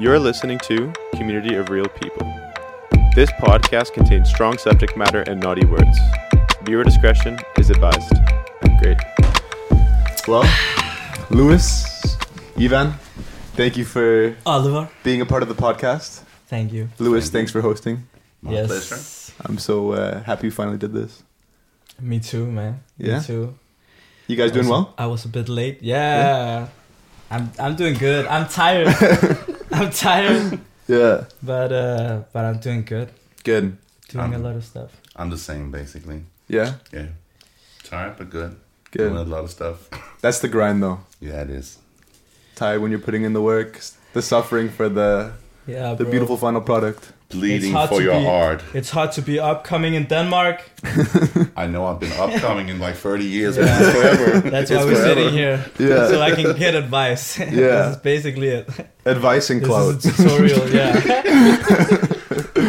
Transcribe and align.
You're 0.00 0.18
listening 0.18 0.58
to 0.60 0.90
Community 1.14 1.54
of 1.56 1.68
Real 1.68 1.84
People. 1.86 2.26
This 3.14 3.30
podcast 3.32 3.92
contains 3.92 4.30
strong 4.30 4.56
subject 4.56 4.96
matter 4.96 5.20
and 5.22 5.38
naughty 5.40 5.66
words. 5.66 5.98
Viewer 6.62 6.84
discretion 6.84 7.38
is 7.58 7.68
advised. 7.70 8.12
Great. 8.80 8.96
Well, 10.26 10.48
Louis, 11.28 12.16
Ivan, 12.58 12.94
thank 13.56 13.76
you 13.76 13.84
for 13.84 14.34
Oliver, 14.46 14.88
being 15.02 15.20
a 15.20 15.26
part 15.26 15.42
of 15.42 15.48
the 15.48 15.54
podcast. 15.54 16.22
thank 16.46 16.72
you. 16.72 16.88
Louis, 16.98 17.20
Thank 17.20 17.32
you. 17.32 17.38
thanks 17.38 17.52
for 17.52 17.60
hosting. 17.60 18.08
My 18.40 18.52
yes. 18.52 18.66
pleasure. 18.68 19.02
I'm 19.44 19.58
so 19.58 19.92
uh, 19.92 20.22
happy 20.22 20.46
you 20.46 20.50
finally 20.50 20.78
did 20.78 20.94
this. 20.94 21.22
Me 22.00 22.20
too, 22.20 22.46
man. 22.46 22.80
Yeah? 22.96 23.18
Me 23.18 23.24
too. 23.24 23.54
You 24.28 24.36
guys 24.36 24.50
I 24.50 24.54
doing 24.54 24.68
was- 24.68 24.84
well? 24.86 24.94
I 24.96 25.06
was 25.06 25.24
a 25.26 25.28
bit 25.28 25.48
late. 25.50 25.82
Yeah. 25.82 26.68
I'm 27.30 27.52
I'm 27.60 27.76
doing 27.76 27.94
good. 27.94 28.26
I'm 28.26 28.48
tired. 28.48 28.88
I'm 29.80 29.90
tired, 29.90 30.58
Yeah. 30.88 31.24
but 31.42 31.72
uh 31.72 32.22
but 32.32 32.44
I'm 32.44 32.58
doing 32.60 32.82
good. 32.84 33.08
Good. 33.44 33.76
Doing 34.08 34.32
a 34.34 34.36
Um, 34.36 34.42
lot 34.42 34.56
of 34.56 34.64
stuff. 34.64 34.90
I'm 35.16 35.30
the 35.30 35.38
same, 35.38 35.70
basically. 35.70 36.24
Yeah. 36.48 36.74
Yeah. 36.92 37.06
Tired, 37.84 38.14
but 38.18 38.28
good. 38.30 38.56
Good. 38.90 39.10
Doing 39.10 39.16
a 39.16 39.22
lot 39.24 39.44
of 39.44 39.50
stuff. 39.50 39.88
That's 40.20 40.40
the 40.40 40.48
grind, 40.48 40.82
though. 40.82 40.98
Yeah, 41.20 41.42
it 41.42 41.50
is. 41.50 41.78
Tired 42.56 42.80
when 42.82 42.90
you're 42.90 43.00
putting 43.08 43.22
in 43.24 43.32
the 43.32 43.40
work, 43.42 43.80
the 44.12 44.22
suffering 44.22 44.68
for 44.68 44.88
the 44.88 45.32
Yeah, 45.66 45.94
the 45.94 46.04
bro. 46.04 46.10
beautiful 46.10 46.36
final 46.36 46.60
product. 46.60 47.12
Bleeding 47.30 47.72
for 47.88 48.02
your 48.02 48.18
be- 48.18 48.24
heart. 48.24 48.62
It's 48.74 48.90
hard 48.90 49.12
to 49.12 49.22
be 49.22 49.38
upcoming 49.38 49.94
in 49.94 50.06
Denmark. 50.08 50.62
I 51.56 51.66
know 51.66 51.86
I've 51.86 52.00
been 52.00 52.12
upcoming 52.12 52.68
in 52.68 52.78
like 52.80 52.96
30 52.96 53.24
years, 53.24 53.56
Yeah. 53.56 53.78
it's 53.80 53.90
forever. 53.92 54.40
That's 54.50 54.70
It's 54.70 54.78
why 54.80 54.84
we're 54.84 54.94
forever. 54.96 55.14
sitting 55.20 55.32
here. 55.32 55.64
Yeah. 55.78 56.08
so 56.08 56.20
I 56.20 56.30
can 56.34 56.56
get 56.58 56.74
advice. 56.74 57.38
Yeah. 57.38 57.46
this 57.54 57.96
is 57.96 58.02
basically 58.02 58.48
it. 58.48 58.68
Advice 59.06 59.50
in 59.52 59.58
is 59.62 60.02
tutorial, 60.02 60.68
yeah. 60.74 61.00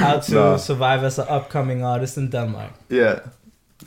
How 0.02 0.20
to 0.20 0.32
No. 0.34 0.58
survive 0.58 1.04
as 1.04 1.20
an 1.20 1.26
upcoming 1.30 1.84
artist 1.84 2.18
in 2.18 2.30
Denmark. 2.30 2.72
Yeah. 2.90 3.20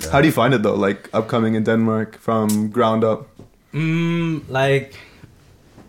Yeah. 0.00 0.10
How 0.12 0.20
do 0.20 0.26
you 0.26 0.32
find 0.32 0.54
it 0.54 0.62
though? 0.62 0.74
Like 0.86 1.08
upcoming 1.12 1.54
in 1.56 1.64
Denmark 1.64 2.18
from 2.20 2.70
ground 2.70 3.04
up. 3.04 3.26
Mm, 3.72 4.40
like 4.48 4.94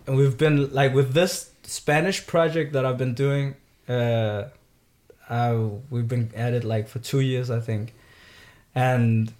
we've 0.06 0.36
been 0.38 0.72
like 0.72 0.94
with 0.94 1.12
this 1.12 1.50
Spanish 1.64 2.26
project 2.26 2.72
that 2.72 2.84
I've 2.84 2.98
been 2.98 3.14
doing. 3.14 3.54
Uh, 3.88 4.42
uh, 5.28 5.58
we've 5.90 6.08
been 6.08 6.30
at 6.34 6.52
it 6.54 6.64
like 6.64 6.88
for 6.88 6.98
two 6.98 7.20
years, 7.20 7.50
I 7.50 7.60
think, 7.60 7.94
and 8.74 9.32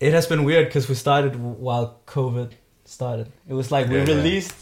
it 0.00 0.12
has 0.12 0.26
been 0.26 0.44
weird 0.44 0.66
because 0.66 0.88
we 0.88 0.94
started 0.94 1.36
while 1.36 1.98
COVID 2.06 2.52
started. 2.84 3.30
It 3.48 3.54
was 3.54 3.70
like 3.70 3.88
we 3.88 3.96
Yeah, 3.96 4.04
yeah. 4.06 4.14
released 4.16 4.54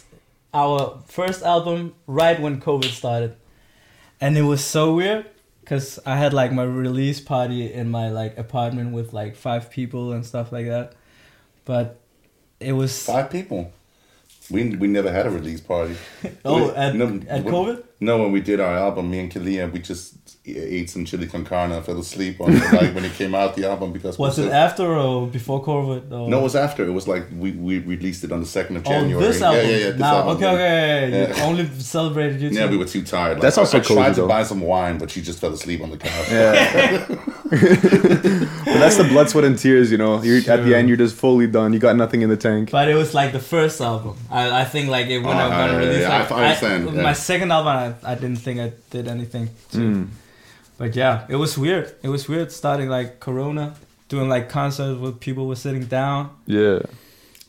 our 0.55 1.01
first 1.09 1.43
album 1.43 1.95
right 2.07 2.41
when 2.41 2.61
COVID 2.61 2.91
started, 2.91 3.37
and 4.21 4.37
it 4.37 4.43
was 4.43 4.63
so 4.65 4.95
weird 4.95 5.27
because 5.61 5.99
I 6.05 6.17
had 6.17 6.33
like 6.35 6.53
my 6.53 6.65
release 6.65 7.21
party 7.21 7.73
in 7.73 7.91
my 7.91 8.11
like 8.11 8.37
apartment 8.39 8.93
with 8.93 9.13
like 9.13 9.37
five 9.37 9.71
people 9.71 10.13
and 10.13 10.25
stuff 10.27 10.53
like 10.53 10.67
that, 10.67 10.93
but 11.65 11.99
it 12.61 12.73
was 12.73 13.05
Five 13.07 13.31
people. 13.31 13.73
We, 14.51 14.75
we 14.77 14.89
never 14.89 15.11
had 15.11 15.27
a 15.27 15.31
release 15.31 15.61
party. 15.61 15.97
oh 16.45 16.67
We- 16.69 16.75
at, 16.75 16.95
no, 16.95 17.21
at 17.29 17.45
we- 17.45 17.51
COVID. 17.51 17.85
No, 18.03 18.19
when 18.23 18.33
we 18.33 18.41
did 18.41 18.59
our 18.61 18.77
album, 18.87 19.11
me 19.11 19.21
and 19.21 19.31
Kaaliyah, 19.33 19.73
we 19.73 19.79
just 19.79 20.15
ate 20.45 20.91
some 20.91 21.05
chili 21.05 21.29
con 21.29 21.45
carne 21.45 21.71
and 21.71 21.85
fell 21.85 21.99
asleep 22.01 22.41
on 22.41 22.53
it, 22.53 22.73
like 22.73 22.93
when 22.97 23.05
it 23.05 23.13
came 23.13 23.33
out, 23.33 23.55
the 23.55 23.65
album, 23.73 23.93
because 23.93 24.19
we 24.19 24.23
Was 24.25 24.39
it 24.41 24.51
after 24.51 24.85
or 24.97 25.29
before 25.29 25.63
COVID? 25.65 26.11
Or? 26.11 26.29
No, 26.29 26.41
it 26.41 26.43
was 26.43 26.57
after. 26.57 26.85
It 26.85 26.91
was 26.91 27.07
like 27.07 27.25
we, 27.43 27.53
we 27.53 27.79
released 27.79 28.25
it 28.25 28.33
on 28.33 28.41
the 28.41 28.47
2nd 28.47 28.77
of 28.77 28.83
Oh, 28.87 28.91
January. 28.91 29.25
this 29.25 29.41
album. 29.41 29.61
Yeah, 29.65 29.71
yeah, 29.71 29.77
yeah. 29.85 29.91
This 29.93 30.01
now, 30.01 30.17
album. 30.17 30.37
okay, 30.39 30.47
okay. 30.55 31.11
Yeah. 31.31 31.37
You 31.37 31.43
only 31.45 31.67
celebrated 31.79 32.41
YouTube. 32.41 32.55
Yeah, 32.55 32.69
we 32.69 32.77
were 32.77 32.87
too 32.87 33.05
tired. 33.05 33.35
Like, 33.35 33.43
That's 33.43 33.59
also 33.59 33.79
I, 33.79 33.81
I 33.81 33.85
tried 33.85 34.07
cozy, 34.09 34.21
to 34.23 34.27
buy 34.27 34.43
some 34.43 34.61
wine, 34.63 34.99
but 34.99 35.09
she 35.13 35.23
just 35.23 35.39
fell 35.39 35.53
asleep 35.53 35.81
on 35.81 35.91
the 35.91 35.99
couch. 35.99 36.29
Yeah. 36.31 37.07
Well, 37.53 38.79
that's 38.81 38.97
the 38.97 39.05
blood, 39.05 39.29
sweat, 39.29 39.45
and 39.45 39.59
tears. 39.59 39.91
You 39.93 39.99
know, 39.99 40.23
you're 40.23 40.39
at 40.51 40.65
the 40.65 40.75
end. 40.75 40.89
You're 40.89 40.97
just 40.97 41.15
fully 41.15 41.47
done. 41.47 41.73
You 41.75 41.79
got 41.79 41.97
nothing 41.97 42.23
in 42.23 42.31
the 42.31 42.37
tank. 42.37 42.71
But 42.71 42.89
it 42.89 42.95
was 42.95 43.13
like 43.15 43.33
the 43.33 43.39
first 43.41 43.81
album. 43.81 44.17
I, 44.31 44.63
I 44.63 44.65
think 44.65 44.89
like 44.89 45.07
it 45.09 45.19
when 45.19 45.37
Oh, 45.37 45.41
I 45.41 45.43
uh, 45.45 45.49
got 45.51 45.71
yeah, 45.73 45.77
released. 45.77 46.01
yeah, 46.01 46.19
like, 46.21 46.33
I 46.33 46.45
understand, 46.47 46.97
yeah. 46.97 47.03
My 47.03 47.13
second 47.13 47.53
album, 47.53 47.92
I, 48.03 48.13
I 48.13 48.15
didn't 48.15 48.37
think 48.37 48.61
I 48.61 48.73
did 48.91 49.09
anything. 49.09 49.51
To. 49.73 49.79
Mm. 49.79 50.09
But 50.79 50.97
yeah, 50.97 51.27
it 51.29 51.37
was 51.37 51.57
weird. 51.57 51.95
It 52.03 52.09
was 52.09 52.29
weird 52.29 52.51
starting 52.53 52.89
like 52.89 53.21
Corona, 53.21 53.75
doing 54.09 54.29
like 54.29 54.49
concerts 54.49 54.99
where 55.01 55.13
people 55.13 55.47
were 55.47 55.57
sitting 55.57 55.85
down, 55.87 56.31
Yeah. 56.47 56.81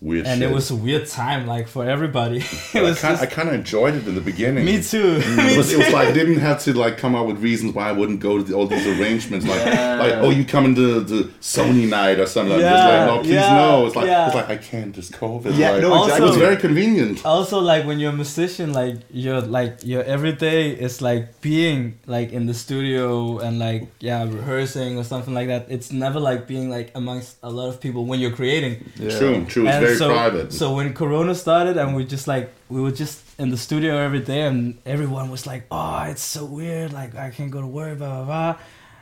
Weird 0.03 0.28
and 0.28 0.41
shit. 0.41 0.52
it 0.52 0.53
was 0.53 0.69
a 0.69 0.75
weird 0.75 1.08
time 1.08 1.47
like 1.47 1.69
for 1.69 1.86
everybody. 1.88 2.40
it 2.74 2.81
was 2.81 3.02
I, 3.02 3.16
kind, 3.16 3.19
just, 3.19 3.38
of 3.38 3.53
enjoyed 3.53 3.94
it 3.96 4.06
in 4.06 4.16
the 4.16 4.22
beginning. 4.22 4.66
me 4.66 4.84
too. 4.84 5.19
Mm. 5.19 5.38
It 5.44 5.52
me 5.52 5.58
was, 5.58 5.72
it 5.72 5.78
was 5.78 5.94
like 5.94 6.09
I 6.09 6.12
didn't 6.12 6.40
have 6.40 6.62
to 6.66 6.74
like 6.74 6.97
come 6.97 7.16
up 7.16 7.25
with 7.25 7.38
reasons 7.40 7.74
why 7.74 7.88
I 7.88 7.94
wouldn't 7.94 8.19
go 8.19 8.38
to 8.38 8.44
the, 8.44 8.53
all 8.53 8.68
these 8.68 8.86
arrangements 8.86 9.47
like 9.47 9.66
like 9.66 10.13
oh 10.24 10.30
you 10.30 10.44
coming 10.44 10.75
to 10.75 11.00
the 11.00 11.24
Sony 11.40 11.88
night 12.00 12.19
or 12.19 12.25
something 12.25 12.52
like 12.58 12.63
oh, 12.63 12.66
Yeah, 12.66 12.74
just 12.75 12.90
like 12.92 13.08
no 13.08 13.18
please 13.22 13.34
yeah, 13.34 13.56
no 13.56 13.86
it's 13.88 13.96
like 13.96 14.06
yeah. 14.08 14.25
it's 14.28 14.36
like 14.36 14.50
I 14.50 14.58
can't 14.58 14.94
just 14.94 15.13
COVID 15.13 15.58
Yeah, 15.58 15.72
like, 15.72 15.81
no, 15.81 15.94
Also- 15.94 16.16
it 16.18 16.22
was 16.22 16.38
very 16.38 16.58
convenient 16.58 17.25
also 17.25 17.59
like 17.59 17.86
when 17.86 17.97
you're 18.00 18.12
a 18.12 18.16
musician 18.25 18.74
like 18.74 18.97
your 19.09 19.40
like 19.42 19.74
your 19.86 20.03
everyday 20.03 20.72
is 20.72 21.02
like 21.02 21.40
being 21.42 21.97
like 22.08 22.34
in 22.34 22.46
the 22.46 22.53
studio 22.53 23.40
and 23.40 23.58
like 23.59 23.88
yeah 24.02 24.24
rehearsing 24.24 24.97
or 24.97 25.03
something 25.06 25.34
like 25.34 25.47
that 25.47 25.66
it's 25.69 25.92
never 25.92 26.19
like 26.19 26.46
being 26.47 26.69
like 26.69 26.92
amongst 26.96 27.38
a 27.44 27.50
lot 27.50 27.69
of 27.69 27.80
people 27.80 28.06
when 28.06 28.19
you're 28.19 28.36
creating 28.42 28.84
Yeah. 28.97 29.18
true 29.18 29.46
true 29.46 29.68
it's 29.68 29.75
And 29.75 29.93
very 29.98 30.09
so, 30.09 30.09
private 30.09 30.54
so 30.54 30.66
when 30.76 30.94
corona 30.94 31.34
started 31.36 31.78
and 31.78 31.96
we 31.96 32.04
just 32.06 32.28
like 32.28 32.46
we 32.70 32.80
were 32.81 32.92
just 32.92 33.20
in 33.40 33.50
the 33.50 33.58
studio 33.58 33.98
every 33.98 34.20
day 34.20 34.42
and 34.50 34.78
everyone 34.86 35.30
was 35.31 35.46
like 35.52 35.64
oh 35.72 36.04
it's 36.12 36.22
so 36.22 36.46
weird 36.46 36.92
like 36.94 37.16
i 37.16 37.30
can't 37.30 37.52
go 37.52 37.62
to 37.62 37.68
work 37.68 37.98
blah 37.98 38.09
blah 38.24 38.26
blah 38.26 38.56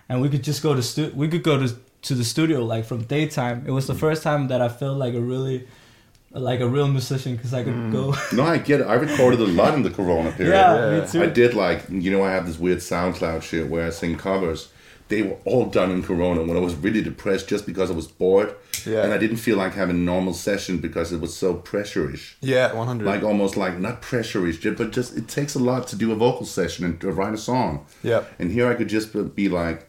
and 0.09 0.21
we 0.21 0.27
could 0.29 0.43
just 0.43 0.61
go 0.63 0.73
to 0.73 0.81
stu- 0.81 1.11
we 1.15 1.27
could 1.27 1.43
go 1.43 1.55
to 1.63 1.67
to 2.01 2.13
the 2.15 2.23
studio 2.23 2.63
like 2.73 2.83
from 2.85 3.03
daytime 3.03 3.63
it 3.67 3.71
was 3.71 3.85
the 3.87 3.95
first 4.05 4.23
time 4.23 4.47
that 4.47 4.61
i 4.61 4.69
felt 4.69 4.97
like 4.97 5.13
a 5.13 5.19
really 5.33 5.67
like 6.33 6.61
a 6.61 6.67
real 6.67 6.87
musician 6.87 7.35
because 7.35 7.53
i 7.53 7.61
could 7.63 7.73
Mm. 7.75 7.91
go 7.91 8.03
no 8.37 8.43
I 8.43 8.57
get 8.57 8.79
it 8.81 8.87
I 8.87 8.93
recorded 8.95 9.39
a 9.41 9.47
lot 9.61 9.73
in 9.77 9.83
the 9.83 9.89
Corona 9.89 10.31
period 10.31 10.53
yeah, 10.53 10.91
Yeah. 10.91 11.01
me 11.01 11.07
too 11.11 11.21
I 11.23 11.27
did 11.41 11.53
like 11.53 11.79
you 11.89 12.09
know 12.13 12.23
I 12.23 12.31
have 12.31 12.45
this 12.47 12.57
weird 12.57 12.79
SoundCloud 12.79 13.41
shit 13.49 13.67
where 13.71 13.85
I 13.87 13.91
sing 13.91 14.15
covers. 14.17 14.69
They 15.11 15.21
were 15.23 15.37
all 15.45 15.65
done 15.79 15.91
in 15.91 16.01
Corona 16.09 16.41
when 16.47 16.55
I 16.55 16.59
was 16.61 16.73
really 16.85 17.01
depressed 17.01 17.47
just 17.53 17.65
because 17.65 17.91
I 17.91 17.93
was 18.01 18.07
bored 18.07 18.49
Yeah. 18.85 19.03
and 19.03 19.11
I 19.13 19.17
didn't 19.23 19.37
feel 19.47 19.57
like 19.57 19.73
having 19.73 19.97
a 19.97 20.05
normal 20.13 20.33
session 20.33 20.77
because 20.87 21.11
it 21.15 21.19
was 21.25 21.33
so 21.43 21.53
pressure-ish. 21.53 22.37
Yeah. 22.39 22.73
100. 22.73 23.05
Like 23.05 23.21
almost 23.21 23.57
like 23.57 23.77
not 23.77 24.01
pressure-ish, 24.01 24.59
but 24.79 24.91
just 24.91 25.17
it 25.17 25.27
takes 25.27 25.53
a 25.55 25.59
lot 25.59 25.87
to 25.89 25.95
do 26.03 26.11
a 26.11 26.15
vocal 26.15 26.45
session 26.45 26.85
and 26.85 26.99
to 27.01 27.11
write 27.11 27.33
a 27.33 27.37
song. 27.37 27.85
yeah. 28.03 28.23
And 28.39 28.51
here 28.51 28.67
I 28.71 28.75
could 28.75 28.87
just 28.97 29.07
be- 29.35 29.49
like, 29.49 29.79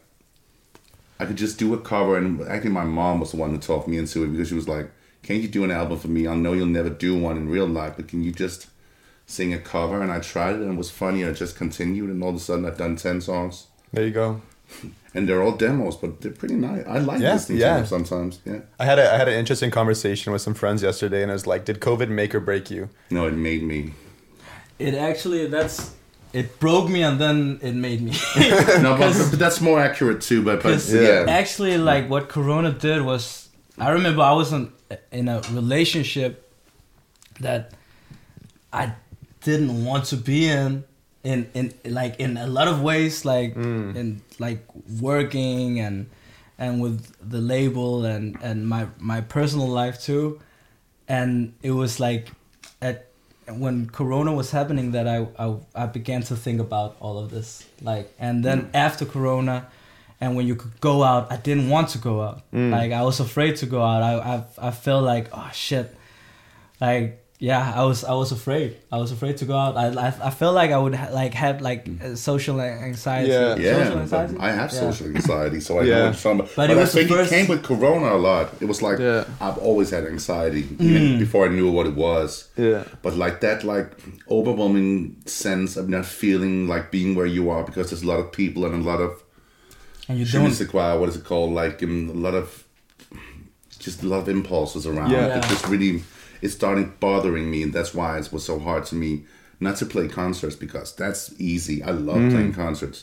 I 1.21 1.25
could 1.25 1.37
just 1.37 1.57
do 1.57 1.73
a 1.73 1.77
cover, 1.79 2.17
and 2.17 2.41
actually 2.53 2.71
my 2.71 2.83
mom 2.83 3.19
was 3.21 3.31
the 3.31 3.37
one 3.37 3.51
who 3.51 3.57
talked 3.57 3.87
me 3.87 3.97
into 3.97 4.23
it 4.23 4.27
because 4.33 4.49
she 4.49 4.55
was 4.55 4.67
like, 4.67 4.87
"Can't 5.21 5.41
you 5.41 5.47
do 5.47 5.63
an 5.63 5.71
album 5.71 5.97
for 5.99 6.09
me? 6.09 6.27
I 6.27 6.35
know 6.35 6.51
you'll 6.53 6.77
never 6.79 6.89
do 6.89 7.11
one 7.27 7.37
in 7.37 7.47
real 7.57 7.67
life, 7.81 7.93
but 7.97 8.09
can 8.09 8.23
you 8.25 8.31
just 8.33 8.67
sing 9.25 9.53
a 9.53 9.59
cover?" 9.59 10.01
And 10.01 10.11
I 10.11 10.19
tried 10.19 10.55
it, 10.55 10.61
and 10.63 10.73
it 10.73 10.77
was 10.83 10.89
funny. 10.91 11.21
And 11.21 11.31
I 11.31 11.33
just 11.43 11.55
continued, 11.55 12.09
and 12.09 12.21
all 12.23 12.31
of 12.31 12.35
a 12.35 12.39
sudden 12.39 12.65
I've 12.65 12.77
done 12.85 12.95
ten 12.97 13.21
songs, 13.21 13.67
There 13.93 14.05
you 14.05 14.11
go. 14.11 14.41
and 15.15 15.27
they're 15.27 15.43
all 15.43 15.51
demos, 15.55 15.95
but 15.95 16.21
they're 16.21 16.31
pretty 16.31 16.55
nice. 16.55 16.83
I 16.87 16.97
like 16.99 17.19
Yeah, 17.21 17.33
listening 17.33 17.59
yeah. 17.59 17.73
to 17.73 17.79
them 17.79 17.85
sometimes. 18.05 18.39
Yeah, 18.45 18.59
I 18.79 18.85
had 18.85 18.99
a 18.99 19.13
I 19.13 19.17
had 19.17 19.27
an 19.27 19.35
interesting 19.35 19.71
conversation 19.71 20.33
with 20.33 20.41
some 20.41 20.53
friends 20.55 20.81
yesterday, 20.83 21.21
and 21.23 21.31
I 21.31 21.33
was 21.35 21.45
like, 21.47 21.65
"Did 21.65 21.79
COVID 21.79 22.09
make 22.09 22.33
or 22.35 22.39
break 22.39 22.71
you?" 22.71 22.89
no, 23.09 23.27
it 23.27 23.33
made 23.35 23.63
me. 23.63 23.93
it 24.79 24.93
actually 24.95 25.47
that's 25.47 25.93
it 26.33 26.59
broke 26.59 26.89
me 26.89 27.03
and 27.03 27.19
then 27.21 27.59
it 27.61 27.75
made 27.75 28.01
me 28.01 28.11
No, 28.81 28.95
but, 28.97 29.13
but 29.31 29.37
that's 29.39 29.61
more 29.61 29.79
accurate 29.79 30.19
too. 30.21 30.41
But 30.43 30.63
but 30.63 30.71
'Cause 30.73 30.91
yeah, 30.93 31.25
actually 31.27 31.77
like 31.77 32.09
what 32.09 32.27
corona 32.27 32.71
did 32.71 33.01
was 33.03 33.49
i 33.77 33.89
remember 33.91 34.21
i 34.21 34.33
was 34.41 34.51
in, 34.53 34.71
in 35.11 35.27
a 35.27 35.41
relationship 35.51 36.31
that 37.39 37.71
i 38.81 38.83
didn't 39.43 39.85
want 39.85 40.05
to 40.05 40.15
be 40.17 40.47
in 40.47 40.83
in 41.23 41.49
in 41.53 41.73
like 41.85 42.19
in 42.19 42.37
a 42.37 42.47
lot 42.47 42.67
of 42.67 42.81
ways 42.81 43.23
like 43.25 43.55
Mm. 43.55 43.95
in 43.95 44.21
like 44.39 44.61
working 45.01 45.79
and 45.79 46.07
and 46.59 46.81
with 46.81 46.99
the 47.29 47.39
label 47.39 48.05
and 48.05 48.37
and 48.43 48.67
my 48.67 48.87
my 48.99 49.21
personal 49.21 49.67
life 49.67 50.01
too. 50.01 50.39
And 51.07 51.53
it 51.61 51.71
was 51.71 51.99
like 51.99 52.31
at 52.81 53.07
when 53.47 53.89
corona 53.89 54.33
was 54.33 54.51
happening 54.51 54.91
that 54.91 55.05
I, 55.07 55.27
I 55.37 55.55
i 55.75 55.85
began 55.85 56.23
to 56.23 56.35
think 56.35 56.61
about 56.61 56.95
all 57.01 57.17
of 57.17 57.29
this 57.29 57.65
like 57.81 58.07
and 58.17 58.43
then 58.43 58.69
after 58.73 59.03
corona 59.05 59.67
and 60.21 60.37
when 60.37 60.47
you 60.47 60.55
could 60.55 60.79
go 60.79 61.03
out 61.03 61.29
i 61.29 61.35
didn't 61.35 61.69
want 61.69 61.89
to 61.89 61.97
go 61.97 62.21
out. 62.21 62.49
Mm. 62.53 62.71
like 62.71 62.93
i 62.93 63.01
was 63.03 63.19
afraid 63.19 63.57
to 63.57 63.65
go 63.65 63.81
out. 63.83 64.01
I 64.01 64.13
i, 64.33 64.67
I 64.69 64.71
felt 64.71 65.03
like 65.03 65.27
oh 65.33 65.49
shit. 65.53 65.93
Like 66.79 67.22
yeah, 67.49 67.73
I 67.81 67.83
was 67.89 67.99
I 68.13 68.15
was 68.21 68.31
afraid. 68.39 68.69
I 68.95 68.97
was 69.03 69.11
afraid 69.15 69.35
to 69.41 69.45
go 69.51 69.55
out. 69.63 69.73
I 69.83 69.85
I, 70.07 70.09
I 70.29 70.31
felt 70.39 70.55
like 70.61 70.71
I 70.77 70.79
would 70.83 70.95
ha- 71.01 71.11
like 71.21 71.33
have 71.45 71.57
like 71.69 71.81
uh, 72.05 72.15
social 72.29 72.57
anxiety. 72.61 73.31
Yeah. 73.35 73.55
Yeah, 73.65 73.77
social 73.83 73.99
anxiety. 74.05 74.35
I 74.47 74.49
have 74.59 74.71
Yeah. 74.73 74.81
social 74.87 75.07
anxiety, 75.15 75.59
so 75.67 75.71
I 75.79 75.83
Yeah. 75.83 75.99
know 76.05 76.11
some. 76.25 76.37
But, 76.59 76.69
it 76.69 76.77
I 76.77 76.79
was 76.81 76.91
the 76.91 76.97
think 76.99 77.09
first- 77.11 77.31
it 77.31 77.35
came 77.35 77.47
with 77.53 77.61
Corona 77.69 78.09
a 78.19 78.21
lot. 78.29 78.45
It 78.63 78.67
was 78.71 78.79
like 78.87 78.99
Yeah. 79.07 79.23
I've 79.45 79.59
always 79.67 79.89
had 79.95 80.03
anxiety, 80.15 80.63
even 80.87 81.01
Mm. 81.03 81.19
before 81.25 81.41
I 81.47 81.51
knew 81.57 81.69
what 81.77 81.85
it 81.91 81.95
was. 82.07 82.29
Yeah. 82.55 82.81
But 83.05 83.13
like 83.25 83.35
that, 83.45 83.57
like 83.73 83.87
overwhelming 84.37 85.15
sense 85.25 85.71
of 85.79 85.85
not 85.89 86.05
feeling 86.05 86.55
like 86.73 86.85
being 86.97 87.11
where 87.17 87.29
you 87.37 87.43
are 87.53 87.63
because 87.69 87.85
there's 87.89 88.03
a 88.07 88.09
lot 88.13 88.19
of 88.23 88.27
people 88.31 88.61
and 88.65 88.73
a 88.83 88.85
lot 88.91 89.01
of 89.07 89.11
And 90.09 90.17
you 90.19 90.25
don't. 90.25 90.51
sais 90.59 90.67
quoi, 90.73 90.85
what 90.99 91.09
is 91.11 91.15
it 91.19 91.25
called? 91.31 91.51
Like 91.63 91.83
um, 91.83 92.09
a 92.09 92.19
lot 92.27 92.35
of 92.35 92.47
just 93.85 94.01
a 94.03 94.07
lot 94.07 94.19
of 94.23 94.27
impulses 94.29 94.83
around. 94.87 95.11
Yeah. 95.11 95.37
It 95.37 95.43
just 95.53 95.67
really 95.67 96.03
it 96.43 96.49
started 96.49 96.87
bothering 96.99 97.47
me, 97.53 97.59
and 97.65 97.73
that's 97.73 97.93
why 97.93 98.09
it 98.19 98.29
was 98.35 98.43
so 98.51 98.55
hard 98.67 98.83
to 98.91 98.95
me 99.03 99.11
not 99.59 99.75
to 99.77 99.85
play 99.85 100.07
concerts 100.21 100.55
because 100.65 100.89
that's 101.01 101.23
easy. 101.39 101.77
I 101.89 101.91
love 101.91 102.17
Mm. 102.21 102.31
playing 102.31 102.53
concerts. 102.53 102.99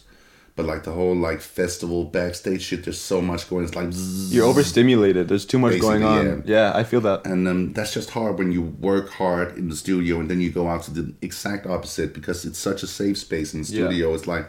But 0.56 0.66
like 0.72 0.82
the 0.88 0.92
whole 0.98 1.16
like 1.28 1.40
festival 1.40 2.00
backstage 2.04 2.62
shit, 2.66 2.80
there's 2.84 3.00
so 3.12 3.18
much 3.30 3.42
going. 3.48 3.64
It's 3.64 3.74
like 3.80 3.90
zzz. 3.92 4.34
You're 4.34 4.46
overstimulated. 4.52 5.28
There's 5.28 5.46
too 5.46 5.58
much 5.64 5.80
going 5.80 6.02
on. 6.02 6.24
Basically, 6.24 6.52
Yeah. 6.52 6.72
I 6.80 6.82
feel 6.90 7.00
that. 7.08 7.18
and 7.32 7.48
um, 7.48 7.72
that's 7.76 7.94
just 7.98 8.10
hard 8.10 8.36
when 8.38 8.50
you 8.52 8.62
work 8.90 9.06
hard 9.22 9.48
in 9.60 9.68
the 9.70 9.76
studio 9.84 10.20
and 10.20 10.28
then 10.30 10.40
you 10.44 10.50
go 10.60 10.64
out 10.72 10.82
to 10.86 10.90
the 10.98 11.04
exact 11.22 11.66
opposite 11.66 12.12
because 12.18 12.38
it's 12.48 12.58
such 12.58 12.82
a 12.82 12.86
safe 13.00 13.16
space 13.26 13.48
in 13.54 13.62
the 13.62 13.68
Yeah. 13.72 13.86
studio. 13.86 14.12
It's 14.16 14.26
like, 14.34 14.46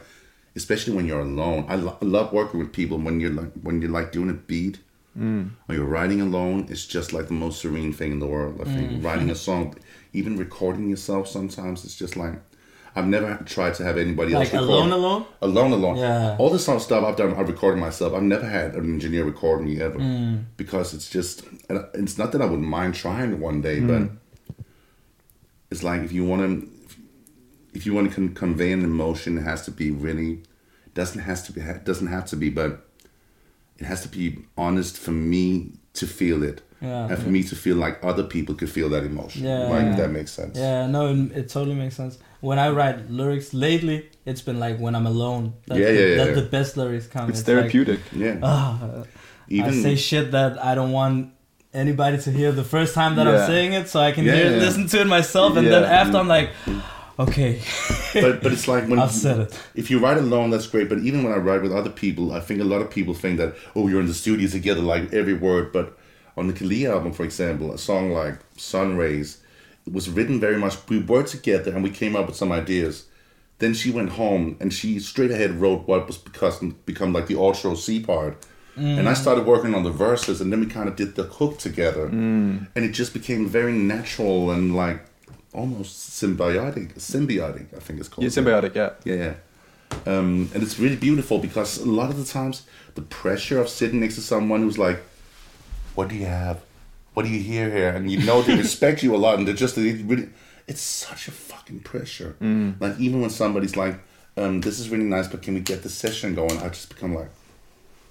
especially 0.62 0.94
when 0.98 1.06
you're 1.10 1.22
alone. 1.32 1.62
I, 1.74 1.76
lo- 1.86 1.98
I 2.04 2.06
love 2.18 2.34
working 2.34 2.60
with 2.60 2.72
people 2.74 2.98
when 3.06 3.16
you're 3.22 3.36
like 3.42 3.52
when 3.66 3.76
you're 3.82 3.96
like 4.00 4.12
doing 4.12 4.30
a 4.30 4.40
beat 4.52 4.76
Mm. 5.18 5.52
or 5.68 5.76
you're 5.76 5.86
writing 5.86 6.22
alone. 6.22 6.68
It's 6.70 6.86
just 6.86 7.12
like 7.12 7.28
the 7.28 7.34
most 7.34 7.62
serene 7.62 7.92
thing 7.92 8.14
in 8.14 8.20
the 8.20 8.28
world. 8.28 8.62
I 8.62 8.64
think 8.64 8.92
mm. 8.92 9.04
writing 9.04 9.30
a 9.30 9.36
song, 9.36 9.76
even 10.14 10.38
recording 10.38 10.90
yourself 10.90 11.28
sometimes, 11.28 11.84
it's 11.86 11.96
just 11.96 12.16
like. 12.16 12.36
I've 12.94 13.08
never 13.08 13.42
tried 13.46 13.76
to 13.76 13.86
have 13.86 13.98
anybody 13.98 14.34
Like 14.34 14.54
else 14.54 14.54
record. 14.54 14.68
alone, 14.68 14.92
alone. 14.92 15.26
Alone, 15.42 15.72
alone. 15.72 15.96
Yeah. 15.96 16.36
All 16.38 16.50
this 16.50 16.66
sort 16.66 16.76
of 16.76 16.84
stuff 16.84 17.06
I've 17.06 17.16
done, 17.16 17.34
I've 17.36 17.48
recorded 17.48 17.80
myself. 17.80 18.14
I've 18.14 18.22
never 18.22 18.46
had 18.46 18.76
an 18.76 18.84
engineer 18.84 19.24
record 19.24 19.64
me 19.64 19.80
ever 19.80 19.98
mm. 19.98 20.44
because 20.58 20.94
it's 20.94 21.10
just. 21.10 21.46
It's 21.70 22.18
not 22.18 22.34
that 22.34 22.42
I 22.42 22.46
wouldn't 22.46 22.68
mind 22.68 22.96
trying 22.96 23.40
one 23.40 23.62
day, 23.62 23.80
but 23.80 24.10
it's 25.70 25.84
like 25.84 26.02
if 26.02 26.12
you 26.12 26.26
want 26.26 26.42
to, 26.42 26.70
if 27.74 27.86
you 27.86 27.94
want 27.94 28.10
to 28.10 28.14
con- 28.14 28.34
convey 28.34 28.74
an 28.74 28.84
emotion, 28.84 29.38
it 29.38 29.44
has 29.44 29.64
to 29.66 29.72
be 29.72 29.90
really. 29.90 30.44
Doesn't 30.94 31.22
has 31.22 31.44
to 31.44 31.54
be. 31.54 31.62
Doesn't 31.86 32.08
have 32.08 32.26
to 32.26 32.36
be, 32.36 32.50
but 32.50 32.91
it 33.82 33.86
has 33.92 34.00
to 34.06 34.10
be 34.10 34.26
honest 34.66 34.94
for 35.06 35.12
me 35.34 35.46
to 36.00 36.06
feel 36.20 36.40
it, 36.52 36.58
Yeah. 36.82 37.10
and 37.10 37.18
for 37.24 37.30
me 37.38 37.42
to 37.52 37.56
feel 37.66 37.78
like 37.86 37.96
other 38.12 38.24
people 38.36 38.54
could 38.60 38.70
feel 38.78 38.90
that 38.96 39.04
emotion. 39.12 39.40
Yeah. 39.44 39.68
like 39.74 39.86
if 39.92 39.98
that 40.02 40.12
makes 40.20 40.32
sense. 40.40 40.54
Yeah, 40.66 40.88
no, 40.96 41.02
it, 41.14 41.20
it 41.40 41.46
totally 41.56 41.76
makes 41.84 41.96
sense. 42.02 42.14
When 42.48 42.58
I 42.66 42.68
write 42.78 42.98
lyrics 43.20 43.50
lately, 43.54 43.98
it's 44.30 44.44
been 44.48 44.60
like 44.66 44.76
when 44.86 44.94
I'm 44.98 45.08
alone. 45.16 45.44
That's 45.68 45.80
Yeah, 45.82 45.88
the, 45.92 45.94
yeah, 46.00 46.06
yeah, 46.12 46.16
That's 46.20 46.30
yeah. 46.38 46.44
the 46.44 46.50
best 46.58 46.72
lyrics 46.78 47.08
come. 47.16 47.26
It's 47.30 47.40
like, 47.40 47.46
therapeutic. 47.52 48.00
Yeah. 48.26 48.38
ah, 48.42 49.04
Even 49.58 49.74
I 49.80 49.82
say 49.86 49.96
shit 50.10 50.26
that 50.38 50.54
I 50.70 50.72
don't 50.78 50.94
want 51.02 51.16
anybody 51.84 52.18
to 52.26 52.30
hear 52.40 52.52
the 52.52 52.68
first 52.76 52.92
time 53.00 53.12
that 53.18 53.26
Yeah. 53.28 53.34
I'm 53.42 53.48
saying 53.54 53.72
it, 53.80 53.86
so 53.92 53.98
I 54.10 54.12
can 54.16 54.24
Yeah, 54.26 54.36
hear, 54.38 54.50
yeah. 54.52 54.66
listen 54.66 54.84
to 54.94 54.98
it 55.04 55.08
myself, 55.18 55.52
and 55.58 55.66
then 55.74 55.84
after 56.02 56.18
I'm 56.22 56.28
like, 56.38 56.50
okay, 57.22 57.62
but 58.14 58.42
but 58.42 58.52
it's 58.52 58.68
like 58.68 58.88
when 58.88 59.00
I've 59.06 59.12
said 59.12 59.40
it. 59.40 59.60
if 59.76 59.90
you 59.90 60.00
write 60.00 60.18
alone, 60.18 60.50
that's 60.50 60.68
great. 60.68 60.90
But 60.90 61.00
even 61.00 61.24
when 61.24 61.34
I 61.34 61.38
write 61.38 61.62
with 61.62 61.72
other 61.72 61.90
people, 61.90 62.34
I 62.34 62.40
think 62.40 62.62
a 62.62 62.66
lot 62.66 62.82
of 62.82 62.90
people 62.90 63.14
think 63.14 63.38
that 63.38 63.56
oh, 63.76 63.88
you're 63.88 64.02
in 64.02 64.08
the 64.08 64.14
studio 64.14 64.48
together, 64.48 64.82
like 64.82 65.14
every 65.14 65.34
word. 65.34 65.72
But 65.72 65.98
on 66.38 66.48
the 66.48 66.54
Kali 66.54 66.88
album, 66.88 67.14
for 67.14 67.24
example, 67.24 67.74
a 67.74 67.78
song 67.78 68.12
like 68.12 68.40
"Sun 68.58 68.98
Rays" 68.98 69.42
it 69.86 69.94
was 69.94 70.10
written 70.10 70.40
very 70.40 70.58
much. 70.58 70.76
We 70.90 71.00
were 71.00 71.24
together 71.24 71.72
and 71.74 71.84
we 71.84 71.90
came 71.90 72.16
up 72.16 72.28
with 72.28 72.36
some 72.36 72.52
ideas. 72.52 73.06
Then 73.60 73.74
she 73.74 73.92
went 73.92 74.12
home 74.12 74.58
and 74.60 74.74
she 74.74 75.00
straight 75.00 75.32
ahead 75.32 75.60
wrote 75.62 75.88
what 75.88 76.08
was 76.08 76.18
become 76.18 76.78
become 76.86 77.14
like 77.14 77.28
the 77.28 77.36
outro 77.36 77.78
C 77.78 78.00
part. 78.00 78.38
And 78.78 79.08
I 79.08 79.12
mm. 79.12 79.18
started 79.18 79.46
working 79.46 79.76
on 79.76 79.84
the 79.84 79.92
verses, 79.92 80.40
and 80.40 80.52
then 80.52 80.62
we 80.62 80.66
kind 80.66 80.88
of 80.88 80.96
did 80.96 81.16
the 81.16 81.24
hook 81.24 81.60
together, 81.60 82.08
mm. 82.08 82.68
and 82.74 82.86
it 82.86 82.94
just 82.94 83.14
became 83.14 83.46
very 83.46 83.74
natural 83.74 84.50
and 84.50 84.76
like 84.76 85.06
almost 85.54 86.10
symbiotic. 86.22 86.96
Symbiotic, 86.96 87.76
I 87.76 87.80
think 87.80 88.00
it's 88.00 88.10
called. 88.10 88.24
Yeah, 88.24 88.30
symbiotic. 88.30 88.76
Yeah. 88.76 88.92
Yeah, 89.04 89.16
yeah. 89.16 89.34
Um, 90.06 90.50
and 90.54 90.64
it's 90.64 90.80
really 90.80 90.96
beautiful 90.96 91.38
because 91.40 91.78
a 91.80 91.86
lot 91.86 92.10
of 92.10 92.18
the 92.18 92.24
times 92.26 92.64
the 92.96 93.02
pressure 93.02 93.60
of 93.60 93.68
sitting 93.68 94.00
next 94.00 94.16
to 94.16 94.22
someone 94.22 94.62
who's 94.62 94.78
like, 94.78 95.02
"What 95.96 96.08
do 96.10 96.16
you 96.16 96.26
have? 96.26 96.62
What 97.14 97.24
do 97.24 97.30
you 97.30 97.42
hear 97.42 97.70
here?" 97.70 97.90
and 97.90 98.10
you 98.10 98.20
know 98.26 98.42
they 98.42 98.56
respect 98.56 99.04
you 99.04 99.14
a 99.16 99.18
lot, 99.18 99.38
and 99.38 99.48
they're 99.48 99.54
just 99.56 99.76
they 99.76 99.94
really. 99.94 100.30
It's 100.68 100.82
such 100.82 101.28
a 101.28 101.32
fucking 101.32 101.82
pressure. 101.82 102.36
Like 102.80 102.98
even 103.00 103.20
when 103.20 103.30
somebody's 103.30 103.76
like, 103.76 104.00
um, 104.38 104.62
"This 104.62 104.80
is 104.80 104.90
really 104.90 105.04
nice, 105.04 105.28
but 105.28 105.42
can 105.42 105.54
we 105.56 105.60
get 105.60 105.84
the 105.84 105.90
session 105.90 106.36
going?" 106.36 106.58
I 106.60 106.70
just 106.70 106.88
become 106.88 107.14
like, 107.14 107.30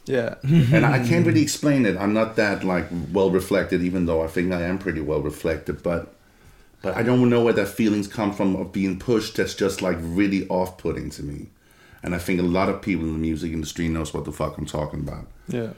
Yeah. 0.05 0.35
and 0.43 0.85
I 0.85 0.99
can't 1.07 1.27
really 1.27 1.41
explain 1.43 1.87
it. 1.87 1.97
I'm 1.97 2.13
not 2.13 2.37
that 2.37 2.63
like 2.65 2.87
well 3.13 3.31
reflected, 3.31 3.83
even 3.83 4.05
though 4.05 4.23
I 4.23 4.27
think 4.27 4.53
I 4.53 4.63
am 4.63 4.79
pretty 4.79 5.01
well 5.01 5.21
reflected. 5.23 5.83
But 5.83 6.13
but 6.83 6.97
I 6.97 7.03
don't 7.03 7.29
know 7.29 7.43
where 7.45 7.53
that 7.55 7.69
feelings 7.69 8.07
come 8.09 8.33
from 8.33 8.57
of 8.57 8.73
being 8.73 8.99
pushed. 8.99 9.37
That's 9.37 9.55
just 9.55 9.83
like 9.83 9.97
really 10.01 10.49
off 10.49 10.79
putting 10.79 11.11
to 11.11 11.23
me. 11.23 11.49
And 12.03 12.15
I 12.15 12.19
think 12.19 12.41
a 12.41 12.45
lot 12.45 12.69
of 12.71 12.81
people 12.81 13.05
in 13.05 13.13
the 13.13 13.19
music 13.19 13.53
industry 13.53 13.89
knows 13.89 14.15
what 14.15 14.25
the 14.25 14.33
fuck 14.33 14.57
I'm 14.57 14.65
talking 14.65 15.01
about, 15.01 15.27
Yeah. 15.49 15.71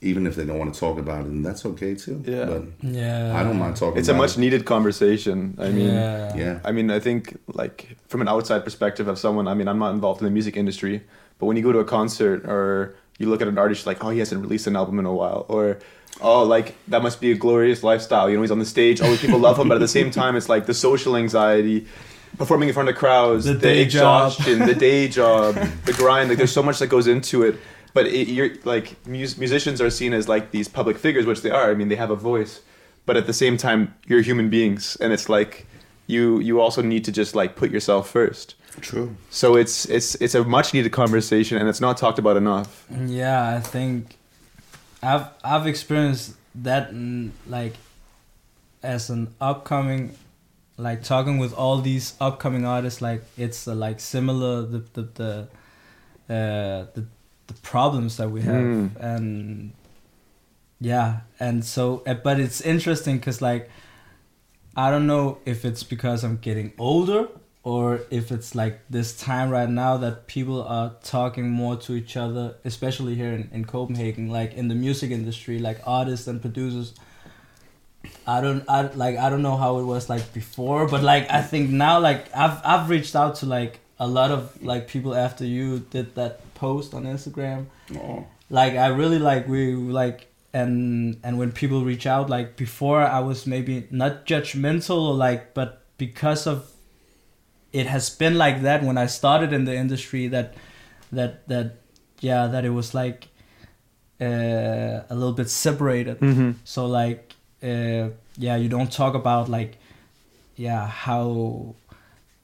even 0.00 0.24
if 0.26 0.36
they 0.36 0.44
don't 0.44 0.58
want 0.58 0.72
to 0.72 0.78
talk 0.78 0.98
about 0.98 1.22
it, 1.24 1.30
and 1.32 1.44
that's 1.44 1.66
okay 1.66 1.94
too. 1.96 2.22
Yeah. 2.24 2.44
but 2.44 2.62
Yeah, 2.82 3.36
I 3.36 3.42
don't 3.42 3.58
mind 3.58 3.76
talking. 3.76 3.98
It's 3.98 4.08
a 4.08 4.14
much 4.14 4.36
it. 4.36 4.40
needed 4.40 4.64
conversation. 4.66 5.56
I 5.58 5.70
mean, 5.70 5.88
yeah, 5.88 6.36
Yeah, 6.36 6.58
I 6.64 6.70
mean, 6.70 6.90
I 6.92 7.00
think 7.00 7.36
like 7.52 7.96
from 8.06 8.20
an 8.20 8.28
outside 8.28 8.62
perspective 8.64 9.08
of 9.08 9.18
someone. 9.18 9.48
I 9.48 9.54
mean, 9.54 9.66
I'm 9.66 9.78
not 9.80 9.92
involved 9.94 10.20
in 10.20 10.26
the 10.26 10.30
music 10.30 10.56
industry, 10.56 11.02
but 11.40 11.46
when 11.46 11.56
you 11.56 11.62
go 11.64 11.72
to 11.72 11.80
a 11.80 11.84
concert 11.84 12.44
or 12.46 12.94
you 13.18 13.28
look 13.28 13.42
at 13.42 13.48
an 13.48 13.58
artist, 13.58 13.86
like, 13.86 14.04
oh, 14.04 14.10
he 14.10 14.20
hasn't 14.20 14.40
released 14.40 14.66
an 14.68 14.76
album 14.76 14.98
in 15.00 15.06
a 15.06 15.12
while, 15.14 15.44
or 15.48 15.78
oh, 16.20 16.42
like 16.42 16.74
that 16.88 17.02
must 17.02 17.20
be 17.20 17.30
a 17.32 17.34
glorious 17.34 17.82
lifestyle. 17.82 18.28
You 18.30 18.36
know, 18.36 18.42
he's 18.42 18.50
on 18.50 18.58
the 18.58 18.64
stage, 18.66 19.00
all 19.00 19.08
these 19.10 19.20
people 19.20 19.38
love 19.38 19.58
him, 19.58 19.68
but 19.68 19.74
at 19.76 19.80
the 19.80 19.88
same 19.88 20.10
time, 20.10 20.36
it's 20.36 20.48
like 20.48 20.66
the 20.66 20.74
social 20.74 21.16
anxiety. 21.16 21.86
Performing 22.36 22.68
in 22.68 22.74
front 22.74 22.88
of 22.88 22.96
crowds, 22.96 23.44
The 23.44 23.52
the, 23.52 23.58
day 23.60 23.84
job. 23.84 24.32
exhaustion, 24.32 24.58
the 24.66 24.74
day 24.74 25.06
job, 25.20 25.54
the 25.84 25.92
grind. 25.92 26.28
Like, 26.28 26.36
there's 26.38 26.50
so 26.50 26.64
much 26.64 26.80
that 26.80 26.88
goes 26.88 27.06
into 27.06 27.44
it. 27.44 27.56
But 27.92 28.06
it, 28.08 28.26
you're 28.26 28.50
like 28.64 28.96
mus- 29.06 29.38
musicians 29.38 29.80
are 29.80 29.88
seen 29.88 30.12
as 30.12 30.28
like 30.28 30.50
these 30.50 30.66
public 30.66 30.98
figures, 30.98 31.26
which 31.26 31.42
they 31.42 31.50
are. 31.50 31.70
I 31.70 31.74
mean, 31.74 31.88
they 31.90 31.94
have 31.94 32.10
a 32.10 32.16
voice, 32.16 32.60
but 33.06 33.16
at 33.16 33.28
the 33.28 33.32
same 33.32 33.56
time, 33.56 33.94
you're 34.08 34.20
human 34.20 34.50
beings, 34.50 34.96
and 35.00 35.12
it's 35.12 35.28
like 35.28 35.64
you 36.08 36.40
you 36.40 36.60
also 36.60 36.82
need 36.82 37.04
to 37.04 37.12
just 37.12 37.36
like 37.36 37.54
put 37.54 37.70
yourself 37.70 38.10
first. 38.10 38.56
true. 38.80 39.14
So 39.30 39.54
it's 39.54 39.86
it's 39.86 40.16
it's 40.16 40.34
a 40.34 40.42
much 40.42 40.74
needed 40.74 40.90
conversation, 40.90 41.56
and 41.56 41.68
it's 41.68 41.80
not 41.80 41.96
talked 41.96 42.18
about 42.18 42.36
enough. 42.36 42.84
Yeah, 43.06 43.48
I 43.56 43.60
think 43.60 44.16
I've 45.04 45.26
I've 45.42 45.66
experienced 45.66 46.34
that 46.62 46.92
like 47.46 47.74
as 48.82 49.10
an 49.10 49.34
upcoming 49.40 50.14
like 50.76 51.02
talking 51.02 51.38
with 51.38 51.52
all 51.54 51.80
these 51.80 52.14
upcoming 52.20 52.64
artists 52.66 53.00
like 53.00 53.22
it's 53.36 53.66
uh, 53.68 53.74
like 53.74 54.00
similar 54.00 54.62
the 54.62 54.78
the 54.94 55.02
the 55.14 55.30
uh 56.28 56.86
the, 56.94 57.04
the 57.46 57.54
problems 57.62 58.16
that 58.16 58.30
we 58.30 58.40
have 58.42 58.54
Mm. 58.64 58.90
and 59.00 59.72
yeah 60.80 61.20
and 61.38 61.64
so 61.64 62.02
uh, 62.06 62.14
but 62.14 62.40
it's 62.40 62.60
interesting 62.60 63.18
because 63.18 63.40
like 63.40 63.70
i 64.76 64.90
don't 64.90 65.06
know 65.06 65.38
if 65.44 65.64
it's 65.64 65.82
because 65.84 66.24
i'm 66.24 66.36
getting 66.38 66.72
older 66.78 67.28
or 67.64 68.02
if 68.10 68.30
it's 68.30 68.54
like 68.54 68.80
this 68.90 69.16
time 69.16 69.48
right 69.48 69.70
now 69.70 69.96
that 69.96 70.26
people 70.26 70.62
are 70.62 70.92
talking 71.02 71.50
more 71.50 71.76
to 71.76 71.94
each 71.94 72.16
other 72.16 72.54
especially 72.64 73.14
here 73.14 73.32
in, 73.32 73.48
in 73.52 73.64
copenhagen 73.64 74.28
like 74.28 74.52
in 74.54 74.68
the 74.68 74.74
music 74.74 75.10
industry 75.10 75.58
like 75.58 75.80
artists 75.86 76.28
and 76.28 76.40
producers 76.40 76.94
i 78.26 78.40
don't 78.40 78.64
i 78.68 78.82
like 78.92 79.16
i 79.16 79.30
don't 79.30 79.42
know 79.42 79.56
how 79.56 79.78
it 79.78 79.84
was 79.84 80.08
like 80.08 80.32
before 80.34 80.86
but 80.86 81.02
like 81.02 81.28
i 81.30 81.40
think 81.40 81.70
now 81.70 81.98
like 81.98 82.26
i've 82.36 82.60
i've 82.64 82.88
reached 82.90 83.16
out 83.16 83.34
to 83.36 83.46
like 83.46 83.80
a 83.98 84.06
lot 84.06 84.30
of 84.30 84.62
like 84.62 84.86
people 84.86 85.14
after 85.14 85.44
you 85.44 85.78
did 85.78 86.14
that 86.16 86.40
post 86.54 86.94
on 86.94 87.04
instagram. 87.04 87.66
Oh, 87.96 88.26
like 88.50 88.74
i 88.74 88.88
really 88.88 89.18
like 89.18 89.48
we 89.48 89.74
like 89.74 90.26
and 90.52 91.18
and 91.24 91.38
when 91.38 91.50
people 91.52 91.84
reach 91.84 92.06
out 92.06 92.28
like 92.28 92.56
before 92.56 93.00
i 93.00 93.20
was 93.20 93.46
maybe 93.46 93.86
not 93.90 94.26
judgmental 94.26 95.08
or 95.08 95.14
like 95.14 95.54
but 95.54 95.82
because 95.96 96.46
of 96.46 96.73
it 97.80 97.86
has 97.86 98.08
been 98.10 98.36
like 98.38 98.62
that 98.62 98.82
when 98.82 98.96
i 99.04 99.06
started 99.06 99.52
in 99.52 99.64
the 99.64 99.74
industry 99.84 100.28
that 100.28 100.54
that 101.12 101.32
that 101.48 101.66
yeah 102.20 102.46
that 102.52 102.64
it 102.64 102.70
was 102.70 102.94
like 102.94 103.28
uh, 104.20 105.02
a 105.10 105.14
little 105.14 105.32
bit 105.32 105.50
separated 105.50 106.18
Mm-hmm. 106.20 106.50
so 106.64 106.86
like 106.86 107.34
uh, 107.62 108.08
yeah 108.38 108.56
you 108.56 108.68
don't 108.68 108.92
talk 108.92 109.14
about 109.14 109.48
like 109.48 109.72
yeah 110.56 110.86
how 110.86 111.74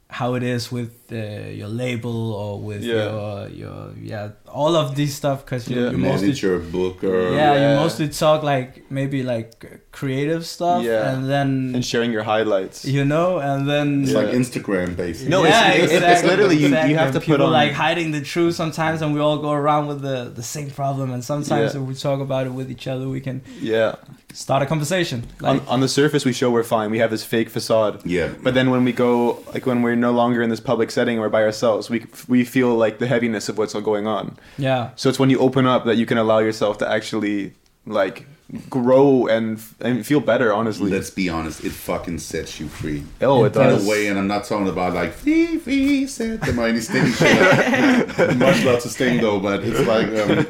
how 0.08 0.34
it 0.34 0.42
is 0.42 0.72
with 0.72 0.90
uh, 1.12 1.48
your 1.60 1.68
label 1.68 2.32
or 2.42 2.60
with 2.60 2.82
Yeah. 2.82 2.94
your 2.94 3.48
your 3.62 3.78
yeah 4.12 4.28
all 4.60 4.74
of 4.76 4.94
these 4.96 5.14
stuff 5.14 5.44
because 5.44 5.68
you, 5.70 5.76
Yeah. 5.80 5.90
you 5.90 5.98
mostly 5.98 6.28
Manager, 6.28 6.58
booker. 6.58 7.32
yeah, 7.34 7.52
you 7.62 7.80
mostly 7.82 8.08
talk 8.08 8.42
like 8.42 8.70
maybe 8.90 9.22
like 9.22 9.48
creative 9.92 10.42
stuff 10.46 10.82
Yeah. 10.84 11.10
and 11.12 11.28
then 11.32 11.48
and 11.74 11.84
sharing 11.84 12.12
your 12.12 12.22
highlights. 12.34 12.84
you 12.84 13.04
know 13.04 13.38
and 13.38 13.68
then 13.70 13.86
It's 14.02 14.12
Yeah. 14.12 14.18
like 14.20 14.30
Instagram, 14.42 14.88
basically. 14.96 15.30
No, 15.30 15.44
it's- 15.44 15.78
it's- 15.94 16.02
it's 16.12 16.24
literally 16.30 16.56
you- 16.56 16.68
you 16.90 16.96
have 17.02 17.12
to 17.12 17.20
People 17.20 17.36
put 17.38 17.46
on- 17.46 17.52
like 17.60 17.72
hiding 17.72 18.08
the 18.16 18.20
truth 18.32 18.54
sometimes, 18.62 19.02
and 19.02 19.08
we 19.16 19.20
all 19.26 19.38
go 19.48 19.52
around 19.62 19.84
with 19.90 20.00
the 20.08 20.18
the 20.40 20.42
same 20.56 20.70
problem. 20.80 21.06
And 21.14 21.22
sometimes 21.32 21.74
Yeah. 21.74 21.80
if 21.80 21.86
we 21.90 21.94
talk 22.08 22.20
about 22.28 22.44
it 22.48 22.52
with 22.58 22.68
each 22.74 22.86
other, 22.92 23.06
we 23.16 23.20
can 23.28 23.36
Yeah. 23.60 23.94
start 24.32 24.60
a 24.62 24.66
conversation. 24.66 25.18
On, 25.42 25.54
Like, 25.54 25.62
on 25.74 25.80
the 25.80 25.88
surface, 26.00 26.22
we 26.30 26.32
show 26.40 26.48
we're 26.56 26.70
fine. 26.78 26.88
We 26.96 27.00
have 27.04 27.10
this 27.16 27.24
fake 27.34 27.50
facade. 27.58 27.94
Yeah. 28.16 28.28
But 28.44 28.52
then 28.54 28.66
when 28.74 28.82
we 28.88 28.92
go, 29.06 29.12
like 29.54 29.64
when 29.70 29.78
we're 29.84 29.96
no 30.08 30.12
longer 30.20 30.40
in 30.44 30.50
this 30.54 30.60
public 30.60 30.88
setting 30.90 30.99
or 31.08 31.28
by 31.28 31.42
ourselves, 31.42 31.88
we 31.90 32.06
we 32.28 32.44
feel 32.44 32.74
like 32.74 32.98
the 32.98 33.06
heaviness 33.06 33.48
of 33.48 33.56
what's 33.58 33.74
all 33.74 33.80
going 33.80 34.06
on. 34.06 34.36
yeah, 34.58 34.90
So 34.96 35.08
it's 35.08 35.18
when 35.18 35.30
you 35.30 35.38
open 35.38 35.66
up 35.66 35.84
that 35.86 35.96
you 35.96 36.06
can 36.06 36.18
allow 36.18 36.38
yourself 36.38 36.78
to 36.78 36.88
actually 36.90 37.52
like 37.86 38.26
grow 38.68 39.26
and 39.28 39.60
and 39.80 40.04
feel 40.04 40.20
better. 40.20 40.52
Honestly. 40.52 40.90
Let's 40.90 41.10
be 41.10 41.28
honest, 41.28 41.64
it 41.64 41.70
fucking 41.72 42.18
sets 42.18 42.58
you 42.60 42.68
free. 42.68 43.04
oh, 43.22 43.44
it 43.44 43.56
In 43.56 43.62
In 43.62 43.86
a 43.86 43.88
way, 43.88 44.08
and 44.08 44.18
I'm 44.18 44.26
not 44.26 44.44
talking 44.44 44.68
about 44.68 44.92
like 44.94 45.12
Fifi 45.12 46.06
said 46.06 46.40
the 46.42 46.52
mighty 46.52 46.80
Sting. 46.80 48.38
Much 48.38 48.64
love 48.64 48.82
to 48.82 48.88
Sting 48.88 49.20
though, 49.20 49.40
but 49.40 49.62
it's 49.64 49.80
like, 49.86 50.08
um, 50.08 50.46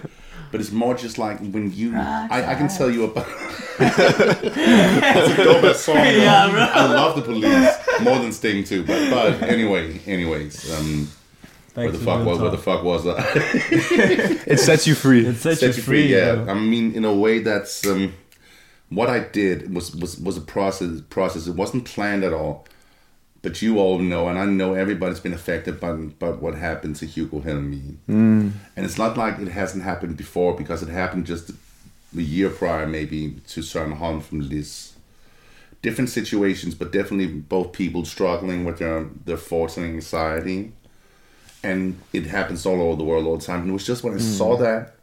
but 0.51 0.61
it's 0.61 0.73
more 0.73 0.95
just 0.95 1.19
like 1.19 1.39
when 1.41 1.73
you. 1.73 1.97
I, 1.97 2.53
I 2.53 2.55
can 2.55 2.69
tell 2.69 2.91
you 2.91 3.05
about. 3.05 3.27
That's 3.79 3.99
a 5.39 5.45
dope 5.45 5.65
ass 5.65 5.81
song. 5.81 5.97
though. 5.97 6.01
I 6.03 6.87
love 6.87 7.17
the 7.17 7.23
police 7.23 7.75
more 8.03 8.19
than 8.19 8.33
Sting 8.33 8.65
too, 8.65 8.85
but 8.85 9.11
but 9.11 9.43
anyway, 9.43 10.01
anyways, 10.07 10.71
um, 10.73 11.09
where 11.75 11.91
the 11.91 11.99
fuck 11.99 12.19
real 12.19 12.27
was 12.27 12.39
where 12.41 12.51
the 12.51 12.59
fuck 12.59 12.83
was 12.83 13.07
I? 13.07 13.15
It 14.47 14.59
sets 14.59 14.87
you 14.87 14.95
free. 14.95 15.27
It 15.27 15.37
sets, 15.37 15.61
set 15.61 15.77
you 15.77 15.83
free. 15.83 16.13
yeah. 16.13 16.35
though. 16.35 16.53
I 16.53 16.55
mean, 16.55 16.95
in 16.95 17.05
a 17.05 17.15
way, 17.15 17.39
that's 17.39 17.87
um, 17.87 18.15
what 18.89 19.09
I 19.09 19.21
did 19.21 19.73
was 19.75 19.95
was 19.95 20.19
was 20.19 20.37
a 20.37 20.41
process. 20.43 21.01
Process. 21.11 21.47
It 21.47 21.55
wasn't 21.55 21.85
planned 21.85 22.25
at 22.25 22.33
all. 22.33 22.67
But 23.43 23.63
you 23.63 23.79
all 23.79 23.99
know, 23.99 24.29
and 24.29 24.39
I 24.39 24.45
know 24.45 24.75
everybody's 24.75 25.21
been 25.21 25.33
affected 25.33 25.81
by, 25.81 25.93
by 25.93 26.29
what 26.29 26.55
happened 26.55 26.97
to 26.97 27.07
Hugo 27.07 27.41
Helmig. 27.41 27.97
Mm. 28.09 28.53
And 28.77 28.87
it's 28.87 28.99
not 28.99 29.17
like 29.17 29.39
it 29.39 29.49
hasn't 29.49 29.83
happened 29.83 30.19
before 30.19 30.55
because 30.55 30.83
it 30.83 30.91
happened 30.91 31.25
just 31.25 31.51
a 32.17 32.21
year 32.21 32.51
prior, 32.51 32.87
maybe, 32.87 33.37
to 33.49 33.61
Søren 33.61 33.95
Holm 33.97 34.21
from 34.21 34.41
Liz. 34.41 34.93
Different 35.81 36.11
situations, 36.11 36.75
but 36.75 36.93
definitely 36.93 37.29
both 37.29 37.73
people 37.73 38.05
struggling 38.05 38.67
with 38.67 38.79
their, 38.79 39.07
their 39.25 39.39
thoughts 39.39 39.79
and 39.79 39.87
anxiety. 39.87 40.73
And 41.63 41.99
it 42.13 42.27
happens 42.27 42.67
all 42.67 42.83
over 42.83 42.97
the 42.97 43.05
world 43.05 43.27
all 43.27 43.39
the 43.39 43.45
time. 43.45 43.63
And 43.63 43.71
it 43.71 43.73
was 43.73 43.87
just 43.87 44.05
when 44.05 44.15
I 44.15 44.19
saw 44.19 44.59
that, 44.59 44.97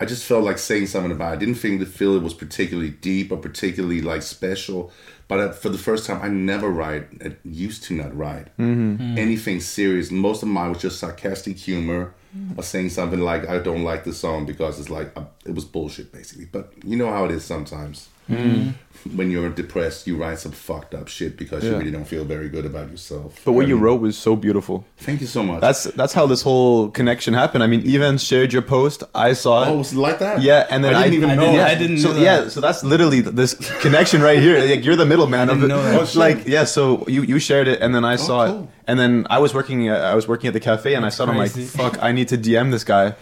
I 0.00 0.04
just 0.06 0.24
felt 0.24 0.44
like 0.44 0.58
saying 0.58 0.88
something 0.88 1.12
about 1.12 1.32
it. 1.32 1.36
I 1.36 1.38
didn't 1.38 1.54
think 1.54 1.80
the 1.80 1.86
feel 1.86 2.16
it 2.16 2.22
was 2.22 2.34
particularly 2.34 2.90
deep 2.90 3.32
or 3.32 3.38
particularly 3.38 4.02
like 4.02 4.22
special. 4.22 4.92
But 5.28 5.40
uh, 5.40 5.52
for 5.52 5.68
the 5.70 5.78
first 5.78 6.06
time, 6.06 6.20
I 6.22 6.28
never 6.28 6.68
write. 6.68 7.08
I 7.24 7.36
used 7.44 7.84
to 7.84 7.94
not 7.94 8.16
write 8.16 8.48
anything 8.58 9.60
serious. 9.60 10.10
Most 10.10 10.42
of 10.42 10.48
mine 10.48 10.70
was 10.72 10.82
just 10.82 10.98
sarcastic 10.98 11.56
humor 11.56 12.12
or 12.56 12.62
saying 12.62 12.90
something 12.90 13.20
like 13.20 13.48
"I 13.48 13.58
don't 13.58 13.84
like 13.84 14.04
the 14.04 14.12
song" 14.12 14.44
because 14.46 14.78
it's 14.80 14.90
like 14.90 15.16
uh, 15.16 15.24
it 15.46 15.54
was 15.54 15.64
bullshit, 15.64 16.12
basically. 16.12 16.46
But 16.46 16.72
you 16.84 16.96
know 16.96 17.10
how 17.10 17.24
it 17.24 17.30
is 17.30 17.44
sometimes. 17.44 18.08
Mm. 18.28 18.74
When 19.14 19.30
you're 19.30 19.50
depressed, 19.50 20.06
you 20.06 20.16
write 20.16 20.38
some 20.38 20.52
fucked 20.52 20.94
up 20.94 21.08
shit 21.08 21.36
because 21.36 21.62
you 21.62 21.76
really 21.76 21.90
don't 21.90 22.06
feel 22.06 22.24
very 22.24 22.48
good 22.48 22.64
about 22.64 22.90
yourself. 22.90 23.38
But 23.44 23.52
what 23.52 23.68
you 23.68 23.76
wrote 23.76 24.00
was 24.00 24.16
so 24.16 24.34
beautiful. 24.34 24.86
Thank 24.96 25.20
you 25.20 25.26
so 25.26 25.42
much. 25.42 25.60
That's 25.60 25.84
that's 25.84 26.14
how 26.14 26.24
this 26.26 26.40
whole 26.40 26.88
connection 26.90 27.34
happened. 27.34 27.62
I 27.62 27.66
mean, 27.66 27.82
Ivan 27.86 28.16
shared 28.16 28.54
your 28.54 28.62
post. 28.62 29.02
I 29.14 29.34
saw 29.34 29.64
it. 29.64 29.68
oh, 29.68 29.76
was 29.78 29.92
it 29.92 29.98
like 29.98 30.20
that? 30.20 30.40
Yeah, 30.40 30.66
and 30.70 30.82
then 30.82 30.94
I 30.94 31.02
didn't 31.04 31.14
even 31.16 31.30
I 31.30 31.34
know. 31.34 31.40
didn't- 31.42 31.54
yeah, 31.56 31.66
I 31.66 31.74
didn't 31.74 31.98
so 31.98 32.12
know 32.14 32.18
yeah, 32.18 32.48
so 32.48 32.62
that's 32.62 32.82
literally 32.82 33.20
this 33.20 33.52
connection 33.82 34.22
right 34.22 34.38
here. 34.38 34.58
Like 34.58 34.86
you're 34.86 34.96
the 34.96 35.04
middleman 35.04 35.50
of 35.50 35.56
didn't 35.60 35.64
it. 35.70 35.74
know 35.74 35.82
that. 35.82 36.00
Oh, 36.00 36.04
shit. 36.06 36.16
like 36.16 36.46
yeah, 36.46 36.64
so 36.64 37.04
you 37.06 37.22
you 37.24 37.38
shared 37.38 37.68
it, 37.68 37.82
and 37.82 37.94
then 37.94 38.06
I 38.06 38.14
oh, 38.14 38.16
saw 38.16 38.46
cool. 38.46 38.62
it, 38.62 38.68
and 38.86 38.98
then 38.98 39.26
I 39.30 39.38
was 39.38 39.54
working. 39.54 39.88
uh, 39.88 39.94
I 39.96 40.14
was 40.14 40.26
working 40.28 40.48
at 40.48 40.54
the 40.54 40.60
cafe, 40.60 40.94
and 40.94 41.04
I 41.06 41.08
saw 41.08 41.24
it. 41.24 41.30
I'm 41.30 41.36
like, 41.36 41.52
crazy. 41.52 41.76
fuck, 41.76 42.02
I 42.02 42.12
need 42.12 42.28
to 42.28 42.36
DM 42.38 42.70
this 42.70 42.84
guy, 42.84 43.14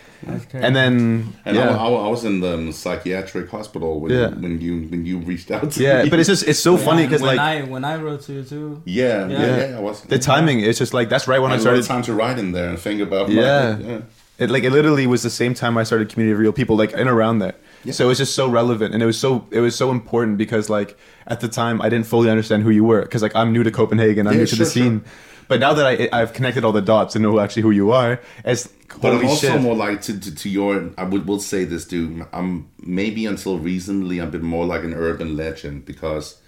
and 0.53 0.75
then 0.77 1.33
And 1.45 1.57
yeah. 1.57 1.71
I, 1.71 1.87
I, 1.87 1.89
I 1.89 2.09
was 2.09 2.25
in 2.25 2.41
the 2.41 2.55
um, 2.55 2.73
psychiatric 2.73 3.49
hospital 3.51 4.01
when, 4.01 4.13
Yeah. 4.13 4.29
when 4.29 4.61
you 4.61 4.83
when 4.89 5.05
you 5.07 5.19
reached 5.19 5.51
out 5.51 5.71
to 5.73 5.83
yeah, 5.83 6.03
me. 6.05 6.11
but 6.11 6.19
it's 6.21 6.29
just 6.29 6.47
it's 6.49 6.59
so 6.59 6.77
funny 6.77 7.05
because 7.07 7.23
like 7.23 7.39
I 7.39 7.63
when 7.63 7.85
I 7.85 7.97
wrote 7.97 8.23
to 8.23 8.33
you 8.33 8.43
too. 8.45 8.83
yeah, 8.85 9.27
yeah, 9.29 9.39
Yeah. 9.41 9.69
yeah, 9.71 9.77
I 9.79 9.81
was 9.81 10.03
the 10.03 10.19
timing. 10.19 10.61
It's 10.61 10.79
just 10.79 10.93
like 10.95 11.09
that's 11.09 11.27
right 11.29 11.41
when 11.41 11.51
I 11.53 11.55
I 11.55 11.59
had 11.59 11.67
a 11.67 11.71
lot 11.71 11.79
of 11.79 11.85
started. 11.85 12.05
time 12.05 12.05
to 12.07 12.15
write 12.15 12.39
in 12.39 12.53
there 12.53 12.69
and 12.69 12.79
think 12.79 13.01
about 13.01 13.29
my- 13.29 13.35
Yeah. 13.35 13.79
yeah. 13.79 14.01
It 14.39 14.51
like 14.51 14.65
it 14.65 14.71
literally 14.73 15.07
was 15.07 15.23
the 15.23 15.31
same 15.31 15.55
time 15.55 15.77
I 15.79 15.85
started 15.85 16.09
Community 16.09 16.33
of 16.33 16.39
Real 16.41 16.53
People, 16.53 16.75
like 16.77 16.93
in 16.93 17.07
around 17.07 17.39
there. 17.39 17.55
Yeah. 17.85 17.93
So 17.93 18.05
it 18.07 18.09
was 18.09 18.19
just 18.19 18.35
so 18.35 18.49
relevant, 18.49 18.95
and 18.95 19.03
it 19.03 19.07
was 19.07 19.19
so 19.19 19.47
it 19.51 19.61
was 19.61 19.75
so 19.77 19.91
important 19.91 20.39
because 20.39 20.69
like 20.71 20.97
at 21.27 21.41
the 21.41 21.49
time 21.49 21.81
I 21.83 21.89
didn't 21.89 22.07
fully 22.07 22.31
understand 22.31 22.63
who 22.65 22.71
you 22.71 22.83
were 22.83 23.03
because 23.03 23.23
like 23.23 23.37
I'm 23.37 23.53
new 23.53 23.63
to 23.63 23.71
Copenhagen, 23.71 24.27
I'm 24.27 24.33
Yeah, 24.35 24.41
new 24.41 24.47
to 24.47 24.57
the 24.57 24.65
sure, 24.65 24.73
scene. 24.73 25.05
But 25.53 25.61
now 25.61 25.75
that 25.75 25.87
I 25.87 26.09
I've 26.19 26.33
connected 26.33 26.65
all 26.65 26.73
the 26.73 26.81
dots 26.81 27.15
and 27.15 27.23
know 27.23 27.39
actually 27.39 27.61
who 27.61 27.73
you 27.73 27.93
are, 27.93 28.19
it's 28.43 28.71
But 29.03 29.13
I'm 29.13 29.27
also 29.27 29.49
shit. 29.49 29.61
more 29.61 29.77
like 29.77 30.01
to, 30.03 30.19
to, 30.19 30.35
to 30.35 30.49
your. 30.49 30.91
I 30.97 31.05
would 31.05 31.27
will 31.29 31.41
say 31.41 31.65
this, 31.67 31.85
dude. 31.85 32.25
I'm 32.33 32.71
maybe 32.81 33.27
until 33.27 33.59
recently 33.59 34.19
I've 34.19 34.31
been 34.31 34.47
more 34.47 34.65
like 34.65 34.83
an 34.83 34.95
urban 34.95 35.37
legend 35.37 35.85
because 35.85 36.41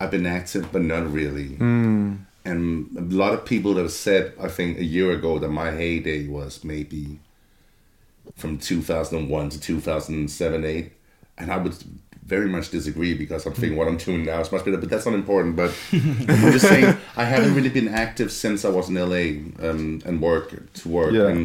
I've 0.00 0.10
been 0.10 0.24
active, 0.24 0.72
but 0.72 0.80
not 0.80 1.12
really. 1.12 1.56
Hmm. 1.56 2.14
And 2.46 2.96
a 2.96 3.02
lot 3.14 3.34
of 3.34 3.44
people 3.44 3.76
have 3.76 3.92
said, 3.92 4.32
I 4.40 4.48
think 4.48 4.78
a 4.78 4.84
year 4.84 5.12
ago, 5.12 5.38
that 5.38 5.50
my 5.50 5.72
heyday 5.72 6.26
was 6.26 6.64
maybe 6.64 7.20
from 8.34 8.56
2001 8.56 9.50
to 9.50 9.60
2007, 9.60 10.64
8. 10.64 10.92
And 11.36 11.52
I 11.52 11.58
would 11.58 11.74
very 12.28 12.48
much 12.48 12.70
disagree 12.70 13.14
because 13.14 13.46
I'm 13.46 13.54
thinking 13.54 13.76
what 13.78 13.88
I'm 13.88 13.96
doing 13.96 14.24
now 14.26 14.40
is 14.40 14.52
much 14.52 14.64
better, 14.64 14.76
but 14.76 14.90
that's 14.90 15.06
not 15.06 15.14
important. 15.14 15.56
But 15.56 15.70
I'm 15.92 16.52
just 16.52 16.68
saying, 16.68 16.96
I 17.16 17.24
haven't 17.24 17.54
really 17.54 17.70
been 17.70 17.88
active 17.88 18.30
since 18.30 18.64
I 18.64 18.68
was 18.70 18.88
in 18.90 18.94
LA 18.96 19.24
um, 19.66 20.02
and 20.04 20.20
work 20.20 20.46
to 20.74 20.88
work. 20.88 21.12
Yeah. 21.14 21.28
And 21.28 21.40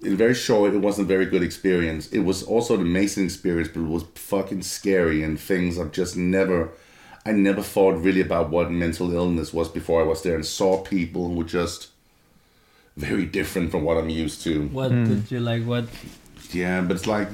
in 0.00 0.16
very 0.16 0.34
short, 0.34 0.72
it 0.74 0.78
wasn't 0.78 1.06
a 1.06 1.08
very 1.08 1.26
good 1.26 1.42
experience. 1.42 2.08
It 2.12 2.20
was 2.20 2.42
also 2.44 2.74
an 2.74 2.80
amazing 2.80 3.24
experience, 3.24 3.68
but 3.74 3.80
it 3.80 3.88
was 3.88 4.04
fucking 4.14 4.62
scary 4.62 5.22
and 5.24 5.38
things 5.38 5.78
I've 5.78 5.92
just 5.92 6.16
never. 6.16 6.70
I 7.24 7.30
never 7.32 7.62
thought 7.62 7.94
really 8.02 8.20
about 8.20 8.50
what 8.50 8.70
mental 8.70 9.12
illness 9.14 9.52
was 9.52 9.68
before 9.68 10.00
I 10.02 10.04
was 10.04 10.22
there 10.22 10.34
and 10.34 10.44
saw 10.46 10.82
people 10.82 11.28
who 11.28 11.34
were 11.34 11.44
just 11.60 11.88
very 12.96 13.26
different 13.26 13.70
from 13.70 13.82
what 13.84 13.96
I'm 13.96 14.10
used 14.10 14.42
to. 14.42 14.66
What 14.68 14.90
Hmm. 14.90 15.04
did 15.04 15.30
you 15.30 15.40
like? 15.40 15.64
What? 15.64 15.86
Yeah, 16.52 16.80
but 16.82 16.96
it's 16.96 17.06
like 17.06 17.28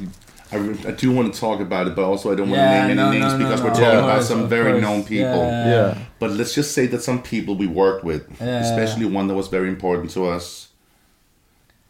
I, 0.50 0.56
I 0.56 0.92
do 0.92 1.12
want 1.12 1.32
to 1.32 1.38
talk 1.38 1.60
about 1.60 1.86
it, 1.88 1.94
but 1.94 2.04
also 2.04 2.32
I 2.32 2.34
don't 2.34 2.48
want 2.48 2.60
Yeah, 2.60 2.82
to 2.82 2.88
name 2.88 2.96
no, 2.96 3.10
any 3.10 3.18
names 3.20 3.32
no, 3.32 3.38
no, 3.38 3.44
because 3.44 3.60
no, 3.60 3.66
we're 3.66 3.72
of 3.72 3.78
talking 3.78 3.98
about 3.98 4.24
some 4.24 4.48
very 4.48 4.72
course. 4.72 4.82
known 4.82 5.04
people. 5.04 5.42
Yeah. 5.44 5.66
yeah, 5.66 5.98
But 6.18 6.30
let's 6.32 6.54
just 6.54 6.72
say 6.72 6.86
that 6.86 7.02
some 7.02 7.22
people 7.22 7.54
we 7.54 7.66
worked 7.66 8.04
with, 8.04 8.28
Yeah. 8.40 8.60
especially 8.60 9.04
one 9.04 9.26
that 9.28 9.34
was 9.34 9.48
very 9.48 9.68
important 9.68 10.10
to 10.12 10.26
us, 10.26 10.68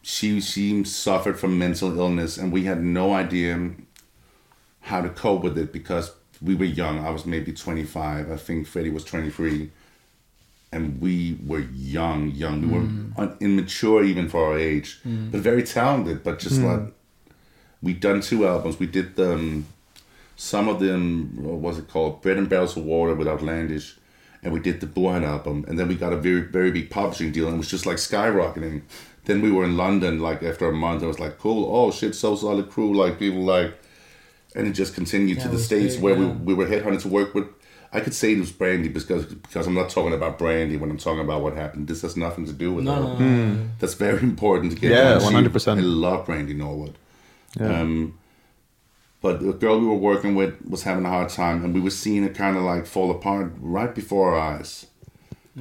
she 0.01 0.41
she 0.41 0.83
suffered 0.83 1.39
from 1.39 1.57
mental 1.57 1.97
illness, 1.97 2.37
and 2.37 2.51
we 2.51 2.63
had 2.63 2.83
no 2.83 3.13
idea 3.13 3.71
how 4.81 5.01
to 5.01 5.09
cope 5.09 5.43
with 5.43 5.57
it 5.57 5.71
because 5.71 6.11
we 6.41 6.55
were 6.55 6.65
young. 6.65 7.05
I 7.05 7.09
was 7.11 7.25
maybe 7.25 7.51
twenty 7.53 7.83
five. 7.83 8.31
I 8.31 8.37
think 8.37 8.67
Freddie 8.67 8.89
was 8.89 9.03
twenty 9.03 9.29
three, 9.29 9.71
and 10.71 10.99
we 11.01 11.37
were 11.45 11.65
young, 11.75 12.31
young. 12.31 12.61
We 12.61 12.67
were 12.67 12.85
mm. 12.85 13.19
un- 13.19 13.37
immature 13.39 14.03
even 14.03 14.29
for 14.29 14.45
our 14.47 14.57
age, 14.57 14.99
mm. 15.05 15.31
but 15.31 15.41
very 15.41 15.63
talented. 15.63 16.23
But 16.23 16.39
just 16.39 16.59
mm. 16.59 16.65
like 16.65 16.93
we'd 17.81 17.99
done 17.99 18.21
two 18.21 18.47
albums. 18.47 18.79
We 18.79 18.87
did 18.87 19.15
them. 19.15 19.67
Some 20.35 20.69
of 20.69 20.79
them, 20.79 21.33
what 21.43 21.57
was 21.57 21.77
it 21.79 21.89
called? 21.89 22.21
Bread 22.21 22.37
and 22.37 22.47
Barrels 22.49 22.77
of 22.77 22.83
Water 22.85 23.13
with 23.13 23.27
Outlandish. 23.27 23.97
And 24.41 24.53
we 24.53 24.61
did 24.61 24.79
the 24.79 24.87
Burhan 24.87 25.23
album. 25.25 25.65
And 25.67 25.77
then 25.77 25.89
we 25.89 25.95
got 25.95 26.13
a 26.13 26.17
very, 26.17 26.41
very 26.41 26.71
big 26.71 26.89
publishing 26.89 27.31
deal. 27.33 27.47
And 27.47 27.55
it 27.55 27.57
was 27.57 27.69
just 27.69 27.85
like 27.85 27.97
skyrocketing. 27.97 28.83
Then 29.25 29.41
we 29.41 29.51
were 29.51 29.65
in 29.65 29.75
London, 29.75 30.19
like 30.19 30.41
after 30.41 30.67
a 30.69 30.71
month. 30.73 31.03
I 31.03 31.07
was 31.07 31.19
like, 31.19 31.37
cool. 31.39 31.69
Oh, 31.75 31.91
shit, 31.91 32.15
so 32.15 32.35
solid 32.37 32.69
crew. 32.69 32.95
Like, 32.95 33.19
people 33.19 33.43
like. 33.43 33.77
And 34.55 34.65
it 34.65 34.71
just 34.71 34.95
continued 34.95 35.37
Yeah, 35.37 35.43
to 35.43 35.49
the 35.49 35.59
States 35.59 35.95
big, 35.95 36.03
where 36.03 36.15
yeah. 36.15 36.27
we, 36.31 36.53
we 36.53 36.53
were 36.53 36.65
headhunted 36.67 37.01
to 37.01 37.09
work 37.09 37.33
with. 37.35 37.47
I 37.91 37.99
could 37.99 38.13
say 38.13 38.33
it 38.33 38.39
was 38.39 38.51
Brandy 38.51 38.87
because 38.87 39.25
because 39.25 39.67
I'm 39.67 39.73
not 39.73 39.89
talking 39.89 40.13
about 40.13 40.37
Brandy 40.39 40.77
when 40.77 40.89
I'm 40.89 40.97
talking 40.97 41.21
about 41.21 41.41
what 41.41 41.53
happened. 41.55 41.87
This 41.87 42.03
has 42.03 42.15
nothing 42.15 42.45
to 42.45 42.53
do 42.53 42.71
with 42.73 42.85
No, 42.85 42.93
her. 42.95 43.01
no, 43.01 43.17
no, 43.17 43.53
no. 43.55 43.69
That's 43.79 43.95
very 43.95 44.21
important 44.23 44.71
to 44.73 44.79
get. 44.79 44.91
Yeah, 44.91 45.17
100%. 45.19 45.77
I 45.77 45.81
love 45.81 46.25
Brandy 46.27 46.53
Norwood. 46.53 46.95
Yeah. 47.59 47.81
Um, 47.81 48.17
but 49.21 49.41
the 49.41 49.53
girl 49.53 49.79
we 49.79 49.85
were 49.87 49.95
working 49.95 50.35
with 50.35 50.53
was 50.67 50.83
having 50.83 51.05
a 51.05 51.09
hard 51.09 51.29
time, 51.29 51.63
and 51.65 51.73
we 51.73 51.81
were 51.81 51.89
seeing 51.89 52.23
it 52.23 52.35
kind 52.35 52.55
of 52.57 52.63
like 52.63 52.85
fall 52.85 53.11
apart 53.11 53.51
right 53.59 53.93
before 53.93 54.33
our 54.35 54.39
eyes, 54.57 54.85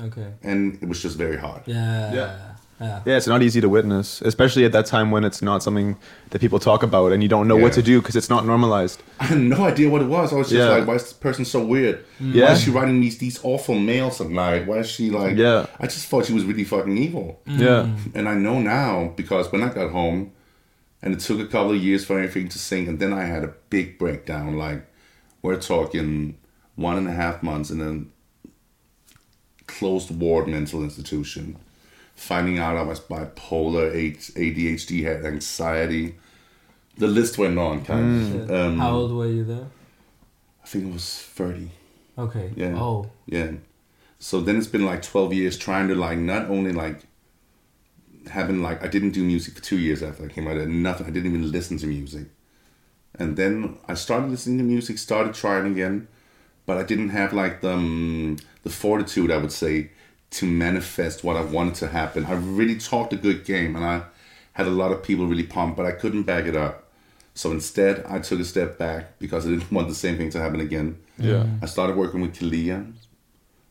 Okay. 0.01 0.33
and 0.43 0.79
it 0.83 0.89
was 0.89 1.03
just 1.03 1.17
very 1.17 1.37
hard. 1.37 1.63
Yeah. 1.67 2.13
Yeah. 2.15 2.39
Yeah. 2.81 3.01
Yeah, 3.05 3.17
it's 3.17 3.27
not 3.27 3.43
easy 3.43 3.61
to 3.61 3.69
witness, 3.69 4.23
especially 4.23 4.65
at 4.65 4.71
that 4.71 4.87
time 4.87 5.11
when 5.11 5.25
it's 5.25 5.43
not 5.43 5.65
something 5.65 5.97
that 6.31 6.39
people 6.41 6.61
talk 6.61 6.85
about 6.85 7.11
and 7.11 7.25
you 7.25 7.29
don't 7.29 7.49
know 7.49 7.57
what 7.57 7.73
to 7.73 7.83
do 7.83 8.01
because 8.01 8.15
it's 8.15 8.31
not 8.31 8.47
normalized. 8.47 9.03
I 9.19 9.25
had 9.25 9.39
no 9.41 9.65
idea 9.65 9.91
what 9.91 10.01
it 10.01 10.05
was. 10.07 10.33
I 10.33 10.37
was 10.37 10.51
just 10.51 10.61
Yeah. 10.61 10.77
like, 10.77 10.87
why 10.87 10.95
is 10.95 11.03
this 11.03 11.13
person 11.13 11.45
so 11.45 11.65
weird? 11.65 12.05
Why 12.21 12.27
Yeah. 12.29 12.53
is 12.53 12.61
she 12.63 12.71
writing 12.71 13.01
these 13.01 13.19
these 13.19 13.41
awful 13.43 13.75
mails 13.77 14.21
at 14.21 14.31
night? 14.31 14.69
Why 14.69 14.77
is 14.79 14.89
she 14.89 15.11
like? 15.11 15.37
Yeah. 15.37 15.67
I 15.81 15.87
just 15.89 16.07
thought 16.07 16.27
she 16.27 16.33
was 16.33 16.45
really 16.45 16.63
fucking 16.63 16.97
evil. 16.97 17.41
Yeah. 17.47 17.89
And 18.15 18.29
I 18.29 18.35
know 18.35 18.61
now 18.61 19.13
because 19.17 19.51
when 19.51 19.65
I 19.65 19.71
got 19.71 19.91
home, 19.91 20.31
and 21.03 21.15
it 21.15 21.21
took 21.21 21.41
a 21.41 21.47
couple 21.47 21.73
of 21.73 21.83
years 21.83 22.05
for 22.05 22.19
everything 22.19 22.49
to 22.51 22.59
sink, 22.59 22.89
and 22.89 22.99
then 22.99 23.13
I 23.13 23.25
had 23.25 23.45
a 23.45 23.55
big 23.71 23.99
breakdown. 23.99 24.57
Like 24.57 24.87
we're 25.43 25.61
talking 25.61 26.39
one 26.77 26.97
and 26.97 27.09
a 27.09 27.13
half 27.13 27.43
months 27.43 27.71
in 27.71 27.81
a 27.81 28.49
closed 29.67 30.11
ward 30.11 30.49
mental 30.49 30.83
institution, 30.83 31.57
finding 32.15 32.59
out 32.59 32.77
I 32.77 32.83
was 32.83 33.01
bipolar, 33.01 33.93
ADHD, 33.95 35.05
had 35.05 35.25
anxiety. 35.25 36.17
The 36.97 37.07
list 37.07 37.39
went 37.39 37.59
on, 37.59 37.85
kind 37.85 38.35
of. 38.35 38.51
Um, 38.51 38.79
How 38.79 38.93
old 38.93 39.13
were 39.13 39.29
you 39.29 39.45
there? 39.45 39.67
I 40.65 40.67
think 40.67 40.87
it 40.87 40.93
was 40.93 41.09
thirty. 41.09 41.71
Okay. 42.19 42.53
Yeah. 42.57 42.75
Oh. 42.77 43.11
Yeah. 43.27 43.53
So 44.19 44.41
then 44.41 44.57
it's 44.57 44.67
been 44.67 44.85
like 44.85 45.03
12 45.03 45.33
years 45.33 45.57
trying 45.57 45.87
to 45.89 45.95
like 45.95 46.19
not 46.19 46.51
only 46.51 46.73
like 46.73 47.03
having 48.31 48.63
like 48.63 48.83
I 48.83 48.89
didn't 48.89 49.11
do 49.11 49.25
music 49.25 49.55
for 49.55 49.63
two 49.63 49.79
years 49.79 50.03
after 50.03 50.25
I 50.25 50.29
came 50.29 50.47
out. 50.47 50.59
I 50.59 50.65
nothing. 50.65 51.07
I 51.07 51.11
didn't 51.11 51.31
even 51.31 51.51
listen 51.51 51.79
to 51.79 51.87
music. 51.87 52.27
And 53.19 53.37
then 53.37 53.79
I 53.89 53.95
started 53.95 54.31
listening 54.31 54.59
to 54.59 54.65
music, 54.65 54.99
started 54.99 55.35
trying 55.35 55.73
again, 55.73 56.09
but 56.67 56.77
I 56.77 56.83
didn't 56.83 57.09
have 57.11 57.33
like 57.33 57.61
the 57.61 57.73
um, 57.73 58.37
the 58.63 58.71
fortitude 58.71 59.31
I 59.31 59.39
would 59.39 59.53
say 59.53 59.91
to 60.31 60.47
manifest 60.47 61.25
what 61.25 61.37
I 61.37 61.43
wanted 61.43 61.75
to 61.77 61.89
happen. 61.89 62.27
I 62.27 62.35
really 62.35 62.79
talked 62.79 63.13
a 63.13 63.17
good 63.17 63.45
game, 63.45 63.75
and 63.75 63.85
I 63.85 64.03
had 64.53 64.67
a 64.67 64.71
lot 64.71 64.93
of 64.93 65.03
people 65.03 65.27
really 65.27 65.45
pumped, 65.45 65.77
but 65.77 65.87
I 65.87 65.93
couldn't 65.93 66.25
back 66.25 66.45
it 66.45 66.57
up. 66.57 66.85
So 67.35 67.53
instead, 67.53 68.05
I 68.09 68.19
took 68.19 68.41
a 68.41 68.45
step 68.45 68.79
back 68.79 69.19
because 69.19 69.47
I 69.47 69.51
didn't 69.51 69.73
want 69.77 69.89
the 69.89 69.95
same 69.95 70.17
thing 70.17 70.31
to 70.31 70.41
happen 70.41 70.61
again. 70.61 70.99
Yeah. 71.19 71.47
I 71.63 71.67
started 71.67 71.97
working 71.97 72.21
with 72.21 72.35
Kaaliyah, 72.35 72.93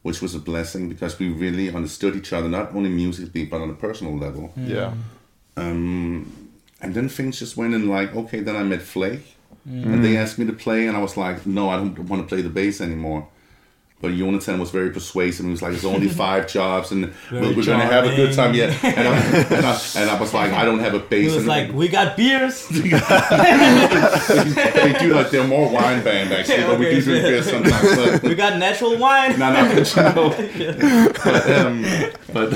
which 0.07 0.21
was 0.21 0.33
a 0.33 0.39
blessing 0.39 0.87
because 0.87 1.19
we 1.19 1.27
really 1.27 1.67
understood 1.69 2.15
each 2.15 2.31
other, 2.31 2.47
not 2.47 2.73
only 2.73 2.89
musically, 2.89 3.43
but 3.45 3.59
on 3.59 3.69
a 3.69 3.73
personal 3.73 4.15
level. 4.25 4.53
Yeah. 4.55 4.93
Um, 5.57 6.49
and 6.81 6.95
then 6.95 7.09
things 7.09 7.39
just 7.39 7.57
went 7.57 7.73
in 7.73 7.89
like, 7.89 8.15
okay, 8.15 8.39
then 8.39 8.55
I 8.55 8.63
met 8.63 8.79
Phlake. 8.79 9.25
And 9.65 10.05
they 10.05 10.15
asked 10.15 10.39
me 10.39 10.45
to 10.45 10.53
play, 10.53 10.87
and 10.87 10.95
I 10.95 11.01
was 11.01 11.17
like, 11.17 11.45
no, 11.45 11.69
I 11.69 11.75
don't 11.75 11.99
want 12.07 12.21
to 12.23 12.27
play 12.33 12.41
the 12.41 12.49
bass 12.49 12.79
anymore. 12.79 13.27
But 13.99 14.13
Jonathan 14.13 14.59
was 14.59 14.69
very 14.69 14.91
persuasive. 14.91 15.43
He 15.43 15.51
was 15.51 15.63
like, 15.63 15.73
"It's 15.73 15.83
only 15.83 16.07
five 16.25 16.47
jobs, 16.47 16.91
and 16.91 17.11
we're, 17.31 17.41
Very 17.41 17.55
we're 17.55 17.65
gonna 17.65 17.85
have 17.85 18.05
a 18.05 18.15
good 18.15 18.31
time." 18.35 18.53
Yeah, 18.53 18.71
and 18.83 19.07
I, 19.07 19.17
and, 19.17 19.65
I, 19.65 19.81
and 19.95 20.09
I 20.09 20.19
was 20.19 20.35
like, 20.35 20.51
"I 20.53 20.65
don't 20.65 20.77
have 20.79 20.93
a 20.93 20.99
base." 20.99 21.31
He 21.31 21.35
was 21.35 21.37
and 21.37 21.47
like, 21.47 21.73
"We 21.73 21.87
got 21.87 22.15
beers." 22.15 22.67
they 22.69 22.89
do 24.99 25.15
like 25.15 25.31
they're 25.31 25.47
more 25.47 25.67
wine 25.71 26.03
band 26.03 26.31
actually, 26.31 26.63
but 26.63 26.77
we 26.77 26.91
do 26.91 27.01
drink 27.01 27.23
beer 27.23 27.41
sometimes. 27.41 27.95
But, 27.95 28.21
we 28.21 28.35
got 28.35 28.59
natural 28.59 28.97
wine. 28.99 29.39
no, 29.39 29.51
no, 29.51 29.83
but, 31.23 31.49
um, 31.49 31.83
but 32.31 32.53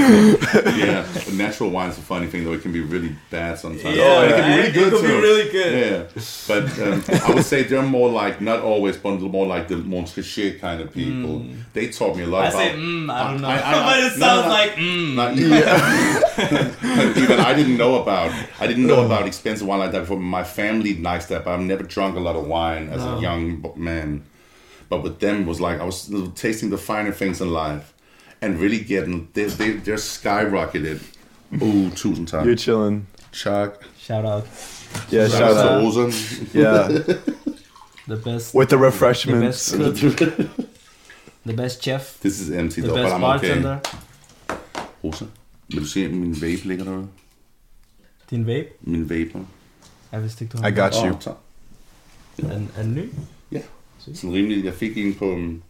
yeah, 0.00 1.06
natural 1.32 1.70
wine 1.70 1.90
is 1.90 1.98
a 1.98 2.00
funny 2.00 2.26
thing 2.26 2.44
though. 2.44 2.52
It 2.52 2.62
can 2.62 2.72
be 2.72 2.80
really 2.80 3.14
bad 3.30 3.58
sometimes. 3.58 3.96
Yeah, 3.96 4.04
oh, 4.04 4.22
and 4.22 4.30
it 4.30 4.34
can 4.34 4.44
be 4.44 4.48
man. 4.48 4.56
really 4.58 4.68
It 4.68 4.74
good 4.74 4.92
could 4.92 5.02
be 5.02 5.14
really 5.28 5.50
good. 5.50 5.72
Yeah, 6.16 6.22
but 6.48 6.78
um, 6.80 7.04
I 7.30 7.34
would 7.34 7.44
say 7.44 7.62
they're 7.64 7.82
more 7.82 8.10
like 8.10 8.40
not 8.40 8.60
always, 8.60 8.96
but 8.96 9.20
more 9.20 9.46
like 9.46 9.68
the 9.68 9.76
Montreal 9.76 10.52
kind 10.60 10.80
of 10.80 10.92
people. 10.92 11.44
They 11.72 11.88
taught 11.88 12.16
me 12.16 12.22
a 12.24 12.26
lot 12.26 12.44
I 12.44 12.48
about. 12.48 12.58
say, 12.58 12.72
mm, 12.72 13.10
I 13.12 13.30
don't 13.30 13.40
know, 13.42 13.48
I- 13.48 13.62
I- 13.62 13.72
but 13.90 14.12
it 14.12 14.18
sounds 14.18 14.44
no. 14.44 14.48
like, 14.50 14.70
mm. 14.72 15.14
Not 15.14 15.32
even, 15.36 15.52
even 17.22 17.40
I 17.40 17.54
didn't 17.54 17.76
know 17.76 18.00
about. 18.02 18.32
I 18.60 18.66
didn't 18.66 18.86
know 18.86 19.04
about 19.04 19.26
expensive 19.26 19.66
wine 19.66 19.78
like 19.80 19.92
that 19.92 20.00
before. 20.00 20.18
My 20.18 20.44
family 20.44 20.96
likes 21.00 21.26
that, 21.26 21.44
but 21.44 21.52
I've 21.54 21.60
never 21.60 21.82
drunk 21.82 22.16
a 22.16 22.20
lot 22.20 22.36
of 22.36 22.46
wine 22.46 22.88
as 22.88 23.04
No. 23.04 23.16
a 23.16 23.20
young 23.20 23.64
man. 23.76 24.22
But 24.88 25.02
with 25.04 25.20
them 25.20 25.42
it 25.42 25.46
was 25.46 25.60
like 25.60 25.80
I 25.80 25.84
was 25.84 26.10
tasting 26.34 26.70
the 26.70 26.78
finer 26.78 27.12
things 27.12 27.40
in 27.40 27.52
life, 27.52 27.94
and 28.42 28.58
really 28.60 28.78
getting 28.84 29.28
they 29.32 29.44
they 29.44 29.72
they're 29.72 29.96
skyrocketed. 29.96 31.00
Ooh, 31.62 31.90
tusind 31.90 32.28
tak. 32.28 32.44
You're 32.44 32.56
chilling. 32.56 33.06
Chuck. 33.32 33.82
Shout 33.98 34.24
out, 34.24 34.44
Yeah, 35.10 35.28
Shout 35.28 35.38
shout 35.38 35.56
out. 35.56 35.82
Rosen. 35.82 36.12
Yeah. 36.54 36.88
the 38.08 38.16
best, 38.16 38.54
With 38.54 38.68
the 38.70 38.76
the 38.76 38.84
refreshments. 38.84 39.72
best 39.72 40.00
cook, 40.16 40.36
the 41.46 41.52
best 41.52 41.82
chef, 41.82 42.18
This 42.20 42.40
is 42.40 42.50
empty 42.50 42.80
the 42.80 42.88
though, 42.88 42.94
but 42.96 43.02
best 43.02 43.14
I'm 43.14 43.24
okay. 43.24 43.48
bartender. 43.60 43.80
Rosa, 45.04 45.24
vil 45.68 45.80
du 45.80 45.86
se 45.86 46.08
min 46.08 46.34
vape 46.40 46.64
ligger 46.68 46.84
derude? 46.84 47.08
Din 48.30 48.46
vape? 48.46 48.68
Min 48.80 49.10
vape. 49.10 49.46
Jeg 50.12 50.22
vidste 50.22 50.44
ikke, 50.44 50.58
du 50.58 50.66
I 50.66 50.70
got 50.70 50.94
you. 50.94 51.12
Åh, 51.14 51.20
tak. 51.20 51.36
En, 52.38 52.70
en 52.80 52.94
ny? 52.94 53.08
Sådan 54.14 54.32
rimelig, 54.32 54.64
jeg 54.64 54.74
fik 54.74 54.96
en 54.98 55.14
på, 55.14 55.24
um, 55.32 55.62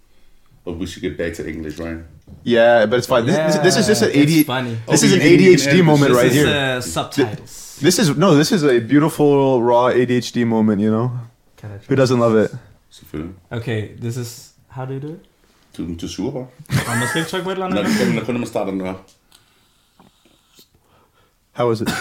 but 0.70 0.78
we 0.80 0.86
should 0.86 1.02
get 1.08 1.16
back 1.18 1.32
to 1.38 1.42
English, 1.48 1.78
right? 1.78 1.98
Yeah, 2.44 2.86
but 2.86 2.98
it's 2.98 3.06
fine. 3.06 3.24
This, 3.26 3.36
this, 3.36 3.56
this 3.66 3.76
is 3.76 3.86
just 3.86 4.02
an 4.02 4.10
ADHD. 4.10 4.46
This 4.46 4.48
Okay, 4.88 4.94
is 4.94 5.02
an 5.02 5.10
you 5.10 5.20
can- 5.20 5.40
you 5.44 5.56
can 5.56 5.68
ADHD 5.78 5.84
moment 5.84 6.12
right 6.20 6.32
here. 6.32 6.48
uh, 6.48 6.80
subtitles. 6.80 7.78
This 7.86 7.98
is 7.98 8.16
no. 8.16 8.28
This 8.40 8.52
is 8.52 8.62
a 8.62 8.78
beautiful 8.92 9.62
raw 9.62 9.84
ADHD 10.00 10.36
moment. 10.46 10.80
You 10.80 10.90
know, 10.96 11.08
Can 11.60 11.70
I 11.70 11.78
who 11.88 11.94
doesn't 12.02 12.20
love 12.26 12.34
it? 12.44 12.50
Selvfølgelig. 12.90 13.34
Okay, 13.50 13.80
this 14.04 14.16
is... 14.16 14.50
How 14.76 14.84
do 14.84 14.92
you 14.94 15.00
do 15.00 15.08
it? 15.16 15.20
Du, 15.76 15.82
du 16.00 16.06
er 16.06 16.10
sur 16.10 16.30
på? 16.30 16.38
Og 16.38 16.96
man 16.98 17.08
skal 17.08 17.18
ikke 17.20 17.30
trykke 17.30 17.44
på 17.44 17.50
et 17.50 17.54
eller 17.54 17.68
Når, 17.68 17.78
andet? 17.78 18.14
når 18.14 18.24
kun 18.24 18.34
når 18.34 18.38
man 18.38 18.48
starter 18.48 18.70
den 18.72 18.80
op. 18.80 19.06
How 21.52 21.68
was 21.68 21.80
it? 21.80 21.88
Det 21.88 21.94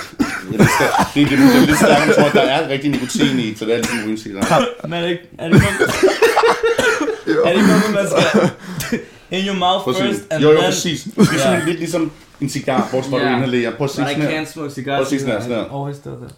er 0.56 0.58
lidt 0.58 0.70
stærkt. 0.78 1.14
Det 1.14 1.24
er 1.24 1.30
det, 1.30 1.38
det 1.38 1.62
er 1.62 1.66
lidt 1.66 1.78
stærkt, 1.78 2.08
jeg 2.08 2.16
tror, 2.16 2.26
at 2.26 2.34
der 2.34 2.42
er 2.42 2.70
rigtig 2.70 2.92
nikotin 2.92 3.40
i, 3.40 3.56
så 3.56 3.66
det 3.66 3.74
er 3.74 3.78
ligesom 3.78 3.98
uden 4.06 4.18
cigaret. 4.18 4.68
Men 4.84 4.94
er 4.94 5.02
det 5.02 5.10
ikke... 5.10 5.24
Er 5.38 5.48
det 5.50 5.56
ikke 5.56 5.68
noget, 7.36 7.48
er 7.48 7.54
det 7.54 7.60
ikke 7.60 7.68
noget, 7.68 7.94
man 7.94 8.08
skal... 8.10 9.00
In 9.40 9.46
your 9.48 9.56
mouth 9.56 9.84
Prøv 9.84 9.94
first, 9.96 10.22
and 10.30 10.44
Jo, 10.44 10.50
jo, 10.52 10.58
then... 10.58 10.66
præcis. 10.66 11.06
Ligesom, 11.06 11.52
Ja. 11.54 11.66
Lidt 11.66 11.80
ligesom 11.80 12.12
en 12.42 12.50
cigar, 12.50 12.90
at 12.94 13.04
du 13.12 13.18
Ja. 13.18 13.36
inhalerer. 13.36 13.76
Prøv 13.76 13.86
at 13.86 13.92
se 13.92 14.02
I 14.02 14.06
sådan 14.06 14.22
her. 14.22 14.42
can't 14.44 14.52
smoke 14.52 14.68
Prøv 14.68 14.74
cigars. 14.76 15.02
at 15.02 15.08
se 15.08 15.20
sådan 15.20 15.34
her, 15.34 15.42
sådan 15.42 15.58
her. 15.58 15.64
I 15.66 15.68
always 15.68 15.98
do 15.98 16.16
that. 16.16 16.32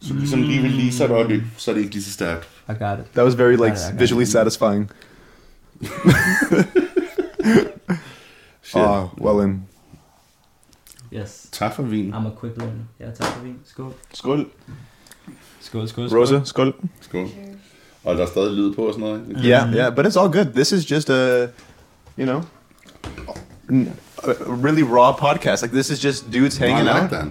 Så 0.00 0.14
ligesom 0.14 0.42
lige 0.42 0.62
releaser 0.64 1.06
det 1.06 1.14
øjeblik, 1.14 1.40
så 1.56 1.70
er 1.70 1.74
det 1.74 1.80
ikke 1.82 1.94
lige 1.94 2.04
så 2.04 2.12
stærkt. 2.12 2.48
I 2.68 2.72
got 2.72 2.98
it. 2.98 3.04
That 3.14 3.24
was 3.24 3.38
very 3.38 3.50
like 3.52 3.62
Yeah, 3.62 3.94
I 3.94 3.98
visually 3.98 4.22
it. 4.24 4.28
satisfying. 4.32 4.90
Shit. 8.62 8.82
Ah, 8.82 9.04
well 9.20 9.40
in. 9.48 9.62
Yes. 11.12 11.48
Tak 11.52 11.74
for 11.74 11.82
vin. 11.82 12.14
I'm 12.14 12.26
a 12.26 12.30
quick 12.40 12.56
learner. 12.56 12.84
Ja, 13.00 13.10
tak 13.10 13.26
for 13.26 13.42
vin. 13.44 13.58
Skål. 13.64 13.92
Skål. 14.14 14.46
Skål, 15.60 15.88
skål, 15.88 16.08
skål. 16.08 16.18
Rosa, 16.18 16.40
skål. 16.44 16.74
Skål. 17.00 17.28
Og 18.06 18.16
der 18.16 18.22
er 18.22 18.26
stadig 18.26 18.52
lyd 18.52 18.74
på 18.74 18.82
og 18.82 18.92
sådan 18.94 19.06
noget. 19.08 19.20
ikke? 19.28 19.40
Yeah, 19.48 19.74
yeah, 19.74 19.94
but 19.96 20.06
it's 20.06 20.16
all 20.20 20.28
good. 20.32 20.46
This 20.54 20.72
is 20.72 20.90
just 20.90 21.10
a, 21.10 21.40
you 22.18 22.24
know, 22.26 22.40
n- 23.70 23.88
a 24.24 24.30
a 24.30 24.54
really 24.66 24.82
raw 24.82 25.12
podcast. 25.12 25.62
Like 25.62 25.74
this 25.74 25.90
is 25.90 26.04
just 26.04 26.30
dudes 26.32 26.56
hanging 26.56 26.84
like 26.84 27.02
out. 27.02 27.10
that. 27.10 27.26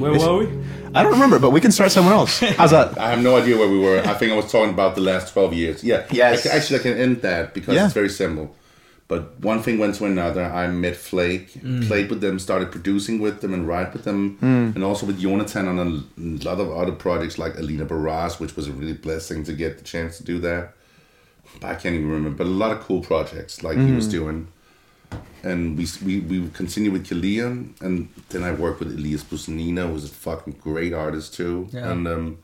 Where 0.00 0.12
It's- 0.14 0.26
were 0.28 0.38
we? 0.38 0.46
I 0.94 1.02
don't 1.02 1.12
remember, 1.12 1.38
but 1.38 1.50
we 1.52 1.60
can 1.60 1.72
start 1.72 1.90
somewhere 1.92 2.14
else. 2.20 2.34
How's 2.60 2.70
that? 2.70 2.88
I 2.98 3.08
have 3.12 3.22
no 3.22 3.32
idea 3.42 3.56
where 3.60 3.70
we 3.76 3.78
were. 3.86 3.98
I 4.12 4.14
think 4.18 4.32
I 4.32 4.36
was 4.42 4.50
talking 4.54 4.70
about 4.78 4.94
the 4.94 5.00
last 5.10 5.32
12 5.34 5.52
years. 5.54 5.84
Yeah. 5.84 6.02
Yes. 6.10 6.46
I 6.46 6.56
actually, 6.56 6.80
I 6.80 6.82
can 6.82 6.96
end 7.04 7.16
that 7.22 7.54
because 7.54 7.74
Yeah. 7.76 7.84
it's 7.86 7.94
very 7.94 8.08
simple. 8.10 8.46
But 9.08 9.38
one 9.38 9.62
thing 9.62 9.78
went 9.78 9.94
to 9.96 10.04
another. 10.04 10.44
I 10.44 10.66
met 10.66 10.94
Phlake, 10.94 11.52
mm. 11.52 11.86
played 11.86 12.10
with 12.10 12.20
them, 12.20 12.40
started 12.40 12.72
producing 12.72 13.20
with 13.20 13.40
them 13.40 13.54
and 13.54 13.66
write 13.68 13.92
with 13.92 14.02
them, 14.02 14.36
mm. 14.42 14.74
and 14.74 14.82
also 14.82 15.06
with 15.06 15.20
Jonathan 15.20 15.68
on 15.68 15.78
a 15.78 16.44
lot 16.44 16.58
of 16.58 16.72
other 16.72 16.90
projects 16.90 17.38
like 17.38 17.56
Alina 17.56 17.86
Baraz, 17.86 18.40
which 18.40 18.56
was 18.56 18.66
a 18.66 18.72
really 18.72 18.94
blessing 18.94 19.44
to 19.44 19.52
get 19.52 19.78
the 19.78 19.84
chance 19.84 20.16
to 20.18 20.24
do 20.24 20.40
that. 20.40 20.72
But 21.60 21.68
I 21.68 21.74
can't 21.76 21.94
even 21.94 22.10
remember. 22.10 22.38
But 22.38 22.48
a 22.48 22.50
lot 22.50 22.72
of 22.72 22.80
cool 22.80 23.00
projects 23.00 23.62
like 23.62 23.78
he 23.78 23.92
was 23.92 24.08
mm. 24.08 24.12
doing. 24.12 24.48
And 25.44 25.78
we, 25.78 25.86
we 26.04 26.20
we 26.20 26.48
continue 26.48 26.90
with 26.90 27.06
Kaaliyah, 27.06 27.80
and 27.80 28.08
then 28.30 28.42
I 28.42 28.50
worked 28.50 28.80
with 28.80 28.92
Elias 28.92 29.22
Boussnina, 29.22 29.88
who's 29.88 30.04
a 30.04 30.08
fucking 30.08 30.54
great 30.54 30.92
artist 30.92 31.34
too. 31.34 31.68
Yeah. 31.70 31.92
And 31.92 32.08
um, 32.08 32.38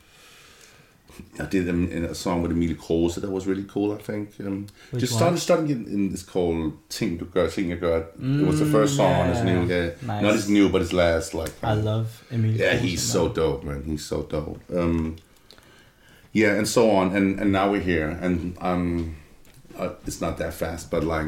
I 1.39 1.45
did 1.45 1.69
um, 1.69 1.89
in 1.91 2.05
a 2.05 2.15
song 2.15 2.41
with 2.41 2.51
Emilie 2.51 2.75
Krause 2.75 3.15
that 3.21 3.29
was 3.29 3.45
really 3.47 3.65
cool. 3.67 3.91
I 3.93 3.97
think. 3.97 4.29
Um, 4.39 4.65
just 4.97 5.13
started 5.13 5.39
starting 5.39 5.69
in, 5.69 5.85
in 5.87 6.09
this 6.11 6.23
called 6.23 6.73
"Ting 6.89 7.17
Du 7.17 7.25
Gør, 7.25 7.47
Ting 7.53 7.69
Gør." 7.79 8.05
it 8.41 8.47
was 8.47 8.59
the 8.59 8.65
first 8.65 8.95
song 8.95 9.11
on 9.13 9.29
his 9.29 9.37
Mm, 9.39 9.45
new, 9.45 9.75
yeah, 9.75 9.89
Nice. 10.01 10.23
not 10.23 10.33
his 10.33 10.49
new, 10.49 10.69
but 10.69 10.81
his 10.81 10.91
last. 10.93 11.33
Like, 11.33 11.51
I 11.63 11.73
love 11.73 12.23
Emil. 12.31 12.51
yeah, 12.51 12.75
he's 12.75 13.01
so 13.01 13.29
dope, 13.29 13.63
man. 13.63 13.83
He's 13.85 14.05
so 14.05 14.23
dope. 14.23 14.59
Um, 14.75 15.15
yeah, 16.33 16.57
and 16.57 16.67
so 16.67 16.89
on, 16.91 17.15
and 17.15 17.39
and 17.39 17.51
now 17.51 17.71
we're 17.71 17.81
here, 17.85 18.09
and 18.21 18.57
um, 18.61 19.15
uh, 19.77 19.89
it's 20.07 20.19
not 20.21 20.37
that 20.37 20.53
fast, 20.53 20.89
but 20.91 21.03
like, 21.03 21.27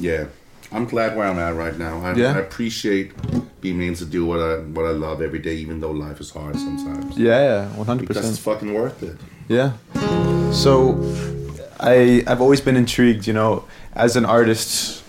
yeah, 0.00 0.26
I'm 0.72 0.84
glad 0.84 1.16
where 1.16 1.26
I'm 1.26 1.38
at 1.38 1.54
right 1.54 1.76
now. 1.78 2.00
I, 2.02 2.14
Yeah. 2.14 2.34
I 2.36 2.38
appreciate 2.40 3.12
being 3.60 3.80
able 3.82 3.96
to 3.96 4.04
do 4.04 4.24
what 4.26 4.40
I 4.40 4.58
what 4.76 4.84
I 4.86 4.90
love 4.90 5.22
every 5.22 5.38
day, 5.38 5.54
even 5.56 5.80
though 5.80 5.92
life 5.92 6.20
is 6.20 6.30
hard 6.30 6.56
sometimes. 6.56 7.16
Yeah, 7.18 7.40
yeah, 7.42 7.76
one 7.76 7.86
hundred 7.86 8.08
Because 8.08 8.28
it's 8.28 8.38
fucking 8.38 8.72
worth 8.74 9.02
it. 9.02 9.16
Yeah. 9.48 9.72
So, 10.52 10.98
I 11.80 12.22
I've 12.26 12.40
always 12.40 12.60
been 12.60 12.76
intrigued, 12.76 13.26
you 13.26 13.32
know, 13.32 13.64
as 13.94 14.16
an 14.16 14.24
artist. 14.24 15.02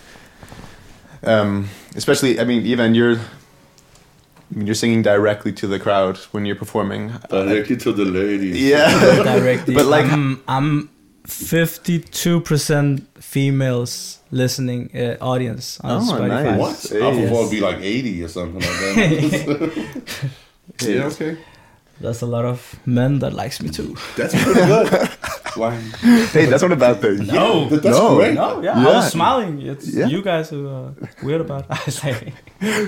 Um, 1.23 1.69
especially, 1.95 2.39
I 2.39 2.43
mean, 2.43 2.65
even 2.65 2.93
you're. 2.95 3.17
I 4.49 4.55
mean, 4.55 4.65
you're 4.65 4.75
singing 4.75 5.01
directly 5.01 5.51
to 5.53 5.67
the 5.67 5.77
crowd 5.77 6.17
when 6.31 6.45
you're 6.45 6.55
performing. 6.55 7.11
Directly 7.29 7.75
to 7.77 7.91
the 7.91 8.05
ladies. 8.05 8.55
Yeah, 8.61 8.87
directly. 9.23 9.73
But, 9.79 9.87
like- 9.87 10.09
I'm, 10.09 10.41
I'm 10.47 10.89
52% 11.27 13.01
females 13.19 14.19
listening 14.31 14.89
uh, 14.95 15.17
audience 15.21 15.79
on 15.81 15.91
Oh, 16.01 16.01
Spotify. 16.13 16.43
nice. 16.43 16.59
What? 16.59 16.87
Hey. 16.89 16.97
I 16.97 16.99
thought 17.01 17.15
Yes. 17.15 17.31
it'd 17.31 17.51
be 17.51 17.61
like 17.61 17.77
80 17.81 18.23
or 18.23 18.27
something 18.27 18.61
like 18.61 18.79
that. 18.79 20.31
yeah, 20.81 21.05
okay. 21.05 21.37
There's 21.99 22.21
a 22.21 22.25
lot 22.27 22.45
of 22.45 22.75
men 22.85 23.19
that 23.19 23.33
likes 23.33 23.59
me 23.61 23.69
too. 23.69 23.95
That's 24.15 24.33
pretty 24.43 24.53
good. 24.67 24.91
like, 25.57 25.79
hey, 26.31 26.45
that's 26.45 26.61
not 26.61 26.71
a 26.71 26.75
bad 26.75 27.01
thing. 27.01 27.25
No, 27.25 27.67
that- 27.69 27.81
that's 27.83 27.97
No. 27.97 28.15
great. 28.15 28.35
no, 28.35 28.61
yeah, 28.61 28.79
Yeah. 28.81 28.87
I 28.87 28.95
was 28.97 29.11
smiling. 29.11 29.61
It's 29.61 29.87
Yeah. 29.93 30.05
you 30.07 30.21
guys 30.21 30.49
who 30.49 30.67
are 30.69 30.93
weird 31.23 31.41
about. 31.41 31.61
It. 31.61 31.67
I 31.71 31.79
was 31.85 32.03
like, 32.03 32.33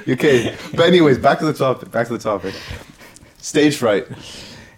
Okay, 0.07 0.55
but 0.75 0.85
anyways, 0.87 1.17
back 1.17 1.39
to 1.39 1.45
the 1.45 1.53
topic. 1.53 1.89
Back 1.91 2.07
to 2.07 2.13
the 2.17 2.23
topic. 2.23 2.53
Stage 3.41 3.75
fright, 3.77 4.05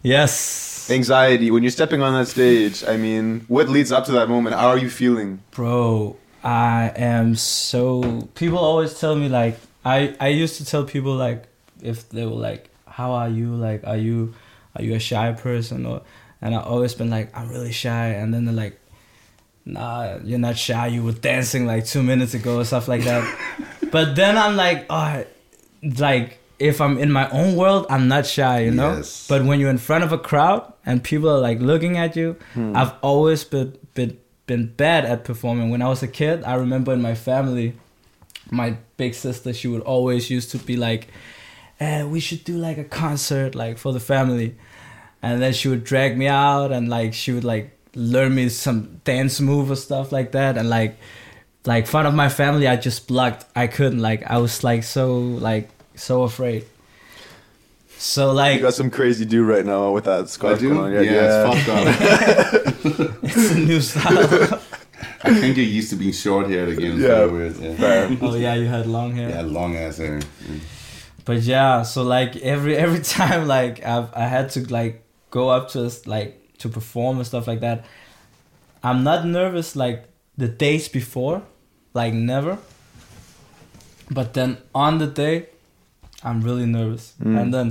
yes, 0.03 0.70
anxiety. 0.91 1.51
When 1.51 1.63
you're 1.63 1.71
stepping 1.71 2.01
on 2.01 2.13
that 2.13 2.27
stage, 2.27 2.83
I 2.83 2.97
mean, 2.97 3.45
what 3.47 3.69
leads 3.69 3.91
up 3.91 4.05
to 4.05 4.11
that 4.13 4.29
moment? 4.29 4.55
How 4.55 4.67
are 4.69 4.77
you 4.77 4.89
feeling? 4.89 5.41
bro. 5.51 6.17
I 6.43 6.91
am 6.95 7.35
so. 7.35 8.27
People 8.33 8.57
always 8.57 8.99
tell 8.99 9.15
me 9.15 9.29
like 9.29 9.59
I. 9.85 10.15
I 10.19 10.29
used 10.29 10.57
to 10.57 10.65
tell 10.65 10.83
people 10.85 11.13
like 11.15 11.43
if 11.81 12.09
they 12.09 12.25
were 12.25 12.31
like, 12.31 12.69
"How 12.87 13.11
are 13.11 13.29
you? 13.29 13.53
Like, 13.53 13.85
are 13.85 13.97
you, 13.97 14.33
are 14.75 14.83
you 14.83 14.95
a 14.95 14.99
shy 14.99 15.31
person?" 15.33 15.85
Or 15.85 16.01
and 16.41 16.55
I 16.55 16.59
always 16.61 16.95
been 16.95 17.11
like, 17.11 17.29
"I'm 17.37 17.49
really 17.49 17.71
shy," 17.71 18.07
and 18.07 18.33
then 18.33 18.45
they're 18.45 18.55
like, 18.55 18.79
"Nah, 19.65 20.17
you're 20.23 20.39
not 20.39 20.57
shy. 20.57 20.87
You 20.87 21.03
were 21.03 21.11
dancing 21.11 21.67
like 21.67 21.85
two 21.85 22.01
minutes 22.01 22.33
ago 22.33 22.57
or 22.57 22.65
stuff 22.65 22.87
like 22.87 23.03
that." 23.03 23.23
but 23.91 24.15
then 24.15 24.35
I'm 24.35 24.55
like, 24.55 24.87
oh, 24.89 25.23
like 25.83 26.39
if 26.61 26.79
I'm 26.79 26.97
in 26.99 27.11
my 27.11 27.27
own 27.31 27.55
world, 27.55 27.87
I'm 27.89 28.07
not 28.07 28.25
shy, 28.27 28.59
you 28.59 28.71
know. 28.71 28.97
Yes. 28.97 29.27
But 29.27 29.43
when 29.43 29.59
you're 29.59 29.71
in 29.71 29.79
front 29.79 30.03
of 30.03 30.11
a 30.11 30.17
crowd 30.17 30.71
and 30.85 31.03
people 31.03 31.27
are 31.29 31.39
like 31.39 31.59
looking 31.59 31.97
at 31.97 32.15
you, 32.15 32.37
I've 32.55 32.93
always 33.01 33.43
been 33.43 33.77
been 33.95 34.17
been 34.45 34.67
bad 34.67 35.03
at 35.05 35.23
performing. 35.25 35.71
When 35.71 35.81
I 35.81 35.87
was 35.87 36.03
a 36.03 36.07
kid, 36.07 36.43
I 36.43 36.53
remember 36.55 36.93
in 36.93 37.01
my 37.01 37.15
family, 37.15 37.73
my 38.51 38.77
big 38.97 39.15
sister, 39.15 39.53
she 39.53 39.67
would 39.67 39.81
always 39.81 40.29
used 40.29 40.51
to 40.51 40.59
be 40.59 40.77
like, 40.77 41.07
eh, 41.79 42.03
"We 42.03 42.19
should 42.19 42.43
do 42.43 42.57
like 42.57 42.77
a 42.77 42.83
concert 42.83 43.55
like 43.55 43.77
for 43.79 43.91
the 43.91 43.99
family," 43.99 44.55
and 45.23 45.41
then 45.41 45.53
she 45.53 45.67
would 45.67 45.83
drag 45.83 46.15
me 46.15 46.27
out 46.27 46.71
and 46.71 46.89
like 46.89 47.13
she 47.13 47.31
would 47.31 47.43
like 47.43 47.75
learn 47.95 48.35
me 48.35 48.49
some 48.49 49.01
dance 49.03 49.41
move 49.41 49.71
or 49.71 49.75
stuff 49.75 50.11
like 50.11 50.31
that, 50.33 50.57
and 50.57 50.69
like 50.69 50.97
like 51.65 51.87
front 51.87 52.07
of 52.07 52.13
my 52.13 52.29
family, 52.29 52.67
I 52.67 52.75
just 52.75 53.07
blocked. 53.07 53.45
I 53.55 53.65
couldn't 53.65 53.99
like 53.99 54.21
I 54.29 54.37
was 54.37 54.63
like 54.63 54.83
so 54.83 55.17
like 55.17 55.69
so 56.01 56.23
afraid. 56.23 56.65
So 57.97 58.31
like 58.31 58.55
You 58.55 58.61
got 58.61 58.73
some 58.73 58.89
crazy 58.89 59.25
dude 59.25 59.47
right 59.47 59.65
now 59.65 59.91
with 59.91 60.05
that 60.05 60.23
I 60.23 60.25
scarf 60.25 60.59
do? 60.59 60.69
going 60.73 60.97
on. 60.97 61.03
Yeah, 61.05 61.51
it's 61.51 61.65
fucked 61.65 61.69
up. 61.69 63.23
it's 63.23 63.51
a 63.51 63.59
new 63.59 63.79
style. 63.81 64.61
I 65.23 65.39
think 65.39 65.55
you're 65.57 65.65
used 65.67 65.91
to 65.91 65.95
being 65.95 66.13
short 66.13 66.49
haired 66.49 66.69
again. 66.69 66.99
Yeah. 66.99 67.25
weird. 67.25 67.55
Yeah. 67.57 68.15
Oh 68.21 68.35
yeah, 68.35 68.55
you 68.55 68.65
had 68.65 68.87
long 68.87 69.15
hair. 69.15 69.29
Yeah, 69.29 69.41
long 69.41 69.75
ass 69.75 69.97
hair. 69.97 70.19
but 71.25 71.37
yeah 71.43 71.83
so 71.83 72.01
like 72.01 72.35
every 72.37 72.75
every 72.75 72.99
time 73.17 73.47
like 73.47 73.75
I've, 73.85 74.09
i 74.15 74.25
had 74.35 74.49
to 74.55 74.59
like 74.73 75.03
go 75.29 75.49
up 75.49 75.69
to 75.73 75.85
us 75.85 76.07
like 76.07 76.31
to 76.57 76.67
perform 76.67 77.17
and 77.17 77.27
stuff 77.27 77.45
like 77.47 77.59
that 77.59 77.85
i'm 78.83 79.03
not 79.03 79.19
nervous 79.25 79.75
like 79.75 79.99
the 80.37 80.47
days 80.47 80.89
before 80.89 81.43
like 81.93 82.13
never 82.13 82.57
but 84.09 84.33
then 84.33 84.57
on 84.73 84.97
the 84.97 85.05
day 85.07 85.45
i'm 86.23 86.41
really 86.41 86.65
nervous 86.65 87.13
Mm. 87.23 87.41
and 87.41 87.53
then 87.53 87.67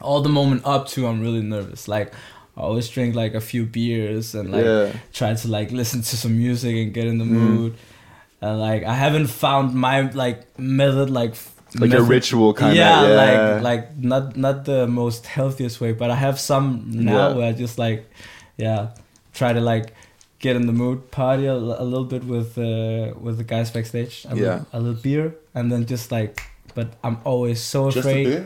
all 0.00 0.20
the 0.22 0.28
moment 0.28 0.62
up 0.64 0.86
to 0.88 1.06
i'm 1.06 1.20
really 1.20 1.42
nervous 1.42 1.88
like 1.88 2.12
i 2.56 2.60
always 2.60 2.88
drink 2.88 3.14
like 3.14 3.34
a 3.34 3.40
few 3.40 3.64
beers 3.64 4.34
and 4.34 4.50
like 4.52 4.64
yeah. 4.64 4.92
try 5.12 5.34
to 5.34 5.48
like 5.48 5.70
listen 5.72 6.00
to 6.02 6.16
some 6.16 6.36
music 6.38 6.74
and 6.76 6.92
get 6.94 7.06
in 7.06 7.18
the 7.18 7.24
Mm. 7.24 7.30
mood 7.48 7.74
and 8.40 8.60
like 8.60 8.84
i 8.84 8.94
haven't 8.94 9.26
found 9.28 9.74
my 9.74 10.02
like 10.12 10.46
method 10.58 11.10
like 11.10 11.34
Like 11.78 11.92
a 11.92 12.02
ritual 12.02 12.54
kind 12.54 12.70
of. 12.72 12.76
yeah, 12.78 13.02
Yeah, 13.06 13.14
like 13.22 13.62
like 13.70 13.84
not 14.12 14.36
not 14.36 14.64
the 14.64 14.86
most 14.86 15.26
healthiest 15.26 15.80
way 15.82 15.92
but 15.92 16.08
i 16.10 16.14
have 16.16 16.38
some 16.40 16.66
now 16.86 17.12
Yeah. 17.28 17.34
where 17.36 17.48
i 17.50 17.52
just 17.52 17.76
like 17.78 18.00
yeah 18.56 18.82
try 19.34 19.52
to 19.52 19.60
like 19.60 19.92
get 20.38 20.54
in 20.56 20.66
the 20.66 20.72
mood 20.72 21.10
party 21.10 21.46
a, 21.46 21.54
a 21.54 21.84
little 21.92 22.08
bit 22.14 22.22
with 22.24 22.56
uh 22.56 23.12
with 23.24 23.36
the 23.40 23.44
guys 23.54 23.70
backstage 23.70 24.24
a, 24.30 24.34
Yeah. 24.36 24.40
little, 24.44 24.66
a 24.72 24.78
little 24.80 25.00
beer 25.02 25.34
and 25.54 25.70
then 25.72 25.84
just 25.84 26.10
like 26.12 26.40
but 26.78 26.88
i'm 27.06 27.16
always 27.30 27.58
so 27.74 27.80
Just 27.90 27.96
a 27.96 28.00
afraid 28.00 28.24
beer? 28.26 28.44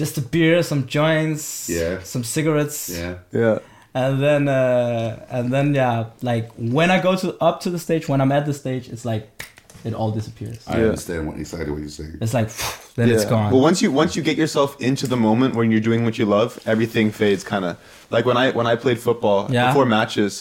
just 0.00 0.12
a 0.22 0.24
beer 0.34 0.62
some 0.70 0.82
joints 0.98 1.44
Yeah. 1.78 1.94
some 2.12 2.24
cigarettes 2.34 2.78
Yeah. 3.00 3.14
yeah. 3.40 3.58
and 4.02 4.14
then 4.26 4.42
uh 4.48 5.36
and 5.36 5.44
then 5.54 5.66
yeah 5.74 5.96
like 6.30 6.46
when 6.78 6.88
i 6.96 6.98
go 7.08 7.12
to 7.22 7.28
up 7.48 7.56
to 7.64 7.68
the 7.74 7.78
stage 7.86 8.04
when 8.10 8.20
i'm 8.22 8.32
at 8.38 8.44
the 8.50 8.54
stage 8.62 8.84
it's 8.94 9.04
like 9.12 9.24
it 9.84 9.94
all 10.00 10.12
disappears 10.20 10.60
I 10.68 10.76
Yeah. 10.78 10.84
understand 10.90 11.20
what 11.28 11.36
exactly 11.44 11.70
what 11.74 11.80
you're 11.84 11.96
saying. 12.00 12.16
it's 12.24 12.34
like 12.40 12.48
then 12.96 13.06
it's 13.14 13.24
gone 13.34 13.48
Well, 13.52 13.62
once 13.68 13.78
you 13.84 13.90
once 14.02 14.12
you 14.16 14.22
get 14.30 14.36
yourself 14.42 14.70
into 14.88 15.04
the 15.14 15.16
moment 15.28 15.50
when 15.58 15.66
you're 15.72 15.86
doing 15.90 16.02
what 16.06 16.14
you 16.20 16.26
love, 16.38 16.50
everything 16.72 17.06
fades 17.20 17.42
kind 17.52 17.64
of. 17.68 17.72
Like 18.14 18.24
when 18.28 18.36
I 18.44 18.46
when 18.58 18.66
I 18.72 18.74
played 18.84 18.98
football 19.08 19.38
Yeah. 19.50 19.54
before 19.68 19.86
matches, 19.98 20.32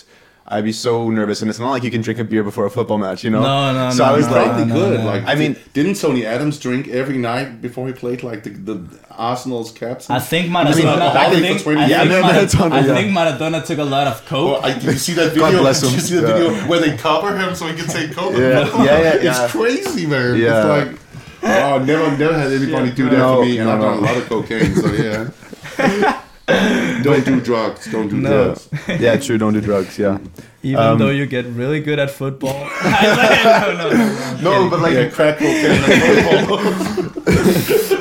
I'd 0.51 0.65
be 0.65 0.73
so 0.73 1.09
nervous, 1.09 1.41
and 1.41 1.49
it's 1.49 1.59
not 1.59 1.71
like 1.71 1.83
you 1.83 1.89
can 1.91 2.01
drink 2.01 2.19
a 2.19 2.25
beer 2.25 2.43
before 2.43 2.65
a 2.65 2.69
football 2.69 2.97
match, 2.97 3.23
you 3.23 3.29
know. 3.29 3.41
No, 3.41 3.71
no, 3.73 3.89
So 3.91 4.03
no, 4.03 4.11
I 4.13 4.17
was 4.17 4.27
no, 4.27 4.33
like, 4.33 4.45
Probably 4.47 4.65
no, 4.65 4.75
good. 4.75 4.99
no. 4.99 5.05
Like 5.05 5.23
I 5.25 5.35
mean- 5.35 5.55
didn't 5.73 5.95
Tony 5.95 6.25
Adams 6.25 6.59
drink 6.59 6.89
every 6.89 7.17
night 7.17 7.61
before 7.61 7.87
he 7.87 7.93
played 7.93 8.21
like 8.21 8.43
the, 8.43 8.49
the 8.49 8.99
Arsenal's 9.11 9.71
caps? 9.71 10.09
I 10.09 10.19
think 10.19 10.51
Maradona. 10.51 10.99
I, 10.99 11.25
I 11.27 11.29
mean, 11.33 11.41
think, 11.41 11.57
for 11.59 11.73
20 11.73 11.79
I, 11.81 11.87
years. 11.87 11.99
think, 12.01 12.11
Yeah, 12.11 12.21
Maradona, 12.29 12.71
I 12.73 12.83
think 12.83 13.17
Maradona 13.17 13.65
took 13.65 13.77
a 13.79 13.83
lot 13.85 14.07
of 14.07 14.25
coke. 14.25 14.59
Oh, 14.59 14.61
I, 14.61 14.73
did 14.73 14.83
you 14.83 14.91
see 14.93 15.13
that 15.13 15.33
God 15.35 15.45
video? 15.45 15.61
bless 15.61 15.81
Did 15.81 15.93
you 15.93 15.99
see 16.01 16.15
the 16.17 16.27
Yeah. 16.27 16.33
video 16.49 16.53
where 16.69 16.79
they 16.81 16.97
cover 16.97 17.37
him 17.37 17.55
so 17.55 17.67
he 17.67 17.73
can 17.75 17.87
take 17.87 18.11
coke? 18.11 18.33
Yeah, 18.37 18.67
yeah, 18.83 19.21
yeah, 19.21 19.43
It's 19.45 19.51
crazy, 19.53 20.05
man. 20.05 20.35
Yeah. 20.37 20.81
It's 20.81 20.91
like, 20.91 20.99
oh, 21.43 21.79
never, 21.85 22.17
never 22.17 22.37
had 22.37 22.51
anybody 22.51 22.91
do 22.91 23.05
that 23.09 23.17
No, 23.17 23.37
for 23.37 23.45
me, 23.45 23.57
and 23.57 23.67
no, 23.69 23.75
I've 23.75 23.81
done 23.81 23.95
no. 23.95 23.99
a 24.01 24.05
lot 24.05 24.17
of 24.17 24.27
cocaine, 24.27 24.75
so 24.75 24.87
yeah. 24.91 26.17
don't 27.04 27.23
do 27.25 27.39
drugs. 27.41 27.86
Don't 27.91 28.10
do 28.10 28.17
No. 28.17 28.30
drugs. 28.56 28.69
yeah, 28.99 29.15
true. 29.17 29.38
Don't 29.38 29.54
do 29.54 29.62
drugs. 29.62 29.97
Yeah. 29.97 30.17
Even 30.63 30.80
Um, 30.84 30.97
though 30.99 31.10
you 31.10 31.25
get 31.25 31.45
really 31.45 31.80
good 31.80 31.97
at 31.99 32.12
football. 32.12 32.67
no, 32.84 33.73
no, 33.77 33.89
no. 33.89 34.38
No, 34.41 34.69
but 34.69 34.80
like 34.82 34.93
yeah, 34.93 35.10
crack 35.10 35.38
cocaine. 35.39 35.82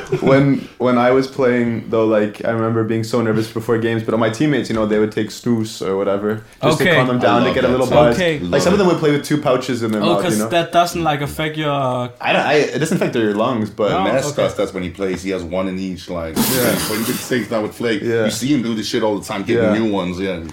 and 0.21 0.59
football. 0.59 0.87
when 0.87 0.95
when 0.95 0.97
I 0.97 1.11
was 1.11 1.27
playing 1.27 1.89
though, 1.89 2.05
like 2.05 2.43
I 2.45 2.51
remember 2.51 2.83
being 2.83 3.03
so 3.03 3.21
nervous 3.21 3.51
before 3.51 3.77
games, 3.77 4.03
but 4.03 4.13
on 4.13 4.19
my 4.19 4.29
teammates, 4.29 4.69
you 4.69 4.75
know, 4.75 4.85
they 4.85 4.99
would 4.99 5.11
take 5.11 5.27
snus 5.29 5.85
or 5.85 5.97
whatever 5.97 6.43
just 6.61 6.77
to 6.79 6.85
calm 6.85 7.07
them 7.07 7.19
down 7.19 7.41
to 7.41 7.45
love 7.47 7.55
get 7.55 7.63
a 7.63 7.67
that 7.67 7.71
little 7.73 7.87
buzz. 7.89 8.15
Okay. 8.15 8.39
Like 8.39 8.61
some 8.61 8.73
of 8.73 8.79
them 8.79 8.87
would 8.87 8.97
play 8.97 9.11
with 9.11 9.23
two 9.25 9.39
pouches 9.41 9.83
in 9.83 9.91
their 9.91 10.01
Oh, 10.01 10.05
mouth, 10.05 10.17
you 10.17 10.23
because 10.23 10.39
know. 10.39 10.49
that 10.49 10.71
doesn't 10.71 11.03
like 11.03 11.21
affect 11.21 11.57
your. 11.57 11.69
I 11.71 12.33
don't. 12.33 12.45
I, 12.45 12.53
it 12.55 12.79
doesn't 12.79 12.97
affect 12.97 13.15
your 13.15 13.33
lungs, 13.35 13.69
but 13.69 13.89
No. 13.91 14.03
Mass 14.03 14.31
okay. 14.37 14.53
That's 14.55 14.73
when 14.73 14.83
he 14.83 14.89
plays. 14.89 15.23
He 15.23 15.31
has 15.31 15.43
one 15.43 15.67
in 15.67 15.77
each, 15.79 16.09
like, 16.09 16.35
yeah. 16.35 16.43
But 16.89 16.97
he 17.05 17.13
sings 17.13 17.49
now 17.51 17.61
with 17.63 17.77
Phlake. 17.77 18.01
Yeah. 18.01 18.25
You 18.25 18.31
see 18.31 18.53
him 18.53 18.61
do 18.63 18.73
this 18.75 18.87
shit 18.87 19.03
all 19.03 19.17
the 19.19 19.25
time, 19.25 19.43
getting 19.43 19.63
Yeah. 19.63 19.73
new 19.79 19.91
ones, 19.91 20.19
yeah. 20.19 20.43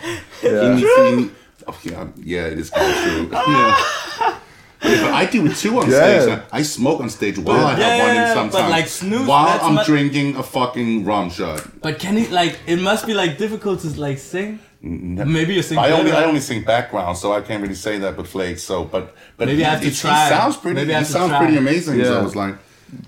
Yeah. 0.42 0.62
He 0.62 0.68
needs- 0.80 0.96
he 0.96 1.16
need- 1.16 1.30
oh, 1.66 1.78
yeah, 1.82 2.06
yeah, 2.16 2.46
it 2.46 2.58
is 2.58 2.70
kind 2.70 2.90
of 2.92 2.98
true. 3.02 3.28
yeah. 3.52 4.38
Yeah, 4.82 5.02
but 5.02 5.12
I 5.12 5.26
do 5.26 5.44
it 5.46 5.56
too 5.56 5.78
on 5.80 5.90
Yeah. 5.90 6.20
stage. 6.20 6.38
I 6.52 6.62
smoke 6.62 7.00
on 7.00 7.10
stage 7.10 7.38
while 7.38 7.64
I 7.66 7.70
have 7.70 7.78
Yeah, 7.78 7.98
one 7.98 8.10
in 8.10 8.14
yeah, 8.16 8.34
sometimes. 8.34 8.54
but, 8.54 8.70
like, 8.70 8.84
snus, 8.86 9.26
while 9.26 9.58
I'm 9.62 9.74
mu- 9.74 9.84
drinking 9.84 10.36
a 10.36 10.42
fucking 10.42 11.04
rum 11.04 11.30
shot. 11.30 11.60
But 11.82 11.98
can 11.98 12.16
he 12.16 12.28
like? 12.28 12.58
It 12.66 12.80
must 12.80 13.06
be 13.06 13.14
like 13.14 13.38
difficult 13.38 13.80
to 13.80 13.88
like 14.00 14.18
sing. 14.18 14.60
Maybe 14.80 15.54
you 15.54 15.62
sing. 15.62 15.76
I 15.78 15.90
only 15.90 16.12
better. 16.12 16.24
I 16.24 16.28
only 16.28 16.40
sing 16.40 16.62
background, 16.62 17.16
so 17.18 17.32
I 17.32 17.40
can't 17.40 17.60
really 17.62 17.74
say 17.74 17.98
that. 17.98 18.16
But 18.16 18.26
Phlake, 18.26 18.58
so 18.60 18.84
but 18.84 19.14
but 19.36 19.48
Maybe 19.48 19.64
I 19.64 19.70
have 19.70 19.80
to 19.80 19.88
he, 19.88 19.94
try. 19.94 20.24
He 20.24 20.30
sounds 20.30 20.56
pretty. 20.56 20.76
Maybe 20.76 20.94
I 20.94 21.00
he 21.00 21.04
sounds 21.04 21.30
try. 21.30 21.38
pretty 21.40 21.56
amazing. 21.56 21.94
So 22.04 22.12
Yeah. 22.12 22.18
I 22.20 22.22
was 22.22 22.36
like, 22.36 22.54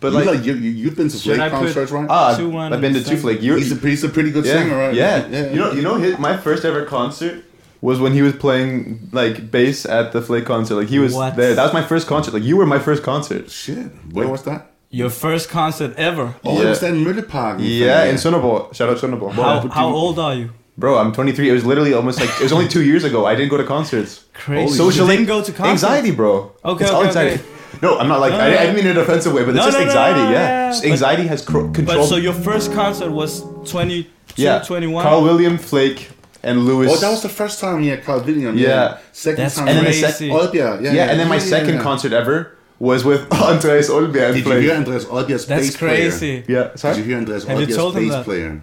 But 0.01 0.09
you 0.13 0.19
like- 0.19 0.27
like 0.27 0.45
you, 0.45 0.55
you 0.55 0.71
you've 0.71 0.97
been 0.97 1.09
to 1.09 1.17
Should 1.17 1.39
Phlake 1.39 1.41
I 1.47 1.49
put- 1.51 1.59
concerts, 1.61 1.93
right? 1.93 2.07
Ah, 2.11 2.37
I've 2.73 2.81
been 2.81 2.95
to 2.95 3.05
two. 3.05 3.17
Phlake. 3.17 3.41
You're, 3.43 3.57
he's 3.59 3.71
a 3.73 3.77
he's 3.77 4.03
a 4.03 4.09
pretty 4.09 4.33
good 4.33 4.45
yeah, 4.45 4.55
singer, 4.55 4.77
right? 4.77 4.95
Yeah. 4.95 5.27
You 5.29 5.59
know, 5.61 5.71
you 5.73 5.83
know, 5.83 5.95
his, 5.95 6.19
my 6.19 6.37
first 6.37 6.65
ever 6.65 6.85
concert 6.85 7.45
was 7.81 7.99
when 8.01 8.13
he 8.13 8.23
was 8.23 8.35
playing 8.35 9.09
like 9.13 9.51
bass 9.51 9.87
at 9.87 10.13
the 10.13 10.21
Phlake 10.21 10.45
concert. 10.47 10.75
Like 10.77 10.89
he 10.89 10.99
was 10.99 11.15
What? 11.15 11.37
there. 11.37 11.55
That 11.55 11.65
was 11.65 11.73
my 11.73 11.83
first 11.83 12.07
concert. 12.07 12.35
Like 12.35 12.43
you 12.45 12.57
were 12.57 12.67
my 12.67 12.79
first 12.79 13.03
concert. 13.03 13.51
Shit, 13.51 13.87
where 14.13 14.29
was 14.29 14.43
that? 14.45 14.67
Your 14.91 15.11
first 15.11 15.49
concert 15.51 15.95
ever. 15.97 16.35
Oh, 16.45 16.55
Yeah. 16.59 16.67
it 16.67 16.69
was 16.71 16.81
that 16.81 16.93
in 16.95 17.05
Mølleparken. 17.05 17.61
Yeah, 17.61 18.05
in 18.11 18.17
Sønderborg. 18.17 18.75
Shout 18.75 18.89
out 18.91 18.99
Sønderborg. 18.99 19.33
How, 19.33 19.69
how 19.69 19.87
old 19.89 20.19
are 20.19 20.35
you? 20.35 20.51
Bro, 20.77 20.99
I'm 20.99 21.13
23. 21.13 21.49
It 21.49 21.53
was 21.53 21.65
literally 21.65 21.93
almost 21.95 22.21
like 22.21 22.31
it 22.31 22.43
was 22.43 22.53
only 22.53 22.67
two 22.69 22.83
years 22.83 23.05
ago. 23.05 23.25
I 23.27 23.35
didn't 23.37 23.51
go 23.51 23.57
to 23.59 23.65
concerts. 23.65 24.25
Crazy. 24.35 24.75
Social 24.77 25.07
you 25.07 25.13
didn't 25.13 25.27
go 25.27 25.43
to 25.43 25.53
concerts. 25.53 25.85
Anxiety, 25.85 26.11
bro. 26.11 26.53
Okay, 26.65 26.85
it's 26.85 26.93
all 26.93 27.05
anxiety. 27.05 27.35
okay. 27.35 27.45
No, 27.83 27.99
I'm 27.99 28.09
not 28.09 28.21
like 28.21 28.33
No, 28.33 28.41
I, 28.41 28.51
no. 28.51 28.57
I 28.57 28.61
didn't 28.63 28.77
mean 28.77 28.87
it 28.87 28.91
in 28.91 28.97
an 28.97 29.03
offensive 29.03 29.33
way, 29.33 29.45
but 29.45 29.55
No, 29.55 29.67
it's 29.67 29.77
just 29.77 29.79
no, 29.79 29.85
no, 29.85 29.91
anxiety. 29.91 30.21
no, 30.21 30.31
yeah, 30.31 30.41
yeah, 30.41 30.71
Just 30.71 30.83
but- 30.83 30.91
anxiety 30.91 31.27
has 31.29 31.43
cr- 31.45 31.69
control. 31.79 31.99
But 31.99 32.07
so 32.07 32.17
your 32.17 32.33
first 32.35 32.73
concert 32.73 33.11
was 33.11 33.43
22, 33.71 34.09
yeah, 34.37 34.59
21. 34.61 35.03
Carl 35.05 35.23
William 35.23 35.57
Phlake, 35.59 36.09
and 36.43 36.65
Louis. 36.65 36.89
Oh, 36.91 36.97
that 36.97 37.11
was 37.11 37.23
the 37.23 37.29
first 37.29 37.61
time, 37.61 37.83
yeah, 37.83 37.97
Carl 37.97 38.21
William. 38.23 38.57
Yeah. 38.57 38.99
Second 39.13 39.43
That's 39.45 39.57
time. 39.57 39.69
And 39.69 39.77
then 39.79 39.85
the 39.85 39.91
crazy. 39.91 40.29
sec- 40.31 40.31
Odbjerg, 40.31 40.55
yeah, 40.55 40.81
yeah, 40.81 40.93
yeah. 40.93 41.11
and 41.11 41.21
then 41.21 41.29
my 41.29 41.39
second 41.39 41.75
yeah. 41.77 41.83
concert 41.83 42.13
ever 42.13 42.57
was 42.79 43.05
with 43.05 43.31
Andres 43.49 43.91
Odbjerg. 43.91 44.35
and 44.35 44.35
Did 44.35 44.47
you 44.47 44.59
hear 44.61 44.75
Andreas 44.75 45.05
Odbjerg's 45.05 45.47
That's 45.47 45.67
bass 45.67 45.77
player? 45.77 46.11
crazy. 46.11 46.45
Yeah, 46.49 46.71
Did 46.75 46.97
you 46.97 47.05
hear 47.05 47.19
Andreas 47.19 47.45
Have 47.45 47.61
you 47.61 47.67
Odbjerg's 47.67 47.77
told 47.77 47.97
him 47.97 48.03
bass 48.05 48.13
that? 48.13 48.25
player? 48.25 48.61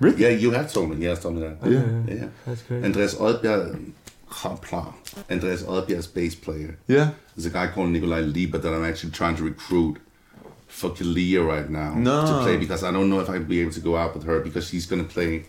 Really? 0.00 0.22
Yeah, 0.22 0.28
you 0.28 0.50
have 0.52 0.72
told 0.72 0.90
me. 0.90 1.04
Yes, 1.04 1.22
told 1.22 1.34
me 1.34 1.40
that. 1.40 1.56
Okay. 1.60 1.72
Yeah, 2.14 2.14
yeah. 2.22 2.28
That's 2.46 2.62
crazy. 2.62 2.84
Andres 2.84 3.14
Odbjerg, 3.16 3.92
Hopla. 4.30 4.94
Andreas 5.30 5.62
Odbjerg's 5.64 6.06
bass 6.06 6.34
player. 6.36 6.78
Yeah. 6.86 7.10
There's 7.34 7.46
a 7.46 7.50
guy 7.50 7.66
called 7.68 7.90
Nikolai 7.90 8.20
Lieber 8.20 8.58
that 8.58 8.72
I'm 8.72 8.84
actually 8.84 9.10
trying 9.10 9.34
to 9.36 9.42
recruit 9.42 9.98
for 10.68 10.90
Kaaliyah 10.90 11.44
right 11.46 11.68
now 11.70 11.94
No. 11.94 12.26
to 12.26 12.42
play 12.44 12.56
because 12.58 12.84
I 12.84 12.92
don't 12.92 13.08
know 13.10 13.20
if 13.20 13.28
I'll 13.30 13.42
be 13.42 13.60
able 13.62 13.72
to 13.72 13.80
go 13.80 13.96
out 13.96 14.14
with 14.14 14.24
her 14.24 14.38
because 14.40 14.68
she's 14.68 14.86
gonna 14.86 15.02
play 15.04 15.46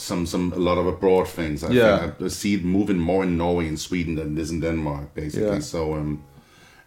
some 0.00 0.26
some 0.26 0.52
a 0.52 0.58
lot 0.58 0.78
of 0.78 0.86
abroad 0.86 1.28
things. 1.28 1.62
I 1.62 1.70
Yeah. 1.72 1.98
think 1.98 2.22
I 2.22 2.28
see 2.28 2.54
it 2.54 2.64
moving 2.64 2.98
more 2.98 3.22
in 3.26 3.36
Norway 3.36 3.68
and 3.68 3.78
Sweden 3.78 4.14
than 4.16 4.36
it 4.38 4.42
is 4.42 4.50
in 4.50 4.60
Denmark, 4.60 5.14
basically. 5.14 5.48
Yeah. 5.58 5.60
So 5.62 5.94
um 5.94 6.18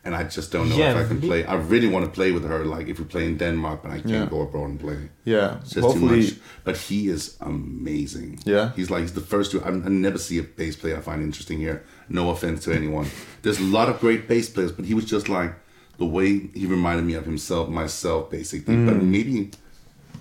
and 0.05 0.15
I 0.15 0.23
just 0.37 0.51
don't 0.53 0.67
know 0.69 0.77
Yeah, 0.77 0.91
if 0.99 1.05
I 1.05 1.07
can 1.07 1.19
play. 1.21 1.45
I 1.45 1.55
really 1.73 1.87
want 1.87 2.05
to 2.05 2.11
play 2.11 2.31
with 2.33 2.43
her, 2.51 2.65
like 2.77 2.91
if 2.91 2.99
we 2.99 3.05
play 3.05 3.25
in 3.25 3.37
Denmark, 3.37 3.77
but 3.83 3.91
I 3.91 3.99
can't 4.01 4.09
Yeah. 4.09 4.29
go 4.29 4.41
abroad 4.41 4.69
and 4.69 4.79
play. 4.79 4.97
Yeah. 5.25 5.57
It's 5.61 5.75
just 5.75 5.93
too 5.93 5.99
much. 6.05 6.33
But 6.65 6.77
he 6.89 6.99
is 7.15 7.37
amazing. 7.39 8.39
Yeah. 8.45 8.71
He's 8.75 8.89
like 8.89 9.01
he's 9.01 9.13
the 9.13 9.27
first 9.33 9.51
to. 9.51 9.57
I, 9.61 9.69
I 9.69 9.89
never 9.89 10.17
see 10.17 10.39
a 10.39 10.43
bass 10.57 10.75
player 10.75 10.97
I 10.97 11.01
find 11.01 11.21
interesting 11.23 11.59
here. 11.59 11.77
No 12.09 12.29
offense 12.29 12.65
to 12.65 12.71
anyone. 12.73 13.07
There's 13.41 13.59
a 13.59 13.69
lot 13.77 13.87
of 13.89 13.99
great 13.99 14.27
bass 14.27 14.49
players, 14.49 14.71
but 14.71 14.85
he 14.85 14.93
was 14.93 15.05
just 15.05 15.29
like 15.29 15.51
the 15.97 16.05
way 16.05 16.49
he 16.59 16.65
reminded 16.65 17.05
me 17.05 17.13
of 17.19 17.25
himself, 17.25 17.69
myself, 17.69 18.29
basically. 18.31 18.75
But 18.85 18.95
Mm. 18.95 19.03
maybe, 19.15 19.51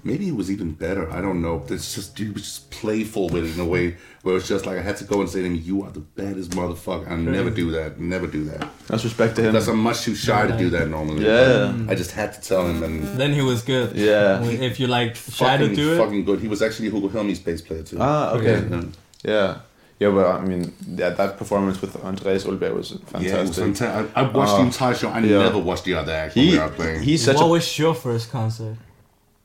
maybe 0.05 0.29
it 0.29 0.35
was 0.37 0.51
even 0.51 0.73
better. 0.73 1.11
I 1.11 1.21
don't 1.21 1.41
know. 1.43 1.65
It's 1.69 1.95
just 1.95 2.19
he 2.19 2.31
was 2.31 2.43
just 2.43 2.71
playful 2.71 3.29
with 3.29 3.45
it 3.45 3.55
in 3.55 3.61
a 3.61 3.65
way 3.65 3.97
where 4.23 4.37
it's 4.37 4.49
just 4.49 4.67
like 4.67 4.79
I 4.79 4.83
had 4.83 4.97
to 4.99 5.05
go 5.05 5.21
and 5.21 5.29
say 5.29 5.41
to 5.41 5.47
him, 5.47 5.55
"You 5.57 5.83
are 5.85 5.91
the 5.91 6.01
baddest 6.01 6.51
motherfucker." 6.53 7.11
I 7.11 7.17
never 7.17 7.51
do 7.51 7.71
that. 7.73 7.99
Never 8.01 8.27
do 8.27 8.45
that. 8.45 8.69
That's 8.89 9.05
respect 9.05 9.37
to 9.37 9.43
him. 9.43 9.53
Because 9.53 9.69
I'm 9.69 9.79
much 9.79 10.03
too 10.03 10.15
shy 10.15 10.47
to 10.47 10.57
do 10.57 10.71
that 10.71 10.89
normally. 10.89 11.25
Yeah. 11.25 11.73
But 11.77 11.93
I 11.93 11.95
just 11.95 12.13
had 12.13 12.33
to 12.35 12.41
tell 12.41 12.67
him 12.67 12.83
and. 12.83 13.03
Then 13.21 13.33
he 13.33 13.43
was 13.43 13.63
good. 13.63 13.97
Yeah. 13.97 14.43
If 14.45 14.79
you 14.81 14.87
like 14.87 15.17
shy 15.17 15.57
to 15.57 15.75
do 15.75 15.95
it. 15.95 15.99
fucking 15.99 16.25
good. 16.25 16.41
He 16.41 16.49
was 16.49 16.63
actually 16.63 16.91
Hugo 16.91 17.09
Helmig's 17.09 17.41
bass 17.41 17.61
player 17.61 17.83
too. 17.83 17.99
Ah, 18.01 18.33
okay. 18.35 18.65
Yeah. 18.71 18.83
Yeah. 19.25 19.57
Yeah, 20.01 20.11
but 20.11 20.27
I 20.27 20.41
mean, 20.45 20.73
that, 20.97 21.17
that 21.17 21.37
performance 21.39 21.81
with 21.81 21.95
Andreas 22.05 22.43
Odbjerg 22.45 22.75
was 22.75 22.91
Yeah, 22.91 22.97
was 22.97 23.57
fantastic. 23.57 23.65
fantastic. 23.65 24.17
I, 24.17 24.21
I 24.21 24.23
watched 24.33 24.51
the 24.57 24.63
Uh, 24.63 24.65
entire 24.65 24.95
show. 24.97 25.09
I 25.11 25.21
yeah. 25.21 25.39
never 25.39 25.59
watched 25.59 25.85
the 25.85 25.95
other 25.95 26.11
act 26.13 26.35
when 26.35 26.45
he, 26.45 26.53
we 26.55 26.59
were 26.59 26.69
playing. 26.71 27.03
he's 27.05 27.23
such 27.25 27.37
what 27.37 27.45
a 27.45 27.49
was 27.49 27.79
your 27.79 27.95
first 27.95 28.29
concert 28.33 28.77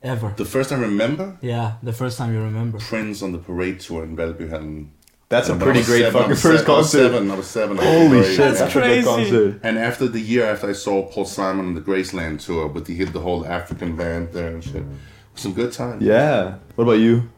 ever? 0.02 0.32
the 0.36 0.44
first 0.44 0.70
time 0.70 0.80
I 0.80 0.82
remember, 0.84 1.36
yeah, 1.40 1.74
the 1.82 1.92
first 1.92 2.18
time 2.18 2.32
you 2.34 2.40
remember. 2.40 2.78
Prince 2.78 3.22
on 3.22 3.32
the 3.32 3.38
parade 3.38 3.80
tour 3.80 4.04
in 4.04 4.16
Valbyhallen. 4.16 4.88
that's 5.28 5.48
a 5.48 5.52
And 5.52 5.62
I 5.62 5.64
pretty 5.64 5.82
great 5.84 6.02
seven- 6.02 6.20
fucking 6.22 6.36
first 6.36 6.42
se- 6.42 6.72
I 6.72 6.76
was 6.76 6.90
concert. 6.92 6.98
Seven, 7.12 7.30
I 7.30 7.34
was 7.34 7.46
seven. 7.46 7.78
I 7.80 7.84
Holy 7.84 8.22
shit, 8.24 8.36
That's 8.38 8.58
that's 8.60 8.74
a 8.74 8.78
good 8.78 8.82
crazy. 8.82 9.04
concert. 9.06 9.60
And 9.62 9.78
after 9.78 10.08
the 10.08 10.20
year 10.20 10.44
after 10.46 10.68
I 10.70 10.72
saw 10.72 11.06
Paul 11.10 11.24
Simon 11.26 11.66
on 11.66 11.74
the 11.74 11.80
Graceland 11.82 12.44
tour, 12.44 12.66
with 12.68 12.86
he 12.86 12.94
hit 12.94 13.12
the 13.12 13.20
whole 13.20 13.46
African 13.46 13.96
band 13.96 14.32
there 14.32 14.48
and 14.54 14.62
shit, 14.64 14.84
some 15.34 15.52
good 15.52 15.72
time. 15.72 15.98
Yeah. 16.00 16.56
What 16.76 16.84
about 16.84 17.00
you? 17.00 17.28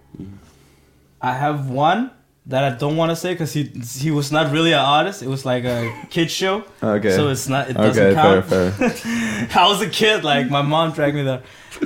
I 1.20 1.35
have 1.35 1.68
one 1.68 2.11
that 2.46 2.64
I 2.64 2.76
don't 2.76 2.96
want 2.96 3.11
to 3.11 3.16
say 3.16 3.33
because 3.35 3.53
he 3.53 3.64
he 3.98 4.11
was 4.11 4.33
not 4.33 4.53
really 4.53 4.72
an 4.72 4.81
artist. 4.81 5.22
It 5.22 5.29
was 5.29 5.44
like 5.44 5.64
a 5.64 5.92
kid 6.11 6.31
show. 6.31 6.64
Okay. 6.83 7.14
So 7.14 7.29
it's 7.29 7.48
not. 7.48 7.70
It 7.70 7.74
doesn't 7.74 8.03
okay, 8.03 8.14
fair, 8.14 8.70
count. 8.72 8.94
fair. 8.94 9.48
I 9.62 9.68
was 9.68 9.81
a 9.83 9.88
kid. 9.88 10.24
Like 10.24 10.50
my 10.50 10.62
mom 10.62 10.92
dragged 10.92 11.14
me 11.14 11.22
there, 11.22 11.42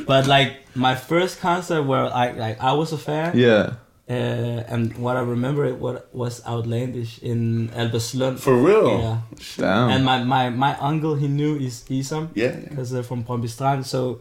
but 0.07 0.27
like 0.27 0.65
my 0.75 0.95
first 0.95 1.41
concert 1.41 1.83
where 1.83 2.05
I 2.07 2.33
like 2.33 2.61
I 2.61 2.73
was 2.73 2.93
a 2.93 2.99
fan. 2.99 3.37
Yeah. 3.37 3.75
Uh, 4.07 4.61
and 4.69 4.95
what 4.99 5.17
I 5.17 5.21
remember 5.21 5.65
it 5.65 5.79
what 5.79 6.15
was 6.15 6.45
outlandish 6.47 7.19
in 7.21 7.71
Albertslund. 7.71 8.39
For 8.39 8.55
real? 8.55 9.01
Yeah. 9.01 9.19
Damn. 9.57 9.91
And 9.91 10.05
my, 10.05 10.23
my, 10.23 10.51
my 10.51 10.77
uncle 10.77 11.15
he 11.15 11.27
knew 11.27 11.57
is 11.57 11.85
Isam 11.89 12.29
Yeah, 12.35 12.49
yeah. 12.53 12.69
because 12.69 12.91
they're 12.91 13.03
from 13.03 13.25
Pompistrand, 13.25 13.87
so 13.87 14.21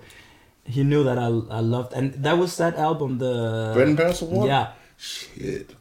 he 0.64 0.86
knew 0.86 1.04
that 1.04 1.18
I 1.18 1.26
I 1.26 1.60
loved 1.60 1.92
and 1.92 2.14
that 2.24 2.38
was 2.38 2.56
that 2.58 2.78
album 2.78 3.18
the 3.18 3.72
Bread 3.74 3.88
and 3.90 3.98
Barrels 3.98 4.22
of 4.22 4.30
Water? 4.30 4.48
Yeah. 4.48 4.72
Shit. 4.96 5.76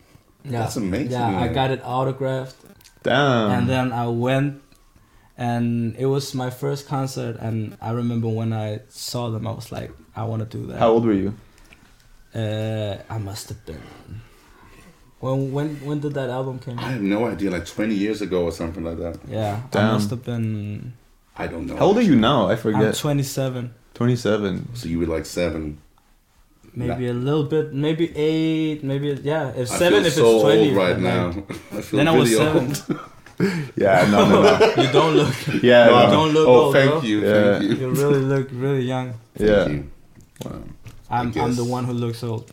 Yeah. 0.44 0.60
That's 0.60 0.76
amazing, 0.76 1.12
Yeah, 1.12 1.40
I 1.40 1.48
got 1.48 1.70
it 1.70 1.80
autographed 1.84 2.56
Damn. 3.02 3.50
and 3.52 3.68
then 3.68 3.92
I 3.92 4.08
went 4.08 4.60
and 5.38 5.94
it 5.96 6.06
was 6.06 6.34
my 6.34 6.50
first 6.50 6.86
concert 6.88 7.36
and 7.40 7.76
I 7.80 7.90
remember 7.92 8.28
when 8.28 8.52
I 8.52 8.80
saw 8.88 9.30
them 9.30 9.46
I 9.46 9.52
was 9.52 9.70
like 9.72 9.90
I 10.16 10.24
want 10.24 10.40
to 10.50 10.58
do 10.58 10.66
that. 10.66 10.78
How 10.78 10.90
old 10.90 11.04
were 11.06 11.12
you? 11.14 11.34
Uh, 12.34 12.96
I 13.08 13.18
must 13.18 13.48
have 13.50 13.64
been. 13.66 13.80
When 15.20 15.52
when 15.52 15.76
when 15.86 16.00
did 16.00 16.14
that 16.14 16.30
album 16.30 16.58
came 16.58 16.78
I 16.78 16.90
have 16.92 17.02
no 17.02 17.26
idea, 17.26 17.50
like 17.50 17.66
20 17.66 17.94
years 17.94 18.20
ago 18.22 18.44
or 18.44 18.52
something 18.52 18.82
like 18.82 18.98
that. 18.98 19.18
Yeah, 19.28 19.60
I 19.64 19.68
Damn. 19.70 19.92
must 19.94 20.10
have 20.10 20.24
been. 20.24 20.94
I 21.36 21.46
don't 21.46 21.66
know. 21.66 21.76
How 21.76 21.86
old 21.86 21.98
are 21.98 22.02
you 22.02 22.16
now? 22.16 22.48
I 22.48 22.52
I'm 22.52 22.58
forget. 22.58 22.94
27, 22.94 23.72
27. 23.94 24.74
So 24.74 24.88
you 24.88 24.98
were 24.98 25.06
like 25.06 25.24
seven. 25.26 25.78
Maybe 26.74 27.06
a 27.08 27.12
little 27.14 27.44
bit, 27.44 27.72
maybe 27.72 28.12
eight, 28.16 28.82
maybe 28.84 29.08
yeah. 29.22 29.48
If 29.50 29.70
I 29.72 29.78
seven, 29.78 29.98
feel 30.00 30.06
if 30.06 30.12
so 30.14 30.34
it's 30.34 30.42
20 30.42 30.68
old 30.68 30.76
right 30.76 30.98
now. 30.98 31.28
I 31.72 31.80
feel 31.82 31.96
Then 31.98 32.08
I 32.08 32.16
was 32.16 32.30
really 32.30 32.44
seven. 32.44 32.66
old. 32.66 33.00
Yeah, 33.76 34.06
no, 34.08 34.28
no, 34.28 34.42
no. 34.42 34.82
you 34.82 34.92
don't 34.92 35.14
look. 35.16 35.34
Yeah, 35.64 35.86
No, 35.86 35.92
no. 35.96 36.04
You 36.04 36.10
don't 36.12 36.32
look 36.32 36.48
oh, 36.48 36.54
old, 36.66 36.74
thank 36.74 36.90
bro. 36.90 37.00
you, 37.02 37.20
Yeah. 37.24 37.58
thank 37.58 37.70
you. 37.70 37.76
You 37.76 37.90
really 37.90 38.20
look 38.20 38.48
really 38.52 38.82
young. 38.82 39.14
Thank 39.34 39.50
Yeah. 39.50 39.66
you. 39.68 39.90
Wow. 40.44 40.62
I'm 41.10 41.32
I'm 41.38 41.54
the 41.56 41.64
one 41.64 41.84
who 41.84 41.92
looks 41.92 42.22
old. 42.22 42.52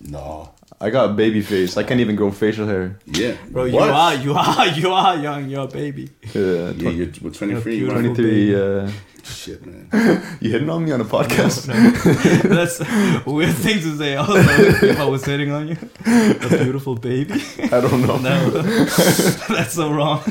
No. 0.00 0.50
I 0.78 0.90
got 0.90 1.08
a 1.10 1.12
baby 1.14 1.40
face. 1.40 1.78
I 1.78 1.84
can't 1.84 2.00
even 2.00 2.16
grow 2.16 2.30
facial 2.30 2.66
hair. 2.66 2.98
Yeah. 3.06 3.36
Bro, 3.50 3.64
you 3.66 3.78
are 3.78 4.14
you 4.14 4.34
are 4.34 4.66
you 4.80 4.90
are 4.92 5.16
young. 5.16 5.48
You're 5.48 5.64
a 5.64 5.68
baby. 5.68 6.10
Yeah, 6.34 6.72
Yeah, 6.76 6.90
you're, 6.90 7.08
we're 7.22 7.30
23. 7.30 7.76
You're 7.78 7.94
right? 7.94 8.02
beautiful. 8.02 8.14
23. 8.14 8.92
Shit, 9.26 9.66
man. 9.66 9.88
you 10.40 10.50
hitting 10.50 10.70
on 10.70 10.84
me 10.84 10.92
on 10.92 11.00
a 11.00 11.04
podcast? 11.04 11.66
That's 12.42 12.80
a 12.80 13.30
weird 13.30 13.54
thing 13.54 13.80
to 13.80 13.96
say. 13.96 14.16
Also, 14.16 14.36
if 14.36 14.98
I 14.98 15.04
was 15.04 15.24
hitting 15.24 15.50
on 15.50 15.68
you, 15.68 15.76
a 16.06 16.48
beautiful 16.62 16.94
baby. 16.94 17.42
I 17.58 17.80
don't 17.80 18.06
know. 18.06 18.18
No, 18.18 18.50
that's 19.48 19.74
so 19.74 19.92
wrong. 19.92 20.22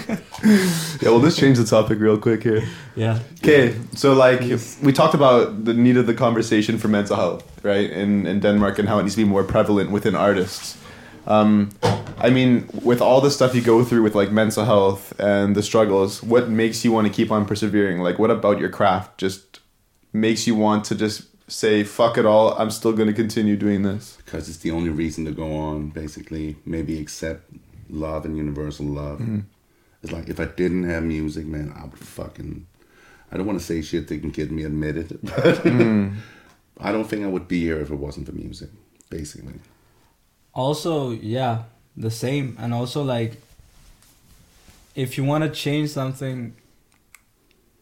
Yeah, 0.44 1.10
well, 1.10 1.20
let's 1.20 1.36
change 1.36 1.58
the 1.58 1.66
topic 1.66 2.00
real 2.00 2.18
quick 2.18 2.44
here. 2.44 2.64
Yeah. 2.96 3.20
Okay, 3.44 3.76
so 3.94 4.14
like 4.14 4.42
we 4.82 4.94
talked 4.94 5.14
about 5.14 5.66
the 5.66 5.74
need 5.74 5.98
of 5.98 6.08
the 6.08 6.14
conversation 6.14 6.78
for 6.78 6.88
mental 6.88 7.16
health, 7.16 7.44
right? 7.64 7.90
In 7.90 8.26
in 8.26 8.40
Denmark 8.40 8.80
and 8.80 8.88
how 8.88 9.00
it 9.00 9.04
needs 9.04 9.16
to 9.16 9.24
be 9.24 9.30
more 9.30 9.44
prevalent 9.44 9.92
within 9.92 10.16
artists. 10.16 10.78
Um, 11.28 11.70
I 12.18 12.30
mean, 12.30 12.70
with 12.82 13.02
all 13.02 13.22
the 13.22 13.30
stuff 13.32 13.54
you 13.54 13.62
go 13.62 13.84
through 13.84 14.04
with 14.04 14.16
like 14.16 14.32
mental 14.32 14.66
health 14.66 15.14
and 15.20 15.56
the 15.56 15.64
struggles, 15.64 16.24
what 16.24 16.50
makes 16.50 16.84
you 16.86 16.92
want 16.92 17.08
to 17.08 17.14
keep 17.14 17.32
on 17.32 17.46
persevering? 17.46 18.00
Like, 18.00 18.18
what 18.20 18.32
about 18.32 18.60
your 18.60 18.70
craft 18.70 19.18
just 19.18 19.60
makes 20.14 20.48
you 20.48 20.56
want 20.56 20.86
to 20.86 20.96
just 20.96 21.24
say 21.52 21.84
fuck 21.84 22.18
it 22.18 22.26
all? 22.26 22.58
I'm 22.58 22.72
still 22.72 22.94
going 22.94 23.08
to 23.08 23.14
continue 23.14 23.58
doing 23.58 23.84
this. 23.84 24.18
Because 24.26 24.48
it's 24.48 24.60
the 24.60 24.72
only 24.72 24.90
reason 24.90 25.26
to 25.26 25.32
go 25.32 25.56
on, 25.56 25.90
basically. 25.90 26.56
Maybe 26.66 27.00
accept 27.00 27.52
love 27.90 28.26
and 28.26 28.38
universal 28.38 28.86
love. 28.86 29.20
Mm-hmm. 29.20 29.42
It's 30.02 30.12
like 30.12 30.30
if 30.30 30.40
I 30.40 30.46
didn't 30.46 30.84
have 30.84 31.04
music, 31.04 31.46
man, 31.46 31.74
I 31.76 31.86
would 31.86 32.00
fucking. 32.00 32.66
I 33.32 33.38
don't 33.38 33.46
want 33.46 33.60
to 33.60 33.66
say 33.66 33.82
shit 33.82 34.08
that 34.08 34.20
can 34.22 34.30
get 34.30 34.52
me 34.52 34.64
admitted, 34.64 35.20
but 35.24 35.64
Mm-hmm. 35.64 36.16
I 36.80 36.92
don't 36.92 37.06
think 37.06 37.24
I 37.24 37.28
would 37.28 37.48
be 37.48 37.62
here 37.62 37.80
if 37.80 37.90
it 37.90 37.96
wasn't 37.96 38.26
for 38.26 38.34
music, 38.34 38.70
basically. 39.10 39.60
Also, 40.54 41.12
yeah, 41.12 41.64
the 41.98 42.12
same. 42.12 42.56
And 42.60 42.74
also, 42.74 43.04
like, 43.04 43.42
if 44.96 45.18
you 45.18 45.24
want 45.24 45.44
to 45.44 45.50
change 45.50 45.90
something, 45.90 46.54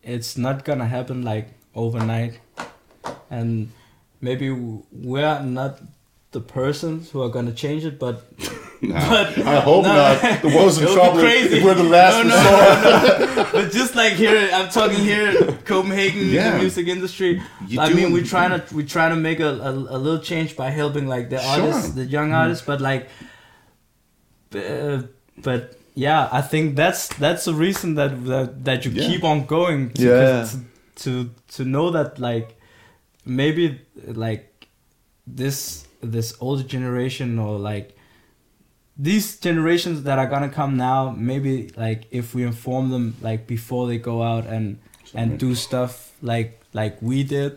it's 0.04 0.38
not 0.38 0.66
gonna 0.66 0.88
happen 0.88 1.22
like 1.24 1.50
overnight. 1.76 2.40
And 3.30 3.72
maybe 4.22 4.50
we're 4.52 5.42
not 5.42 5.80
the 6.32 6.42
persons 6.42 7.12
who 7.12 7.22
are 7.22 7.30
gonna 7.30 7.52
change 7.54 7.86
it, 7.86 8.00
but 8.00 8.24
But- 8.82 9.38
I 9.38 9.62
hope 9.62 9.86
no. 9.86 9.94
not. 9.94 10.42
The 10.42 10.50
world's 10.50 10.78
in 10.78 10.84
It 10.88 10.90
would 10.90 10.96
be 10.96 10.96
trouble 10.96 11.20
crazy. 11.22 11.58
if 11.58 11.64
we're 11.64 11.74
the 11.74 11.84
last 11.84 12.18
No, 12.18 12.30
no. 12.30 13.36
resort. 13.38 13.52
but 13.54 13.72
just 13.72 13.96
like 13.96 14.14
here, 14.14 14.50
I'm 14.52 14.68
talking 14.70 15.00
here, 15.00 15.34
Copenhagen, 15.64 16.28
Yeah. 16.30 16.52
the 16.52 16.58
music 16.60 16.88
industry. 16.88 17.42
You 17.68 17.80
I 17.80 17.94
mean, 17.94 18.12
we're 18.12 18.26
trying 18.26 18.50
to 18.60 18.76
we're 18.76 18.86
trying 18.88 19.12
to 19.12 19.16
make 19.16 19.40
a, 19.40 19.52
a, 19.70 19.72
a 19.72 19.98
little 19.98 20.20
change 20.20 20.58
by 20.58 20.70
helping 20.70 21.08
like 21.08 21.30
the 21.30 21.38
Sure. 21.40 21.48
Mm-hmm. 21.50 21.64
artists, 21.74 21.94
the 21.94 22.04
young 22.06 22.34
artists. 22.34 22.66
But 22.66 22.82
like, 22.82 23.08
uh, 24.56 25.04
but 25.44 25.76
yeah, 25.96 26.30
I 26.32 26.42
think 26.42 26.76
that's 26.76 27.08
that's 27.20 27.46
the 27.46 27.54
reason 27.54 27.96
that 27.96 28.26
that, 28.26 28.64
that 28.66 28.86
you 28.86 28.92
Yeah. 28.92 29.08
keep 29.08 29.24
on 29.24 29.46
going. 29.46 29.92
To, 29.92 30.02
Yeah. 30.04 30.46
to, 30.46 30.58
to 31.04 31.30
to 31.56 31.64
know 31.66 31.92
that 31.92 32.20
like 32.20 32.56
maybe 33.26 33.80
like 34.08 34.68
this 35.28 35.88
this 36.02 36.36
older 36.40 36.64
generation 36.64 37.40
or 37.40 37.58
like 37.58 37.96
these 38.98 39.38
generations 39.40 40.04
that 40.04 40.20
are 40.20 40.28
gonna 40.28 40.50
come 40.50 40.78
now 40.78 41.10
maybe 41.18 41.72
like 41.78 42.04
if 42.12 42.36
we 42.36 42.44
inform 42.44 42.90
them 42.92 43.16
like 43.22 43.48
before 43.48 43.88
they 43.88 43.98
go 43.98 44.22
out 44.22 44.46
and 44.46 44.78
and 45.16 45.40
do 45.40 45.56
stuff 45.56 46.12
like 46.22 46.60
like 46.74 46.98
we 47.02 47.24
did 47.24 47.54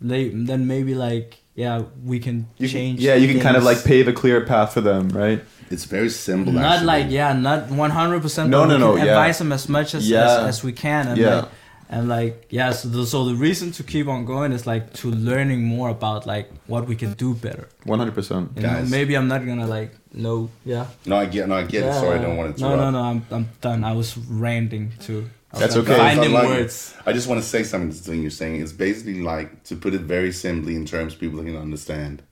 they 0.00 0.28
then 0.28 0.66
maybe 0.66 0.94
like 0.94 1.38
yeah 1.54 1.82
we 2.04 2.18
can 2.18 2.46
You 2.58 2.68
can, 2.68 2.72
change. 2.72 3.00
yeah, 3.00 3.14
you 3.14 3.28
can 3.32 3.40
kind 3.40 3.56
of 3.56 3.64
like 3.64 3.84
pave 3.84 4.08
a 4.08 4.12
clear 4.12 4.44
path 4.44 4.72
for 4.74 4.80
them, 4.80 5.08
right? 5.10 5.42
It's 5.70 5.84
very 5.84 6.10
simple. 6.10 6.52
not 6.52 6.64
actually. 6.64 6.86
like 6.86 7.06
yeah, 7.10 7.32
not 7.32 7.70
one 7.70 7.90
hundred 7.90 8.22
percent. 8.22 8.50
No, 8.50 8.64
no, 8.64 8.76
no, 8.76 8.96
yeah. 8.96 9.04
Advise 9.04 9.38
them 9.38 9.52
as 9.52 9.68
much 9.68 9.94
as, 9.94 10.08
Yeah. 10.08 10.24
as, 10.24 10.56
as 10.58 10.64
we 10.64 10.72
can, 10.72 11.08
and 11.08 11.16
Yeah. 11.18 11.34
like, 11.36 11.48
and 11.88 12.08
like 12.08 12.46
yeah. 12.50 12.72
So 12.72 12.88
the, 12.88 13.06
so 13.06 13.24
the 13.24 13.34
reason 13.34 13.70
to 13.72 13.82
keep 13.82 14.06
on 14.08 14.24
going 14.24 14.52
is 14.52 14.66
like 14.66 14.92
to 14.94 15.10
learning 15.10 15.62
more 15.64 15.88
about 15.88 16.26
like 16.26 16.50
what 16.66 16.86
we 16.88 16.96
can 16.96 17.12
do 17.14 17.34
better. 17.34 17.68
One 17.84 17.98
hundred 18.00 18.14
percent. 18.14 18.56
Know, 18.56 18.62
Guys. 18.62 18.90
maybe 18.90 19.14
I'm 19.16 19.28
not 19.28 19.46
gonna 19.46 19.66
like 19.66 19.92
no 20.12 20.50
yeah. 20.64 20.86
No, 21.06 21.16
I 21.16 21.26
get. 21.26 21.48
No, 21.48 21.54
I 21.54 21.64
get 21.64 21.84
it. 21.84 21.94
Sorry, 21.94 22.18
I 22.18 22.22
don't 22.22 22.36
want 22.36 22.56
to 22.56 22.62
No, 22.62 22.76
no, 22.76 22.90
no. 22.90 23.00
I'm 23.02 23.24
I'm 23.30 23.48
done. 23.60 23.84
I 23.84 23.92
was 23.92 24.16
ranting 24.16 24.92
too. 25.00 25.30
Was 25.52 25.60
That's 25.60 25.76
okay. 25.76 25.96
Finding 25.96 26.32
like- 26.32 26.46
words. 26.46 26.94
I 27.06 27.12
just 27.12 27.26
want 27.28 27.40
to 27.42 27.46
say 27.48 27.62
something 27.64 27.90
to 27.90 27.96
the 27.96 28.02
thing 28.10 28.22
you're 28.22 28.30
saying. 28.30 28.60
It's 28.62 28.72
basically 28.72 29.20
like 29.22 29.64
to 29.64 29.74
put 29.76 29.94
it 29.94 30.02
very 30.02 30.32
simply 30.32 30.74
in 30.76 30.84
terms 30.86 31.14
people 31.16 31.42
can 31.42 31.56
understand. 31.56 32.22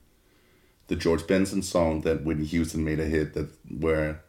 The 0.88 0.96
George 0.96 1.26
Benson 1.26 1.62
song 1.62 2.00
that 2.02 2.24
Whitney 2.24 2.46
Houston 2.46 2.84
made 2.84 3.00
a 3.00 3.04
hit 3.04 3.34
that 3.34 3.48
where 3.68 4.22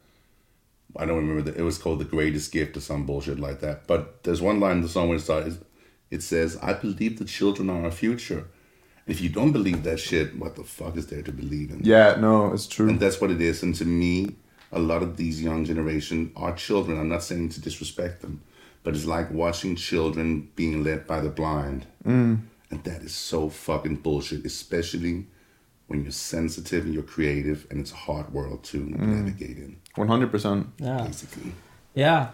I 0.96 1.06
don't 1.06 1.18
remember 1.18 1.42
that 1.44 1.58
it 1.58 1.64
was 1.64 1.78
called 1.78 2.00
"The 2.00 2.06
Greatest 2.06 2.52
Gift" 2.52 2.78
or 2.78 2.82
some 2.82 3.06
bullshit 3.06 3.40
like 3.40 3.60
that. 3.62 3.88
But 3.88 4.24
there's 4.24 4.42
one 4.42 4.60
line 4.60 4.78
in 4.78 4.82
the 4.82 4.90
song 4.90 5.08
where 5.08 5.18
it 5.18 5.22
starts. 5.22 5.58
It 6.12 6.24
says, 6.24 6.58
"I 6.62 6.74
believe 6.74 7.18
the 7.18 7.26
children 7.26 7.70
are 7.70 7.86
our 7.86 7.92
future." 7.92 8.48
If 9.08 9.22
you 9.22 9.30
don't 9.30 9.52
believe 9.52 9.84
that 9.84 10.00
shit, 10.00 10.38
what 10.38 10.56
the 10.56 10.64
fuck 10.64 10.96
is 10.96 11.08
there 11.08 11.24
to 11.24 11.32
believe 11.32 11.72
in? 11.72 11.82
Yeah, 11.84 12.18
no, 12.20 12.54
it's 12.54 12.68
true. 12.68 12.90
And 12.90 13.00
that's 13.00 13.20
what 13.20 13.32
it 13.32 13.42
is. 13.42 13.64
And 13.64 13.74
to 13.76 13.86
me, 13.86 14.36
a 14.72 14.80
lot 14.80 15.02
of 15.02 15.18
these 15.18 15.42
young 15.42 15.66
generation 15.66 16.32
are 16.36 16.54
children. 16.56 17.00
I'm 17.00 17.10
not 17.10 17.24
saying 17.24 17.50
to 17.50 17.62
disrespect 17.62 18.22
them, 18.22 18.42
but 18.84 18.96
it's 18.96 19.06
like 19.06 19.32
watching 19.32 19.76
children 19.76 20.50
being 20.56 20.84
led 20.84 21.08
by 21.08 21.22
the 21.22 21.30
blind. 21.30 21.88
Mm. 22.06 22.42
And 22.70 22.84
that 22.84 23.02
is 23.02 23.16
so 23.16 23.50
fucking 23.50 23.98
bullshit, 23.98 24.46
especially 24.46 25.26
when 25.90 26.04
you're 26.04 26.12
sensitive 26.12 26.86
and 26.86 26.94
you're 26.94 27.04
creative 27.04 27.66
and 27.70 27.80
it's 27.80 27.92
a 27.92 27.96
hard 27.96 28.32
world 28.32 28.64
to 28.64 28.78
mm. 28.78 29.00
navigate 29.00 29.58
in, 29.58 29.78
One 29.96 30.08
hundred 30.08 30.32
percent. 30.32 30.68
Yeah. 30.78 31.02
basically. 31.02 31.52
Yeah. 31.96 32.30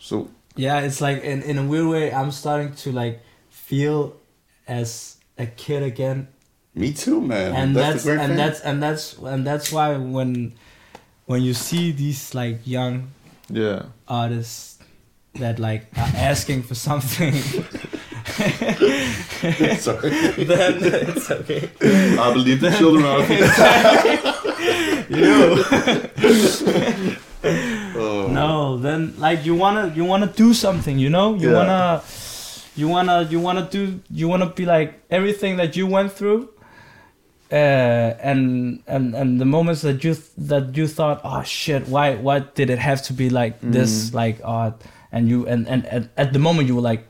So 0.00 0.30
Yeah, 0.54 0.80
it's 0.80 1.00
like 1.00 1.22
in, 1.22 1.42
in 1.42 1.58
a 1.58 1.64
weird 1.64 1.88
way 1.88 2.12
I'm 2.12 2.30
starting 2.30 2.72
to 2.74 2.92
like 2.92 3.20
feel 3.50 4.16
as 4.68 5.16
a 5.36 5.46
kid 5.46 5.82
again. 5.82 6.28
Me 6.74 6.92
too, 6.92 7.20
man. 7.20 7.54
and 7.54 7.76
that's, 7.76 7.88
that's, 7.92 8.04
great 8.04 8.18
and 8.20 8.28
thing. 8.28 8.36
that's 8.36 8.60
and 8.60 8.82
that's 8.82 9.18
and 9.18 9.44
that's 9.44 9.72
why 9.72 9.96
when 9.96 10.54
when 11.26 11.42
you 11.42 11.54
see 11.54 11.90
these 11.90 12.32
like 12.34 12.60
young 12.64 13.10
yeah, 13.50 13.86
artists 14.06 14.78
that 15.34 15.58
like 15.58 15.86
are 15.96 16.12
asking 16.14 16.62
for 16.62 16.74
something 16.74 17.34
Sorry. 19.78 20.10
then 20.50 20.74
it's 20.82 21.30
okay 21.30 21.70
I 21.80 22.32
believe 22.32 22.60
the 22.60 22.70
children 22.78 23.04
are. 23.04 23.22
oh. 27.96 28.28
no 28.30 28.76
then 28.78 29.14
like 29.18 29.44
you 29.44 29.54
wanna 29.54 29.92
you 29.94 30.04
wanna 30.04 30.26
do 30.26 30.52
something 30.54 30.98
you 30.98 31.10
know 31.10 31.34
you 31.34 31.50
Yeah. 31.50 31.56
wanna 31.56 32.02
you 32.76 32.88
wanna 32.88 33.22
you 33.30 33.40
wanna 33.40 33.68
do 33.70 34.00
you 34.10 34.28
wanna 34.28 34.46
be 34.46 34.64
like 34.66 35.00
everything 35.10 35.56
that 35.56 35.76
you 35.76 35.86
went 35.86 36.12
through 36.12 36.48
uh, 37.50 37.54
and 38.20 38.82
and 38.86 39.14
and 39.14 39.40
the 39.40 39.44
moments 39.46 39.80
that 39.82 40.04
you 40.04 40.14
th- 40.14 40.26
that 40.36 40.76
you 40.76 40.86
thought 40.86 41.20
oh 41.24 41.42
shit 41.42 41.88
why 41.88 42.14
why 42.16 42.40
did 42.40 42.68
it 42.70 42.78
have 42.78 43.02
to 43.02 43.12
be 43.12 43.30
like 43.30 43.58
this 43.62 44.12
like 44.12 44.38
uh 44.44 44.70
and 45.12 45.28
you 45.28 45.46
and, 45.46 45.66
and 45.68 45.86
and 45.86 46.08
at 46.18 46.32
the 46.34 46.38
moment 46.38 46.68
you 46.68 46.76
were 46.76 46.82
like 46.82 47.07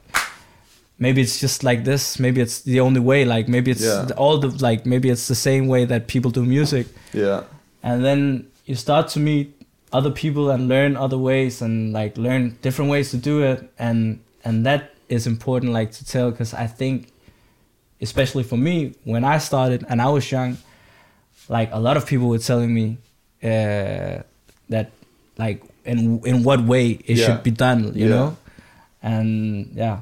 maybe 0.98 1.20
it's 1.20 1.38
just 1.40 1.62
like 1.64 1.84
this. 1.84 2.18
Maybe 2.18 2.40
it's 2.40 2.62
the 2.62 2.80
only 2.80 3.00
way. 3.00 3.24
Like 3.24 3.48
maybe 3.48 3.70
it's 3.70 3.84
Yeah. 3.84 4.04
the- 4.08 4.14
all 4.16 4.38
the 4.38 4.48
like 4.64 4.84
maybe 4.86 5.08
it's 5.10 5.28
the 5.28 5.34
same 5.34 5.66
way 5.68 5.84
that 5.86 6.06
people 6.06 6.30
do 6.30 6.44
music. 6.44 6.86
Yeah, 7.12 7.42
and 7.82 8.04
then 8.04 8.46
you 8.66 8.74
start 8.74 9.08
to 9.14 9.20
meet 9.20 9.54
other 9.92 10.10
people 10.10 10.50
and 10.50 10.68
learn 10.68 10.96
other 10.96 11.16
ways 11.18 11.62
and 11.62 11.92
like 11.92 12.18
learn 12.18 12.56
different 12.62 12.90
ways 12.90 13.10
to 13.10 13.16
do 13.16 13.42
it. 13.42 13.58
And 13.78 14.18
and 14.44 14.66
that 14.66 14.82
is 15.08 15.26
important 15.26 15.72
like 15.72 15.90
to 15.92 16.04
tell 16.04 16.30
because 16.30 16.52
i 16.52 16.66
think 16.66 17.08
especially 18.00 18.42
for 18.44 18.58
me 18.58 18.92
when 19.04 19.24
i 19.24 19.38
started 19.38 19.82
and 19.88 20.02
i 20.02 20.08
was 20.16 20.30
young 20.30 20.58
like 21.48 21.70
a 21.72 21.80
lot 21.80 21.96
of 21.96 22.04
people 22.04 22.28
were 22.28 22.38
telling 22.38 22.74
me 22.74 22.98
uh, 23.42 24.20
that 24.68 24.90
like 25.38 25.62
in 25.86 26.20
in 26.26 26.44
what 26.44 26.60
way 26.62 26.90
it 27.06 27.16
Yeah. 27.16 27.24
should 27.26 27.42
be 27.42 27.50
done 27.50 27.80
you 27.96 28.04
Yeah. 28.06 28.14
know? 28.14 28.36
And 29.02 29.70
yeah 29.74 30.00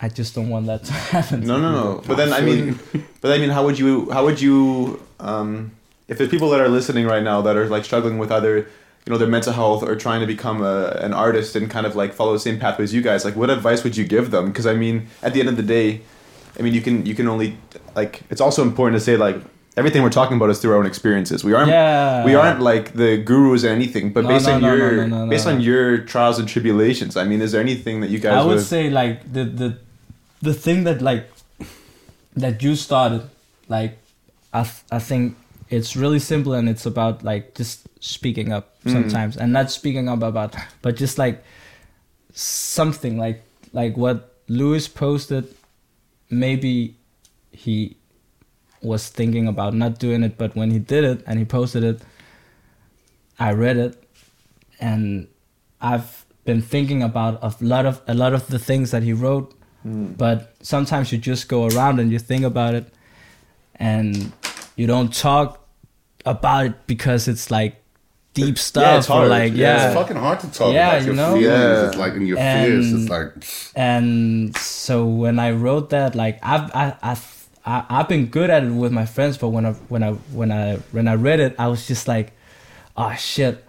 i 0.00 0.08
just 0.08 0.34
don't 0.34 0.48
want 0.48 0.66
that 0.66 0.84
to 0.84 0.92
happen 1.14 1.40
no, 1.46 1.60
no, 1.60 1.70
no. 1.72 2.02
But 2.06 2.16
then 2.16 2.32
I 2.32 2.40
mean, 2.40 2.78
but 3.20 3.30
I 3.32 3.38
mean, 3.38 3.50
how 3.50 3.64
would 3.64 3.78
you? 3.78 4.10
How 4.10 4.24
would 4.24 4.40
you? 4.40 5.00
Um, 5.20 5.72
if 6.08 6.18
there's 6.18 6.30
people 6.30 6.50
that 6.50 6.60
are 6.60 6.68
listening 6.68 7.06
right 7.06 7.22
now 7.22 7.40
that 7.42 7.56
are 7.56 7.66
like 7.66 7.84
struggling 7.84 8.18
with 8.18 8.30
other, 8.30 8.56
you 8.58 9.10
know, 9.10 9.16
their 9.18 9.28
mental 9.28 9.52
health 9.52 9.82
or 9.82 9.94
trying 9.96 10.20
to 10.20 10.26
become 10.26 10.62
a, 10.62 10.90
an 11.00 11.14
artist 11.14 11.56
and 11.56 11.70
kind 11.70 11.86
of 11.86 11.94
like 11.96 12.12
follow 12.12 12.32
the 12.32 12.38
same 12.40 12.58
pathway 12.58 12.84
as 12.84 12.92
you 12.92 13.00
guys, 13.02 13.24
like, 13.24 13.36
what 13.36 13.50
advice 13.50 13.84
would 13.84 13.96
you 13.96 14.04
give 14.04 14.30
them? 14.30 14.48
Because 14.48 14.66
I 14.66 14.74
mean, 14.74 15.06
at 15.22 15.32
the 15.32 15.40
end 15.40 15.48
of 15.48 15.56
the 15.56 15.62
day, 15.62 16.02
I 16.58 16.62
mean, 16.62 16.74
you 16.74 16.82
can 16.82 17.06
you 17.06 17.14
can 17.14 17.28
only 17.28 17.56
like. 17.94 18.22
It's 18.30 18.40
also 18.40 18.62
important 18.62 18.98
to 18.98 19.04
say 19.04 19.16
like 19.16 19.36
everything 19.76 20.02
we're 20.02 20.10
talking 20.10 20.36
about 20.36 20.50
is 20.50 20.58
through 20.60 20.72
our 20.72 20.78
own 20.78 20.86
experiences. 20.86 21.42
We 21.44 21.54
aren't. 21.54 21.70
yeah 21.70 22.24
We 22.24 22.34
aren't 22.34 22.60
like 22.60 22.94
the 22.94 23.16
gurus 23.18 23.64
or 23.64 23.68
anything, 23.68 24.12
but 24.12 24.22
No, 24.24 24.28
based 24.28 24.46
no, 24.46 24.54
on 24.54 24.60
no, 24.62 24.74
your 24.74 25.28
based 25.28 25.46
on 25.46 25.60
your 25.60 25.98
trials 25.98 26.38
and 26.38 26.48
tribulations. 26.48 27.16
I 27.16 27.24
mean, 27.24 27.40
is 27.40 27.52
there 27.52 27.60
anything 27.60 28.00
that 28.02 28.10
you 28.10 28.18
guys 28.18 28.34
I 28.42 28.44
would 28.44 28.60
say 28.60 28.90
like 28.90 29.32
the 29.32 29.44
the 29.44 29.78
the 30.44 30.54
thing 30.54 30.84
that 30.84 31.00
like 31.02 31.24
that 32.36 32.62
you 32.62 32.74
started 32.76 33.22
like 33.68 33.98
I 34.52 34.62
th- 34.62 34.84
I 34.90 34.98
think 34.98 35.36
it's 35.70 35.96
really 35.96 36.18
simple 36.18 36.52
and 36.52 36.68
it's 36.68 36.86
about 36.86 37.22
like 37.24 37.54
just 37.54 37.88
speaking 38.00 38.52
up 38.52 38.70
Mm. 38.84 38.92
sometimes. 38.92 39.36
And 39.38 39.50
not 39.52 39.70
speaking 39.70 40.08
up 40.12 40.22
about 40.22 40.54
but 40.82 40.94
just 40.96 41.16
like 41.18 41.42
something 42.34 43.16
like 43.18 43.42
like 43.72 43.96
what 43.96 44.18
Louis 44.48 44.86
posted 44.88 45.44
maybe 46.30 46.94
he 47.52 47.96
was 48.82 49.08
thinking 49.08 49.48
about 49.48 49.72
not 49.74 49.98
doing 49.98 50.22
it 50.22 50.36
but 50.36 50.54
when 50.54 50.70
he 50.70 50.78
did 50.78 51.04
it 51.04 51.24
and 51.26 51.38
he 51.38 51.44
posted 51.44 51.82
it 51.84 52.02
I 53.38 53.52
read 53.52 53.76
it. 53.76 53.94
And 54.80 55.26
I've 55.80 56.24
been 56.44 56.62
thinking 56.62 57.02
about 57.02 57.38
a 57.42 57.50
lot 57.60 57.84
of 57.86 58.00
a 58.06 58.14
lot 58.14 58.32
of 58.34 58.46
the 58.46 58.58
things 58.58 58.90
that 58.92 59.02
he 59.02 59.12
wrote, 59.12 59.52
Mm. 59.86 60.16
but 60.16 60.54
sometimes 60.62 61.12
you 61.12 61.18
just 61.18 61.48
go 61.48 61.66
around 61.68 62.00
and 62.00 62.10
you 62.10 62.18
think 62.18 62.44
about 62.44 62.74
it, 62.74 62.86
and 63.76 64.32
you 64.76 64.86
don't 64.86 65.12
talk 65.14 65.60
about 66.24 66.66
it 66.66 66.86
because 66.86 67.28
it's 67.28 67.50
like 67.50 67.76
deep 68.32 68.58
stuff 68.58 68.98
it's 68.98 69.06
hard. 69.06 69.26
or 69.26 69.28
hard. 69.28 69.42
like 69.42 69.52
Yeah. 69.52 69.76
yeah, 69.76 69.86
It's 69.88 69.94
fucking 69.94 70.16
hard 70.16 70.40
to 70.40 70.50
talk 70.50 70.72
Yeah, 70.72 70.88
about 70.88 71.00
you 71.02 71.06
your 71.08 71.14
know? 71.16 71.32
feelings. 71.34 71.46
Yeah. 71.46 71.86
It's 71.88 71.96
like 71.96 72.14
in 72.14 72.26
your 72.26 72.36
fears. 72.38 72.92
It's 72.92 73.08
like 73.10 73.32
and 73.76 74.56
so 74.56 75.06
when 75.06 75.38
I 75.38 75.50
wrote 75.52 75.90
that, 75.90 76.14
like 76.14 76.38
I've 76.42 76.70
I, 76.74 76.96
I've 77.02 77.48
I, 77.66 77.84
I've 77.88 78.08
been 78.08 78.26
good 78.26 78.50
at 78.50 78.64
it 78.64 78.70
with 78.72 78.90
my 78.92 79.06
friends, 79.06 79.36
but 79.38 79.48
when 79.50 79.64
I 79.66 79.72
when 79.88 80.02
I 80.02 80.12
when 80.32 80.50
I 80.50 80.76
when 80.92 81.06
I 81.08 81.14
read 81.14 81.40
it, 81.40 81.54
I 81.58 81.68
was 81.68 81.86
just 81.86 82.08
like, 82.08 82.32
oh 82.96 83.14
shit. 83.14 83.64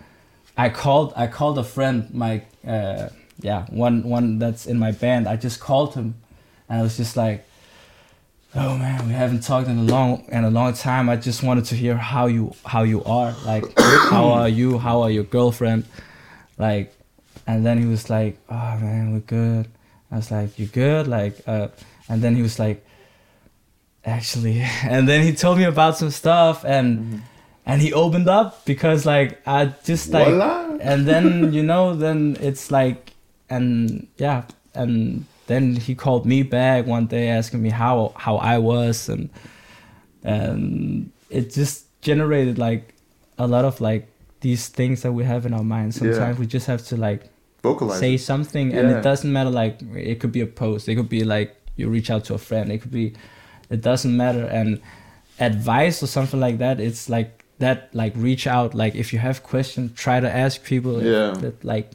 I 0.58 0.70
called 0.70 1.12
I 1.18 1.28
called 1.28 1.58
a 1.60 1.64
friend, 1.64 2.08
my 2.14 2.42
uh, 2.66 3.10
yeah 3.42 3.66
one 3.70 4.04
one 4.04 4.40
that's 4.40 4.66
in 4.66 4.80
my 4.80 4.92
band. 4.92 5.28
I 5.28 5.36
just 5.36 5.60
called 5.60 5.94
him, 5.94 6.16
and 6.70 6.80
I 6.80 6.82
was 6.82 6.98
just 6.98 7.18
like, 7.18 7.46
oh 8.56 8.78
man, 8.78 9.08
we 9.08 9.14
haven't 9.14 9.42
talked 9.42 9.68
in 9.68 9.78
a 9.78 9.84
long 9.84 10.26
in 10.30 10.44
a 10.44 10.50
long 10.50 10.74
time. 10.74 11.10
I 11.10 11.18
just 11.18 11.44
wanted 11.44 11.66
to 11.66 11.76
hear 11.76 11.96
how 11.96 12.28
you 12.28 12.54
how 12.66 12.84
you 12.84 13.04
are, 13.04 13.36
like 13.46 13.66
how 13.78 14.30
are 14.30 14.50
you, 14.50 14.78
how 14.78 15.02
are 15.02 15.12
your 15.12 15.24
girlfriend, 15.24 15.86
like, 16.58 16.94
and 17.46 17.66
then 17.66 17.78
he 17.80 17.86
was 17.86 18.10
like, 18.10 18.38
oh 18.50 18.78
man, 18.80 19.14
we're 19.14 19.20
good. 19.20 19.68
I 20.12 20.18
was 20.18 20.32
like, 20.32 20.58
you 20.58 20.68
good, 20.68 21.08
like, 21.08 21.36
uh, 21.48 21.68
and 22.08 22.22
then 22.22 22.36
he 22.36 22.42
was 22.42 22.58
like, 22.60 22.86
actually, 24.06 24.62
and 24.84 25.08
then 25.08 25.24
he 25.24 25.34
told 25.34 25.58
me 25.58 25.66
about 25.66 25.98
some 25.98 26.12
stuff 26.12 26.64
and. 26.66 27.22
And 27.68 27.82
he 27.82 27.94
opened 27.94 28.30
up 28.30 28.64
because 28.66 29.08
like 29.08 29.42
I 29.48 29.74
just 29.84 30.12
like 30.12 30.28
voila. 30.28 30.78
and 30.82 31.08
then 31.08 31.52
you 31.58 31.64
know 31.64 31.96
then 31.96 32.38
it's 32.40 32.70
like 32.70 33.15
and 33.50 34.08
yeah 34.18 34.44
and 34.74 35.26
then 35.48 35.76
he 35.76 35.96
called 35.96 36.26
me 36.26 36.44
back 36.44 36.86
one 36.86 37.06
day 37.06 37.28
asking 37.28 37.62
me 37.62 37.70
how 37.70 38.14
how 38.16 38.38
i 38.38 38.58
was. 38.58 39.10
And 39.10 39.30
and 40.24 41.12
it 41.30 41.54
just 41.54 41.86
generated 42.02 42.58
like 42.58 42.94
a 43.38 43.48
lot 43.48 43.66
of 43.66 43.80
like 43.80 44.08
these 44.42 44.68
things 44.68 45.02
that 45.04 45.12
we 45.12 45.24
have 45.24 45.46
in 45.46 45.54
our 45.54 45.64
minds. 45.64 46.02
Yeah. 46.02 46.14
sometimes 46.14 46.40
we 46.40 46.48
just 46.48 46.68
have 46.68 46.84
to 46.88 46.98
like 46.98 47.30
vocalize? 47.62 48.00
say 48.00 48.18
something. 48.18 48.74
And 48.74 48.90
it 48.92 49.02
doesn't 49.02 49.32
matter 49.32 49.50
like 49.50 49.80
it 49.96 50.20
could 50.20 50.32
be 50.32 50.42
a 50.42 50.48
post. 50.48 50.90
It 50.90 50.96
could 50.96 51.10
be 51.10 51.24
like 51.24 51.56
you 51.76 51.90
reach 51.90 52.10
out 52.10 52.26
to 52.26 52.34
a 52.34 52.38
friend. 52.38 52.72
It 52.72 52.80
could 52.80 52.92
be 52.92 53.14
it 53.70 53.82
doesn't 53.82 54.16
matter. 54.16 54.46
And 54.46 54.82
advice 55.40 56.02
or 56.02 56.08
something 56.08 56.40
like 56.40 56.60
that 56.60 56.80
it's 56.80 57.10
like 57.10 57.44
that 57.60 57.94
like 57.94 58.14
reach 58.16 58.48
out. 58.48 58.74
Like 58.74 58.96
if 58.96 59.14
you 59.14 59.20
have 59.20 59.44
questions 59.44 59.92
try 59.96 60.20
to 60.20 60.32
ask 60.32 60.64
people. 60.64 61.04
Yeah. 61.04 61.32
that 61.32 61.64
like 61.64 61.92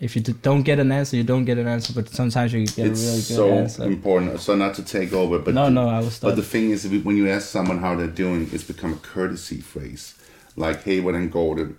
if 0.00 0.14
you 0.14 0.22
don't 0.22 0.62
get 0.62 0.78
an 0.78 0.92
answer, 0.92 1.16
you 1.16 1.22
don't 1.24 1.44
get 1.44 1.58
an 1.58 1.66
answer. 1.66 1.92
But 1.94 2.08
sometimes 2.10 2.52
you 2.52 2.66
get 2.66 2.86
it's 2.88 3.02
a 3.02 3.06
really 3.06 3.16
good 3.16 3.22
so 3.24 3.52
answer. 3.52 3.84
important. 3.84 4.40
So 4.40 4.54
not 4.56 4.74
to 4.74 4.82
take 4.82 5.12
over, 5.12 5.38
but 5.38 5.54
no, 5.54 5.68
no, 5.68 5.88
I 5.88 6.00
was. 6.00 6.18
But 6.18 6.36
the 6.36 6.42
thing 6.42 6.70
is, 6.70 6.86
when 6.86 7.16
you 7.16 7.28
ask 7.28 7.48
someone 7.48 7.78
how 7.78 7.94
they're 7.96 8.06
doing, 8.06 8.48
it's 8.52 8.64
become 8.64 8.92
a 8.92 8.96
courtesy 8.96 9.60
phrase. 9.60 10.14
Like, 10.56 10.82
hey, 10.84 11.00
when 11.00 11.14
I'm 11.14 11.28
golden, 11.30 11.76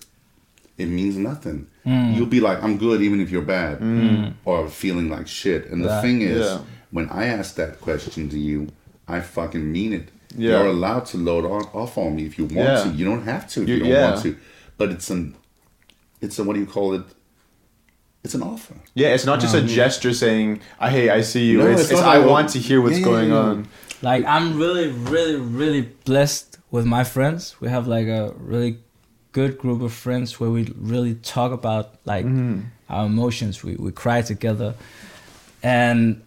it 0.77 0.87
means 0.87 1.15
nothing. 1.17 1.67
Mm. 1.85 2.15
You'll 2.15 2.25
be 2.27 2.39
like, 2.39 2.61
I'm 2.63 2.77
good 2.77 3.01
even 3.01 3.19
if 3.21 3.29
you're 3.31 3.41
bad 3.41 4.33
or 4.45 4.67
feeling 4.69 5.09
like 5.09 5.27
shit. 5.27 5.67
And 5.71 5.83
the 5.83 5.89
Right. 5.89 6.01
thing 6.01 6.21
is, 6.21 6.45
Yeah. 6.45 6.59
when 6.91 7.09
I 7.09 7.25
ask 7.25 7.55
that 7.55 7.81
question 7.81 8.29
to 8.29 8.37
you, 8.37 8.67
I 9.07 9.21
fucking 9.21 9.71
mean 9.71 9.93
it. 9.93 10.09
Yeah. 10.35 10.51
You're 10.59 10.67
allowed 10.67 11.05
to 11.07 11.17
load 11.17 11.45
on, 11.45 11.63
off 11.73 11.97
on 11.97 12.15
me 12.15 12.25
if 12.25 12.37
you 12.37 12.45
want 12.45 12.57
Yeah. 12.57 12.83
to. 12.83 12.89
You 12.89 13.05
don't 13.05 13.23
have 13.23 13.47
to 13.51 13.63
if 13.63 13.69
You- 13.69 13.75
you, 13.75 13.79
don't 13.83 13.89
yeah. 13.89 14.09
want 14.11 14.21
to. 14.23 14.35
But 14.77 14.91
it's 14.91 15.09
an, 15.09 15.33
it's 16.21 16.37
a, 16.37 16.43
what 16.43 16.53
do 16.53 16.59
you 16.59 16.65
call 16.67 16.93
it? 16.93 17.03
It's 18.28 18.36
an 18.36 18.43
offer. 18.43 18.75
Yeah, 18.93 19.13
it's 19.15 19.25
not 19.25 19.39
just 19.39 19.55
a 19.55 19.59
um, 19.59 19.67
gesture 19.67 20.13
saying, 20.13 20.59
"I 20.82 20.89
hey, 20.89 21.09
I 21.09 21.21
see 21.21 21.45
you." 21.49 21.59
No, 21.59 21.67
it's, 21.67 21.84
it's 21.84 21.91
it's 21.91 22.01
not 22.01 22.13
I 22.13 22.19
want 22.25 22.49
to 22.49 22.59
hear 22.59 22.82
what's 22.82 22.99
yeah, 22.99 23.05
yeah, 23.05 23.11
going 23.13 23.30
yeah. 23.30 23.38
on. 23.38 23.67
like 24.01 24.25
I'm 24.25 24.57
really, 24.57 24.89
really, 24.89 25.38
really 25.38 25.84
blessed 26.03 26.57
with 26.69 26.86
my 26.86 27.05
friends. 27.05 27.55
We 27.61 27.69
have 27.69 27.88
like 27.88 28.07
a 28.07 28.34
really 28.36 28.80
good 29.32 29.57
group 29.57 29.82
of 29.82 29.93
friends 29.93 30.41
where 30.41 30.49
we 30.49 30.63
really 30.75 31.15
talk 31.15 31.53
about 31.53 31.95
like 32.03 32.25
mm-hmm. 32.25 32.63
our 32.89 33.05
emotions. 33.05 33.63
We 33.63 33.78
we 33.78 33.93
cry 33.93 34.21
together, 34.23 34.75
and 35.63 36.21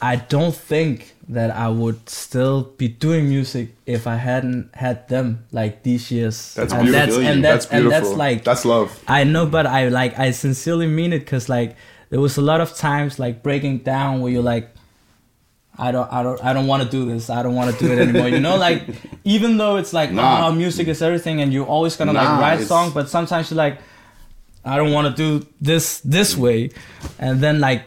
I 0.00 0.16
don't 0.16 0.56
think 0.56 1.15
that 1.28 1.50
I 1.50 1.68
would 1.68 2.08
still 2.08 2.62
be 2.78 2.86
doing 2.88 3.28
music 3.28 3.74
if 3.84 4.06
I 4.06 4.14
hadn't 4.16 4.70
had 4.74 5.08
them 5.08 5.44
like 5.50 5.82
these 5.82 6.10
years. 6.10 6.54
That's 6.54 6.72
and 6.72 6.82
beautiful. 6.84 7.06
That's, 7.20 7.28
and 7.30 7.44
that's, 7.44 7.64
that's 7.64 7.72
and 7.74 7.82
beautiful. 7.82 8.08
that's 8.10 8.18
like 8.18 8.44
that's 8.44 8.64
love. 8.64 9.02
I 9.08 9.24
know, 9.24 9.46
but 9.46 9.66
I 9.66 9.88
like 9.88 10.18
I 10.18 10.30
sincerely 10.30 10.86
mean 10.86 11.12
it 11.12 11.20
because 11.20 11.48
like 11.48 11.74
there 12.10 12.20
was 12.20 12.36
a 12.36 12.42
lot 12.42 12.60
of 12.60 12.74
times 12.76 13.18
like 13.18 13.42
breaking 13.42 13.78
down 13.78 14.20
where 14.20 14.30
you're 14.30 14.42
like, 14.42 14.70
I 15.76 15.90
don't, 15.90 16.10
I 16.12 16.22
don't, 16.22 16.42
I 16.44 16.52
don't 16.52 16.68
want 16.68 16.84
to 16.84 16.88
do 16.88 17.04
this. 17.06 17.28
I 17.28 17.42
don't 17.42 17.54
want 17.56 17.76
to 17.76 17.84
do 17.84 17.92
it 17.92 17.98
anymore. 17.98 18.28
you 18.28 18.40
know, 18.40 18.56
like 18.68 18.84
even 19.24 19.56
though 19.56 19.76
it's 19.76 19.92
like 19.92 20.10
oh, 20.10 20.14
Nah. 20.14 20.46
oh, 20.48 20.52
music 20.52 20.86
is 20.88 21.02
everything, 21.02 21.40
and 21.40 21.52
you're 21.52 21.66
always 21.66 21.96
gonna 21.96 22.12
Nah, 22.12 22.22
like 22.22 22.40
write 22.40 22.52
it's- 22.54 22.68
song, 22.68 22.92
but 22.94 23.08
sometimes 23.08 23.50
you're 23.50 23.58
like, 23.58 23.78
I 24.64 24.76
don't 24.76 24.92
want 24.92 25.08
to 25.10 25.14
do 25.40 25.46
this 25.60 26.00
this 26.00 26.36
way, 26.36 26.70
and 27.18 27.40
then 27.40 27.58
like 27.60 27.82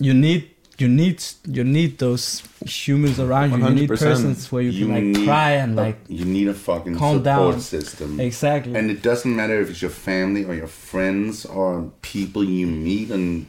you 0.00 0.14
need. 0.14 0.50
You 0.78 0.86
need 0.86 1.22
you 1.44 1.64
need 1.64 1.98
those 1.98 2.42
humans 2.64 3.18
around 3.18 3.50
you. 3.50 3.58
You 3.58 3.70
need 3.70 3.90
100%. 3.90 3.98
persons 3.98 4.52
where 4.52 4.62
you, 4.62 4.86
can 4.86 5.12
like 5.12 5.24
cry 5.24 5.50
and 5.52 5.74
like 5.74 5.98
you 6.08 6.24
need 6.24 6.46
a 6.46 6.54
fucking 6.54 6.94
support 6.94 7.24
down. 7.24 7.60
system. 7.60 8.20
exactly. 8.20 8.76
And 8.76 8.90
it 8.90 9.02
doesn't 9.02 9.34
matter 9.34 9.60
if 9.60 9.70
it's 9.70 9.82
your 9.82 9.90
family 9.90 10.44
or 10.44 10.54
your 10.54 10.68
friends 10.68 11.44
or 11.44 11.90
people 12.02 12.44
you 12.44 12.68
meet 12.68 13.10
and 13.10 13.46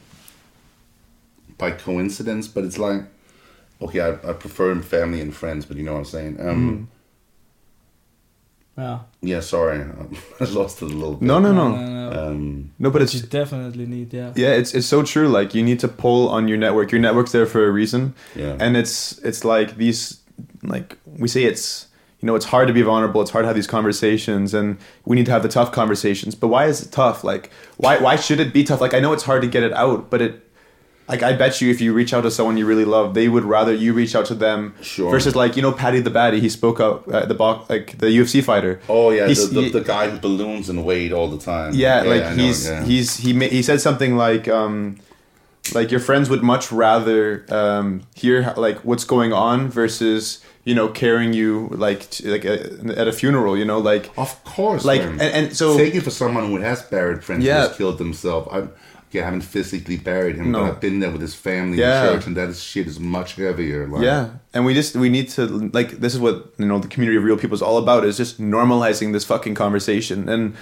by 1.60 1.72
coincidence, 1.72 2.48
but 2.48 2.64
it's 2.64 2.80
like, 2.80 3.02
okay, 3.80 4.00
I, 4.00 4.14
I 4.28 4.34
prefer 4.34 4.74
family 4.82 5.22
and 5.22 5.36
friends, 5.36 5.66
but 5.66 5.78
you 5.78 5.84
know 5.84 5.94
what 5.94 6.00
I'm 6.00 6.06
saying? 6.06 6.40
Um, 6.40 6.90
yeah. 8.80 9.00
Yeah, 9.22 9.40
sorry. 9.42 9.80
I 10.40 10.44
lost 10.46 10.82
it 10.82 10.86
a 10.86 10.96
little 11.02 11.16
bit. 11.16 11.22
No, 11.28 11.40
no, 11.40 11.52
no, 11.54 11.70
No, 11.70 11.78
no, 11.86 12.10
no. 12.10 12.28
Um, 12.28 12.72
no. 12.80 12.90
But 12.90 13.02
it's 13.04 13.14
You 13.14 13.22
definitely 13.22 13.86
need 13.86 14.14
yeah. 14.14 14.34
yeah, 14.36 14.54
it's 14.60 14.74
it's 14.74 14.88
so 14.88 15.04
true. 15.04 15.28
Like 15.28 15.54
you 15.54 15.64
need 15.64 15.80
to 15.82 15.88
pull 15.88 16.30
on 16.30 16.48
your 16.48 16.58
network. 16.58 16.92
Your 16.92 17.02
network's 17.02 17.32
there 17.32 17.46
for 17.46 17.68
a 17.68 17.72
reason. 17.72 18.14
yeah. 18.36 18.58
and 18.60 18.76
it's 18.78 19.18
it's 19.20 19.44
like 19.44 19.78
these 19.78 20.20
like 20.64 20.98
we 21.06 21.28
say 21.28 21.44
it's 21.44 21.88
you 22.22 22.26
know 22.28 22.36
it's 22.36 22.46
hard 22.46 22.68
to 22.68 22.74
be 22.74 22.82
vulnerable 22.82 23.22
it's 23.22 23.32
hard 23.32 23.44
to 23.44 23.48
have 23.48 23.56
these 23.56 23.68
conversations 23.68 24.54
and 24.54 24.78
we 25.06 25.16
need 25.16 25.26
to 25.26 25.32
have 25.32 25.42
the 25.44 25.50
tough 25.50 25.72
conversations 25.72 26.36
but 26.36 26.48
why 26.50 26.66
is 26.66 26.82
it 26.82 26.92
tough 26.92 27.24
like 27.24 27.50
why 27.78 27.98
why 27.98 28.16
should 28.18 28.40
it 28.42 28.54
be 28.54 28.64
tough 28.64 28.82
like 28.82 28.94
i 28.94 29.00
know 29.00 29.14
it's 29.14 29.24
hard 29.24 29.42
to 29.42 29.48
get 29.48 29.64
it 29.64 29.72
out 29.74 30.10
but 30.10 30.22
it 30.22 30.49
like 31.10 31.22
i 31.24 31.34
bet 31.34 31.60
you 31.62 31.70
if 31.72 31.82
you 31.82 31.92
reach 31.94 32.14
out 32.14 32.22
to 32.22 32.32
someone 32.32 32.56
you 32.58 32.66
really 32.66 32.86
love 32.86 33.14
they 33.14 33.28
would 33.28 33.44
rather 33.44 33.74
you 33.74 33.92
reach 33.94 34.14
out 34.16 34.26
to 34.28 34.36
them 34.36 34.74
Sure. 34.82 35.10
versus 35.12 35.36
like 35.36 35.56
you 35.56 35.62
know 35.62 35.72
patty 35.72 36.00
the 36.00 36.12
baddie 36.12 36.40
he 36.40 36.50
spoke 36.50 36.80
up 36.80 37.08
uh, 37.08 37.26
the 37.26 37.34
box 37.34 37.70
like 37.70 37.98
the 37.98 38.08
ufc 38.20 38.44
fighter 38.44 38.80
oh, 38.88 39.10
yeah, 39.10 39.22
the, 39.24 39.28
He's- 39.34 39.48
the, 39.50 39.62
he- 39.64 39.70
the 39.70 39.82
guy 39.82 40.10
who 40.10 40.18
balloons 40.20 40.70
and 40.70 40.86
weighed 40.86 41.12
all 41.12 41.28
the 41.30 41.40
time. 41.40 41.74
yeah, 41.74 42.02
like 42.04 42.24
I 42.24 42.36
know, 42.36 42.44
he's 42.44 42.68
yeah. 42.68 42.84
he's 42.86 43.18
he 43.18 43.34
ma- 43.34 43.46
he 43.58 43.62
said 43.64 43.82
something 43.82 44.16
like 44.16 44.48
um 44.48 44.98
like 45.74 45.92
your 45.92 46.00
friends 46.00 46.30
would 46.30 46.42
much 46.44 46.72
rather 46.72 47.46
um 47.50 48.02
hear 48.16 48.54
like 48.58 48.78
what's 48.86 49.04
going 49.04 49.34
on 49.34 49.68
versus 49.70 50.42
you 50.64 50.74
know 50.76 50.88
carrying 50.88 51.34
you 51.34 51.70
like 51.86 52.10
t- 52.10 52.28
like 52.30 52.46
a, 52.46 52.56
at 53.02 53.08
a 53.08 53.12
funeral 53.14 53.58
you 53.58 53.66
know 53.66 53.80
like 53.80 54.10
Of 54.18 54.32
course, 54.44 54.84
Like, 54.86 55.02
and- 55.02 55.22
and 55.22 55.56
so- 55.56 55.78
take 55.78 55.96
it 55.96 56.02
for 56.02 56.12
someone 56.12 56.46
who 56.50 56.58
has 56.58 56.82
buried 56.84 57.24
friends 57.24 57.44
Yeah. 57.44 57.62
who 57.62 57.68
has 57.68 57.78
killed 57.78 57.98
themselves. 57.98 58.48
I, 58.52 58.60
okay, 59.10 59.22
I 59.22 59.26
haven't 59.26 59.42
physically 59.42 59.98
buried 59.98 60.36
him, 60.38 60.52
No. 60.52 60.60
but 60.62 60.66
I've 60.72 60.80
been 60.80 61.00
there 61.00 61.12
with 61.12 61.22
his 61.22 61.34
family 61.36 61.78
Yeah. 61.80 62.08
in 62.10 62.14
church, 62.16 62.28
and 62.28 62.38
that 62.38 62.50
is, 62.50 62.62
shit 62.62 62.88
is 62.88 63.00
much 63.00 63.36
heavier. 63.36 63.88
Like, 63.88 64.04
yeah 64.04 64.30
and 64.54 64.66
we 64.66 64.74
just 64.74 64.96
we 64.96 65.10
need 65.10 65.30
to 65.30 65.46
like 65.74 65.90
this 66.00 66.14
is 66.16 66.20
what 66.20 66.54
you 66.58 66.66
know 66.66 66.80
the 66.80 66.88
community 66.88 67.18
of 67.18 67.24
real 67.24 67.38
people 67.38 67.56
is 67.56 67.62
all 67.62 67.78
about 67.78 68.04
is 68.06 68.18
just 68.18 68.40
normalizing 68.42 69.14
this 69.14 69.26
fucking 69.26 69.56
conversation 69.56 70.28
and 70.30 70.56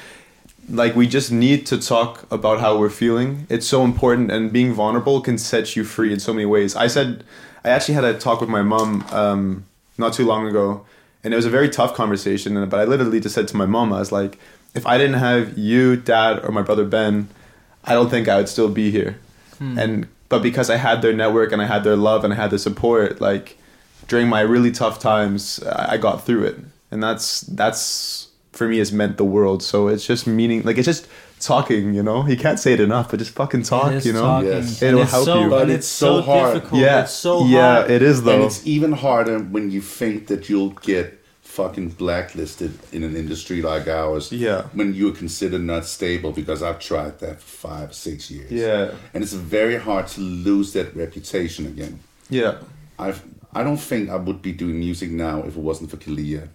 like 0.69 0.93
we 0.97 1.07
just 1.07 1.31
need 1.31 1.65
to 1.65 1.77
talk 1.77 2.25
about 2.29 2.59
how 2.59 2.77
we're 2.77 2.89
feeling 2.89 3.47
it's 3.49 3.65
so 3.65 3.83
important 3.85 4.29
and 4.29 4.51
being 4.51 4.73
vulnerable 4.73 5.21
can 5.21 5.37
set 5.37 5.75
you 5.77 5.83
free 5.85 6.11
in 6.11 6.19
so 6.19 6.33
many 6.33 6.45
ways 6.45 6.75
i 6.75 6.87
said 6.87 7.23
i 7.63 7.69
actually 7.69 7.93
had 7.95 8.03
a 8.03 8.13
talk 8.13 8.41
with 8.41 8.49
my 8.49 8.61
mom 8.61 9.01
um, 9.11 9.63
not 9.97 10.11
too 10.11 10.25
long 10.25 10.45
ago 10.45 10.85
and 11.23 11.33
it 11.33 11.37
was 11.37 11.45
a 11.45 11.49
very 11.49 11.69
tough 11.69 11.93
conversation 11.93 12.51
but 12.69 12.77
i 12.81 12.83
literally 12.83 13.21
just 13.21 13.33
said 13.35 13.47
to 13.47 13.55
my 13.55 13.65
mom 13.65 13.93
i 13.93 13.99
was 13.99 14.11
like 14.11 14.37
if 14.75 14.85
i 14.85 14.97
didn't 14.97 15.19
have 15.19 15.57
you 15.57 15.95
dad 15.95 16.43
or 16.43 16.51
my 16.51 16.61
brother 16.61 16.83
ben 16.83 17.29
i 17.87 17.93
don't 17.93 18.09
think 18.09 18.27
i 18.27 18.37
would 18.37 18.49
still 18.49 18.69
be 18.69 18.91
here 18.91 19.19
hmm. 19.57 19.77
and 19.77 20.07
but 20.29 20.41
because 20.41 20.69
i 20.69 20.75
had 20.75 21.01
their 21.01 21.13
network 21.13 21.51
and 21.51 21.61
i 21.61 21.65
had 21.65 21.83
their 21.83 21.95
love 21.95 22.23
and 22.23 22.33
i 22.33 22.35
had 22.35 22.51
their 22.51 22.59
support 22.59 23.19
like 23.19 23.57
during 24.07 24.27
my 24.27 24.41
really 24.41 24.71
tough 24.71 24.99
times 24.99 25.61
i 25.63 25.93
I 25.93 25.97
got 25.97 26.25
through 26.25 26.45
it 26.45 26.57
and 26.91 27.01
that's 27.01 27.41
that's 27.41 28.27
for 28.51 28.67
me 28.67 28.77
has 28.79 28.91
meant 28.91 29.17
the 29.17 29.25
world 29.25 29.63
so 29.63 29.87
it's 29.87 30.05
just 30.05 30.27
meaning 30.27 30.63
like 30.63 30.77
it's 30.77 30.85
just 30.85 31.07
talking 31.39 31.93
you 31.93 32.01
know 32.01 32.27
you 32.27 32.37
can't 32.37 32.59
say 32.59 32.73
it 32.73 32.79
enough 32.79 33.11
but 33.11 33.19
just 33.19 33.31
fucking 33.31 33.63
talk 33.63 34.03
you 34.03 34.13
know 34.13 34.21
talking. 34.21 34.49
Yes. 34.49 34.81
It'll 34.81 35.05
help 35.05 35.25
so, 35.25 35.41
you. 35.41 35.49
But 35.49 35.69
it's 35.69 35.79
it's 35.79 35.87
so 35.87 36.19
so, 36.19 36.21
hard. 36.23 36.53
difficult. 36.55 36.81
yeah 36.81 37.01
It's 37.03 37.11
so 37.11 37.45
yeah 37.45 37.75
hard. 37.75 37.91
it 37.91 38.01
is 38.01 38.19
And 38.19 38.43
it's 38.43 38.65
even 38.65 38.91
harder 38.93 39.39
when 39.39 39.69
you 39.71 39.81
think 39.81 40.27
that 40.27 40.49
you'll 40.49 40.71
get 40.71 41.23
fucking 41.47 41.89
blacklisted 41.89 42.77
in 42.91 43.03
an 43.03 43.15
industry 43.15 43.61
like 43.61 43.87
ours. 43.87 44.31
Yeah. 44.31 44.63
When 44.73 44.93
you're 44.93 45.13
considered 45.15 45.61
not 45.61 45.85
stable, 45.85 46.31
because 46.31 46.61
I've 46.61 46.79
tried 46.79 47.19
that 47.19 47.39
for 47.41 47.67
five, 47.67 47.93
six 47.95 48.29
years. 48.29 48.51
yeah 48.51 48.91
And 49.13 49.23
it's 49.23 49.33
very 49.33 49.77
hard 49.77 50.07
to 50.09 50.21
lose 50.21 50.73
that 50.73 50.95
reputation 50.95 51.65
again. 51.65 51.99
yeah 52.29 52.57
I've 52.99 53.23
I 53.53 53.63
don't 53.63 53.77
think 53.91 54.09
I 54.09 54.17
would 54.17 54.41
be 54.41 54.51
doing 54.51 54.77
music 54.79 55.09
now 55.09 55.39
if 55.43 55.55
it 55.55 55.63
wasn't 55.69 55.89
for 55.89 55.97
Kaaliyah. 55.97 56.49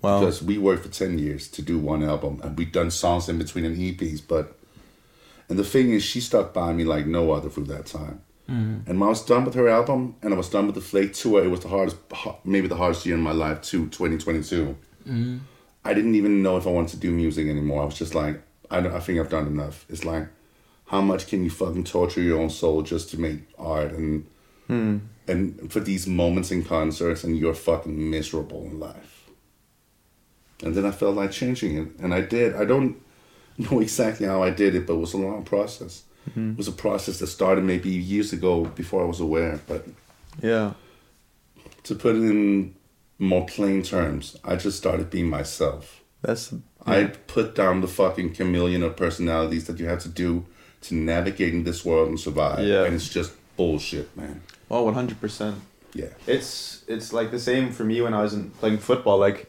Wow. 0.00 0.20
Because 0.20 0.42
we 0.42 0.56
worked 0.58 0.84
for 0.86 0.92
ten 1.04 1.18
years 1.18 1.48
to 1.48 1.60
do 1.62 1.78
one 1.78 2.02
album 2.04 2.40
and 2.42 2.56
we've 2.56 2.72
done 2.72 2.90
songs 2.90 3.28
in 3.28 3.36
between 3.38 3.64
and 3.64 3.76
EPs, 3.76 4.20
but 4.26 4.56
and 5.48 5.58
the 5.58 5.64
thing 5.64 5.90
is 5.92 6.02
she 6.02 6.20
stuck 6.20 6.52
by 6.54 6.72
me 6.72 6.84
like 6.84 7.06
no 7.06 7.32
other 7.32 7.50
through 7.50 7.64
that 7.74 7.86
time. 7.86 8.20
Mm-hmm. 8.48 8.88
And 8.88 9.00
when 9.00 9.08
I 9.08 9.10
was 9.10 9.24
done 9.24 9.44
with 9.44 9.54
her 9.54 9.68
album 9.68 10.16
and 10.22 10.32
I 10.32 10.36
was 10.36 10.48
done 10.48 10.66
with 10.66 10.76
the 10.76 10.80
Phlake 10.80 11.14
tour, 11.14 11.44
it 11.44 11.48
was 11.48 11.60
the 11.60 11.68
hardest 11.68 11.96
maybe 12.44 12.68
the 12.68 12.76
hardest 12.76 13.04
year 13.04 13.16
in 13.16 13.22
my 13.22 13.32
life 13.32 13.60
too, 13.62 13.88
2022. 13.88 14.76
Mm-hmm. 15.06 15.38
I 15.84 15.94
didn't 15.94 16.14
even 16.14 16.42
know 16.42 16.56
if 16.56 16.66
I 16.66 16.70
wanted 16.70 16.90
to 16.90 16.96
do 16.98 17.10
music 17.10 17.48
anymore. 17.48 17.82
I 17.82 17.84
was 17.86 17.98
just 17.98 18.14
like, 18.14 18.42
I, 18.70 18.80
don't- 18.80 18.94
I 18.94 19.00
think 19.00 19.18
I've 19.18 19.30
done 19.30 19.46
enough. 19.46 19.84
It's 19.88 20.04
like, 20.04 20.28
how 20.86 21.00
much 21.00 21.26
can 21.26 21.44
you 21.44 21.50
fucking 21.50 21.84
torture 21.84 22.22
your 22.22 22.40
own 22.40 22.50
soul 22.50 22.82
just 22.82 23.10
to 23.10 23.20
make 23.20 23.40
art 23.58 23.92
and 23.92 24.26
hmm. 24.68 24.98
and 25.26 25.72
for 25.72 25.80
these 25.80 26.06
moments 26.06 26.50
in 26.50 26.64
concerts 26.64 27.24
and 27.24 27.36
you're 27.36 27.54
fucking 27.54 28.10
miserable 28.10 28.62
in 28.64 28.78
life. 28.78 29.28
And 30.62 30.74
then 30.74 30.86
I 30.86 30.90
felt 30.90 31.16
like 31.16 31.32
changing 31.32 31.76
it, 31.76 31.88
and 31.98 32.14
I 32.14 32.22
did. 32.22 32.54
I 32.54 32.64
don't 32.64 32.96
know 33.58 33.80
exactly 33.80 34.26
how 34.26 34.42
I 34.42 34.50
did 34.50 34.74
it, 34.74 34.86
but 34.86 34.94
it 34.94 35.00
was 35.00 35.12
a 35.12 35.18
long 35.18 35.44
process. 35.44 36.04
It 36.34 36.56
was 36.56 36.68
a 36.68 36.72
process 36.72 37.18
that 37.20 37.28
started 37.28 37.62
maybe 37.64 37.88
years 37.90 38.32
ago 38.32 38.64
before 38.64 39.02
I 39.02 39.06
was 39.06 39.20
aware. 39.20 39.60
But 39.66 39.86
yeah 40.42 40.72
to 41.84 41.94
put 41.94 42.16
it 42.16 42.22
in 42.22 42.74
more 43.18 43.46
plain 43.46 43.82
terms, 43.82 44.36
I 44.44 44.56
just 44.56 44.76
started 44.76 45.08
being 45.08 45.30
myself. 45.30 46.02
that's 46.22 46.52
I 46.84 47.04
put 47.26 47.54
down 47.54 47.80
the 47.80 47.88
fucking 47.88 48.34
chameleon 48.34 48.82
of 48.82 48.96
personalities 48.96 49.66
that 49.66 49.78
you 49.80 49.86
have 49.86 50.00
to 50.02 50.08
do 50.08 50.46
to 50.82 50.94
navigate 50.94 51.52
in 51.54 51.64
this 51.64 51.84
world 51.84 52.08
and 52.08 52.18
survive. 52.20 52.66
Yeah. 52.66 52.84
And 52.84 52.94
it's 52.94 53.08
just 53.08 53.32
bullshit, 53.56 54.14
man. 54.16 54.42
oh 54.70 54.84
100% 54.92 55.54
Yeah. 55.94 56.06
it's 56.26 56.84
it's 56.88 57.12
like 57.12 57.30
the 57.30 57.38
same 57.40 57.72
for 57.72 57.84
me 57.84 58.00
when 58.00 58.14
I 58.14 58.22
was 58.22 58.34
in 58.34 58.50
playing 58.50 58.78
football. 58.78 59.18
Like 59.18 59.48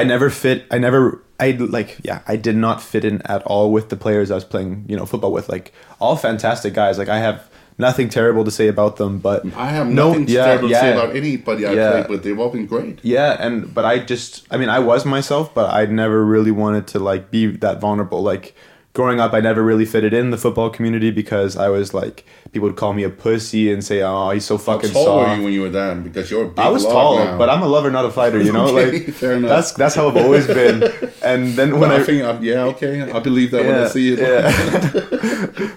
I 0.00 0.04
never 0.04 0.30
fit. 0.30 0.66
I 0.70 0.78
never. 0.78 1.22
I 1.38 1.50
like. 1.52 1.98
Yeah, 2.02 2.20
I 2.26 2.36
did 2.36 2.56
not 2.56 2.82
fit 2.82 3.04
in 3.04 3.20
at 3.22 3.42
all 3.42 3.72
with 3.72 3.88
the 3.88 3.96
players 3.96 4.30
I 4.30 4.34
was 4.36 4.44
playing. 4.44 4.84
You 4.88 4.96
know, 4.96 5.06
football 5.06 5.32
with. 5.32 5.48
Like 5.48 5.72
all 6.00 6.16
fantastic 6.16 6.72
guys. 6.74 6.98
Like 6.98 7.08
I 7.08 7.18
have 7.18 7.48
nothing 7.78 8.08
terrible 8.08 8.42
to 8.44 8.50
say 8.50 8.68
about 8.68 8.96
them. 8.96 9.18
But 9.18 9.44
I 9.54 9.66
have 9.70 9.86
No, 9.88 10.08
nothing 10.08 10.28
yeah, 10.28 10.44
terrible 10.46 10.68
to 10.70 10.74
say 10.74 10.92
about 10.92 11.14
anybody 11.14 11.66
I 11.66 11.72
Yeah. 11.72 11.90
played 11.92 12.08
with. 12.08 12.22
They've 12.24 12.38
all 12.38 12.48
been 12.50 12.66
great. 12.66 13.00
yeah, 13.02 13.36
and 13.38 13.72
but 13.74 13.84
I 13.84 13.98
just. 13.98 14.46
I 14.50 14.56
mean, 14.56 14.68
I 14.70 14.78
was 14.78 15.04
myself, 15.04 15.52
but 15.54 15.72
I 15.72 15.84
never 15.86 16.24
really 16.24 16.52
wanted 16.52 16.86
to 16.88 16.98
like 16.98 17.30
be 17.30 17.46
that 17.64 17.80
vulnerable. 17.80 18.22
Like 18.22 18.54
growing 18.96 19.20
up, 19.20 19.34
I 19.34 19.40
never 19.40 19.62
really 19.62 19.84
fitted 19.84 20.14
in 20.14 20.30
the 20.30 20.38
football 20.38 20.70
community 20.70 21.10
because 21.10 21.54
I 21.56 21.68
was 21.68 21.92
like, 21.92 22.24
people 22.52 22.66
would 22.68 22.76
call 22.78 22.94
me 22.94 23.02
a 23.04 23.10
pussy 23.10 23.70
and 23.72 23.84
say, 23.84 24.00
"Oh, 24.02 24.30
he's 24.30 24.46
so 24.46 24.56
fucking." 24.56 24.88
How 24.88 24.94
tall 24.94 25.04
soft." 25.04 25.28
were 25.28 25.36
you 25.36 25.44
when 25.44 25.52
you 25.52 25.62
were 25.62 25.68
that? 25.80 26.02
Because 26.02 26.30
you're 26.30 26.50
I 26.56 26.68
was 26.70 26.82
tall, 26.84 27.18
now. 27.18 27.36
but 27.36 27.50
I'm 27.50 27.62
a 27.62 27.66
lover, 27.68 27.90
not 27.90 28.06
a 28.06 28.10
fighter. 28.10 28.40
You 28.40 28.52
know, 28.56 28.66
Okay, 28.68 28.90
like 29.04 29.14
fair 29.22 29.34
enough. 29.34 29.50
that's 29.50 29.72
that's 29.72 29.94
how 29.94 30.08
I've 30.08 30.16
always 30.16 30.46
been. 30.46 30.90
And 31.22 31.52
then 31.58 31.78
when 31.78 31.90
I 31.92 31.98
Laughing, 31.98 32.22
I'm- 32.24 32.42
yeah, 32.42 32.64
okay, 32.72 32.92
I 33.12 33.20
believe 33.20 33.50
that 33.50 33.64
when 33.66 33.74
I 33.84 33.88
see 33.88 34.14
it. 34.14 34.18
yeah. 34.18 34.46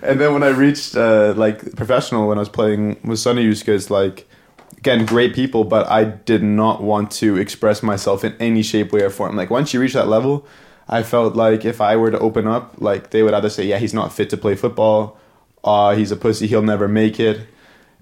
and 0.09 0.20
then 0.20 0.34
when 0.34 0.43
I 0.43 0.49
reached 0.49 0.95
uh, 0.95 1.34
like 1.36 1.76
professional, 1.76 2.28
when 2.30 2.38
I 2.38 2.41
was 2.41 2.49
playing 2.49 2.97
with 3.03 3.20
Sunny 3.20 3.45
Yuskis, 3.45 3.89
like 3.89 4.28
again, 4.78 5.05
great 5.05 5.34
people, 5.36 5.65
but 5.65 5.88
I 5.89 6.05
did 6.05 6.41
not 6.43 6.82
want 6.82 7.11
to 7.20 7.36
express 7.38 7.84
myself 7.84 8.24
in 8.24 8.34
any 8.39 8.63
shape, 8.63 8.93
way, 8.93 9.01
or 9.01 9.09
form. 9.09 9.36
Like 9.36 9.49
once 9.49 9.74
you 9.74 9.82
reach 9.82 9.93
that 9.93 10.07
level, 10.07 10.45
I 10.90 11.04
felt 11.04 11.36
like 11.36 11.66
if 11.66 11.80
I 11.82 11.96
were 11.96 12.12
to 12.12 12.20
open 12.20 12.48
up, 12.48 12.74
like 12.80 13.12
they 13.12 13.22
would 13.24 13.34
either 13.34 13.50
say, 13.50 13.64
"Yeah, 13.66 13.78
he's 13.78 13.94
not 13.94 14.12
fit 14.12 14.30
to 14.32 14.38
play 14.38 14.56
football," 14.56 15.18
"Ah, 15.64 15.94
he's 15.94 16.12
a 16.12 16.16
pussy, 16.16 16.48
he'll 16.48 16.64
never 16.74 16.88
make 16.88 17.20
it," 17.20 17.42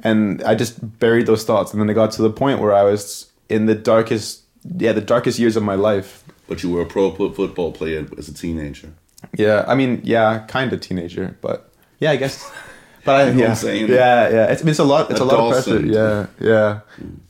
and 0.03 0.41
I 0.43 0.55
just 0.55 0.79
buried 0.99 1.25
those 1.27 1.43
thoughts. 1.43 1.73
And 1.73 1.81
then 1.81 1.89
I 1.89 1.93
got 1.93 2.11
to 2.13 2.21
the 2.21 2.29
point 2.31 2.59
where 2.61 2.73
I 2.73 2.83
was 2.83 3.29
in 3.49 3.65
the 3.65 3.75
darkest, 3.75 4.43
yeah, 4.79 4.93
the 4.93 5.01
darkest 5.01 5.37
years 5.39 5.55
of 5.57 5.63
my 5.63 5.75
life. 5.75 6.23
But 6.47 6.63
you 6.63 6.71
were 6.71 6.81
a 6.81 6.85
pro 6.85 7.11
football 7.11 7.71
player 7.73 8.07
as 8.17 8.29
a 8.29 8.33
teenager. 8.33 8.89
Yeah, 9.37 9.65
I 9.67 9.75
mean, 9.75 10.01
yeah, 10.03 10.45
kind 10.47 10.71
of 10.73 10.79
teenager, 10.79 11.35
but 11.41 11.69
yeah, 11.99 12.11
I 12.11 12.17
guess. 12.17 12.49
But 13.07 13.15
I, 13.15 13.23
You 13.23 13.25
know 13.25 13.33
what 13.35 13.39
yeah, 13.39 13.49
I'm 13.49 13.55
saying? 13.55 13.87
yeah, 13.87 14.29
yeah. 14.29 14.51
It's, 14.51 14.61
it's 14.63 14.79
a 14.79 14.83
lot. 14.83 15.09
It's 15.11 15.21
a 15.21 15.23
lot 15.25 15.39
of 15.39 15.51
pressure. 15.63 15.79
Yeah, 15.79 16.27
yeah. 16.41 16.81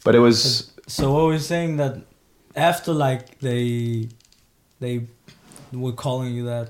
But 0.03 0.15
it 0.15 0.19
was 0.19 0.71
So 0.87 1.13
what 1.13 1.25
we're 1.25 1.37
saying 1.37 1.77
that 1.77 2.01
after 2.55 2.93
like 2.93 3.37
they 3.39 4.09
they 4.79 5.05
were 5.71 5.91
calling 5.93 6.33
you 6.33 6.45
that. 6.45 6.69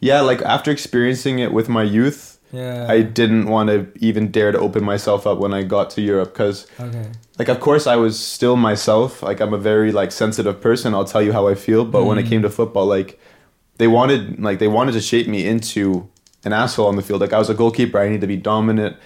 yeah. 0.00 0.20
Like 0.20 0.42
after 0.42 0.70
experiencing 0.70 1.38
it 1.38 1.52
with 1.52 1.68
my 1.68 1.82
youth, 1.82 2.38
Yeah. 2.52 2.86
I 2.88 3.02
didn't 3.02 3.46
want 3.48 3.68
to 3.68 3.86
even 4.00 4.30
dare 4.30 4.52
to 4.52 4.58
open 4.58 4.82
myself 4.84 5.26
up 5.26 5.38
when 5.38 5.52
I 5.52 5.62
got 5.64 5.90
to 5.90 6.00
Europe 6.00 6.32
because, 6.32 6.66
Okay. 6.80 7.06
like, 7.38 7.48
of 7.48 7.60
course, 7.60 7.86
I 7.86 7.96
was 7.96 8.18
still 8.18 8.56
myself. 8.56 9.22
Like, 9.22 9.40
I'm 9.42 9.52
a 9.52 9.58
very 9.58 9.92
like 9.92 10.12
sensitive 10.12 10.58
person. 10.60 10.94
I'll 10.94 11.04
tell 11.04 11.20
you 11.22 11.32
how 11.32 11.46
I 11.48 11.54
feel. 11.54 11.84
But 11.84 12.04
when 12.04 12.16
it 12.18 12.24
Mm. 12.24 12.28
came 12.30 12.42
to 12.42 12.50
football, 12.50 12.86
like, 12.86 13.18
they 13.76 13.86
wanted 13.86 14.40
like 14.42 14.58
they 14.60 14.68
wanted 14.68 14.92
to 14.92 15.00
shape 15.00 15.28
me 15.28 15.40
into 15.46 16.08
an 16.44 16.52
asshole 16.52 16.86
on 16.88 16.96
the 16.96 17.02
field. 17.02 17.20
Like 17.20 17.32
I 17.34 17.38
was 17.38 17.50
a 17.50 17.54
goalkeeper, 17.54 17.98
I 17.98 18.08
need 18.08 18.20
to 18.22 18.26
be 18.26 18.36
dominant. 18.36 18.96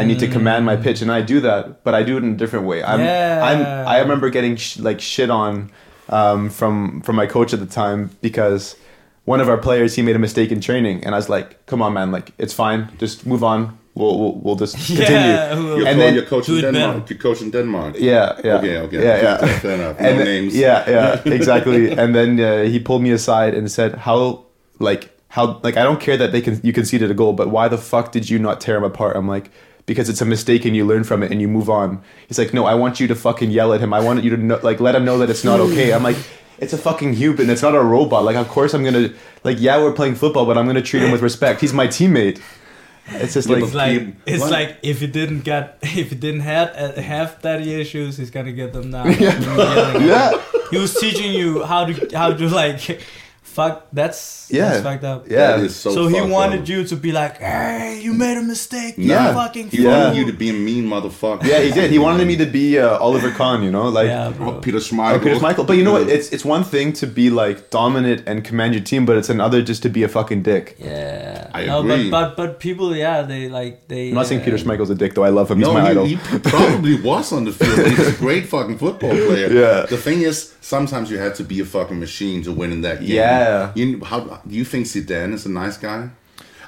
I 0.00 0.04
need 0.04 0.20
to 0.20 0.28
command 0.28 0.64
my 0.64 0.76
pitch, 0.76 1.02
and 1.02 1.10
I 1.10 1.22
do 1.22 1.40
that, 1.40 1.82
but 1.84 1.94
I 1.94 2.02
do 2.04 2.16
it 2.18 2.22
in 2.22 2.30
a 2.32 2.36
different 2.36 2.66
way. 2.66 2.82
I'm, 2.84 3.00
Yeah. 3.00 3.40
I'm, 3.48 3.88
I 3.94 3.98
remember 3.98 4.30
getting 4.30 4.54
sh- 4.56 4.78
like 4.78 5.00
shit 5.00 5.28
on 5.30 5.70
um, 6.08 6.50
from 6.50 7.00
from 7.02 7.16
my 7.16 7.26
coach 7.26 7.52
at 7.54 7.60
the 7.60 7.66
time 7.66 8.10
because 8.20 8.76
one 9.24 9.40
of 9.40 9.48
our 9.48 9.58
players 9.58 9.94
he 9.96 10.02
made 10.02 10.16
a 10.16 10.18
mistake 10.18 10.50
in 10.52 10.60
training, 10.60 11.04
and 11.04 11.14
I 11.14 11.18
was 11.18 11.28
like, 11.28 11.64
"Come 11.66 11.82
on, 11.82 11.92
man, 11.92 12.10
like 12.12 12.32
it's 12.38 12.52
fine, 12.54 12.88
just 12.98 13.26
move 13.26 13.44
on. 13.44 13.78
We'll 13.94 14.18
we'll, 14.18 14.34
we'll 14.42 14.56
just 14.56 14.74
continue." 14.86 15.04
Yeah, 15.12 15.54
You're, 15.54 15.86
And 15.86 15.96
co- 15.96 15.98
then- 15.98 16.14
you're 16.14 16.24
coaching 16.24 16.54
Do 16.56 16.60
Denmark. 16.62 16.92
better. 17.02 17.14
You're 17.14 17.22
coaching 17.22 17.50
Denmark. 17.50 17.94
Yeah, 17.98 18.40
yeah. 18.44 18.54
Okay, 18.58 18.78
okay. 18.78 19.02
Yeah, 19.04 19.22
yeah. 19.22 19.58
Fair 19.58 19.74
enough. 19.74 19.96
No 20.00 20.06
and 20.08 20.18
then- 20.18 20.26
names. 20.26 20.56
Yeah, 20.56 20.90
yeah, 20.90 21.22
exactly. 21.38 21.90
and 21.92 22.14
then 22.14 22.40
uh, 22.40 22.62
he 22.64 22.78
pulled 22.80 23.02
me 23.02 23.10
aside 23.12 23.54
and 23.54 23.70
said, 23.70 23.94
"How, 23.94 24.44
like, 24.80 25.10
how, 25.28 25.60
like, 25.62 25.76
I 25.76 25.82
don't 25.84 26.00
care 26.00 26.16
that 26.16 26.32
they 26.32 26.40
can 26.40 26.58
you 26.62 26.72
conceded 26.72 27.10
a 27.10 27.14
goal, 27.14 27.32
but 27.32 27.48
why 27.48 27.68
the 27.68 27.78
fuck 27.78 28.12
did 28.12 28.28
you 28.30 28.38
not 28.38 28.60
tear 28.60 28.76
him 28.76 28.84
apart?" 28.84 29.16
I'm 29.16 29.28
like, 29.28 29.50
"Because 29.86 30.08
it's 30.08 30.20
a 30.20 30.24
mistake 30.24 30.64
and 30.64 30.74
you 30.76 30.84
learn 30.86 31.04
from 31.04 31.22
it 31.22 31.30
and 31.32 31.40
you 31.40 31.48
move 31.48 31.68
on." 31.70 32.02
He's 32.28 32.38
like, 32.38 32.52
"No, 32.54 32.64
I 32.66 32.74
want 32.74 33.00
you 33.00 33.06
to 33.08 33.14
fucking 33.14 33.50
yell 33.50 33.72
at 33.72 33.80
him. 33.80 33.92
I 33.92 34.00
want 34.00 34.22
you 34.24 34.30
to 34.30 34.36
know, 34.36 34.58
like 34.62 34.80
let 34.80 34.94
him 34.94 35.04
know 35.04 35.18
that 35.18 35.30
it's 35.30 35.44
not 35.44 35.60
okay." 35.60 35.92
I'm 35.92 36.02
like. 36.02 36.16
It's 36.58 36.72
a 36.72 36.78
fucking 36.78 37.14
human. 37.14 37.50
It's 37.50 37.62
not 37.62 37.74
a 37.74 37.82
robot. 37.82 38.22
Like, 38.22 38.36
of 38.36 38.46
course 38.46 38.72
I'm 38.72 38.84
gonna 38.84 39.10
like. 39.42 39.58
Yeah, 39.58 39.78
we're 39.82 39.90
playing 39.90 40.14
football, 40.14 40.46
but 40.46 40.56
I'm 40.56 40.64
gonna 40.64 40.80
treat 40.80 41.02
him 41.02 41.10
with 41.10 41.20
respect. 41.20 41.60
He's 41.60 41.72
my 41.72 41.88
teammate. 41.88 42.40
It's 43.08 43.34
just 43.34 43.48
Yeah, 43.48 43.56
like 43.56 43.64
It's 43.64 43.74
like 43.74 43.90
He- 43.90 44.14
it's 44.26 44.50
like 44.50 44.76
if 44.84 45.00
he 45.00 45.08
didn't 45.08 45.40
get 45.40 45.78
if 45.82 46.10
he 46.10 46.14
didn't 46.14 46.42
have 46.42 46.68
uh, 46.76 47.00
have 47.00 47.42
daddy 47.42 47.74
issues, 47.80 48.16
he's 48.16 48.30
gonna 48.30 48.52
get 48.52 48.72
them 48.72 48.90
now. 48.90 49.06
yeah. 49.06 49.98
yeah, 49.98 50.40
He 50.70 50.78
was 50.78 50.94
teaching 50.94 51.32
you 51.32 51.64
how 51.64 51.84
to 51.86 52.16
how 52.16 52.32
to 52.32 52.48
like 52.48 53.02
fuck. 53.56 53.74
That's 53.92 54.48
Yeah. 54.50 54.68
That's 54.70 54.82
fucked 54.88 55.04
up. 55.04 55.20
yeah. 55.28 55.56
That 55.56 55.60
is 55.66 55.74
so. 55.76 55.88
So, 55.96 56.02
he 56.14 56.20
wanted 56.36 56.62
up. 56.62 56.68
you 56.72 56.78
to 56.90 56.96
be 56.96 57.10
like, 57.20 57.34
hey, 57.38 58.00
you 58.04 58.12
made 58.24 58.36
a 58.38 58.42
mistake. 58.54 58.94
You 58.98 59.10
Yeah. 59.14 59.34
fucking 59.34 59.68
He 59.70 59.78
fool." 59.78 59.90
wanted 59.90 60.16
you 60.18 60.24
to 60.32 60.36
be 60.44 60.48
a 60.50 60.58
mean 60.68 60.84
motherfucker. 60.94 61.44
Yeah, 61.44 61.60
he 61.66 61.70
did. 61.78 61.90
He 61.90 61.98
wanted 62.06 62.26
me 62.26 62.36
to 62.44 62.46
be 62.46 62.78
uh, 62.78 62.98
Oliver 63.06 63.30
Kahn, 63.30 63.62
you 63.62 63.70
know, 63.76 63.88
like 63.98 64.08
yeah, 64.08 64.28
Oh, 64.28 64.32
bro. 64.32 64.52
Peter 64.66 64.78
Oh, 64.78 64.86
Schmeichel. 64.88 65.22
Peter 65.22 65.36
Schmeichel. 65.40 65.66
But 65.66 65.76
you 65.78 65.84
know 65.84 65.92
what? 65.98 66.08
It's 66.16 66.28
it's 66.34 66.44
one 66.56 66.64
thing 66.74 66.92
to 67.00 67.06
be 67.20 67.26
like 67.42 67.56
dominant 67.70 68.20
and 68.28 68.36
command 68.48 68.70
your 68.74 68.84
team, 68.90 69.02
but 69.08 69.14
it's 69.20 69.30
another 69.38 69.58
just 69.70 69.82
to 69.84 69.88
be 69.96 70.02
a 70.02 70.08
fucking 70.16 70.42
dick. 70.42 70.76
Yeah, 70.78 71.50
I 71.54 71.66
no, 71.66 71.80
agree. 71.80 72.10
but 72.10 72.22
but 72.36 72.36
but 72.40 72.50
people, 72.66 72.88
yeah, 72.96 73.22
they 73.32 73.42
like 73.58 73.74
they. 73.88 74.08
I'm 74.08 74.14
not 74.20 74.26
saying 74.26 74.40
uh, 74.42 74.44
Peter 74.46 74.58
Schmeichel's 74.62 74.90
a 74.90 74.94
dick, 75.02 75.12
though. 75.14 75.24
I 75.30 75.32
love 75.40 75.50
him. 75.50 75.58
He's 75.58 75.66
no, 75.66 75.74
my 75.74 75.82
he, 75.84 75.90
idol. 75.92 76.04
he 76.06 76.16
probably 76.54 76.96
was 77.00 77.32
on 77.32 77.44
the 77.48 77.52
field. 77.52 77.86
He's 77.92 78.08
a 78.14 78.16
great 78.26 78.44
fucking 78.54 78.78
football 78.84 79.10
player. 79.28 79.48
Yeah. 79.62 79.86
The 79.94 79.96
thing 80.06 80.18
is, 80.30 80.54
sometimes 80.60 81.10
you 81.10 81.18
have 81.18 81.34
to 81.40 81.44
be 81.52 81.58
a 81.60 81.64
fucking 81.76 81.98
machine 82.06 82.42
to 82.46 82.52
win 82.60 82.70
in 82.76 82.80
that 82.82 82.96
game. 83.00 83.10
Yeah. 83.20 83.41
You 83.74 84.02
how 84.04 84.20
do 84.20 84.54
you 84.54 84.64
think 84.64 84.86
Zidane 84.86 85.32
is 85.34 85.46
a 85.46 85.50
nice 85.50 85.76
guy? 85.78 86.10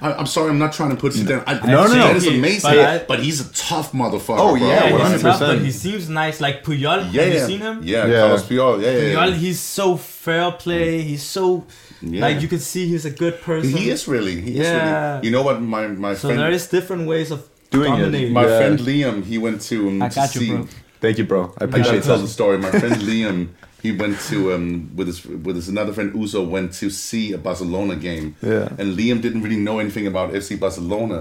I, 0.01 0.13
I'm 0.13 0.27
sorry, 0.27 0.51
I'm 0.51 0.59
not 0.59 0.73
trying 0.73 0.91
to 0.91 0.97
put 0.97 1.13
Zidane. 1.13 1.43
I, 1.47 1.55
No, 1.67 1.87
no, 1.87 1.95
no. 1.95 1.95
Zidane 1.95 2.17
is 2.17 2.27
amazing, 2.27 2.71
but 2.75 3.09
but, 3.09 3.19
he's 3.21 3.41
a 3.47 3.49
tough 3.53 3.93
motherfucker. 3.93 4.39
Oh, 4.39 4.57
bro. 4.59 4.67
yeah, 4.69 4.89
Yeah, 4.89 5.13
he's 5.13 5.23
tough, 5.23 5.41
100%. 5.41 5.47
but 5.47 5.59
he 5.67 5.71
seems 5.71 6.09
nice. 6.09 6.41
Like 6.41 6.57
Puyol, 6.65 6.99
Yeah, 7.13 7.23
have 7.23 7.33
you 7.35 7.41
seen 7.53 7.61
him? 7.61 7.77
Yeah, 7.83 8.07
Yeah. 8.07 8.21
Carlos 8.21 8.43
Puyol. 8.51 8.83
Yeah, 8.83 8.91
yeah, 8.91 9.15
Puyol, 9.15 9.31
yeah. 9.31 9.37
he's 9.45 9.61
so 9.61 9.97
fair 9.97 10.51
play. 10.53 11.01
He's 11.11 11.23
so 11.23 11.65
Yeah. 12.03 12.21
like 12.27 12.43
you 12.43 12.49
can 12.49 12.59
see 12.59 12.83
he's 12.93 13.05
a 13.13 13.15
good 13.23 13.37
person. 13.49 13.71
He 13.71 13.89
is 13.95 14.07
really. 14.15 14.37
He 14.41 14.53
is 14.61 14.67
Yeah. 14.67 14.75
really. 15.15 15.27
You 15.27 15.31
know 15.35 15.43
what? 15.49 15.63
My 15.63 15.87
my 16.07 16.15
So 16.15 16.29
friend, 16.29 16.41
there 16.41 16.51
is 16.59 16.67
different 16.77 17.07
ways 17.13 17.31
of 17.31 17.41
Doing 17.71 17.95
it. 17.95 18.31
my 18.41 18.45
Yeah. 18.47 18.59
friend 18.59 18.77
Liam, 18.89 19.17
he 19.25 19.37
went 19.47 19.59
to. 19.71 19.77
Um, 19.89 20.03
I 20.03 20.09
to 20.09 20.21
you, 20.21 20.27
see, 20.27 20.51
bro. 20.51 20.69
Thank 21.05 21.17
you, 21.19 21.25
bro. 21.25 21.41
I 21.43 21.47
I 21.47 21.49
gotta 21.49 21.65
appreciate 21.67 22.03
tell 22.09 22.19
the 22.19 22.29
story. 22.39 22.57
My 22.59 22.71
friend 22.71 22.97
Liam, 23.11 23.39
he 23.85 23.91
went 23.93 24.17
to 24.31 24.37
um 24.55 24.69
with 24.97 25.07
his 25.13 25.19
with 25.47 25.57
his 25.61 25.69
another 25.69 25.93
friend 25.93 26.13
Uzo 26.15 26.41
went 26.57 26.73
to 26.81 26.87
see 26.91 27.33
a 27.33 27.39
Barcelona 27.49 27.95
game. 28.09 28.35
Yeah. 28.43 28.69
And 28.81 28.97
Liam 28.99 29.19
didn't 29.25 29.43
really 29.47 29.63
know 29.69 29.77
anything 29.85 30.07
about 30.13 30.33
FC 30.33 30.59
Barcelona, 30.59 31.19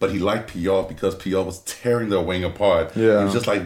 but 0.00 0.08
he 0.14 0.18
liked 0.30 0.46
Puyol 0.52 0.88
because 0.92 1.14
Puyol 1.22 1.44
was 1.50 1.58
tearing 1.60 2.08
their 2.12 2.20
wing 2.30 2.42
apart. 2.52 2.86
Yeah. 2.96 3.18
He 3.18 3.24
was 3.26 3.34
just 3.38 3.46
like 3.52 3.62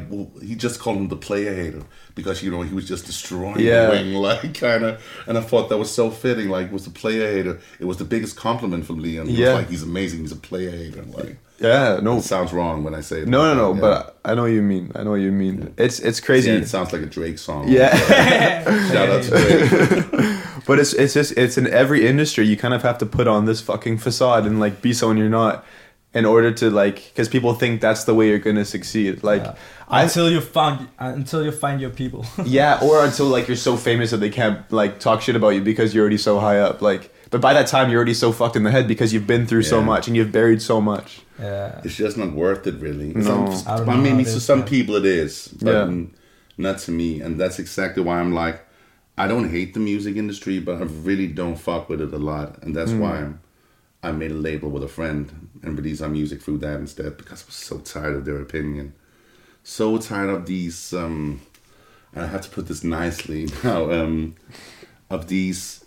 he 0.49 0.55
just 0.67 0.77
called 0.81 0.99
him 0.99 1.09
the 1.09 1.17
player 1.29 1.55
hater 1.63 1.83
because 2.19 2.43
you 2.43 2.51
know 2.51 2.63
he 2.63 2.75
was 2.75 2.87
just 2.93 3.07
destroying 3.07 3.61
Yeah. 3.61 3.87
the 3.87 3.91
wing 3.93 4.15
like 4.29 4.55
kind 4.67 4.83
of. 4.89 4.93
And 5.29 5.39
I 5.39 5.43
thought 5.49 5.69
that 5.71 5.79
was 5.79 5.91
so 6.01 6.11
fitting. 6.11 6.49
Like 6.57 6.73
was 6.73 6.85
the 6.91 6.91
player 7.03 7.27
hater. 7.35 7.55
It 7.79 7.87
was 7.91 7.99
the 8.03 8.09
biggest 8.15 8.35
compliment 8.37 8.85
from 8.85 8.97
Liam. 9.05 9.29
He 9.29 9.37
Yeah. 9.43 9.47
was 9.55 9.55
like 9.63 9.71
he's 9.71 9.83
amazing. 9.93 10.21
He's 10.25 10.33
a 10.33 10.37
player 10.51 10.73
hater. 10.83 11.05
Like 11.05 11.37
Yeah, 11.61 12.01
no, 12.03 12.17
it 12.19 12.23
sounds 12.23 12.53
wrong 12.53 12.83
when 12.85 12.95
I 12.95 13.01
say 13.03 13.21
it. 13.21 13.29
no, 13.29 13.53
no, 13.53 13.55
no. 13.55 13.75
Yeah. 13.75 13.81
But 13.81 14.19
I 14.25 14.35
know 14.35 14.43
what 14.43 14.53
you 14.53 14.63
mean. 14.63 14.91
I 14.95 15.03
know 15.03 15.11
what 15.11 15.21
you 15.21 15.31
mean. 15.33 15.75
It's 15.77 16.01
it's 16.01 16.19
crazy. 16.21 16.51
Yeah, 16.51 16.59
it 16.59 16.69
sounds 16.69 16.93
like 16.93 17.03
a 17.03 17.07
Drake 17.07 17.39
song. 17.39 17.69
Yeah. 17.69 17.95
Shout 18.93 19.09
out 19.11 19.23
to 19.25 19.31
Drake. 19.31 20.37
But 20.67 20.79
it's 20.79 20.93
it's 20.93 21.15
just 21.15 21.33
it's 21.37 21.57
in 21.59 21.67
every 21.67 22.07
industry 22.07 22.47
you 22.47 22.57
kind 22.57 22.75
of 22.75 22.83
have 22.83 22.99
to 22.99 23.07
put 23.07 23.27
on 23.27 23.47
this 23.47 23.61
fucking 23.61 23.99
facade 23.99 24.47
and 24.47 24.61
like 24.61 24.81
be 24.83 24.93
someone 24.93 25.17
you're 25.17 25.29
not 25.29 25.65
in 26.13 26.25
order 26.25 26.53
to 26.53 26.71
like 26.71 26.97
because 27.09 27.29
people 27.29 27.55
think 27.55 27.81
that's 27.81 28.05
the 28.05 28.15
way 28.15 28.29
you're 28.29 28.39
gonna 28.39 28.65
succeed. 28.65 29.23
Like 29.25 29.43
Yeah. 29.43 29.55
I 29.89 30.03
until 30.05 30.31
you 30.31 30.41
found 30.41 30.89
uh, 31.01 31.13
until 31.15 31.43
you 31.45 31.51
find 31.51 31.81
your 31.81 31.91
people. 31.91 32.25
yeah, 32.45 32.79
or 32.83 33.05
until 33.09 33.27
like 33.27 33.49
you're 33.49 33.57
so 33.57 33.77
famous 33.77 34.11
that 34.13 34.19
they 34.19 34.31
can't 34.31 34.71
like 34.71 35.01
talk 35.01 35.23
shit 35.23 35.35
about 35.35 35.51
you 35.51 35.63
because 35.63 35.95
you're 35.95 36.03
already 36.03 36.19
so 36.19 36.39
high 36.39 36.59
up. 36.61 36.81
Like, 36.83 37.13
but 37.31 37.41
by 37.41 37.53
that 37.55 37.67
time 37.69 37.91
you're 37.91 37.99
already 37.99 38.15
so 38.15 38.33
fucked 38.33 38.57
in 38.57 38.63
the 38.65 38.71
head 38.71 38.87
because 38.89 39.13
you've 39.13 39.27
been 39.27 39.47
through 39.47 39.63
so 39.63 39.81
much 39.83 40.07
and 40.09 40.17
you've 40.17 40.33
buried 40.33 40.61
so 40.61 40.81
much. 40.81 41.23
yeah. 41.39 41.81
It's 41.85 41.97
just 41.97 42.17
not 42.17 42.33
worth 42.33 42.67
it, 42.67 42.75
really. 42.81 43.13
No. 43.15 43.51
Some, 43.53 43.89
I 43.89 43.93
I 43.93 43.97
mean, 43.97 44.17
to 44.17 44.23
is, 44.23 44.45
some 44.45 44.61
yeah. 44.61 44.65
people 44.67 44.97
it 44.97 45.05
is, 45.07 45.49
but 45.63 45.73
Yeah. 45.89 45.97
not 46.59 46.79
to 46.81 46.91
me. 46.91 47.21
And 47.21 47.39
that's 47.41 47.59
exactly 47.59 48.03
why 48.03 48.19
I'm 48.21 48.33
like, 48.33 48.67
I 49.17 49.27
don't 49.29 49.51
hate 49.51 49.75
the 49.75 49.81
music 49.81 50.17
industry, 50.17 50.61
but 50.61 50.77
I 50.77 50.85
really 50.85 51.27
don't 51.27 51.57
fuck 51.57 51.89
with 51.89 52.01
it 52.01 52.13
a 52.13 52.19
lot. 52.19 52.63
And 52.63 52.75
that's 52.75 52.93
why 52.93 53.19
I'm, 53.19 53.41
I 54.03 54.13
made 54.13 54.31
a 54.31 54.35
label 54.35 54.71
with 54.71 54.83
a 54.83 54.89
friend 54.89 55.49
and 55.63 55.77
released 55.77 56.03
our 56.03 56.09
music 56.09 56.41
through 56.43 56.59
that 56.59 56.81
instead 56.81 57.17
because 57.19 57.43
I 57.43 57.47
was 57.47 57.55
so 57.55 57.79
tired 57.79 58.17
of 58.17 58.25
their 58.25 58.41
opinion. 58.41 58.95
So 59.63 59.99
tired 59.99 60.31
of 60.31 60.47
these, 60.47 60.93
um, 60.95 61.43
and 62.15 62.25
I 62.25 62.29
have 62.29 62.41
to 62.43 62.51
put 62.51 62.67
this 62.67 62.83
nicely 62.83 63.49
now, 63.65 63.91
um, 63.93 64.37
of 65.11 65.29
these 65.29 65.80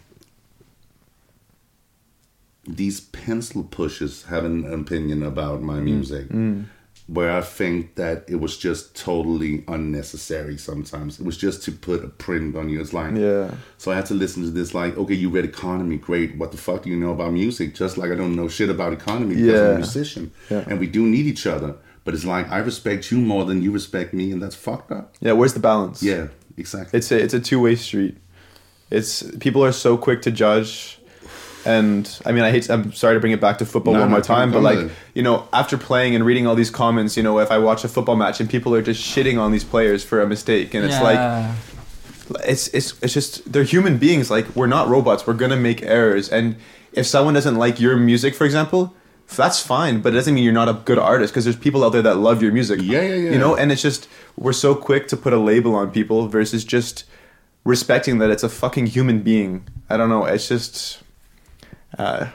these 2.66 3.02
pencil 3.02 3.64
pushes 3.64 4.24
have 4.24 4.46
an 4.46 4.72
opinion 4.72 5.24
about 5.24 5.62
my 5.62 5.80
mm. 5.80 5.84
music 5.84 6.30
mm. 6.30 6.66
where 7.08 7.32
I 7.32 7.42
think 7.42 7.96
that 7.96 8.24
it 8.28 8.38
was 8.38 8.58
just 8.58 8.96
totally 8.96 9.64
unnecessary 9.68 10.58
sometimes. 10.58 11.20
It 11.20 11.26
was 11.26 11.38
just 11.38 11.64
to 11.64 11.72
put 11.72 12.06
a 12.06 12.08
print 12.08 12.56
on 12.56 12.70
you. 12.70 12.80
It's 12.80 12.94
like 12.94 13.16
Yeah. 13.16 13.52
so 13.78 13.92
I 13.92 13.96
had 13.96 14.06
to 14.08 14.14
listen 14.14 14.44
to 14.44 14.50
this 14.50 14.74
like, 14.74 14.98
okay, 14.98 15.14
you 15.14 15.30
read 15.30 15.44
economy, 15.46 15.98
great. 15.98 16.38
What 16.38 16.52
the 16.52 16.58
fuck 16.58 16.84
do 16.84 16.90
you 16.90 16.96
know 16.96 17.12
about 17.12 17.34
music? 17.34 17.76
Just 17.76 17.98
like 17.98 18.12
I 18.12 18.16
don't 18.16 18.36
know 18.36 18.48
shit 18.48 18.70
about 18.70 18.94
economy 18.94 19.36
because 19.36 19.60
I'm 19.60 19.68
Yeah. 19.68 19.74
a 19.74 19.78
musician. 19.78 20.32
Yeah. 20.50 20.64
And 20.68 20.80
we 20.80 20.88
do 20.88 21.04
need 21.06 21.26
each 21.26 21.46
other. 21.46 21.76
But 22.06 22.14
it's 22.14 22.26
like 22.26 22.50
I 22.50 22.60
respect 22.60 23.12
you 23.12 23.18
more 23.20 23.46
than 23.46 23.62
you 23.62 23.72
respect 23.72 24.14
me 24.14 24.32
and 24.32 24.42
that's 24.42 24.56
fucked 24.56 24.92
up. 24.92 25.16
Yeah, 25.20 25.34
where's 25.34 25.54
the 25.54 25.60
balance? 25.60 26.02
Yeah, 26.04 26.28
exactly. 26.58 26.98
It's 26.98 27.12
a 27.12 27.22
it's 27.22 27.34
a 27.34 27.40
two 27.40 27.60
way 27.60 27.76
street. 27.76 28.18
It's 28.90 29.24
people 29.40 29.64
are 29.66 29.72
so 29.72 29.98
quick 29.98 30.22
to 30.24 30.32
judge. 30.32 31.00
And 31.66 32.20
I 32.26 32.32
mean, 32.32 32.44
I 32.44 32.52
hate. 32.52 32.70
I'm 32.70 32.92
sorry 32.94 33.16
to 33.16 33.20
bring 33.20 33.32
it 33.32 33.40
back 33.40 33.58
to 33.60 33.66
football 33.66 33.94
No, 33.94 34.02
one 34.02 34.10
more 34.10 34.22
time, 34.22 34.52
but 34.52 34.62
like 34.62 34.80
it. 34.80 34.92
you 35.14 35.24
know, 35.24 35.48
after 35.54 35.78
playing 35.78 36.14
and 36.16 36.26
reading 36.26 36.46
all 36.46 36.56
these 36.56 36.70
comments, 36.70 37.16
you 37.16 37.24
know, 37.24 37.40
if 37.40 37.52
I 37.52 37.58
watch 37.58 37.84
a 37.84 37.88
football 37.88 38.16
match 38.16 38.40
and 38.40 38.50
people 38.50 38.76
are 38.76 38.82
just 38.82 39.02
shitting 39.02 39.40
on 39.40 39.52
these 39.52 39.64
players 39.64 40.04
for 40.04 40.22
a 40.22 40.28
mistake, 40.28 40.74
and 40.74 40.86
it's 40.86 41.00
like 41.00 41.56
it's 42.46 42.68
it's 42.70 43.02
it's 43.02 43.14
just 43.14 43.52
they're 43.52 43.64
human 43.64 43.98
beings. 43.98 44.30
Like 44.30 44.56
we're 44.56 44.68
not 44.68 44.88
robots. 44.88 45.26
We're 45.28 45.34
gonna 45.36 45.56
make 45.58 45.82
errors, 45.84 46.30
and 46.30 46.56
if 46.92 47.06
someone 47.06 47.34
doesn't 47.34 47.56
like 47.56 47.80
your 47.80 47.96
music, 47.96 48.36
for 48.36 48.46
example, 48.46 48.94
that's 49.36 49.60
fine. 49.60 50.02
But 50.02 50.14
it 50.14 50.16
doesn't 50.18 50.34
mean 50.34 50.44
you're 50.44 50.54
not 50.54 50.70
a 50.70 50.74
good 50.74 51.00
artist 51.00 51.34
because 51.34 51.46
there's 51.46 51.56
people 51.56 51.84
out 51.84 51.94
there 51.94 52.02
that 52.02 52.18
love 52.18 52.42
your 52.42 52.52
music. 52.52 52.82
Yeah, 52.82 53.02
yeah, 53.02 53.16
yeah. 53.16 53.32
You 53.32 53.38
know, 53.38 53.56
and 53.56 53.72
it's 53.72 53.82
just 53.82 54.08
we're 54.38 54.54
so 54.54 54.76
quick 54.76 55.08
to 55.10 55.18
put 55.18 55.34
a 55.34 55.38
label 55.38 55.76
on 55.76 55.92
people 55.92 56.28
versus 56.28 56.64
just 56.64 57.06
respecting 57.64 58.18
that 58.18 58.30
it's 58.30 58.44
a 58.44 58.50
fucking 58.50 58.88
human 58.88 59.22
being. 59.22 59.68
I 59.90 59.98
don't 59.98 60.10
know. 60.10 60.26
It's 60.26 60.48
just 60.50 61.03
uh, 61.98 62.28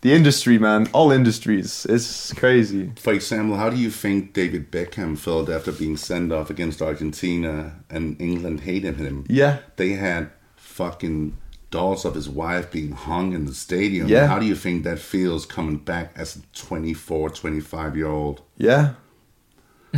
the 0.00 0.12
industry, 0.12 0.58
man. 0.58 0.88
All 0.92 1.10
industries. 1.10 1.86
It's 1.88 2.32
crazy. 2.34 2.92
For 2.96 3.12
example, 3.12 3.56
how 3.56 3.70
do 3.70 3.76
you 3.76 3.90
think 3.90 4.34
David 4.34 4.70
Beckham 4.70 5.18
felt 5.18 5.48
after 5.48 5.72
being 5.72 5.96
sent 5.96 6.32
off 6.32 6.50
against 6.50 6.80
Argentina 6.82 7.80
and 7.90 8.20
England 8.20 8.60
hated 8.60 8.96
him? 8.96 9.24
Yeah. 9.28 9.58
They 9.76 9.90
had 9.90 10.30
fucking 10.56 11.36
dolls 11.70 12.04
of 12.04 12.14
his 12.14 12.28
wife 12.28 12.70
being 12.70 12.92
hung 12.92 13.32
in 13.32 13.46
the 13.46 13.54
stadium. 13.54 14.08
Yeah. 14.08 14.26
How 14.26 14.38
do 14.38 14.46
you 14.46 14.54
think 14.54 14.84
that 14.84 14.98
feels 14.98 15.44
coming 15.46 15.78
back 15.78 16.12
as 16.14 16.36
a 16.36 16.40
24, 16.56 17.30
25 17.30 17.96
year 17.96 18.06
old? 18.06 18.42
Yeah. 18.56 18.94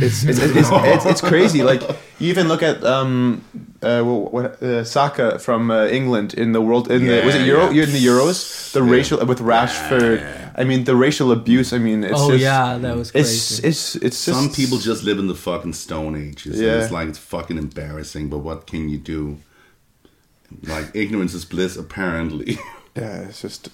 It's 0.01 0.23
it's, 0.23 0.39
it's, 0.39 0.55
it's, 0.55 0.69
it's, 0.71 1.05
it's 1.05 1.21
crazy. 1.21 1.63
Like 1.63 1.81
you 2.19 2.29
even 2.29 2.47
look 2.47 2.63
at 2.63 2.83
um 2.83 3.41
uh 3.81 4.01
what, 4.03 4.33
what 4.33 4.63
uh, 4.63 4.83
Saka 4.83 5.39
from 5.39 5.71
uh, 5.71 5.85
England 5.87 6.33
in 6.33 6.51
the 6.53 6.61
world 6.61 6.89
in 6.91 7.05
the 7.05 7.21
was 7.25 7.35
it 7.35 7.41
Yeah, 7.41 7.45
Euro 7.53 7.69
yeah. 7.71 7.83
in 7.83 7.91
the 7.91 8.05
Euros 8.05 8.71
the 8.73 8.83
Yeah. 8.83 8.91
racial 8.97 9.25
with 9.25 9.39
Rashford. 9.39 10.19
I 10.55 10.63
mean 10.65 10.83
the 10.83 10.95
racial 10.95 11.31
abuse. 11.31 11.71
I 11.73 11.77
mean 11.79 12.03
it's 12.03 12.13
oh 12.21 12.31
just, 12.31 12.41
yeah, 12.43 12.77
that 12.77 12.95
was 12.95 13.09
It's 13.09 13.29
crazy. 13.29 13.67
it's 13.67 13.95
it's 13.95 14.25
just, 14.25 14.37
Some 14.37 14.49
people 14.51 14.77
just 14.77 15.03
live 15.03 15.19
in 15.19 15.27
the 15.27 15.35
fucking 15.35 15.73
stone 15.73 16.15
ages. 16.15 16.59
and 16.59 16.67
Yeah. 16.67 16.81
It's 16.83 16.91
like 16.91 17.07
it's 17.09 17.19
fucking 17.19 17.57
embarrassing, 17.57 18.29
but 18.29 18.39
what 18.39 18.67
can 18.67 18.89
you 18.89 18.97
do? 18.97 19.37
Like 20.63 20.87
ignorance 20.95 21.33
is 21.33 21.45
bliss, 21.45 21.77
apparently. 21.77 22.57
yeah 22.95 23.27
it's 23.29 23.41
just 23.41 23.69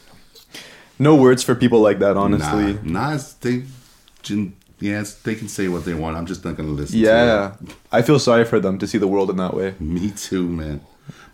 no 0.99 1.15
words 1.15 1.41
for 1.43 1.55
people 1.55 1.79
like 1.81 1.99
that. 1.99 2.15
Honestly, 2.17 2.73
nah, 2.83 3.09
nah 3.09 3.15
it's, 3.15 3.33
they, 3.33 3.63
gen- 4.79 4.89
yes, 4.91 5.15
they 5.15 5.35
can 5.35 5.47
say 5.47 5.67
what 5.67 5.85
they 5.85 5.93
want. 5.93 6.17
I'm 6.17 6.25
just 6.25 6.43
not 6.45 6.55
gonna 6.57 6.69
listen. 6.69 6.99
yeah, 6.99 7.55
I 7.91 8.01
feel 8.01 8.19
sorry 8.19 8.45
for 8.45 8.59
them 8.59 8.77
to 8.79 8.87
see 8.87 8.97
the 8.97 9.07
world 9.07 9.29
in 9.29 9.37
that 9.37 9.53
way. 9.53 9.75
me 9.79 10.11
too, 10.11 10.47
man. 10.47 10.81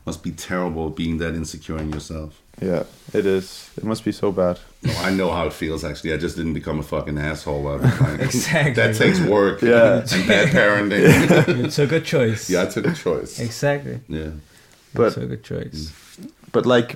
Must 0.05 0.23
be 0.23 0.31
terrible 0.31 0.89
being 0.89 1.19
that 1.19 1.35
insecure 1.35 1.77
in 1.77 1.91
yourself. 1.91 2.41
Yeah, 2.59 2.83
it 3.13 3.25
is. 3.25 3.69
It 3.77 3.83
must 3.83 4.03
be 4.03 4.11
so 4.11 4.31
bad. 4.31 4.59
No, 4.83 4.93
I 4.97 5.11
know 5.11 5.31
how 5.31 5.45
it 5.47 5.53
feels. 5.53 5.83
Actually, 5.83 6.13
I 6.13 6.17
just 6.17 6.35
didn't 6.35 6.53
become 6.53 6.79
a 6.79 6.83
fucking 6.83 7.17
asshole. 7.19 7.67
I 7.67 7.75
was 7.75 8.01
like, 8.01 8.19
Exactly. 8.21 8.73
That 8.73 8.95
takes 8.95 9.19
work. 9.19 9.61
Yeah. 9.61 9.99
and 10.11 10.27
bad 10.27 10.47
parenting. 10.49 11.57
you 11.63 11.69
took 11.69 11.91
a 11.91 11.99
choice. 11.99 12.49
yeah, 12.49 12.63
I 12.63 12.65
took 12.65 12.87
a 12.87 12.93
choice. 12.93 13.39
Exactly. 13.39 13.99
Yeah. 14.07 14.31
But 14.93 15.15
you 15.15 15.21
took 15.21 15.31
a 15.31 15.37
choice. 15.37 15.91
Mm. 16.19 16.31
but 16.51 16.65
like 16.65 16.95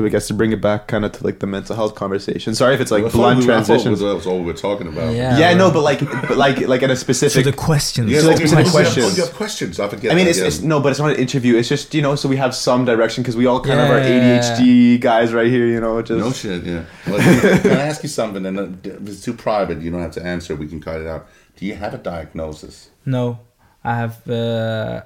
I 0.00 0.08
guess 0.08 0.26
to 0.28 0.34
bring 0.34 0.52
it 0.52 0.60
back 0.60 0.88
kind 0.88 1.04
of 1.04 1.12
to 1.12 1.24
like 1.24 1.38
the 1.40 1.46
mental 1.46 1.76
health 1.76 1.94
conversation. 1.94 2.54
Sorry 2.54 2.74
if 2.74 2.80
it's 2.80 2.90
like 2.90 3.04
I 3.04 3.08
thought 3.08 3.18
blunt 3.18 3.46
we- 3.46 3.52
I 3.52 3.62
thought. 3.62 3.84
That 3.84 3.90
was 3.90 4.26
all 4.26 4.38
we 4.40 4.46
were 4.46 4.52
talking 4.54 4.88
about. 4.88 5.14
Yeah. 5.14 5.38
yeah, 5.38 5.54
no, 5.54 5.70
but 5.70 5.82
like 5.82 6.00
but 6.28 6.36
like 6.36 6.58
like 6.66 6.82
in 6.82 6.90
a 6.90 6.94
To 6.94 7.00
specific 7.00 7.44
the 7.44 7.52
questions. 7.52 8.10
Yeah, 8.10 8.20
So, 8.20 8.28
like, 8.28 8.36
specific 8.38 8.58
you 8.66 8.70
have- 8.72 8.72
questions. 8.72 9.06
Oh, 9.06 9.16
you 9.16 9.22
have 9.24 9.34
questions. 9.34 9.78
I 9.80 9.88
forget. 9.88 10.12
I 10.12 10.14
mean, 10.14 10.26
it's, 10.26 10.38
it's 10.38 10.60
no, 10.60 10.80
but 10.80 10.90
it's 10.90 10.98
not 11.00 11.10
an 11.10 11.16
interview. 11.16 11.56
It's 11.56 11.68
just 11.68 11.94
you 11.94 12.02
know, 12.02 12.14
so 12.16 12.28
we 12.28 12.36
have 12.36 12.54
some 12.54 12.84
direction 12.84 13.22
because 13.22 13.36
we 13.36 13.46
all 13.46 13.60
kind 13.60 13.78
of 13.80 13.90
are 13.90 13.98
Yeah. 14.00 14.40
ADHD 14.40 15.00
guys 15.00 15.32
right 15.32 15.46
here. 15.48 15.66
You 15.66 15.80
know, 15.80 16.00
just 16.02 16.18
No 16.24 16.32
shit, 16.32 16.64
yeah. 16.64 16.84
Well, 17.06 17.18
can 17.62 17.72
I 17.72 17.86
ask 17.90 18.02
you 18.02 18.08
something? 18.08 18.44
And 18.46 18.58
uh, 18.58 18.62
if 18.84 19.08
it's 19.08 19.20
too 19.22 19.34
private, 19.34 19.80
you 19.82 19.90
don't 19.90 20.00
have 20.02 20.12
to 20.12 20.24
answer. 20.24 20.56
We 20.56 20.66
can 20.68 20.80
cut 20.80 21.00
it 21.00 21.06
out. 21.06 21.26
Do 21.56 21.66
you 21.66 21.74
have 21.76 21.94
a 21.94 21.98
diagnosis? 21.98 22.90
No, 23.06 23.38
I 23.84 23.94
have. 23.96 24.28
Uh, 24.28 25.02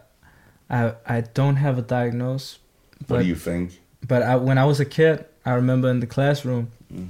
I 0.70 0.93
I 1.07 1.20
don't 1.34 1.57
have 1.57 1.76
a 1.78 1.82
diagnosis. 1.82 2.59
What 3.07 3.20
do 3.20 3.26
you 3.26 3.36
think? 3.36 3.80
But 4.07 4.23
I, 4.23 4.37
when 4.37 4.59
I 4.59 4.65
was 4.65 4.81
a 4.81 4.85
kid, 4.85 5.25
I 5.45 5.53
remember 5.55 5.91
in 5.91 6.01
the 6.01 6.07
classroom, 6.07 6.71
Mm. 6.93 7.09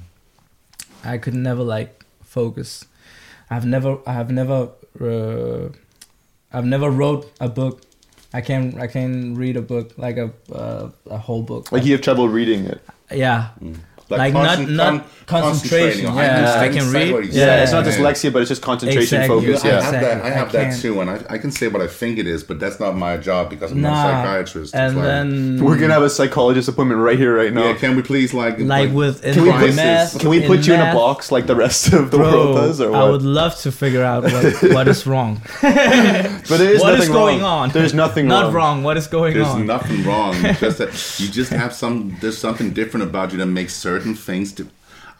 I 1.04 1.18
could 1.18 1.34
never 1.34 1.62
like 1.62 2.04
focus. 2.24 2.84
I've 3.48 3.64
never. 3.64 3.98
I 4.06 4.12
have 4.14 4.30
never. 4.32 4.70
Uh, 5.00 5.68
I've 6.52 6.64
never 6.66 6.90
wrote 6.90 7.30
a 7.40 7.48
book. 7.48 7.82
I 8.34 8.40
can't, 8.40 8.74
I 8.80 8.88
can't 8.88 9.36
read 9.38 9.56
a 9.56 9.62
book 9.62 9.92
like 9.96 10.16
a 10.16 10.32
uh, 10.52 10.90
a 11.06 11.16
whole 11.18 11.42
book. 11.42 11.70
like 11.70 11.84
you 11.84 11.92
have 11.92 12.00
trouble 12.02 12.28
reading 12.28 12.64
it. 12.66 12.80
yeah, 13.12 13.50
like, 14.16 14.32
concent- 14.32 14.70
not 14.70 14.86
con- 14.86 14.96
not 14.98 15.06
concentration. 15.26 16.04
Yeah, 16.06 16.14
I, 16.16 16.26
understand 16.28 16.74
can 16.74 16.92
read. 16.92 17.32
Yeah, 17.34 17.46
Yeah, 17.46 17.62
it's 17.62 17.72
not 17.72 17.84
yeah. 17.84 17.92
dyslexia, 17.92 18.32
but 18.32 18.40
it's 18.42 18.48
just 18.48 18.62
concentration 18.62 19.02
Exactly. 19.20 19.28
focus. 19.46 19.64
I 19.64 19.68
Yeah, 19.68 19.80
have 19.82 19.92
that. 19.92 20.22
I 20.22 20.30
have 20.30 20.48
I 20.48 20.52
that 20.52 20.80
too, 20.80 21.00
and 21.02 21.10
I, 21.10 21.22
I 21.28 21.38
can 21.38 21.50
say 21.50 21.68
what 21.68 21.82
I 21.82 21.86
think 21.86 22.18
it 22.18 22.26
is, 22.26 22.42
but 22.42 22.58
that's 22.58 22.80
not 22.80 22.96
my 22.96 23.18
job 23.18 23.50
because 23.50 23.72
I'm 23.72 23.82
not 23.82 23.92
a 24.06 24.10
psychiatrist. 24.22 24.72
It's 24.72 24.74
and 24.74 24.96
like, 24.96 25.04
then 25.04 25.62
we're 25.64 25.78
gonna 25.78 25.92
have 25.92 26.02
a 26.02 26.08
psychologist 26.10 26.68
appointment 26.68 27.00
right 27.02 27.18
here, 27.18 27.36
right 27.36 27.52
now. 27.52 27.64
yeah, 27.66 27.74
can 27.74 27.96
we 27.96 28.02
please 28.02 28.32
like 28.32 28.58
like 28.60 28.90
with 28.92 29.22
Can 29.22 29.42
we 29.42 29.52
put- 29.52 29.74
math, 29.74 30.18
Can 30.18 30.30
we 30.30 30.46
put 30.46 30.66
you 30.66 30.74
in 30.74 30.80
a 30.80 30.94
box 30.94 31.30
like 31.30 31.46
the 31.46 31.56
rest 31.56 31.92
of 31.92 32.10
the 32.10 32.16
Bro, 32.16 32.30
world 32.32 32.56
does, 32.56 32.80
or 32.80 32.90
what? 32.92 33.00
I 33.02 33.10
would 33.10 33.22
love 33.22 33.54
to 33.60 33.72
figure 33.72 34.02
out 34.04 34.22
what, 34.24 34.62
what 34.72 34.88
is 34.88 35.06
wrong. 35.06 35.42
but 35.62 36.48
there 36.58 36.72
is 36.72 36.80
What 36.80 36.90
nothing 36.92 37.02
is 37.02 37.08
going 37.08 37.40
wrong. 37.40 37.64
on? 37.64 37.70
There's 37.70 37.92
nothing 37.94 38.26
Not 38.28 38.44
wrong. 38.46 38.54
wrong. 38.54 38.82
What 38.84 38.96
is 38.96 39.06
going 39.06 39.34
There's 39.34 39.46
on? 39.46 39.66
There's 39.66 39.82
nothing 39.82 40.04
wrong. 40.04 40.32
Just 40.54 40.78
that 40.78 40.90
you 41.20 41.28
just 41.28 41.50
have 41.50 41.74
some. 41.74 42.16
There's 42.20 42.38
something 42.38 42.70
different 42.72 43.04
about 43.04 43.32
you 43.32 43.38
that 43.38 43.46
makes 43.46 43.74
certain 43.74 43.97
things. 44.00 44.52
To, 44.54 44.68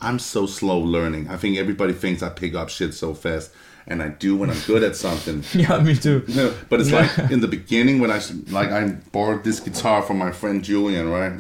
I'm 0.01 0.19
so 0.19 0.47
slow 0.47 0.79
learning. 0.79 1.29
I 1.29 1.37
think 1.37 1.57
everybody 1.59 1.93
thinks 1.93 2.23
I 2.23 2.29
pick 2.29 2.55
up 2.55 2.69
shit 2.69 2.95
so 2.95 3.15
fast, 3.15 3.51
and 3.87 4.03
I 4.03 4.09
do 4.09 4.37
when 4.37 4.51
I'm 4.51 4.61
good 4.67 4.83
at 4.83 4.97
something. 4.97 5.43
yeah, 5.61 5.79
me 5.81 5.95
too. 5.97 6.25
No, 6.29 6.55
but 6.69 6.81
it's 6.81 6.91
like 6.93 7.11
in 7.31 7.41
the 7.41 7.49
beginning 7.49 7.99
when 8.01 8.11
I 8.11 8.21
like 8.51 8.71
I 8.71 8.89
borrowed 9.13 9.45
this 9.45 9.61
guitar 9.61 10.03
from 10.03 10.19
my 10.19 10.31
friend 10.33 10.63
Julian, 10.65 11.09
right? 11.11 11.33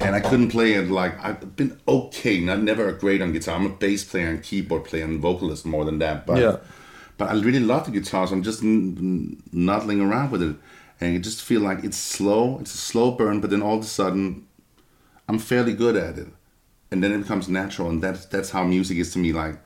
And 0.00 0.16
I 0.16 0.20
couldn't 0.20 0.48
play 0.50 0.72
it. 0.72 0.90
Like 0.90 1.22
I've 1.24 1.54
been 1.56 1.78
okay, 1.86 2.40
not 2.40 2.60
never 2.62 2.88
a 2.88 2.92
great 2.92 3.22
on 3.22 3.32
guitar. 3.32 3.54
I'm 3.56 3.66
a 3.66 3.68
bass 3.68 4.04
player 4.04 4.28
and 4.28 4.42
keyboard 4.42 4.84
player 4.84 5.04
and 5.04 5.20
vocalist 5.20 5.64
more 5.64 5.84
than 5.84 5.98
that. 6.00 6.26
But 6.26 6.38
Yeah. 6.38 6.56
but 7.18 7.28
I 7.30 7.34
really 7.34 7.60
love 7.60 7.84
the 7.84 7.92
guitar, 7.92 8.26
so 8.26 8.34
I'm 8.34 8.42
just 8.42 8.62
n- 8.62 8.96
n- 8.98 9.42
noddling 9.52 10.00
around 10.00 10.32
with 10.32 10.42
it, 10.42 10.56
and 11.00 11.12
you 11.12 11.20
just 11.20 11.40
feel 11.42 11.60
like 11.60 11.84
it's 11.84 11.96
slow. 11.96 12.58
It's 12.60 12.74
a 12.74 12.78
slow 12.78 13.12
burn, 13.12 13.40
but 13.40 13.50
then 13.50 13.62
all 13.62 13.76
of 13.78 13.84
a 13.84 13.86
sudden, 13.86 14.44
I'm 15.28 15.38
fairly 15.38 15.72
good 15.72 15.96
at 15.96 16.18
it, 16.18 16.28
and 16.90 17.02
then 17.02 17.12
it 17.12 17.18
becomes 17.18 17.48
natural, 17.48 17.88
and 17.88 18.02
that's 18.02 18.26
that's 18.26 18.50
how 18.50 18.64
music 18.64 18.98
is 18.98 19.12
to 19.12 19.18
me. 19.18 19.32
Like, 19.32 19.58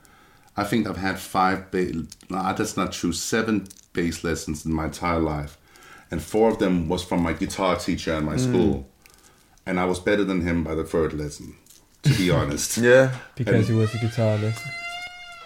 I 0.56 0.64
think 0.64 0.86
I've 0.86 0.96
had 0.96 1.18
five. 1.18 1.70
Ba- 1.70 2.06
nah, 2.30 2.52
that's 2.52 2.76
not 2.76 2.92
true. 2.92 3.12
Seven 3.12 3.66
bass 3.92 4.22
lessons 4.22 4.64
in 4.66 4.72
my 4.72 4.84
entire 4.86 5.20
life, 5.20 5.58
and 6.10 6.22
four 6.22 6.50
of 6.50 6.58
them 6.58 6.88
was 6.88 7.02
from 7.02 7.22
my 7.22 7.32
guitar 7.32 7.76
teacher 7.76 8.12
at 8.14 8.22
my 8.22 8.32
hmm. 8.32 8.38
school, 8.38 8.88
and 9.64 9.80
I 9.80 9.84
was 9.86 9.98
better 9.98 10.24
than 10.24 10.42
him 10.42 10.62
by 10.64 10.74
the 10.74 10.84
third 10.84 11.12
lesson. 11.12 11.56
To 12.02 12.14
be 12.14 12.30
honest. 12.38 12.78
Yeah. 12.78 13.14
Because 13.34 13.68
he 13.68 13.74
was 13.74 13.94
a 13.94 13.98
guitar 13.98 14.36
lesson. 14.38 14.70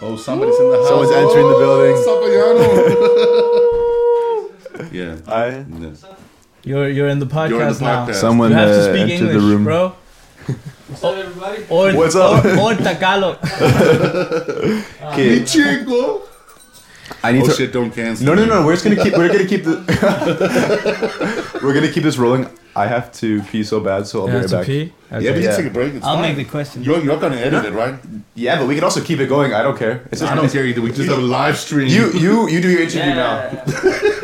Oh, 0.03 0.17
somebody's 0.17 0.59
in 0.59 0.71
the 0.71 0.77
house. 0.79 0.89
Someone's 0.89 1.11
entering 1.11 1.47
the 1.47 1.55
oh, 1.55 1.61
building. 1.61 1.97
Sabayano. 2.07 2.67
yeah. 4.93 5.21
I. 5.27 5.65
yeah. 5.79 5.95
You're 6.63 6.89
you're 6.91 7.09
in 7.09 7.19
the 7.19 7.27
podcast, 7.27 7.51
You're 7.51 7.63
in 7.63 7.73
the 7.75 7.81
now. 7.81 8.13
Someone 8.13 8.51
you 8.51 8.57
have 8.57 8.69
to 8.69 8.81
uh, 8.81 8.85
speak 8.93 9.11
entered 9.13 9.29
English, 9.31 9.35
the 9.35 9.41
room. 9.49 9.65
bro. 9.65 9.95
What's 10.89 11.05
up, 11.05 11.17
everybody? 11.17 11.65
Or 11.71 11.93
What's 11.95 12.17
up? 12.17 12.45
Or, 12.45 12.59
or 12.61 12.75
Tagalog. 12.75 13.39
Okay. 15.11 15.41
Chingo. 15.41 16.23
I 17.23 17.33
need 17.33 17.43
Oh 17.43 17.47
to. 17.49 17.53
shit! 17.53 17.73
Don't 17.73 17.91
cancel. 17.91 18.25
No, 18.27 18.35
no, 18.35 18.45
no. 18.47 18.65
We're 18.65 18.73
just 18.75 18.85
gonna 18.85 19.03
keep. 19.03 19.13
We're 19.17 19.29
gonna 19.29 19.45
keep 19.47 19.65
the. 19.65 19.77
we're 21.63 21.75
gonna 21.75 21.91
keep 21.91 22.03
this 22.05 22.17
rolling. 22.17 22.47
I 22.77 22.87
have 22.87 23.13
to 23.15 23.43
pee 23.43 23.65
so 23.65 23.81
bad, 23.81 24.07
so 24.07 24.21
I'll 24.21 24.27
You 24.29 24.33
be 24.35 24.39
right 24.43 24.51
back. 24.51 24.67
pee. 24.67 24.93
Okay. 25.13 25.25
Yeah, 25.25 25.33
but 25.33 25.43
Yeah. 25.43 25.51
you 25.51 25.57
take 25.57 25.67
a 25.67 25.71
break. 25.71 25.95
It's 25.95 26.07
I'll 26.07 26.15
fine. 26.15 26.23
make 26.23 26.37
the 26.37 26.45
question. 26.51 26.83
You're, 26.85 27.01
you're 27.03 27.19
gonna 27.19 27.37
edit 27.37 27.65
it, 27.65 27.73
right? 27.73 27.97
Yeah, 28.37 28.59
but 28.61 28.69
we 28.69 28.75
can 28.77 28.85
also 28.85 29.01
keep 29.03 29.19
it 29.19 29.27
going. 29.29 29.53
I 29.53 29.63
don't 29.63 29.77
care. 29.77 30.07
It's 30.13 30.21
just, 30.21 30.33
I 30.33 30.37
don't 30.37 30.49
care 30.51 30.65
either. 30.65 30.81
We 30.81 30.93
just 30.93 31.09
have 31.09 31.19
a 31.19 31.21
live 31.21 31.57
stream. 31.59 31.89
You, 31.89 32.13
you, 32.13 32.49
you 32.49 32.61
do 32.63 32.71
your 32.71 32.83
interview 32.83 33.01
Yeah. 33.01 33.15
now. 33.15 33.51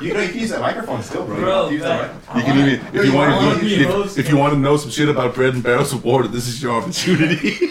You 0.00 0.14
know 0.14 0.20
you 0.20 0.28
can 0.28 0.38
use 0.38 0.50
that 0.50 0.60
microphone 0.60 1.02
still, 1.02 1.24
bro. 1.26 1.36
Bro, 1.36 1.68
use 1.70 1.82
that, 1.82 2.14
but- 2.26 2.36
You 2.36 2.42
can 2.44 2.56
even 2.58 2.68
if 2.94 3.04
you 3.04 3.12
want 3.12 3.34
wanna 3.36 3.54
to 3.56 3.60
be 3.60 3.82
a 3.82 3.86
host, 3.88 4.16
if, 4.18 4.26
if 4.26 4.30
you 4.30 4.36
want 4.38 4.52
to 4.54 4.58
know 4.58 4.76
some 4.76 4.90
shit 4.90 5.08
about 5.08 5.34
bread 5.34 5.54
and 5.54 5.62
barrels 5.62 5.92
of 5.92 6.04
water, 6.04 6.28
this 6.28 6.46
is 6.46 6.62
your 6.62 6.76
opportunity. 6.80 7.56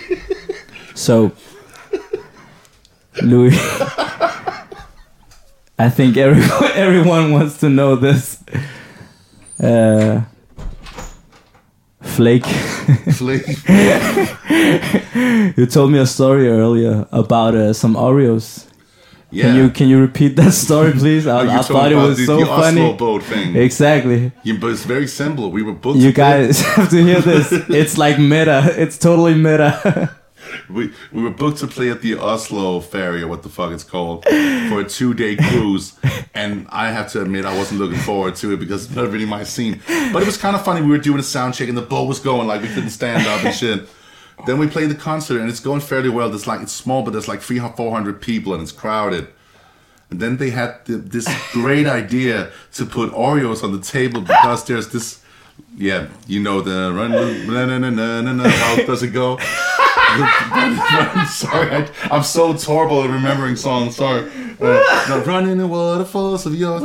So, 0.95 1.32
Louis, 3.21 3.55
I 5.78 5.89
think 5.91 6.17
everyone 6.17 6.71
everyone 6.73 7.32
wants 7.34 7.59
to 7.59 7.69
know 7.69 7.95
this. 7.95 8.43
Uh, 9.61 10.21
Phlake, 12.01 12.45
Phlake. 13.13 13.45
you 15.55 15.65
told 15.67 15.91
me 15.91 15.99
a 15.99 16.05
story 16.07 16.47
earlier 16.49 17.05
about 17.11 17.53
uh, 17.53 17.73
some 17.73 17.93
Oreos. 17.95 18.66
Yeah. 19.30 19.43
Can 19.43 19.55
you 19.55 19.69
can 19.69 19.89
you 19.89 19.99
repeat 19.99 20.36
that 20.38 20.53
story, 20.53 20.93
please? 20.93 21.28
I, 21.28 21.59
I 21.59 21.61
thought 21.61 21.91
it 21.91 21.95
was 21.95 22.17
the, 22.17 22.25
so 22.25 22.39
the 22.39 22.45
funny. 22.45 22.82
Oslo 22.82 22.93
boat 22.93 23.23
thing. 23.23 23.55
Exactly. 23.55 24.32
Yeah, 24.43 24.55
but 24.59 24.71
it's 24.71 24.84
very 24.84 25.07
simple. 25.07 25.51
We 25.51 25.63
were 25.63 25.73
booked. 25.73 25.99
You 25.99 26.13
guys 26.13 26.61
have 26.75 26.89
to 26.91 27.03
hear 27.03 27.19
this. 27.21 27.51
It's 27.51 27.97
like 27.97 28.19
meta. 28.19 28.73
It's 28.78 28.97
totally 28.97 29.34
meta. 29.34 30.15
we 30.69 30.93
we 31.11 31.23
were 31.23 31.30
booked 31.30 31.57
to 31.59 31.67
play 31.67 31.89
at 31.89 32.01
the 32.01 32.17
Oslo 32.17 32.80
ferry 32.80 33.21
or 33.21 33.28
what 33.28 33.43
the 33.43 33.49
fuck 33.49 33.71
it's 33.71 33.84
called 33.84 34.23
for 34.23 34.80
a 34.80 34.86
two 34.88 35.13
day 35.13 35.36
cruise, 35.36 35.97
and 36.34 36.65
I 36.69 36.91
have 36.91 37.11
to 37.11 37.21
admit 37.21 37.45
I 37.45 37.57
wasn't 37.57 37.82
looking 37.82 37.99
forward 37.99 38.36
to 38.38 38.53
it 38.53 38.59
because 38.59 38.86
it's 38.86 38.95
not 38.95 39.11
really 39.11 39.25
my 39.25 39.43
scene. 39.43 39.82
But 40.13 40.23
it 40.23 40.25
was 40.25 40.38
kind 40.38 40.55
of 40.55 40.63
funny. 40.63 40.82
We 40.82 40.88
were 40.88 40.97
doing 40.99 41.19
a 41.19 41.23
sound 41.23 41.53
check 41.53 41.67
and 41.67 41.78
the 41.78 41.82
boat 41.82 42.07
was 42.07 42.19
going 42.19 42.47
like 42.47 42.61
we 42.61 42.69
couldn't 42.69 42.91
stand 42.91 43.28
up 43.28 43.43
and 43.43 43.53
shit. 43.53 43.89
Then 44.46 44.60
we 44.60 44.68
played 44.68 44.90
the 44.90 44.96
concert 44.96 45.40
and 45.40 45.50
it's 45.50 45.60
going 45.60 45.82
fairly 45.82 46.10
well. 46.10 46.30
There's 46.30 46.48
like 46.48 46.62
it's 46.62 46.72
small, 46.72 47.04
but 47.04 47.12
there's 47.12 47.28
like 47.28 47.42
three 47.42 47.60
four 47.60 47.92
hundred 47.92 48.22
people 48.22 48.54
and 48.54 48.62
it's 48.62 48.72
crowded. 48.72 49.28
And 50.10 50.20
then 50.20 50.38
they 50.38 50.52
had 50.52 50.86
the, 50.86 50.98
this 50.98 51.28
great 51.52 51.86
idea 51.86 52.52
to 52.74 52.86
put 52.86 53.12
Oreos 53.12 53.64
on 53.64 53.74
the 53.74 53.82
table 53.82 54.22
because 54.22 54.64
there's 54.66 54.90
this, 54.90 55.22
yeah, 55.78 56.08
you 56.28 56.40
know 56.40 56.62
the 56.62 56.94
run, 56.94 57.12
na 57.12 57.66
na 57.66 57.78
na 57.78 57.90
na 57.90 58.22
na 58.22 58.32
na. 58.32 58.50
How 58.50 58.76
does 58.86 59.04
it 59.04 59.10
go? 59.10 59.38
sorry, 61.28 61.70
I, 61.76 61.90
I'm 62.10 62.24
so 62.24 62.56
terrible 62.56 63.04
at 63.04 63.10
remembering 63.10 63.58
songs. 63.58 63.98
Sorry. 63.98 64.32
Uh, 64.60 65.06
no, 65.10 65.24
run 65.26 65.50
in 65.50 65.58
the 65.58 65.68
waterfalls 65.68 66.46
of 66.46 66.56
your 66.56 66.80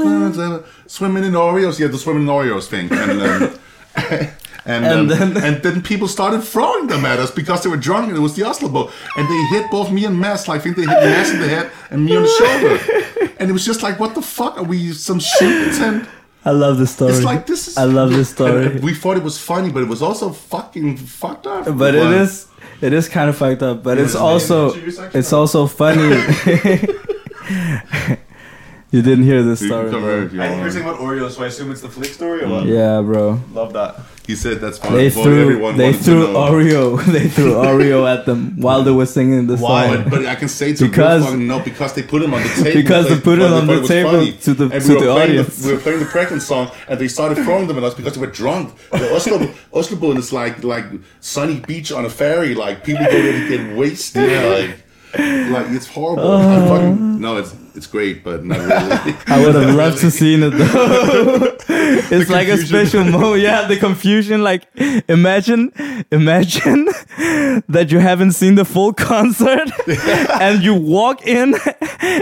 swimming 0.86 1.24
in 1.24 1.32
Oreos. 1.32 1.78
Yeah, 1.78 1.86
the 1.86 1.98
swimming 1.98 2.24
in 2.24 2.28
Oreos 2.28 2.66
thing. 2.66 2.90
And 2.92 3.22
um, 3.22 3.58
and 4.64 4.84
And 4.84 4.94
um, 5.00 5.08
then- 5.08 5.36
and 5.46 5.62
then 5.62 5.82
people 5.82 6.08
started 6.08 6.42
throwing 6.42 6.86
them 6.86 7.04
at 7.04 7.18
us 7.18 7.30
because 7.30 7.62
they 7.62 7.68
were 7.70 7.76
drunk 7.76 8.08
and 8.08 8.16
it 8.16 8.20
was 8.20 8.34
the 8.36 8.44
Oslo 8.44 8.68
boat. 8.68 8.92
And 9.16 9.28
they 9.28 9.58
hit 9.58 9.70
both 9.70 9.90
me 9.90 10.04
and 10.04 10.18
Mads. 10.20 10.46
Like, 10.48 10.60
I 10.60 10.62
think 10.62 10.76
they 10.76 10.82
hit 10.82 10.90
Mads 11.04 11.30
in 11.30 11.40
the 11.40 11.48
head 11.48 11.70
and 11.90 12.04
me 12.04 12.16
on 12.16 12.22
the 12.22 12.28
shoulder. 12.28 12.78
And 13.38 13.50
it 13.50 13.54
was 13.54 13.64
just 13.64 13.82
like, 13.82 13.98
what 13.98 14.14
the 14.14 14.22
fuck? 14.22 14.56
Are 14.56 14.62
we 14.62 14.92
some 14.92 15.20
simpleton? 15.20 16.06
I 16.44 16.52
love 16.52 16.78
this 16.78 16.92
story. 16.94 17.12
It's 17.12 17.24
like 17.24 17.46
this 17.46 17.66
is. 17.66 17.76
I 17.76 17.84
love 17.84 18.10
this 18.10 18.28
story. 18.30 18.66
And 18.66 18.84
we 18.84 18.94
thought 18.94 19.16
it 19.16 19.22
was 19.24 19.36
funny, 19.38 19.70
but 19.70 19.82
it 19.82 19.88
was 19.88 20.00
also 20.00 20.30
fucking 20.30 20.96
fucked 20.98 21.46
up. 21.48 21.64
but 21.76 21.94
it 21.96 22.06
is, 22.22 22.46
it 22.80 22.92
is 22.92 23.08
kind 23.08 23.28
of 23.30 23.36
fucked 23.36 23.62
up. 23.64 23.82
But 23.82 23.98
it's 23.98 24.14
also 24.14 24.72
in 24.74 24.84
the 24.86 25.10
it's 25.14 25.32
also 25.32 25.66
funny. 25.66 26.02
you 28.90 29.02
didn't 29.02 29.24
hear 29.24 29.42
this 29.42 29.60
You 29.62 29.68
story. 29.68 29.90
come 29.90 30.02
bro. 30.02 30.20
here 30.20 30.28
you 30.30 30.42
I 30.42 30.48
want. 30.50 30.60
hear 30.62 30.70
something 30.70 30.88
about 30.88 31.00
Oreos, 31.00 31.30
so 31.32 31.42
I 31.42 31.46
assume 31.46 31.70
it's 31.72 31.80
the 31.80 31.88
flick 31.88 32.12
story 32.12 32.42
or 32.44 32.48
what? 32.48 32.66
Yeah, 32.66 33.00
bro. 33.00 33.40
Love 33.52 33.72
that. 33.72 34.00
He 34.26 34.36
said 34.36 34.60
that's 34.60 34.78
what, 34.80 34.90
They 34.92 35.10
what 35.10 35.24
threw 35.24 35.42
everyone 35.42 35.76
they 35.76 35.92
threw. 35.92 36.28
Oreo 36.28 37.04
they 37.12 37.28
threw 37.28 37.54
Oreo 37.54 38.06
at 38.08 38.24
them 38.24 38.56
while 38.60 38.84
they 38.84 38.92
were 38.92 39.04
singing 39.06 39.48
the 39.48 39.56
Why? 39.56 39.86
song. 39.88 40.04
But, 40.04 40.10
but 40.10 40.26
I 40.26 40.36
can 40.36 40.48
say 40.48 40.74
to 40.74 40.84
Because- 40.88 40.92
because 40.92 41.24
fucking 41.24 41.46
no, 41.48 41.58
because 41.60 41.92
they 41.94 42.02
put 42.04 42.22
him 42.22 42.32
on 42.32 42.42
the 42.42 42.48
table. 42.48 42.82
Because 42.82 43.08
they 43.08 43.20
put 43.20 43.40
it 43.40 43.50
on 43.52 43.66
the 43.66 43.82
table 43.86 44.10
funny. 44.12 44.32
to 44.32 44.54
the- 44.54 44.64
And 44.70 44.84
to 44.84 44.88
we 44.88 44.94
the 44.94 45.00
playing 45.00 45.30
audience. 45.30 45.66
we 45.66 45.72
were 45.72 45.80
playing 45.80 45.98
the 45.98 46.06
pregnant 46.06 46.42
song, 46.42 46.70
and 46.88 47.00
they 47.00 47.08
started 47.08 47.42
throwing 47.42 47.66
them 47.66 47.78
at 47.78 47.84
us 47.84 47.94
because 47.94 48.14
they 48.14 48.20
were 48.20 48.28
drunk. 48.28 48.74
The 48.92 49.12
Oslo 49.14 49.52
Oslo 49.72 50.12
is 50.16 50.32
like 50.32 50.62
like 50.62 50.84
sunny 51.20 51.58
beach 51.60 51.90
on 51.90 52.04
a 52.04 52.10
ferry. 52.10 52.54
Like 52.54 52.84
people 52.84 53.04
go 53.04 53.10
there 53.10 53.32
to 53.32 53.48
get 53.48 53.76
wasted. 53.76 54.30
Like 54.68 54.81
like 55.18 55.66
it's 55.70 55.86
horrible. 55.86 56.30
Uh. 56.30 56.66
Fucking, 56.68 57.20
no, 57.20 57.36
it's 57.36 57.54
it's 57.74 57.86
great, 57.86 58.22
but 58.22 58.44
not 58.44 58.58
really. 58.58 59.16
I 59.26 59.44
would 59.44 59.54
have 59.54 59.74
loved 59.74 59.98
to 59.98 60.10
seen 60.10 60.42
it 60.42 60.50
though. 60.50 61.56
it's 61.68 62.30
like 62.30 62.48
a 62.48 62.58
special 62.58 63.04
moment. 63.04 63.42
Yeah, 63.42 63.66
the 63.66 63.76
confusion. 63.76 64.42
Like, 64.42 64.66
imagine, 65.08 65.72
imagine 66.10 66.86
that 67.68 67.88
you 67.90 67.98
haven't 67.98 68.32
seen 68.32 68.56
the 68.56 68.64
full 68.64 68.92
concert 68.92 69.70
and 70.40 70.62
you 70.62 70.74
walk 70.74 71.26
in 71.26 71.54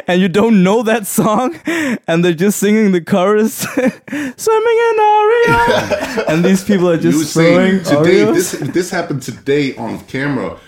and 0.06 0.20
you 0.20 0.28
don't 0.28 0.62
know 0.62 0.82
that 0.82 1.06
song 1.06 1.58
and 2.06 2.24
they're 2.24 2.32
just 2.32 2.58
singing 2.58 2.92
the 2.92 3.00
chorus, 3.00 3.58
swimming 3.60 4.78
in 4.88 4.96
Oreo, 4.98 6.24
and 6.28 6.44
these 6.44 6.62
people 6.64 6.88
are 6.90 6.94
You 6.94 7.10
just 7.12 7.32
saying 7.32 7.80
throwing 7.82 8.04
today 8.04 8.20
Oreos. 8.24 8.34
this 8.34 8.50
this 8.72 8.90
happened 8.90 9.22
today 9.22 9.74
on 9.76 9.98
camera. 10.06 10.58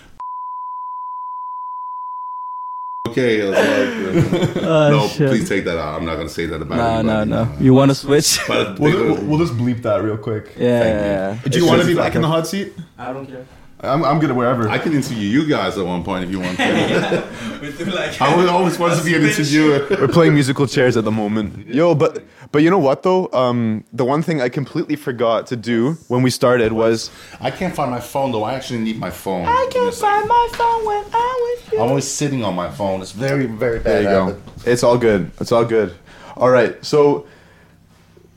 Okay, 3.09 3.41
I 3.41 3.49
was 3.49 4.53
like, 4.55 4.55
uh, 4.55 4.59
Oh, 4.65 4.89
no, 4.91 5.07
shit. 5.09 5.29
please 5.29 5.49
take 5.49 5.65
that 5.65 5.77
out. 5.77 5.95
I'm 5.99 6.05
not 6.05 6.15
gonna 6.15 6.29
say 6.29 6.45
that 6.45 6.61
about 6.61 6.77
No, 6.77 7.01
no, 7.01 7.19
anybody. 7.21 7.51
no. 7.51 7.57
You 7.63 7.73
want 7.73 7.91
to 7.91 7.95
switch? 7.95 8.39
But 8.47 8.79
We'll, 8.79 8.97
we'll, 9.15 9.25
we'll 9.25 9.39
just 9.39 9.53
bleep 9.57 9.81
that 9.81 10.01
real 10.01 10.17
quick. 10.17 10.53
Yeah. 10.57 10.79
Thank 10.79 10.95
yeah, 11.01 11.33
yeah. 11.43 11.49
Do 11.51 11.59
you 11.59 11.65
want 11.67 11.81
to 11.81 11.87
be 11.87 11.95
back 11.95 12.15
in 12.15 12.21
the 12.21 12.29
hot 12.29 12.47
seat? 12.47 12.73
I 12.97 13.11
don't 13.11 13.25
care. 13.25 13.45
I'm, 13.83 14.05
I'm 14.05 14.19
good 14.19 14.29
at 14.29 14.35
wherever. 14.35 14.69
I 14.69 14.77
can 14.77 14.93
interview 14.93 15.27
you 15.27 15.45
guys 15.47 15.77
at 15.77 15.85
one 15.85 16.03
point 16.05 16.23
if 16.23 16.31
you 16.31 16.39
want. 16.39 16.57
to. 16.57 17.27
We 17.63 17.69
like. 17.85 18.19
I 18.21 18.35
would 18.35 18.47
always 18.47 18.77
want 18.77 18.97
to 18.97 19.03
be 19.05 19.15
an 19.15 19.23
interviewer. 19.23 19.87
We're 19.89 20.07
playing 20.07 20.33
musical 20.33 20.67
chairs 20.67 20.97
at 20.97 21.03
the 21.05 21.11
moment. 21.11 21.67
Yo, 21.67 21.95
but 21.95 22.23
but 22.51 22.61
you 22.61 22.69
know 22.69 22.79
what 22.79 23.03
though? 23.03 23.29
Um, 23.31 23.85
the 23.93 24.03
one 24.03 24.21
thing 24.21 24.41
I 24.41 24.49
completely 24.49 24.95
forgot 24.95 25.47
to 25.47 25.55
do 25.55 25.93
when 26.07 26.23
we 26.23 26.29
started 26.29 26.73
was 26.73 27.09
I 27.39 27.51
can't 27.51 27.73
find 27.73 27.89
my 27.89 27.99
phone 28.01 28.31
though. 28.31 28.43
I 28.43 28.53
actually 28.53 28.79
need 28.79 28.99
my 28.99 29.09
phone. 29.09 29.45
I 29.45 29.69
can't 29.71 29.93
find 29.95 30.27
my 30.27 30.49
phone 30.53 30.85
when 30.85 31.05
I'm 31.13 31.35
with 31.41 31.73
I'm 31.73 31.79
always 31.89 32.07
sitting 32.07 32.43
on 32.43 32.53
my 32.53 32.69
phone. 32.69 33.01
It's 33.01 33.11
very, 33.11 33.45
very 33.45 33.79
bad. 33.79 33.85
there 33.85 34.01
you 34.01 34.33
go. 34.33 34.41
It's 34.65 34.83
all 34.83 34.97
good. 34.97 35.31
It's 35.39 35.51
all 35.51 35.65
good. 35.65 35.95
All 36.35 36.49
right. 36.49 36.83
So 36.83 37.25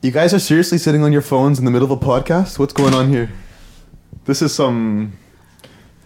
you 0.01 0.11
guys 0.11 0.33
are 0.33 0.39
seriously 0.39 0.77
sitting 0.77 1.03
on 1.03 1.11
your 1.11 1.21
phones 1.21 1.59
in 1.59 1.65
the 1.65 1.71
middle 1.71 1.91
of 1.91 1.91
a 1.91 2.03
podcast? 2.05 2.59
What's 2.59 2.73
going 2.73 2.93
on 2.93 3.09
here? 3.09 3.29
This 4.25 4.41
is 4.41 4.53
some 4.53 5.13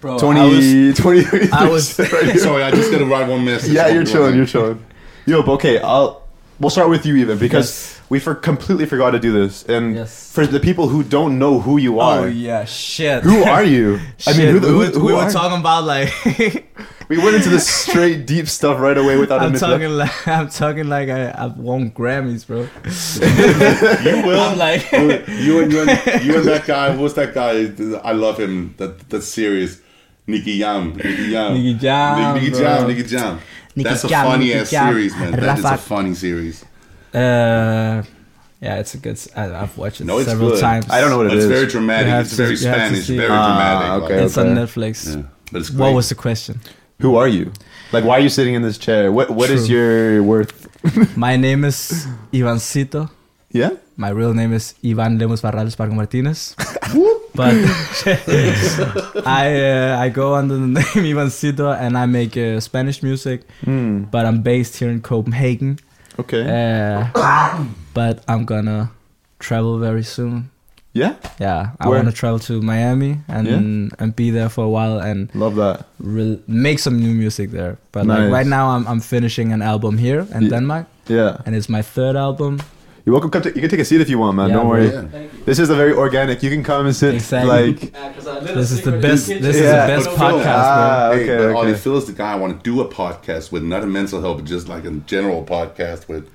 Bro, 0.02 0.18
20, 0.20 0.40
I 0.40 0.46
was, 0.46 0.98
20 0.98 1.52
I 1.54 1.68
was- 1.70 2.00
right. 2.00 2.38
Sorry, 2.40 2.64
I 2.64 2.72
just 2.72 2.92
gotta 2.92 3.06
write 3.06 3.30
one 3.30 3.46
message. 3.46 3.72
yeah, 3.72 3.88
you're 3.88 4.04
chilling. 4.04 4.36
You're 4.36 4.48
chilling. 4.48 4.84
Yo, 5.26 5.44
but 5.44 5.54
okay, 5.54 5.80
I'll. 5.80 6.20
We'll 6.60 6.70
start 6.70 6.90
with 6.92 7.08
you 7.08 7.16
even 7.16 7.40
because 7.40 7.70
Yes. 7.96 8.02
we 8.10 8.20
for 8.20 8.36
completely 8.36 8.86
forgot 8.86 9.12
to 9.12 9.20
do 9.20 9.32
this. 9.32 9.64
And 9.64 9.96
Yes. 9.96 10.32
for 10.32 10.46
the 10.46 10.60
people 10.60 10.90
who 10.90 11.02
don't 11.04 11.40
know 11.40 11.60
who 11.60 11.78
you 11.78 12.00
oh, 12.00 12.04
are, 12.04 12.20
oh 12.20 12.26
yeah, 12.26 12.66
shit. 12.66 13.24
who 13.24 13.44
are 13.44 13.64
you? 13.64 13.96
I 14.28 14.34
mean, 14.34 14.42
Shit, 14.42 14.50
who, 14.52 14.60
the- 14.60 14.68
we 14.68 14.74
who, 14.74 14.78
were, 14.78 14.86
who 14.86 15.06
we 15.08 15.14
were 15.14 15.20
are- 15.22 15.32
talking 15.32 15.60
about 15.60 15.86
like 15.86 16.12
We 17.10 17.18
went 17.18 17.36
into 17.36 17.50
this 17.50 17.68
straight 17.68 18.26
deep 18.28 18.48
stuff 18.48 18.80
right 18.80 18.98
away 18.98 19.18
without 19.18 19.42
I'm 19.42 19.54
an 19.56 19.60
talking 19.60 19.90
like 19.90 20.28
I'm 20.28 20.50
talking 20.50 20.88
like 20.88 21.10
I, 21.10 21.34
I've 21.36 21.58
won 21.58 21.90
Grammys, 21.92 22.46
bro. 22.48 22.68
You 24.06 24.26
will. 24.26 24.40
I'm 24.40 24.58
like 24.58 24.90
you 24.92 25.10
and 25.62 25.72
you 25.74 25.82
and 25.82 26.24
you 26.24 26.38
and 26.38 26.46
that 26.48 26.64
guy. 26.68 26.96
What's 26.96 27.16
that 27.16 27.34
guy? 27.34 27.72
I 28.08 28.12
love 28.14 28.40
him. 28.40 28.76
That 28.78 29.10
that's 29.10 29.28
serious. 29.28 29.82
Nicky 30.32 30.60
Jam. 30.60 30.96
Nicky 30.96 31.30
Jam. 31.32 31.54
Nicky 31.54 31.74
Jam, 31.80 32.36
Nicky. 32.36 32.52
Jam. 32.52 32.88
Nicky 32.88 33.04
Jam. 33.04 33.40
Nicky 33.76 33.90
That's 33.90 34.04
a 34.04 34.10
funny 34.10 34.46
Nicky 34.48 34.60
ass 34.60 34.72
Jam. 34.72 34.88
series, 34.94 35.16
man. 35.16 35.32
That 35.32 35.60
is 35.60 35.66
a 35.66 35.78
funny 35.78 36.14
series. 36.14 36.64
uh, 37.14 38.04
yeah, 38.62 38.76
it's 38.82 38.94
a 38.94 38.98
good. 38.98 39.14
s- 39.14 39.30
I, 39.36 39.44
have 39.46 39.78
watched 39.78 40.02
it 40.02 40.06
No, 40.06 40.20
it's 40.20 40.30
several 40.30 40.52
good. 40.52 40.60
times. 40.62 40.86
I 40.90 41.02
don't 41.02 41.10
know 41.10 41.18
what 41.18 41.28
it 41.28 41.34
It's 41.34 41.44
is. 41.46 41.50
very 41.50 41.62
You 41.66 41.70
dramatic. 41.70 42.14
It's 42.26 42.30
to- 42.32 42.36
very 42.44 42.56
you 42.56 42.68
have 42.68 42.76
to 42.78 42.86
Spanish. 42.86 43.06
see 43.08 43.16
it. 43.16 43.18
Very 43.18 43.32
Ah, 43.32 43.48
dramatic. 43.48 44.04
okay. 44.04 44.16
like- 44.18 44.26
It's 44.26 44.38
on 44.38 44.48
Netflix. 44.56 44.96
yeah. 45.16 45.24
But 45.52 45.62
it's 45.62 45.72
What 45.72 45.94
was 45.94 46.10
the 46.10 46.16
question? 46.16 46.62
Who 47.02 47.16
are 47.16 47.28
you? 47.28 47.52
Like, 47.92 48.04
why 48.06 48.18
are 48.18 48.20
you 48.22 48.30
sitting 48.30 48.54
in 48.54 48.62
this 48.62 48.78
chair? 48.78 49.12
What 49.12 49.32
What 49.32 49.50
is 49.50 49.66
True. 49.68 49.76
your 49.76 50.24
worth? 50.24 50.54
My 51.18 51.36
name 51.38 51.66
is 51.66 52.08
Ivancito. 52.32 53.10
Yeah. 53.52 53.72
My 53.98 54.10
real 54.10 54.34
name 54.34 54.54
is 54.54 54.76
Ivan 54.86 55.18
Lemos 55.18 55.42
Barrales 55.42 55.76
Parco 55.76 55.94
Martinez. 55.94 56.56
But 57.36 57.54
I 59.26 59.62
uh, 59.62 59.98
I 60.06 60.10
go 60.10 60.36
under 60.36 60.56
the 60.56 60.68
name 60.68 61.06
Ivancito 61.16 61.72
and 61.78 61.98
I 61.98 62.06
make 62.06 62.36
uh, 62.38 62.60
Spanish 62.60 63.04
music. 63.04 63.42
Hmm. 63.64 64.04
But 64.12 64.26
I'm 64.26 64.42
based 64.42 64.78
here 64.78 64.90
in 64.90 65.02
Copenhagen. 65.02 65.80
Okay. 66.20 66.44
Uh, 66.44 67.08
but 67.94 68.24
I'm 68.28 68.46
gonna 68.46 68.92
travel 69.40 69.78
very 69.80 70.04
soon. 70.04 70.50
yeah. 70.94 71.16
Yeah, 71.40 71.72
I 71.80 71.88
Where? 71.88 71.98
want 72.04 72.10
to 72.10 72.16
travel 72.16 72.40
to 72.40 72.62
Miami 72.62 73.20
and 73.28 73.48
Yeah? 73.48 73.96
and 74.04 74.16
be 74.16 74.30
there 74.32 74.50
for 74.50 74.66
a 74.66 74.70
while 74.70 75.00
and 75.00 75.30
Love 75.34 75.56
that. 75.56 75.86
re- 76.00 76.40
make 76.48 76.80
some 76.80 77.00
new 77.00 77.14
music 77.16 77.52
there. 77.52 77.78
But 77.92 78.06
like 78.08 78.30
right 78.32 78.48
now, 78.48 78.76
I'm 78.76 78.86
I'm 78.88 79.00
finishing 79.00 79.54
an 79.54 79.62
album 79.62 79.98
here 79.98 80.28
in 80.36 80.42
Yeah. 80.44 80.50
Denmark, 80.50 80.86
Yeah. 81.08 81.38
and 81.46 81.56
it's 81.56 81.70
my 81.70 81.82
third 81.82 82.16
album. 82.16 82.60
You're 83.06 83.14
welcome. 83.14 83.32
Come 83.32 83.42
to, 83.44 83.50
you 83.50 83.62
can 83.62 83.70
take 83.70 83.80
a 83.80 83.86
seat 83.86 84.00
if 84.02 84.10
you 84.10 84.20
want, 84.20 84.36
man. 84.38 84.50
Yeah, 84.50 84.56
Don't 84.58 84.68
worry. 84.68 84.88
Yeah. 84.90 85.28
This 85.46 85.58
is 85.58 85.70
a 85.72 85.76
very 85.76 85.94
organic. 85.94 86.44
You 86.44 86.50
can 86.52 86.64
come 86.64 86.86
and 86.86 86.96
sit. 86.96 87.16
Exactly. 87.16 87.50
Like. 87.74 87.94
Yeah, 87.94 88.14
'cause 88.14 88.28
I 88.28 88.40
lit 88.40 88.52
a 88.52 88.54
This 88.56 88.72
is 88.72 88.82
the 88.84 88.92
best- 88.92 89.28
kitchen. 89.28 89.42
this 89.44 89.56
is 89.56 89.62
the 89.64 89.72
best 89.72 90.06
But 90.06 90.18
Phil, 90.18 90.28
podcast, 90.40 90.44
bro. 90.44 90.54
Ah, 90.54 91.12
Hey, 91.14 91.24
okay, 91.24 91.38
but 91.38 91.44
okay. 91.46 91.54
Ollie 91.58 91.74
Phil 91.76 91.98
is 91.98 92.06
the 92.06 92.12
guy 92.14 92.34
I 92.34 92.36
want 92.36 92.64
to 92.64 92.70
do 92.72 92.80
a 92.82 92.88
podcast 92.88 93.52
with, 93.52 93.64
not 93.64 93.82
a 93.84 93.88
mental 93.88 94.22
health, 94.22 94.38
but 94.38 94.46
just 94.46 94.68
like 94.70 94.86
a 94.86 94.92
general 94.92 95.44
podcast 95.44 96.08
with. 96.08 96.30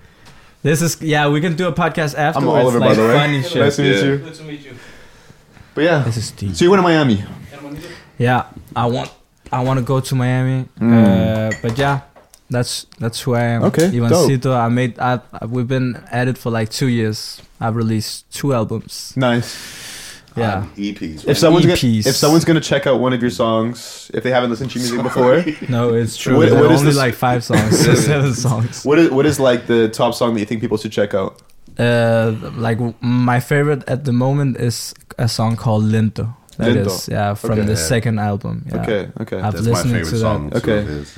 This 0.63 0.83
is 0.83 1.01
yeah, 1.01 1.29
we 1.29 1.41
can 1.41 1.55
do 1.55 1.69
a 1.69 1.73
podcast 1.73 2.15
I'm 2.19 2.27
afterwards. 2.35 2.65
Oliver, 2.65 2.79
like 2.81 2.89
by 2.91 2.95
the 2.95 3.09
way. 3.09 3.15
funny 3.15 3.43
shit. 3.43 3.57
Nice 3.63 3.77
to 3.77 3.83
meet 3.83 3.97
Yeah. 3.97 4.03
you. 4.05 4.17
Good 4.19 4.35
to 4.35 4.43
meet 4.43 4.65
you. 4.65 4.73
But 5.75 5.85
yeah. 5.85 6.03
This 6.03 6.17
is 6.17 6.31
deep. 6.33 6.57
So 6.57 6.65
you 6.65 6.71
went 6.73 6.81
to 6.81 6.83
Miami. 6.83 7.23
Yeah, 8.19 8.45
I 8.75 8.87
want 8.87 9.11
I 9.53 9.63
want 9.63 9.79
to 9.79 9.85
go 9.85 10.01
to 10.01 10.15
Miami. 10.17 10.67
Mm. 10.81 11.53
Uh, 11.53 11.57
but 11.63 11.79
yeah, 11.79 12.01
that's 12.51 12.87
that's 12.99 13.21
who 13.21 13.35
I 13.35 13.43
am. 13.43 13.65
Okay, 13.65 13.89
Ivancito. 13.91 14.55
I 14.57 14.69
made. 14.69 14.99
I, 14.99 15.21
I 15.33 15.47
we've 15.47 15.69
been 15.69 15.97
at 16.11 16.29
it 16.29 16.39
for 16.39 16.51
like 16.51 16.69
two 16.71 16.89
years. 16.89 17.41
I've 17.61 17.77
released 17.77 18.31
two 18.33 18.53
albums. 18.55 19.13
Nice. 19.17 19.57
Yeah. 20.37 20.59
Uh, 20.59 20.67
EPs. 20.77 21.27
If 21.27 21.39
someone's 21.39 21.65
gonna, 21.65 21.79
if 21.81 22.15
someone's 22.15 22.45
gonna 22.45 22.61
check 22.61 22.87
out 22.87 23.01
one 23.01 23.15
of 23.15 23.23
your 23.23 23.31
songs, 23.31 24.11
if 24.13 24.23
they 24.23 24.31
haven't 24.31 24.51
listened 24.51 24.71
to 24.73 24.79
your 24.79 24.89
music 24.89 25.03
before, 25.03 25.69
No, 25.71 25.95
it's 25.95 26.17
true. 26.19 26.37
What- 26.37 26.51
There 26.51 26.61
what 26.61 26.71
are 26.71 26.75
only 26.75 26.85
this- 26.85 26.97
like 26.97 27.15
five 27.15 27.43
songs, 27.43 27.79
seven 28.05 28.35
songs. 28.35 28.85
what 28.85 28.99
is 28.99 29.11
what 29.11 29.25
is 29.25 29.41
like 29.41 29.67
the 29.67 29.89
top 29.89 30.13
song 30.15 30.35
that 30.35 30.41
you 30.41 30.47
think 30.47 30.61
people 30.61 30.77
should 30.77 30.93
check 30.93 31.15
out? 31.15 31.41
Uh, 31.79 32.35
like 32.55 32.79
my 33.03 33.41
favorite 33.41 33.83
at 33.89 34.05
the 34.05 34.13
moment 34.13 34.59
is 34.59 34.95
a 35.19 35.27
song 35.29 35.57
called 35.57 35.85
Lento. 35.85 36.29
That 36.59 36.69
is, 36.69 36.77
Lento. 36.77 37.13
yeah, 37.13 37.35
from 37.35 37.53
Okay. 37.53 37.63
the 37.63 37.73
Yeah. 37.73 37.89
second 37.89 38.19
album. 38.19 38.65
Yeah. 38.69 38.83
Okay, 38.83 39.11
okay. 39.23 39.41
I've 39.41 39.55
That's 39.55 39.65
my 39.67 39.73
listened 39.73 39.93
favorite 39.93 40.11
to 40.11 40.19
that. 40.19 40.51
too 40.51 40.57
Okay. 40.59 40.79
of 40.81 40.87
his. 40.89 41.17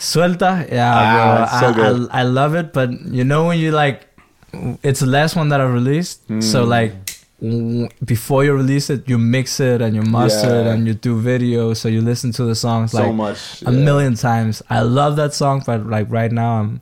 Mine's 0.00 0.36
Suelta. 0.36 0.66
Suelta, 0.66 0.72
yeah, 0.72 0.92
Ah, 0.94 1.58
bro. 1.60 1.60
so 1.60 1.66
I, 1.66 1.72
good. 1.74 2.08
I, 2.10 2.20
I 2.20 2.22
love 2.24 2.54
it, 2.54 2.72
but 2.72 2.90
you 3.12 3.24
know 3.24 3.46
when 3.46 3.58
you 3.58 3.70
like, 3.72 4.06
it's 4.82 5.00
the 5.00 5.06
last 5.06 5.36
one 5.36 5.48
that 5.50 5.60
I 5.60 5.64
released. 5.64 6.22
So 6.40 6.64
Mm. 6.64 6.68
like, 6.68 6.92
before 8.04 8.44
you 8.44 8.52
release 8.52 8.90
it, 8.90 9.08
you 9.08 9.16
mix 9.18 9.60
it 9.60 9.80
and 9.80 9.94
you 9.94 10.02
master 10.02 10.48
it 10.60 10.66
and 10.66 10.86
you 10.86 10.94
do 10.94 11.20
videos. 11.20 11.76
So 11.78 11.88
you 11.88 12.00
listen 12.02 12.32
to 12.32 12.44
the 12.44 12.54
songs 12.54 12.92
So 12.92 12.98
like 13.04 13.14
much. 13.14 13.62
a 13.62 13.72
yeah. 13.72 13.84
million 13.84 14.14
times. 14.14 14.62
I 14.68 14.80
love 14.82 15.16
that 15.16 15.32
song, 15.34 15.62
but 15.64 15.86
like 15.86 16.06
right 16.10 16.30
now, 16.32 16.60
I'm, 16.60 16.80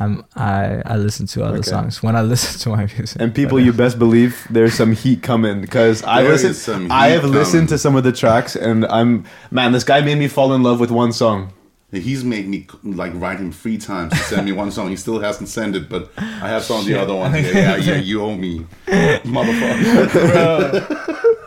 I'm 0.00 0.24
I 0.34 0.80
I 0.86 0.96
listen 0.96 1.26
to 1.26 1.44
other 1.44 1.58
Okay. 1.58 1.70
songs 1.70 2.02
when 2.02 2.16
I 2.16 2.22
listen 2.32 2.58
to 2.60 2.68
my 2.70 2.86
music. 2.96 3.20
And 3.20 3.34
people, 3.34 3.60
you 3.60 3.72
best 3.72 3.98
believe 3.98 4.46
there's 4.48 4.74
some 4.74 4.92
heat 4.92 5.22
coming 5.22 5.60
because 5.60 6.02
I 6.04 6.22
There 6.22 6.32
listen. 6.32 6.50
is 6.50 6.62
some 6.62 6.90
I 6.90 7.08
heat 7.08 7.14
have 7.20 7.24
listened 7.26 7.68
to 7.68 7.76
some 7.78 7.94
of 7.94 8.02
the 8.04 8.12
tracks, 8.12 8.56
and 8.56 8.86
I'm 8.86 9.24
man. 9.50 9.72
This 9.72 9.84
guy 9.84 10.00
made 10.00 10.16
me 10.18 10.28
fall 10.28 10.54
in 10.54 10.62
love 10.62 10.80
with 10.80 10.90
one 10.90 11.12
song. 11.12 11.52
He's 11.92 12.24
made 12.24 12.48
me 12.48 12.66
like 12.82 13.12
write 13.14 13.38
him 13.38 13.52
three 13.52 13.76
times 13.76 14.14
to 14.14 14.18
send 14.18 14.46
me 14.46 14.52
one 14.52 14.72
song. 14.72 14.88
He 14.88 14.96
still 14.96 15.20
hasn't 15.20 15.50
sent 15.50 15.76
it, 15.76 15.90
but 15.90 16.10
I 16.16 16.48
have 16.48 16.62
some 16.62 16.80
of 16.80 16.86
the 16.86 16.98
other 16.98 17.14
ones. 17.14 17.34
Yeah, 17.52 17.52
yeah, 17.52 17.76
yeah, 17.76 17.96
you 17.96 18.22
owe 18.22 18.34
me, 18.34 18.64
motherfucker. 18.86 20.86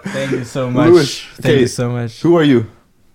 Thank 0.04 0.32
you 0.32 0.46
so 0.46 0.70
much. 0.70 0.88
Louis, 0.88 1.20
Thank 1.20 1.46
okay, 1.46 1.60
you 1.62 1.68
so 1.68 1.90
much. 1.90 2.22
Who 2.22 2.38
are 2.38 2.44
you? 2.44 2.68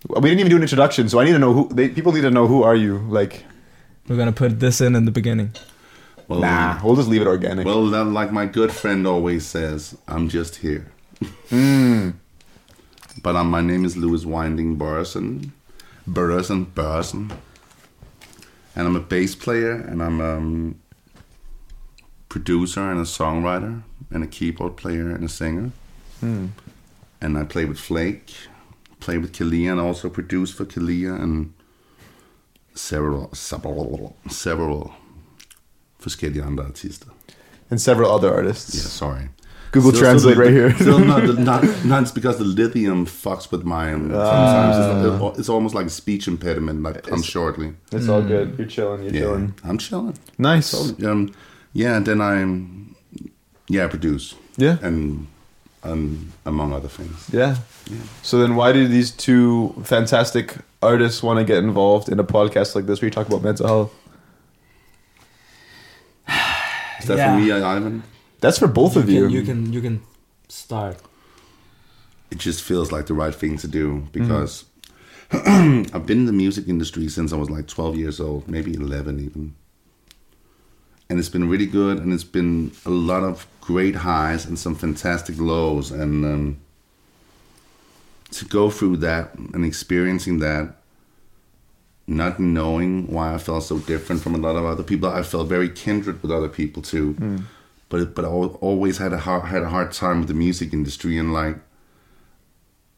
We 0.09 0.23
didn't 0.23 0.41
even 0.41 0.51
do 0.51 0.57
an 0.57 0.63
introduction, 0.63 1.09
so 1.09 1.21
I 1.21 1.25
need 1.25 1.33
to 1.33 1.39
know 1.39 1.53
who. 1.53 1.69
They, 1.73 1.89
people 1.89 2.11
need 2.11 2.23
to 2.23 2.33
know 2.33 2.49
who 2.49 2.65
are 2.65 2.75
you. 2.75 2.99
Like, 2.99 3.45
We're 4.09 4.17
gonna 4.17 4.33
put 4.33 4.59
this 4.59 4.81
in 4.81 4.97
in 4.97 5.05
the 5.05 5.13
beginning. 5.13 5.53
Well, 6.27 6.41
nah, 6.41 6.81
we'll 6.83 6.97
just 6.97 7.09
leave 7.09 7.23
it 7.23 7.29
organic. 7.29 7.65
Well, 7.65 7.87
then, 7.87 8.13
like 8.13 8.33
my 8.33 8.47
good 8.47 8.73
friend 8.73 9.07
always 9.07 9.47
says, 9.47 9.97
I'm 10.09 10.29
just 10.29 10.57
here. 10.57 10.91
Mm. 11.51 12.15
But 13.23 13.37
um, 13.37 13.51
my 13.51 13.61
name 13.61 13.85
is 13.85 13.97
Louis 13.97 14.25
Winding 14.25 14.77
Børresen, 16.13 16.67
Børresen, 16.75 17.31
and 18.75 18.87
I'm 18.89 18.97
a 18.97 19.01
bass 19.01 19.35
player, 19.35 19.73
and 19.73 20.03
I'm 20.03 20.21
a 20.21 20.37
um, 20.37 20.75
producer 22.29 22.91
and 22.91 23.01
a 23.01 23.05
songwriter, 23.05 23.83
and 24.11 24.25
a 24.25 24.27
keyboard 24.27 24.77
player 24.77 25.11
and 25.11 25.25
a 25.25 25.29
singer. 25.29 25.71
Hmm. 26.21 26.47
And 27.21 27.37
I 27.39 27.45
play 27.45 27.65
with 27.65 27.79
Phlake, 27.79 28.33
play 28.99 29.19
with 29.19 29.33
Kaaliyah, 29.33 29.73
and 29.73 29.81
also 29.81 30.09
produce 30.09 30.53
for 30.53 30.65
Kaaliyah 30.65 31.21
and 31.21 31.53
several, 32.75 33.35
several, 33.35 34.17
several 34.29 34.95
forskellige 35.99 36.45
andre 36.45 36.65
artister. 36.65 37.11
and 37.71 37.81
several 37.81 38.11
other 38.11 38.35
artists. 38.35 38.75
Yeah, 38.75 38.83
sorry. 38.83 39.29
Google 39.73 39.91
Still- 39.93 40.01
Translate 40.03 40.35
still- 40.35 40.45
right 40.45 40.53
here. 40.53 40.75
Still 40.75 40.99
not, 40.99 41.23
not, 41.39 41.85
not 41.85 42.03
it's 42.03 42.13
because 42.13 42.39
the 42.39 42.45
lithium 42.45 43.07
fucks 43.07 43.51
with 43.53 43.63
my 43.65 43.93
sometimes. 43.93 45.23
It's, 45.31 45.39
it's 45.41 45.49
almost 45.49 45.75
like 45.75 45.87
a 45.87 45.91
speech 45.91 46.27
impediment. 46.27 46.83
Like 46.83 47.03
comes 47.05 47.21
It's- 47.21 47.25
shortly. 47.31 47.75
It's 47.93 48.09
all 48.09 48.23
good. 48.23 48.57
You're 48.59 48.67
chilling. 48.67 49.03
You're 49.05 49.13
Yeah, 49.15 49.21
chilling. 49.21 49.55
I'm 49.65 49.79
chilling. 49.79 50.19
Nice. 50.39 50.75
Um, 51.05 51.33
yeah, 51.73 51.97
and 51.97 52.05
then 52.07 52.21
I'm 52.21 52.97
yeah 53.69 53.85
I 53.85 53.89
produce 53.89 54.35
Yeah. 54.57 54.79
and 54.83 55.29
um, 55.85 56.33
among 56.45 56.73
other 56.73 56.89
things. 56.89 57.29
Yeah. 57.33 57.57
So 58.23 58.39
then, 58.41 58.55
why 58.57 58.73
do 58.73 58.87
these 58.89 59.11
two 59.13 59.75
fantastic 59.85 60.57
artists 60.83 61.23
want 61.23 61.39
to 61.39 61.45
get 61.45 61.59
involved 61.63 62.09
in 62.09 62.19
a 62.19 62.25
podcast 62.25 62.75
like 62.75 62.87
this 62.87 63.01
where 63.01 63.07
you 63.07 63.13
talk 63.13 63.29
about 63.29 63.43
mental 63.43 63.67
health? 63.67 63.95
Is 67.01 67.07
that 67.07 67.17
Yeah. 67.19 67.35
for 67.37 67.41
me, 67.41 67.51
Ivan? 67.53 68.03
That's 68.41 68.59
for 68.59 68.69
both 68.69 68.97
of 68.97 69.09
you. 69.11 69.27
Can, 69.27 69.31
you 69.31 69.43
can 69.43 69.73
you 69.73 69.81
can 69.81 70.03
start. 70.49 70.97
it 72.31 72.39
just 72.39 72.63
feels 72.63 72.91
like 72.93 73.07
the 73.07 73.15
right 73.15 73.35
thing 73.35 73.59
to 73.59 73.69
do 73.69 74.07
because 74.13 74.65
I've 75.33 76.07
been 76.07 76.21
in 76.21 76.27
the 76.27 76.33
music 76.33 76.69
industry 76.69 77.09
since 77.09 77.33
I 77.33 77.37
was 77.37 77.51
like 77.51 77.67
12 77.67 77.97
years 77.97 78.21
old, 78.21 78.49
maybe 78.49 78.75
11 78.75 79.21
even. 79.21 79.55
And 81.09 81.19
it's 81.19 81.29
been 81.29 81.49
really 81.49 81.67
good, 81.67 81.99
and 81.99 82.13
it's 82.13 82.23
been 82.25 82.71
a 82.87 82.91
lot 82.91 83.25
of 83.25 83.47
great 83.61 83.97
highs 83.97 84.45
and 84.47 84.57
some 84.59 84.77
fantastic 84.77 85.39
lows. 85.39 85.91
And 85.91 86.25
um, 86.25 86.61
to 88.31 88.45
go 88.45 88.71
through 88.71 88.99
that 88.99 89.35
and 89.35 89.65
experiencing 89.65 90.39
that, 90.39 90.77
not 92.07 92.39
knowing 92.39 93.09
why 93.09 93.35
I 93.35 93.39
felt 93.39 93.65
so 93.65 93.79
different 93.79 94.23
from 94.23 94.35
a 94.37 94.39
lot 94.39 94.55
of 94.57 94.65
other 94.65 94.85
people, 94.85 95.09
I 95.09 95.23
felt 95.25 95.49
very 95.49 95.69
kindred 95.69 96.23
with 96.23 96.31
other 96.31 96.49
people 96.49 96.81
too. 96.83 97.17
But 97.91 98.15
but 98.15 98.25
I 98.25 98.29
always 98.29 98.97
had 98.97 99.13
a 99.13 99.19
hard, 99.19 99.45
had 99.45 99.63
a 99.63 99.69
hard 99.69 99.93
time 99.93 100.21
with 100.21 100.29
the 100.29 100.35
music 100.35 100.73
industry 100.73 101.19
and 101.19 101.35
like 101.35 101.59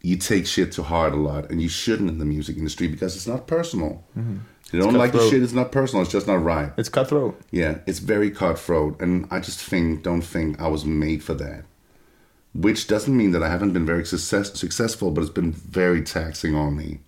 you 0.03 0.17
take 0.17 0.47
shit 0.47 0.73
to 0.73 0.83
heart 0.83 1.13
a 1.13 1.17
lot, 1.17 1.51
and 1.51 1.63
you 1.63 1.69
shouldn't 1.69 2.11
in 2.11 2.19
the 2.19 2.25
music 2.25 2.57
industry 2.57 2.89
because 2.89 3.17
it's 3.17 3.27
not 3.27 3.47
personal. 3.47 4.05
Mm-hmm. 4.17 4.39
You 4.73 4.81
don't 4.81 4.95
like 4.95 5.13
the 5.13 5.29
shit; 5.29 5.43
it's 5.43 5.53
not 5.53 5.73
personal. 5.73 6.03
It's 6.03 6.13
just 6.13 6.27
not 6.27 6.43
right. 6.43 6.73
It's 6.77 6.89
cutthroat. 6.89 7.41
Yeah, 7.51 7.79
it's 7.87 7.99
very 7.99 8.31
cutthroat, 8.31 9.01
and 9.01 9.27
I 9.31 9.41
just 9.41 9.61
think 9.61 10.03
don't 10.03 10.23
think 10.23 10.61
I 10.61 10.69
was 10.69 10.85
made 10.85 11.23
for 11.23 11.35
that. 11.35 11.65
Which 12.55 12.87
doesn't 12.87 13.17
mean 13.17 13.31
that 13.33 13.43
I 13.43 13.49
haven't 13.49 13.73
been 13.73 13.87
very 13.87 14.05
success, 14.05 14.59
successful, 14.59 15.11
but 15.11 15.23
it's 15.23 15.31
been 15.31 15.53
very 15.53 16.03
taxing 16.03 16.55
on 16.55 16.77
me. 16.77 17.01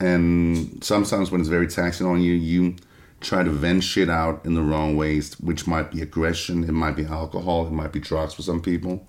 And 0.00 0.82
sometimes 0.82 1.30
when 1.30 1.40
it's 1.40 1.50
very 1.50 1.66
taxing 1.66 2.06
on 2.06 2.22
you, 2.22 2.32
you 2.32 2.76
try 3.20 3.42
to 3.42 3.50
vent 3.50 3.84
shit 3.84 4.08
out 4.08 4.44
in 4.44 4.54
the 4.54 4.62
wrong 4.62 4.96
ways, 4.96 5.38
which 5.40 5.66
might 5.66 5.90
be 5.90 6.02
aggression, 6.02 6.64
it 6.64 6.72
might 6.72 6.96
be 6.96 7.04
alcohol, 7.04 7.66
it 7.66 7.72
might 7.72 7.92
be 7.92 8.00
drugs 8.00 8.34
for 8.34 8.42
some 8.42 8.60
people. 8.60 9.06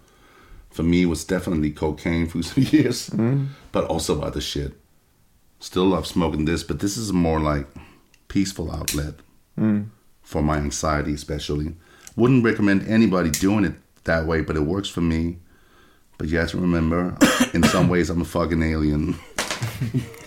For 0.69 0.83
me, 0.83 1.03
it 1.03 1.07
was 1.07 1.23
definitely 1.23 1.71
cocaine 1.71 2.27
for 2.27 2.41
some 2.43 2.63
years, 2.63 3.09
mm-hmm. 3.09 3.45
but 3.71 3.85
also 3.85 4.21
other 4.21 4.41
shit. 4.41 4.73
Still 5.59 5.85
love 5.85 6.07
smoking 6.07 6.45
this, 6.45 6.63
but 6.63 6.79
this 6.79 6.97
is 6.97 7.11
more 7.11 7.39
like 7.39 7.67
peaceful 8.27 8.71
outlet 8.71 9.15
mm. 9.59 9.89
for 10.21 10.41
my 10.41 10.57
anxiety, 10.57 11.13
especially. 11.13 11.75
Wouldn't 12.15 12.45
recommend 12.45 12.87
anybody 12.87 13.29
doing 13.29 13.65
it 13.65 13.73
that 14.05 14.25
way, 14.25 14.41
but 14.41 14.55
it 14.55 14.61
works 14.61 14.87
for 14.87 15.01
me. 15.01 15.37
But 16.17 16.29
you 16.29 16.37
have 16.37 16.51
to 16.51 16.57
remember, 16.57 17.17
in 17.53 17.63
some 17.63 17.89
ways, 17.89 18.09
I'm 18.09 18.21
a 18.21 18.25
fucking 18.25 18.63
alien. 18.63 19.19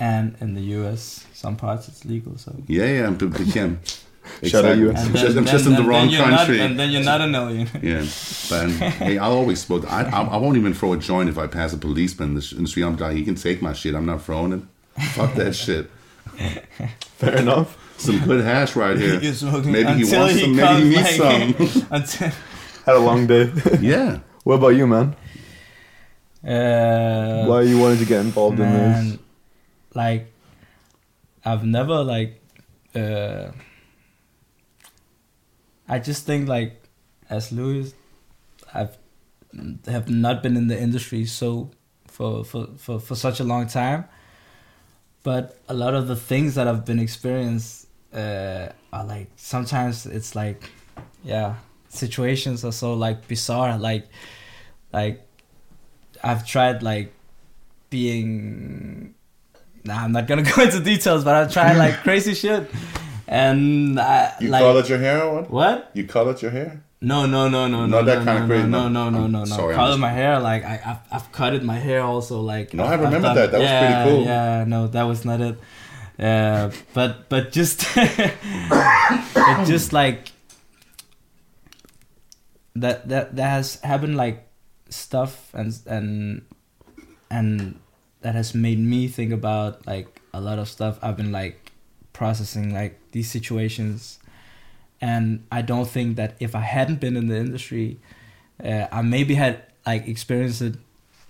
And 0.00 0.34
in 0.40 0.54
the 0.54 0.62
U.S., 0.78 1.26
some 1.34 1.56
parts 1.56 1.86
it's 1.86 2.04
legal. 2.04 2.36
So. 2.38 2.56
Yeah, 2.66 2.86
yeah, 2.86 3.06
I'm 3.06 3.16
but 3.16 3.38
again. 3.48 3.80
Shout 4.42 4.64
out 4.64 4.78
US. 4.78 5.06
I'm 5.06 5.14
just, 5.14 5.36
I'm 5.36 5.44
just 5.46 5.66
in 5.66 5.74
the 5.74 5.82
wrong 5.82 6.08
you're 6.08 6.22
country. 6.22 6.58
Not, 6.58 6.66
and 6.70 6.80
then 6.80 6.90
you're 6.90 7.02
not 7.02 7.20
an 7.20 7.34
alien. 7.34 7.68
yeah, 7.82 8.04
but 8.48 8.70
hey, 8.70 9.18
I'll 9.18 9.32
always 9.32 9.60
smoke. 9.60 9.90
I, 9.90 10.02
I, 10.04 10.22
I 10.22 10.36
won't 10.36 10.56
even 10.56 10.72
throw 10.72 10.92
a 10.92 10.96
joint 10.96 11.28
if 11.28 11.36
I 11.38 11.46
pass 11.46 11.72
a 11.72 11.78
policeman 11.78 12.30
in 12.30 12.34
the, 12.36 12.40
sh- 12.42 12.52
in 12.52 12.62
the 12.62 12.68
street. 12.68 12.84
I'm 12.84 12.96
like, 12.96 13.16
he 13.16 13.24
can 13.24 13.34
take 13.34 13.60
my 13.60 13.72
shit. 13.72 13.94
I'm 13.94 14.06
not 14.06 14.22
throwing 14.22 14.52
it. 14.52 14.62
Fuck 15.14 15.34
that 15.34 15.54
shit. 15.54 15.90
Fair 17.18 17.36
enough. 17.38 17.76
Some 17.98 18.18
good 18.20 18.42
hash 18.44 18.76
right 18.76 18.96
here. 18.96 19.20
Maybe 19.20 20.04
he 20.04 20.16
wants 20.16 20.34
he 20.34 20.40
some. 20.40 20.56
Maybe 20.56 20.82
he 20.82 20.88
needs 20.88 21.16
comes, 21.18 21.72
some. 21.72 21.86
Until, 21.90 22.28
Had 22.86 22.96
a 22.96 22.98
long 22.98 23.26
day. 23.26 23.52
yeah. 23.80 24.20
what 24.44 24.54
about 24.54 24.68
you, 24.68 24.86
man? 24.86 25.16
uh, 26.46 27.44
Why 27.46 27.62
you 27.62 27.78
wanted 27.78 27.98
to 27.98 28.06
get 28.06 28.20
involved 28.20 28.58
in 28.60 28.70
this? 28.70 29.18
Like 29.94 30.32
I've 31.44 31.64
never 31.64 32.02
like 32.04 32.40
uh 32.94 33.50
I 35.88 35.98
just 35.98 36.26
think 36.26 36.48
like 36.48 36.82
as 37.28 37.52
Louis 37.52 37.94
I've 38.72 38.96
have 39.86 40.08
not 40.08 40.42
been 40.42 40.56
in 40.56 40.68
the 40.68 40.80
industry 40.80 41.24
so 41.24 41.70
for 42.06 42.44
for 42.44 42.68
for, 42.76 43.00
for 43.00 43.14
such 43.14 43.40
a 43.40 43.44
long 43.44 43.66
time. 43.66 44.04
But 45.22 45.58
a 45.68 45.74
lot 45.74 45.94
of 45.94 46.08
the 46.08 46.16
things 46.16 46.54
that 46.54 46.66
I've 46.66 46.84
been 46.84 47.00
experienced 47.00 47.86
uh 48.14 48.68
are 48.92 49.04
like 49.04 49.28
sometimes 49.36 50.06
it's 50.06 50.34
like 50.34 50.70
yeah 51.24 51.56
situations 51.88 52.64
are 52.64 52.72
so 52.72 52.94
like 52.94 53.26
bizarre. 53.28 53.78
Like 53.78 54.08
like 54.92 55.26
I've 56.22 56.46
tried 56.46 56.82
like 56.82 57.12
being 57.90 59.14
nah, 59.84 60.02
I'm 60.04 60.12
not 60.12 60.26
gonna 60.26 60.42
go 60.56 60.62
into 60.62 60.80
details, 60.80 61.24
but 61.24 61.34
I've 61.34 61.52
tried 61.52 61.76
like 61.84 62.02
crazy 62.02 62.34
shit. 62.34 62.70
And 63.28 63.98
I 64.00 64.32
You 64.40 64.48
like 64.48 64.60
colored 64.62 64.88
your 64.88 64.98
hair 64.98 65.22
or 65.22 65.34
what? 65.42 65.50
what? 65.50 65.90
You 65.94 66.04
colored 66.04 66.42
your 66.42 66.50
hair? 66.50 66.82
No, 67.02 67.24
no, 67.26 67.48
no, 67.48 67.66
no, 67.66 67.86
Not 67.86 68.00
no, 68.00 68.02
that 68.04 68.18
no, 68.18 68.24
kind 68.24 68.38
no, 68.40 68.42
of 68.44 68.48
crazy, 68.50 68.68
No, 68.68 68.88
no. 68.88 69.08
no, 69.08 69.20
no, 69.26 69.26
no, 69.26 69.44
sorry, 69.46 69.74
I'm 69.74 69.78
Color 69.80 69.96
my 69.98 70.10
hair 70.10 70.38
like 70.40 70.64
I, 70.64 70.80
I've, 70.84 70.98
I've 71.22 71.32
cutted 71.32 71.62
my 71.62 71.76
hair 71.78 72.02
also 72.02 72.40
like. 72.40 72.74
No, 72.74 72.84
I 72.84 72.92
I've 72.94 73.00
remember 73.00 73.28
done- 73.28 73.36
that. 73.36 73.50
That 73.52 73.60
was 73.60 73.70
pretty 73.70 74.16
cool. 74.16 74.24
Yeah, 74.26 74.64
no, 74.66 74.86
that 74.88 75.02
was 75.04 75.24
not 75.24 75.40
it. 75.40 75.58
Uh, 76.18 76.70
but 76.92 77.28
but 77.30 77.52
just 77.52 77.86
but 78.68 79.64
just 79.64 79.92
like 79.94 80.32
that 82.76 83.08
that 83.08 83.36
that 83.36 83.48
has 83.50 83.80
happened 83.80 84.16
like 84.16 84.46
stuff 84.88 85.50
and 85.54 85.72
and 85.86 86.42
and 87.30 87.80
that 88.22 88.34
has 88.34 88.54
made 88.54 88.78
me 88.78 89.08
think 89.08 89.32
about 89.32 89.86
like 89.86 90.20
a 90.32 90.40
lot 90.40 90.58
of 90.58 90.68
stuff. 90.68 90.98
I've 91.02 91.16
been 91.16 91.32
like 91.32 91.72
processing 92.12 92.72
like 92.72 92.98
these 93.12 93.30
situations. 93.30 94.18
And 95.02 95.46
i 95.50 95.62
don't 95.62 95.88
think 95.88 96.16
that 96.16 96.36
if 96.40 96.54
i 96.54 96.60
hadn't 96.60 97.00
been 97.00 97.16
in 97.16 97.28
the 97.28 97.38
industry 97.38 97.98
uh, 98.62 98.86
i 98.92 99.00
maybe 99.00 99.34
had 99.34 99.62
like 99.86 100.06
experienced 100.06 100.60
it 100.60 100.74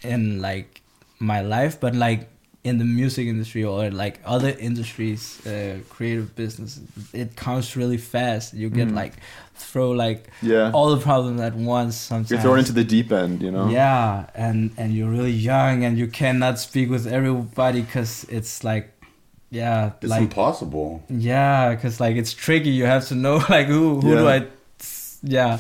in 0.03 0.41
like 0.41 0.83
my 1.19 1.41
life. 1.41 1.79
But 1.79 1.95
like 1.95 2.30
in 2.63 2.77
the 2.79 2.85
music 2.85 3.27
industry 3.27 3.65
or 3.65 3.91
like 3.91 4.21
other 4.25 4.51
industries 4.59 5.41
uh, 5.47 5.79
creative 5.89 6.35
business 6.37 6.81
it 7.13 7.35
comes 7.35 7.75
really 7.77 7.97
fast 7.99 8.53
you 8.55 8.69
get 8.69 8.89
Mm. 8.89 8.95
like 9.03 9.15
throw 9.55 9.91
like 9.93 10.29
Yeah. 10.43 10.71
all 10.75 10.95
the 10.97 11.03
problems 11.03 11.41
at 11.41 11.55
once 11.55 11.97
sometimes 11.97 12.31
You're 12.31 12.41
thrown 12.41 12.59
into 12.59 12.73
the 12.73 12.85
deep 12.85 13.13
end, 13.13 13.41
you 13.43 13.51
know. 13.51 13.69
yeah 13.71 14.27
and 14.35 14.71
and 14.77 14.93
you're 14.95 15.11
really 15.11 15.33
young 15.53 15.85
and 15.85 15.97
you 15.99 16.07
cannot 16.07 16.59
speak 16.59 16.91
with 16.91 17.07
everybody 17.07 17.81
because 17.83 18.25
it's 18.29 18.63
like 18.65 18.87
yeah 19.51 19.93
It's 20.03 20.11
like 20.11 20.23
impossible. 20.23 21.03
yeah 21.09 21.75
because 21.75 21.99
like 22.05 22.17
it's 22.17 22.33
tricky 22.35 22.71
you 22.71 22.85
have 22.87 23.05
to 23.09 23.15
know 23.15 23.37
like 23.57 23.67
who 23.69 24.01
who 24.03 24.15
do 24.17 24.25
Yeah. 24.25 24.37
i 24.37 24.47
yeah 25.23 25.59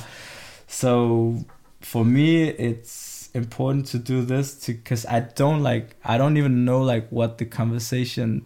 so 0.66 1.34
for 1.80 2.04
me 2.04 2.48
it's 2.48 3.09
important 3.34 3.86
to 3.86 3.98
do 3.98 4.22
this 4.24 4.54
to 4.60 4.72
because 4.72 5.06
i 5.06 5.20
don't 5.20 5.62
like 5.62 5.96
i 6.04 6.18
don't 6.18 6.36
even 6.36 6.64
know 6.64 6.80
like 6.82 7.08
what 7.10 7.38
the 7.38 7.44
conversation 7.44 8.44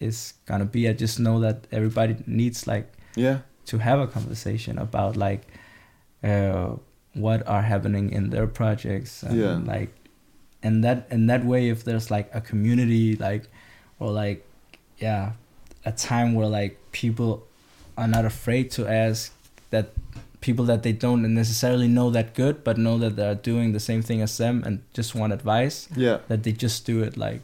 is 0.00 0.34
gonna 0.46 0.64
be 0.64 0.88
i 0.88 0.92
just 0.92 1.18
know 1.18 1.40
that 1.40 1.66
everybody 1.72 2.16
needs 2.26 2.66
like 2.66 2.92
Yeah. 3.16 3.38
to 3.66 3.78
have 3.78 3.98
a 4.00 4.06
conversation 4.06 4.78
about 4.78 5.16
like 5.16 5.46
uh, 6.22 6.76
what 7.14 7.46
are 7.48 7.62
happening 7.62 8.10
in 8.12 8.30
their 8.30 8.46
projects 8.46 9.22
and 9.22 9.36
Yeah. 9.38 9.56
like 9.64 9.90
and 10.62 10.84
that 10.84 11.06
in 11.10 11.26
that 11.28 11.44
way 11.44 11.68
if 11.68 11.84
there's 11.84 12.10
like 12.10 12.28
a 12.34 12.40
community 12.40 13.16
like 13.16 13.48
or 13.98 14.10
like 14.10 14.44
yeah 14.98 15.32
a 15.84 15.92
time 15.92 16.34
where 16.34 16.48
like 16.48 16.78
people 16.92 17.46
are 17.96 18.08
not 18.08 18.24
afraid 18.24 18.70
to 18.72 18.86
ask 18.86 19.32
that 19.70 19.92
people 20.46 20.64
that 20.70 20.82
they 20.86 20.92
don't 21.04 21.22
necessarily 21.34 21.88
know 21.88 22.08
that 22.16 22.28
good 22.40 22.62
but 22.66 22.78
know 22.86 22.96
that 23.04 23.16
they're 23.18 23.34
doing 23.52 23.72
the 23.72 23.80
same 23.80 24.02
thing 24.08 24.20
as 24.26 24.36
them 24.42 24.62
and 24.66 24.74
just 24.98 25.14
want 25.20 25.32
advice 25.32 25.88
Yeah. 25.96 26.18
that 26.28 26.42
they 26.44 26.52
just 26.52 26.86
do 26.86 27.02
it 27.06 27.16
like 27.16 27.42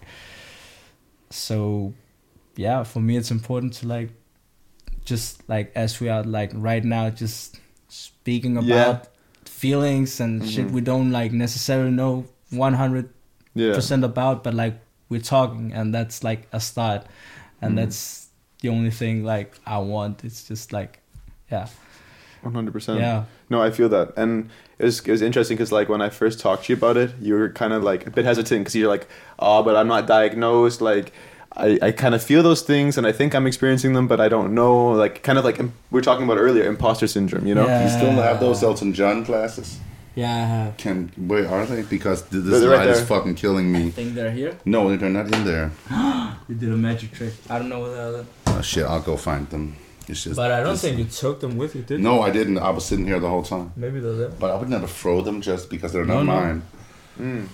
so 1.30 1.92
yeah 2.56 2.82
for 2.84 3.00
me 3.00 3.16
it's 3.16 3.30
important 3.30 3.72
to 3.74 3.88
like 3.88 4.10
just 5.04 5.42
like 5.48 5.72
as 5.74 5.98
we 6.00 6.08
are 6.08 6.22
like 6.22 6.52
right 6.54 6.84
now 6.84 7.10
just 7.10 7.58
speaking 7.88 8.56
about 8.56 8.68
Yeah. 8.68 8.98
feelings 9.44 10.20
and 10.20 10.48
shit 10.48 10.66
Mhm. 10.68 10.72
we 10.72 10.80
don't 10.80 11.10
like 11.10 11.32
necessarily 11.32 11.90
know 11.90 12.24
100% 12.50 13.10
Yeah. 13.54 14.06
about 14.12 14.44
but 14.44 14.54
like 14.54 14.74
we're 15.08 15.20
talking 15.36 15.72
and 15.72 15.92
that's 15.94 16.22
like 16.22 16.46
a 16.52 16.60
start 16.60 17.06
and 17.60 17.72
Mhm. 17.72 17.76
that's 17.76 18.28
the 18.60 18.68
only 18.68 18.90
thing 18.90 19.24
like 19.24 19.50
i 19.66 19.78
want 19.78 20.24
it's 20.24 20.44
just 20.50 20.72
like 20.72 21.00
yeah 21.50 21.66
One 22.42 22.54
hundred 22.54 22.72
percent. 22.72 23.00
yeah 23.00 23.24
No, 23.50 23.62
I 23.62 23.70
feel 23.70 23.88
that, 23.90 24.12
and 24.16 24.50
it 24.78 24.84
was 24.84 25.00
it 25.00 25.10
was 25.10 25.22
interesting 25.22 25.56
because 25.56 25.72
like 25.72 25.88
when 25.88 26.02
I 26.02 26.10
first 26.10 26.40
talked 26.40 26.64
to 26.66 26.72
you 26.72 26.76
about 26.76 26.96
it, 26.96 27.10
you 27.20 27.34
were 27.34 27.48
kind 27.48 27.72
of 27.72 27.82
like 27.82 28.06
a 28.06 28.10
bit 28.10 28.24
hesitant 28.24 28.60
because 28.60 28.74
you're 28.74 28.88
like, 28.90 29.06
oh, 29.38 29.62
but 29.62 29.76
I'm 29.76 29.88
not 29.88 30.06
diagnosed. 30.06 30.80
Like, 30.80 31.12
I 31.56 31.78
I 31.82 31.92
kind 31.92 32.14
of 32.14 32.22
feel 32.22 32.42
those 32.42 32.62
things, 32.62 32.98
and 32.98 33.06
I 33.06 33.12
think 33.12 33.34
I'm 33.34 33.46
experiencing 33.46 33.92
them, 33.94 34.08
but 34.08 34.20
I 34.20 34.28
don't 34.28 34.54
know. 34.54 34.90
Like, 35.02 35.22
kind 35.22 35.38
of 35.38 35.44
like 35.44 35.58
im- 35.60 35.72
we 35.92 35.98
are 36.00 36.02
talking 36.02 36.24
about 36.24 36.38
earlier, 36.38 36.64
imposter 36.64 37.06
syndrome. 37.06 37.46
You 37.46 37.54
know? 37.54 37.66
Yeah. 37.66 37.84
You 37.84 37.90
still 37.90 38.10
have 38.22 38.40
those 38.40 38.62
Elton 38.62 38.92
John 38.92 39.24
classes? 39.24 39.78
yeah 40.14 40.28
i 40.28 40.44
have 40.54 40.76
Can 40.76 41.08
where 41.16 41.48
are 41.48 41.64
they? 41.64 41.80
Because 41.88 42.20
th- 42.28 42.44
this 42.44 42.60
They're 42.60 42.68
right 42.68 42.80
light 42.84 42.88
is 42.90 42.98
there. 42.98 43.06
fucking 43.16 43.34
killing 43.34 43.72
me. 43.72 43.86
i 43.86 43.90
think 43.90 44.12
they're 44.14 44.30
here 44.40 44.52
No, 44.66 44.94
they're 44.94 45.08
not 45.08 45.32
in 45.34 45.42
there. 45.50 45.70
you 46.48 46.54
did 46.54 46.68
a 46.70 46.76
magic 46.76 47.12
trick 47.12 47.32
i 47.48 47.58
don't 47.58 47.70
know 47.70 47.80
where 47.80 47.92
they 48.12 48.18
are 48.20 48.26
Oh, 48.48 48.60
shit, 48.60 48.84
I'll 48.84 49.00
go 49.00 49.16
find 49.16 49.48
them. 49.48 49.64
It's 50.08 50.24
just. 50.24 50.36
but 50.36 50.50
i 50.50 50.60
don't 50.62 50.72
just- 50.72 50.82
think 50.84 50.98
you 50.98 51.04
took 51.04 51.40
them 51.40 51.56
with 51.56 51.74
you 51.76 51.82
did 51.82 51.98
you? 51.98 52.04
No, 52.04 52.22
I 52.22 52.30
didn't. 52.30 52.58
I 52.58 52.70
was 52.70 52.84
sitting 52.84 53.06
here 53.06 53.20
the 53.20 53.28
whole 53.28 53.42
time. 53.44 53.72
maybe 53.76 54.00
they're 54.00 54.14
there 54.16 54.28
But 54.30 54.50
I 54.50 54.56
would 54.58 54.68
never 54.68 54.86
throw 54.86 55.20
them 55.22 55.40
just 55.40 55.70
because 55.70 55.92
they're 55.92 56.04
No, 56.04 56.22
not 56.22 56.34
no. 56.34 56.40
mine. 56.40 56.62
Mm. 57.20 57.46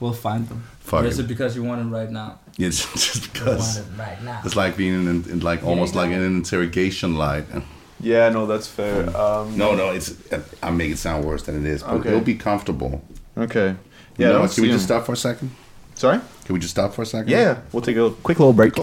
We'll 0.00 0.12
find 0.12 0.48
them. 0.48 0.62
Fuck 0.80 1.02
or 1.04 1.06
is 1.06 1.18
it. 1.18 1.24
it 1.24 1.28
because 1.28 1.56
you 1.56 1.64
want 1.64 1.80
it 1.80 1.90
right 1.98 2.10
now? 2.10 2.38
It's 2.56 2.80
just 2.92 3.16
You 3.36 3.44
want 3.46 3.58
because 3.58 3.78
it 3.78 3.86
right 3.98 4.22
now. 4.22 4.40
it's 4.44 4.54
like 4.54 4.76
being 4.76 4.94
in, 4.94 5.24
in 5.32 5.40
like 5.40 5.60
Yeah, 5.62 5.68
almost 5.70 5.94
like 5.96 6.10
in 6.10 6.20
an 6.20 6.36
interrogation 6.36 7.16
light. 7.16 7.46
Yeah. 8.00 8.28
No, 8.28 8.46
that's 8.46 8.68
fair. 8.68 9.08
Um, 9.16 9.58
No, 9.58 9.74
no, 9.74 9.90
it's 9.90 10.14
I 10.62 10.70
make 10.70 10.92
it 10.92 10.98
sound 10.98 11.24
worse 11.24 11.42
than 11.42 11.56
it 11.66 11.68
is, 11.68 11.82
but 11.82 11.94
Okay. 11.94 12.08
it'll 12.10 12.20
be 12.20 12.36
comfortable. 12.36 13.02
Okay. 13.36 13.74
Yeah, 14.16 14.26
Yeah. 14.28 14.32
no, 14.34 14.46
can 14.46 14.62
we 14.62 14.68
just 14.68 14.78
just 14.78 14.82
'em. 14.84 14.86
stop 14.98 15.06
for 15.06 15.14
a 15.14 15.16
second? 15.16 15.50
Sorry. 15.96 16.20
Can 16.44 16.52
we 16.54 16.60
just 16.60 16.70
stop 16.78 16.94
for 16.94 17.02
a 17.02 17.06
second? 17.06 17.28
Yeah. 17.28 17.58
We'll 17.72 17.82
take 17.82 17.96
a 17.96 18.10
quick 18.22 18.38
little 18.38 18.52
break. 18.52 18.74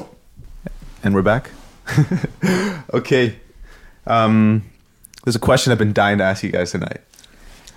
And 1.01 1.15
we're 1.15 1.21
back. 1.21 1.51
okay. 2.93 3.35
Um, 4.07 4.63
there's 5.23 5.35
a 5.35 5.39
question 5.39 5.71
I've 5.71 5.77
been 5.77 5.93
dying 5.93 6.17
to 6.19 6.23
ask 6.23 6.43
you 6.43 6.51
guys 6.51 6.71
tonight. 6.71 7.01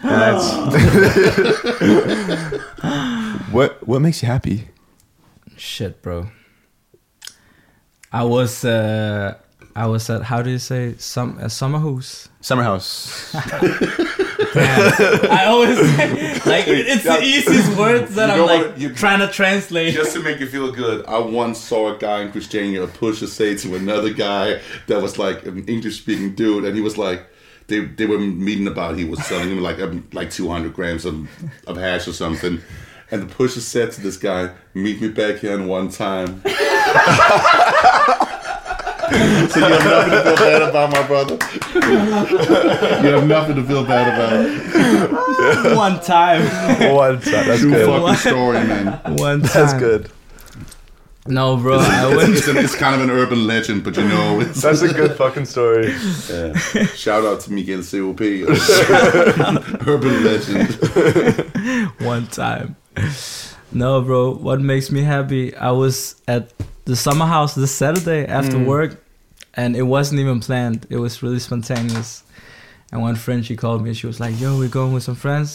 And 0.02 0.22
that's 0.22 0.44
what 3.50 3.86
what 3.86 4.00
makes 4.00 4.22
you 4.22 4.28
happy? 4.28 4.68
Shit, 5.56 6.00
bro. 6.02 6.28
I 8.12 8.22
was 8.24 8.64
uh 8.64 9.34
I 9.74 9.86
was 9.86 10.09
at 10.09 10.22
how 10.22 10.40
do 10.42 10.50
you 10.50 10.59
say 10.59 10.94
some 10.98 11.36
a 11.38 11.50
summer 11.50 11.80
house. 11.80 12.28
Summer 12.40 12.62
house. 12.62 13.34
I 15.30 15.44
always 15.46 15.76
say, 15.78 16.32
like 16.51 16.66
it's 16.68 17.05
the 17.05 17.22
easiest 17.22 17.76
words 17.76 18.14
that 18.14 18.34
You 18.34 18.42
I'm 18.42 18.46
like 18.49 18.66
what? 18.66 18.78
You- 18.78 18.94
trying 18.94 19.20
to 19.20 19.28
translate. 19.28 19.94
Just 19.94 20.12
to 20.14 20.22
make 20.22 20.40
you 20.40 20.46
feel 20.46 20.70
good, 20.72 21.05
I 21.07 21.18
once 21.18 21.59
saw 21.59 21.94
a 21.94 21.99
guy 21.99 22.22
in 22.22 22.32
Christiania 22.32 22.86
push 22.86 23.20
a 23.22 23.26
say 23.28 23.57
to 23.57 23.74
another 23.76 24.11
guy 24.12 24.61
that 24.86 25.03
was 25.03 25.18
like 25.18 25.44
an 25.46 25.64
English 25.66 25.99
speaking 26.01 26.34
dude, 26.34 26.64
and 26.64 26.74
he 26.74 26.80
was 26.80 26.96
like, 26.96 27.26
they, 27.66 27.80
they 27.80 28.07
were 28.07 28.18
meeting 28.18 28.66
about 28.66 28.96
he 28.96 29.05
was 29.05 29.24
selling 29.26 29.51
him 29.51 29.61
like 29.62 29.78
um, 29.80 30.07
like 30.12 30.30
200 30.30 30.72
grams 30.72 31.05
of, 31.05 31.28
of 31.66 31.76
hash 31.76 32.09
or 32.09 32.12
something. 32.12 32.61
And 33.11 33.22
the 33.22 33.26
pusher 33.34 33.61
said 33.61 33.92
to 33.92 34.01
this 34.03 34.16
guy, 34.18 34.51
Meet 34.74 35.01
me 35.01 35.09
back 35.09 35.36
here 35.36 35.55
in 35.55 35.66
one 35.66 35.88
time. 35.90 36.42
so 39.48 39.59
you 39.61 39.64
have 39.66 39.84
nothing 39.84 40.12
to 40.12 40.22
feel 40.24 40.36
bad 40.36 40.62
about, 40.62 40.92
my 40.92 41.06
brother. 41.06 41.38
you 43.06 43.12
have 43.14 43.26
nothing 43.26 43.56
to 43.56 43.62
feel 43.64 43.84
bad 43.84 44.14
about. 44.14 45.76
One 45.76 46.00
time. 46.00 46.42
One 46.94 47.20
time. 47.20 47.46
That's 47.48 47.61
True 47.61 47.70
good. 47.70 47.86
fucking 47.86 48.16
story, 48.16 48.59
man. 48.66 49.00
One 49.16 49.40
time. 49.42 49.50
That's 49.52 49.74
good. 49.74 50.11
No, 51.26 51.56
bro. 51.59 51.78
I 51.78 52.06
It's, 52.09 52.16
went. 52.16 52.34
it's, 52.36 52.48
an, 52.48 52.56
it's 52.56 52.74
kind 52.74 52.94
of 52.94 53.02
an 53.02 53.11
urban 53.11 53.46
legend, 53.46 53.84
but 53.84 53.96
you 53.98 54.04
know, 54.09 54.40
it's, 54.40 54.62
That's 54.62 54.80
a 54.80 54.92
good 54.92 55.14
fucking 55.16 55.44
story. 55.44 55.92
Yeah. 56.30 56.54
Shout 56.94 57.24
out 57.24 57.40
to 57.40 57.52
Miguel 57.52 57.82
COP. 57.82 58.20
Urban 59.86 60.24
legend. 60.24 60.74
one 62.00 62.26
time. 62.28 62.76
No, 63.72 64.00
bro. 64.00 64.32
What 64.34 64.61
makes 64.62 64.90
me 64.90 65.02
happy? 65.02 65.54
I 65.54 65.70
was 65.72 66.16
at 66.26 66.50
the 66.91 66.97
summer 66.97 67.26
house 67.26 67.53
this 67.55 67.70
Saturday 67.82 68.22
after 68.39 68.57
Mm. 68.57 68.66
work, 68.74 68.91
and 69.61 69.70
it 69.76 69.86
wasn't 69.97 70.18
even 70.24 70.39
planned. 70.41 70.80
It 70.95 70.99
was 71.05 71.22
really 71.22 71.39
spontaneous. 71.49 72.11
And 72.91 73.03
one 73.09 73.16
friend 73.24 73.41
she 73.49 73.55
called 73.64 73.80
me. 73.86 73.91
She 74.01 74.07
was 74.12 74.18
like, 74.24 74.34
"Yo, 74.43 74.49
we're 74.61 74.74
going 74.80 74.93
with 74.95 75.05
some 75.09 75.18
friends. 75.26 75.51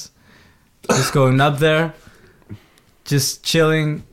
Just 0.98 1.12
going 1.20 1.40
up 1.48 1.56
there, 1.68 1.86
just 3.12 3.30
chilling, 3.52 4.04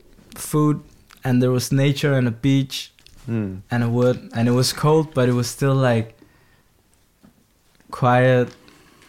food, 0.49 0.77
and 1.23 1.33
there 1.41 1.51
was 1.51 1.71
nature 1.71 2.13
and 2.19 2.27
a 2.27 2.35
beach 2.47 2.75
Mm. 3.29 3.61
and 3.71 3.83
a 3.83 3.89
wood, 3.97 4.17
and 4.35 4.43
it 4.47 4.55
was 4.61 4.73
cold, 4.73 5.05
but 5.13 5.25
it 5.29 5.35
was 5.41 5.47
still 5.57 5.75
like 5.89 6.07
quiet 7.91 8.47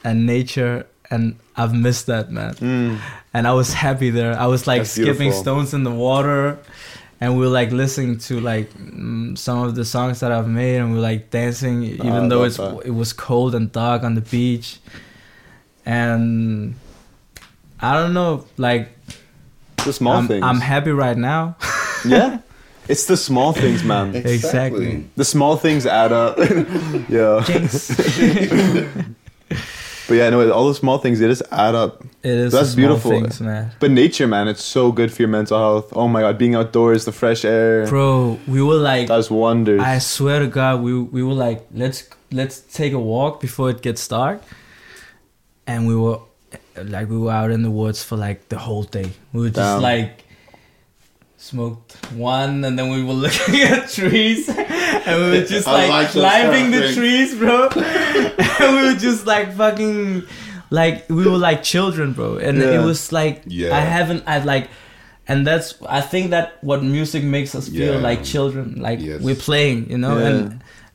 and 0.04 0.26
nature." 0.26 0.86
And 1.10 1.36
I've 1.56 1.74
missed 1.74 2.06
that, 2.06 2.30
man 2.30 2.54
Mm. 2.54 2.98
and 3.34 3.46
I 3.46 3.52
was 3.52 3.74
happy 3.74 4.10
there. 4.10 4.32
I 4.38 4.46
was 4.46 4.66
like 4.66 4.80
That's 4.82 4.92
skipping 4.92 5.28
beautiful. 5.32 5.42
stones 5.42 5.74
in 5.74 5.82
the 5.84 5.90
water, 5.90 6.58
and 7.22 7.38
we 7.38 7.46
were 7.46 7.52
like 7.52 7.70
listening 7.70 8.18
to 8.18 8.40
like 8.40 8.68
mm, 8.74 9.38
some 9.38 9.62
of 9.62 9.76
the 9.76 9.84
songs 9.84 10.18
that 10.20 10.32
I've 10.32 10.48
made, 10.48 10.78
and 10.78 10.90
we 10.90 10.96
were 10.96 11.02
like 11.02 11.30
dancing, 11.30 11.84
Ah, 12.00 12.06
even 12.08 12.24
I 12.24 12.28
though 12.28 12.42
it's 12.42 12.56
that. 12.56 12.82
it 12.84 12.90
was 12.90 13.12
cold 13.12 13.54
and 13.54 13.70
dark 13.70 14.02
on 14.02 14.16
the 14.16 14.20
beach, 14.22 14.80
and 15.86 16.74
I 17.78 17.94
don't 17.94 18.12
know, 18.12 18.44
like 18.58 18.88
The 19.84 19.92
small 19.92 20.16
I'm, 20.16 20.26
things. 20.26 20.42
I'm 20.44 20.58
happy 20.60 20.90
right 20.90 21.16
now. 21.16 21.56
yeah. 22.04 22.40
It's 22.88 23.06
the 23.06 23.16
small 23.16 23.52
things, 23.52 23.84
man. 23.84 24.16
Exactly. 24.36 25.06
The 25.14 25.24
small 25.24 25.56
things 25.56 25.86
add 25.86 26.10
up. 26.10 26.38
yeah. 27.08 27.44
But 30.08 30.14
yeah, 30.18 30.30
no, 30.30 30.50
all 30.50 30.66
the 30.66 30.74
small 30.74 30.98
things 30.98 31.20
they 31.20 31.28
just 31.28 31.44
add 31.52 31.76
up. 31.76 32.02
It 32.22 32.30
is 32.30 32.52
That's 32.52 32.74
beautiful. 32.76 33.10
things, 33.10 33.40
man. 33.40 33.72
But 33.80 33.90
nature, 33.90 34.28
man, 34.28 34.46
it's 34.46 34.62
so 34.62 34.92
good 34.92 35.12
for 35.12 35.22
your 35.22 35.28
mental 35.28 35.58
health. 35.58 35.92
Oh 35.96 36.06
my 36.06 36.20
god, 36.20 36.38
being 36.38 36.54
outdoors, 36.54 37.04
the 37.04 37.10
fresh 37.12 37.44
air, 37.44 37.86
Bro, 37.88 38.38
we 38.46 38.62
were 38.62 38.76
like, 38.76 39.08
that's 39.08 39.28
wonders. 39.28 39.80
I 39.82 39.98
swear 39.98 40.38
to 40.38 40.46
God, 40.46 40.82
we 40.82 41.02
we 41.02 41.22
were 41.24 41.34
like, 41.34 41.66
let's 41.74 42.08
let's 42.30 42.60
take 42.60 42.92
a 42.92 42.98
walk 42.98 43.40
before 43.40 43.70
it 43.70 43.82
gets 43.82 44.06
dark, 44.06 44.40
and 45.66 45.88
we 45.88 45.96
were 45.96 46.20
like 46.76 47.08
we 47.10 47.18
were 47.18 47.32
out 47.32 47.50
in 47.50 47.62
the 47.62 47.70
woods 47.70 48.04
for 48.04 48.16
like 48.16 48.48
the 48.50 48.58
whole 48.58 48.84
day. 48.84 49.10
We 49.32 49.40
were 49.40 49.48
just 49.48 49.56
Damn. 49.56 49.82
like 49.82 50.24
smoked 51.36 51.96
one, 52.12 52.64
and 52.64 52.78
then 52.78 52.88
we 52.88 53.02
were 53.02 53.12
looking 53.26 53.60
at 53.62 53.88
trees, 53.90 54.48
and 54.48 55.22
we 55.22 55.38
were 55.40 55.44
just 55.54 55.66
like, 55.66 55.90
like 55.90 56.08
climbing 56.10 56.70
the 56.70 56.92
trees, 56.94 57.34
bro. 57.34 57.68
and 57.76 58.76
we 58.76 58.92
were 58.92 58.98
just 58.98 59.26
like 59.26 59.52
fucking, 59.56 60.22
like 60.80 60.96
we 61.08 61.24
were 61.28 61.38
like 61.48 61.60
children, 61.62 62.12
bro. 62.18 62.38
And 62.46 62.56
Yeah. 62.58 62.80
it 62.80 62.82
was 62.90 63.12
like 63.12 63.36
Yeah. 63.46 63.76
I 63.76 63.80
haven't, 63.96 64.22
I 64.26 64.36
like. 64.52 64.66
And 65.28 65.46
that's 65.46 65.74
I 65.98 66.00
think 66.00 66.30
that 66.34 66.46
what 66.62 66.82
music 66.82 67.22
makes 67.36 67.54
us 67.54 67.68
feel 67.68 67.94
Yeah. 67.94 68.08
like 68.08 68.24
children, 68.24 68.66
like 68.88 68.98
Yes. 69.00 69.20
we're 69.20 69.42
playing, 69.48 69.78
you 69.92 69.98
know, 70.04 70.16
Yeah. 70.18 70.28
and 70.30 70.42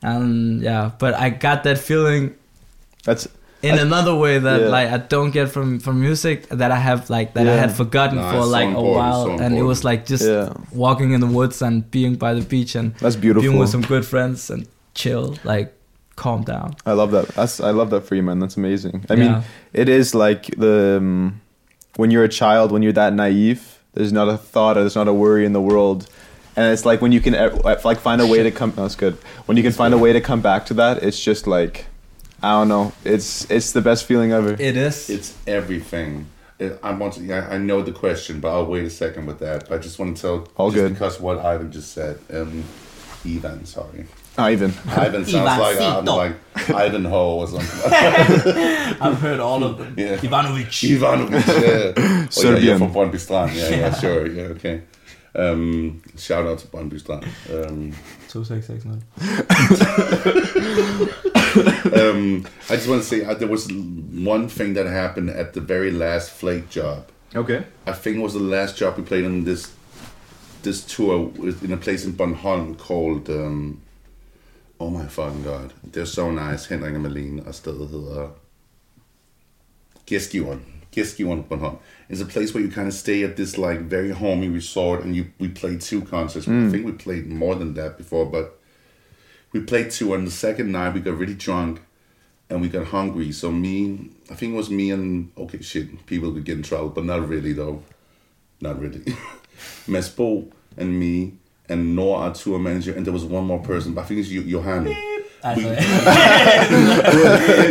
and 0.02 0.62
yeah. 0.62 0.90
But 0.98 1.12
I 1.14 1.30
got 1.30 1.62
that 1.64 1.78
feeling 1.78 2.34
That's 3.04 3.26
in 3.62 3.74
I- 3.78 3.82
another 3.88 4.14
way 4.24 4.38
that 4.38 4.60
Yeah. 4.60 4.76
like 4.76 4.88
I 4.96 4.98
don't 5.14 5.32
get 5.38 5.46
from 5.54 5.78
from 5.80 5.94
music 6.08 6.48
that 6.60 6.70
I 6.78 6.80
have 6.88 7.00
like 7.16 7.28
that 7.34 7.46
I 7.54 7.56
had 7.64 7.72
forgotten 7.72 8.18
No, 8.18 8.30
for 8.30 8.36
it's 8.42 8.46
so 8.52 8.58
like 8.58 8.70
a 8.74 8.82
while, 8.98 9.24
so 9.24 9.42
and 9.44 9.56
it 9.56 9.62
was 9.72 9.80
like 9.84 10.00
just 10.12 10.26
yeah. 10.26 10.52
walking 10.74 11.12
in 11.14 11.20
the 11.20 11.32
woods 11.38 11.62
and 11.62 11.74
being 11.90 12.14
by 12.24 12.34
the 12.38 12.42
beach 12.54 12.74
and 12.78 12.94
That's 13.02 13.16
beautiful, 13.16 13.42
being 13.48 13.58
with 13.62 13.70
some 13.70 13.82
good 13.92 14.04
friends 14.04 14.50
and 14.50 14.66
chill, 14.94 15.36
like 15.44 15.68
calm 16.18 16.42
down. 16.42 16.74
I 16.84 16.92
love 16.92 17.12
that. 17.12 17.28
That's 17.28 17.60
I 17.60 17.70
love 17.70 17.90
that 17.90 18.02
for 18.02 18.14
you, 18.14 18.22
man. 18.22 18.38
That's 18.40 18.56
amazing. 18.56 19.06
I 19.08 19.14
mean, 19.16 19.42
it 19.72 19.88
is 19.88 20.14
like 20.14 20.46
the 20.56 20.98
um, 20.98 21.40
when 21.96 22.10
you're 22.10 22.24
a 22.24 22.28
child, 22.28 22.72
when 22.72 22.82
you're 22.82 22.92
that 22.92 23.14
naive, 23.14 23.78
there's 23.94 24.12
not 24.12 24.28
a 24.28 24.36
thought 24.36 24.76
or 24.76 24.80
there's 24.80 24.96
not 24.96 25.08
a 25.08 25.14
worry 25.14 25.46
in 25.46 25.52
the 25.52 25.62
world, 25.62 26.08
and 26.56 26.72
it's 26.72 26.84
like 26.84 27.00
when 27.00 27.12
you 27.12 27.20
can 27.20 27.34
like 27.62 28.00
find 28.00 28.20
a 28.20 28.26
way 28.26 28.42
to 28.42 28.50
come. 28.50 28.72
That's 28.72 28.96
good. 28.96 29.14
When 29.46 29.56
you 29.56 29.62
can 29.62 29.72
find 29.72 29.94
a 29.94 29.98
way 29.98 30.12
to 30.12 30.20
come 30.20 30.42
back 30.42 30.66
to 30.66 30.74
that, 30.74 31.02
it's 31.02 31.22
just 31.22 31.46
like 31.46 31.86
I 32.42 32.52
don't 32.52 32.68
know. 32.68 32.92
It's 33.04 33.50
it's 33.50 33.72
the 33.72 33.80
best 33.80 34.04
feeling 34.04 34.32
ever. 34.32 34.52
It 34.52 34.76
is. 34.76 35.10
It's 35.10 35.36
everything. 35.46 36.26
I 36.82 36.90
want 36.92 37.14
to. 37.14 37.22
Yeah, 37.22 37.48
I 37.48 37.58
know 37.58 37.82
the 37.82 37.92
question, 37.92 38.40
but 38.40 38.50
I'll 38.50 38.66
wait 38.66 38.84
a 38.84 38.90
second 38.90 39.26
with 39.26 39.38
that. 39.38 39.68
But 39.68 39.76
I 39.76 39.78
just 39.78 39.98
want 39.98 40.16
to 40.16 40.22
tell. 40.22 40.48
All 40.56 40.70
just 40.70 40.82
good. 40.82 40.92
Because 40.94 41.20
what 41.20 41.38
Ivan 41.38 41.70
just 41.70 41.92
said. 41.92 42.18
Um, 42.32 42.64
Ivan, 43.24 43.64
sorry. 43.64 44.06
Ivan. 44.38 44.72
Ivan 44.86 45.24
sounds 45.26 45.60
like 45.60 45.80
um, 45.80 46.04
like 46.04 46.36
Ivanhoe 46.70 47.34
or 47.40 47.46
something. 47.48 47.92
I've 49.00 49.18
heard 49.20 49.40
all 49.40 49.64
of 49.64 49.78
them. 49.78 49.94
Yeah. 49.98 50.16
Ivanovic. 50.18 50.68
Ivanovic, 50.96 51.46
yeah. 51.46 51.92
Oh, 51.96 52.02
yeah, 52.20 52.28
Serbian. 52.28 52.64
you're 52.64 52.78
from 52.78 52.92
Brøndby 52.92 53.18
Strand. 53.18 53.52
Yeah, 53.54 53.70
yeah, 53.70 53.94
sure. 54.00 54.26
Yeah, 54.26 54.42
okay. 54.44 54.82
Um, 55.34 56.02
shout 56.16 56.46
out 56.46 56.58
to 56.58 56.66
Brøndby 56.68 57.00
Strand. 57.00 57.24
Um, 57.52 57.92
Two 58.28 58.44
six 58.44 58.66
six 58.66 58.84
nine. 58.84 59.02
um, 62.00 62.46
I 62.70 62.76
just 62.76 62.88
want 62.88 63.02
to 63.02 63.08
say 63.08 63.24
uh, 63.24 63.34
there 63.34 63.48
was 63.48 63.70
one 63.72 64.48
thing 64.48 64.74
that 64.74 64.86
happened 64.86 65.30
at 65.30 65.54
the 65.54 65.60
very 65.60 65.90
last 65.90 66.30
Phlake 66.40 66.68
job. 66.70 67.08
Okay. 67.34 67.64
I 67.86 67.92
think 67.92 68.16
it 68.16 68.20
was 68.20 68.34
the 68.34 68.40
last 68.40 68.76
job 68.76 68.96
we 68.96 69.02
played 69.02 69.24
on 69.24 69.44
this 69.44 69.72
this 70.62 70.84
tour 70.84 71.30
in 71.62 71.72
a 71.72 71.76
place 71.76 72.04
in 72.04 72.12
Bornholm 72.12 72.76
called 72.78 73.28
um, 73.30 73.80
Oh 74.80 74.90
my 74.90 75.06
fucking 75.06 75.42
god. 75.42 75.72
They're 75.92 76.06
so 76.06 76.30
nice. 76.30 76.66
Henrik 76.66 76.94
og 76.94 77.00
Malene 77.00 77.42
og 77.46 77.54
stedet 77.54 77.88
hedder 77.88 78.28
Gæstgiveren. 80.06 80.60
Gæstgiveren 80.90 81.42
på 81.42 81.48
Bornholm. 81.48 81.76
It's 82.10 82.22
a 82.22 82.28
place 82.28 82.54
where 82.54 82.64
you 82.64 82.72
kind 82.72 82.88
of 82.88 82.94
stay 82.94 83.24
at 83.24 83.36
this 83.36 83.58
like 83.58 83.80
very 83.80 84.10
homey 84.10 84.48
resort 84.48 85.04
and 85.04 85.16
you 85.16 85.24
we 85.40 85.48
played 85.48 85.80
two 85.80 86.00
concerts. 86.00 86.46
Mm. 86.46 86.66
I 86.66 86.70
think 86.70 86.86
we 86.86 86.92
played 86.92 87.26
more 87.26 87.54
than 87.54 87.74
that 87.74 87.96
before, 87.96 88.26
but 88.30 88.46
we 89.52 89.60
played 89.60 89.90
two 89.90 90.14
and 90.14 90.26
the 90.26 90.30
second 90.30 90.72
night 90.72 90.94
we 90.94 91.00
got 91.00 91.18
really 91.18 91.34
drunk 91.34 91.80
and 92.50 92.60
we 92.60 92.68
got 92.68 92.86
hungry. 92.86 93.32
So 93.32 93.50
me, 93.50 94.10
I 94.30 94.34
think 94.34 94.52
it 94.52 94.56
was 94.56 94.70
me 94.70 94.90
and 94.90 95.30
okay, 95.36 95.60
shit, 95.62 96.06
people 96.06 96.32
could 96.32 96.44
get 96.44 96.56
in 96.56 96.62
trouble, 96.62 96.88
but 96.88 97.04
not 97.04 97.28
really 97.28 97.52
though, 97.52 97.82
not 98.60 98.80
really. 98.80 99.00
Mesbo 99.86 100.50
and 100.76 100.98
me 100.98 101.32
and 101.68 101.94
Noah, 101.96 102.18
our 102.18 102.34
tour 102.34 102.58
manager, 102.58 102.92
and 102.94 103.04
there 103.06 103.12
was 103.12 103.24
one 103.24 103.44
more 103.44 103.58
person, 103.60 103.92
but 103.94 104.02
I 104.02 104.04
think 104.04 104.20
it's 104.20 104.28
Jo- 104.28 104.40
Johan. 104.42 104.86
Ah, 105.44 105.54
we- 105.56 105.64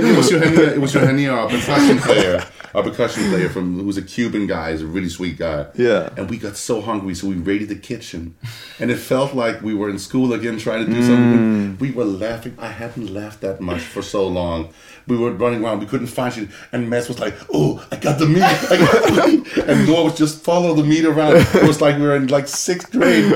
it 0.08 0.18
was 0.18 0.32
Johan. 0.32 0.54
It 0.58 0.80
was 0.82 0.94
Johan, 0.94 1.26
our 1.28 1.50
percussion 1.50 1.98
player, 2.00 2.44
our 2.74 2.84
percussion 2.84 3.30
player 3.30 3.50
from 3.50 3.80
who's 3.80 3.98
a 3.98 4.02
Cuban 4.02 4.48
guy, 4.48 4.72
he's 4.72 4.82
a 4.82 4.86
really 4.88 5.10
sweet 5.10 5.38
guy. 5.38 5.66
Yeah. 5.76 6.10
And 6.18 6.30
we 6.30 6.38
got 6.38 6.56
so 6.58 6.82
hungry, 6.82 7.14
so 7.16 7.28
we 7.28 7.36
raided 7.36 7.70
the 7.70 7.76
kitchen, 7.76 8.36
and 8.80 8.90
it 8.92 8.98
felt 8.98 9.34
like 9.34 9.62
we 9.62 9.74
were 9.74 9.90
in 9.90 10.00
school 10.00 10.34
again, 10.34 10.58
trying 10.60 10.86
to 10.86 10.92
do 10.92 11.02
something. 11.04 11.40
Mm. 11.76 11.80
We 11.80 11.92
were 11.92 12.06
laughing. 12.06 12.56
I 12.58 12.68
hadn't 12.70 13.14
laughed 13.14 13.42
that 13.42 13.60
much 13.62 13.82
for 13.82 14.02
so 14.02 14.28
long. 14.28 14.70
We 15.08 15.18
were 15.18 15.32
running 15.32 15.64
around. 15.64 15.80
We 15.80 15.86
couldn't 15.86 16.08
find 16.08 16.34
shit. 16.34 16.50
And 16.72 16.90
Mess 16.90 17.08
was 17.08 17.20
like, 17.20 17.36
"Oh, 17.54 17.86
I 17.92 17.96
got 17.98 18.20
the 18.20 18.26
meat! 18.28 18.44
I 18.44 18.78
got 18.78 19.04
the 19.16 19.28
meat!" 19.28 19.58
And 19.68 19.88
Noah 19.88 20.06
was 20.06 20.18
just 20.18 20.42
follow 20.44 20.74
the 20.74 20.84
meat 20.84 21.06
around. 21.06 21.38
It 21.38 21.64
was 21.64 21.80
like 21.82 21.96
we 21.98 22.02
were 22.04 22.16
in 22.16 22.28
like 22.28 22.48
sixth 22.48 22.92
grade, 22.92 23.32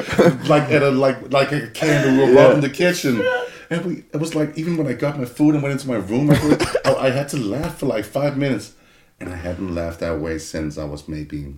like 0.47 0.69
at 0.71 0.83
a 0.83 0.89
like 0.91 1.31
like 1.31 1.51
a 1.51 1.67
kangaroo 1.67 2.33
Yeah. 2.33 2.53
in 2.53 2.61
the 2.61 2.69
kitchen. 2.69 3.21
And 3.71 4.03
it 4.13 4.17
was 4.17 4.35
like 4.35 4.57
even 4.57 4.75
when 4.77 4.85
I 4.85 4.93
got 4.93 5.17
my 5.17 5.23
food 5.25 5.53
and 5.55 5.63
went 5.63 5.71
into 5.73 5.87
my 5.87 5.95
room, 5.95 6.29
I, 6.29 6.35
could- 6.35 6.61
I, 6.85 6.93
I 7.07 7.09
had 7.09 7.29
to 7.29 7.37
laugh 7.37 7.79
for 7.79 7.85
like 7.85 8.03
five 8.05 8.37
minutes, 8.37 8.73
and 9.19 9.29
I 9.29 9.35
hadn't 9.37 9.73
laughed 9.73 10.01
that 10.01 10.19
way 10.19 10.37
since 10.39 10.77
I 10.77 10.83
was 10.83 11.07
maybe 11.07 11.55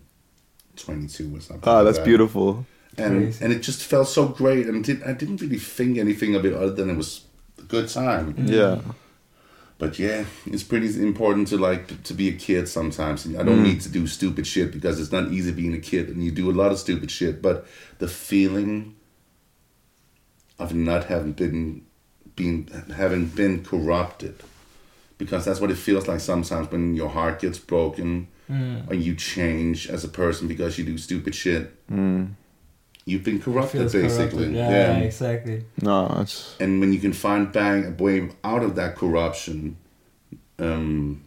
twenty-two 0.76 1.36
or 1.36 1.41
something. 1.41 1.68
Ah, 1.68 1.78
like 1.78 1.86
that's 1.86 1.97
that. 1.97 2.05
beautiful. 2.05 2.66
And 2.97 3.24
Crazy. 3.24 3.43
and 3.43 3.51
it 3.51 3.61
just 3.61 3.82
felt 3.84 4.07
so 4.07 4.28
great, 4.28 4.68
and 4.68 4.84
did, 4.84 5.01
I 5.01 5.14
didn't 5.14 5.41
really 5.41 5.57
think 5.57 5.97
anything 5.97 6.36
of 6.36 6.45
it 6.45 6.53
other 6.53 6.72
than 6.74 6.91
it 6.91 6.95
was 6.95 7.26
a 7.57 7.64
good 7.64 7.89
time. 7.89 8.36
Yeah. 8.38 8.80
But 9.80 9.97
yeah, 9.97 10.26
it's 10.45 10.61
pretty 10.64 10.88
important 11.01 11.47
to 11.47 11.57
like 11.57 12.03
to 12.03 12.14
be 12.14 12.30
a 12.30 12.34
kid 12.34 12.70
sometimes. 12.70 13.26
And 13.26 13.36
I 13.38 13.43
don't 13.43 13.64
need 13.64 13.82
to 13.82 13.89
do 13.89 14.05
stupid 14.05 14.45
shit 14.45 14.72
because 14.72 14.99
it's 15.01 15.11
not 15.11 15.32
easy 15.32 15.51
being 15.51 15.74
a 15.74 15.80
kid, 15.80 16.09
and 16.09 16.24
you 16.24 16.30
do 16.32 16.51
a 16.51 16.53
lot 16.53 16.72
of 16.72 16.78
stupid 16.78 17.09
shit. 17.09 17.41
But 17.41 17.66
the 17.97 18.07
feeling 18.07 18.95
of 20.59 20.76
not 20.76 21.05
having 21.05 21.32
been 21.34 21.86
being 22.36 22.67
having 22.95 23.25
been 23.27 23.63
corrupted, 23.63 24.36
because 25.17 25.45
that's 25.45 25.59
what 25.61 25.71
it 25.71 25.77
feels 25.77 26.07
like 26.07 26.19
sometimes 26.19 26.71
when 26.71 26.95
your 26.95 27.09
heart 27.09 27.39
gets 27.39 27.59
broken 27.59 28.27
and 28.47 29.01
you 29.03 29.15
change 29.15 29.89
as 29.89 30.03
a 30.03 30.07
person 30.07 30.47
because 30.47 30.77
you 30.77 30.84
do 30.86 30.97
stupid 30.97 31.34
shit. 31.34 31.71
You've 33.05 33.23
been 33.23 33.39
corrupted, 33.41 33.91
basically. 33.91 34.09
corrupted. 34.09 34.53
Yeah, 34.53 34.97
exactly. 34.99 35.65
No, 35.81 36.07
it's 36.21 36.55
and 36.59 36.79
when 36.79 36.93
you 36.93 36.99
can 36.99 37.13
find 37.13 37.51
back 37.51 37.86
a 37.86 37.91
way 38.03 38.29
out 38.43 38.63
of 38.63 38.75
that 38.75 38.95
corruption, 38.95 39.75
um, 40.59 41.23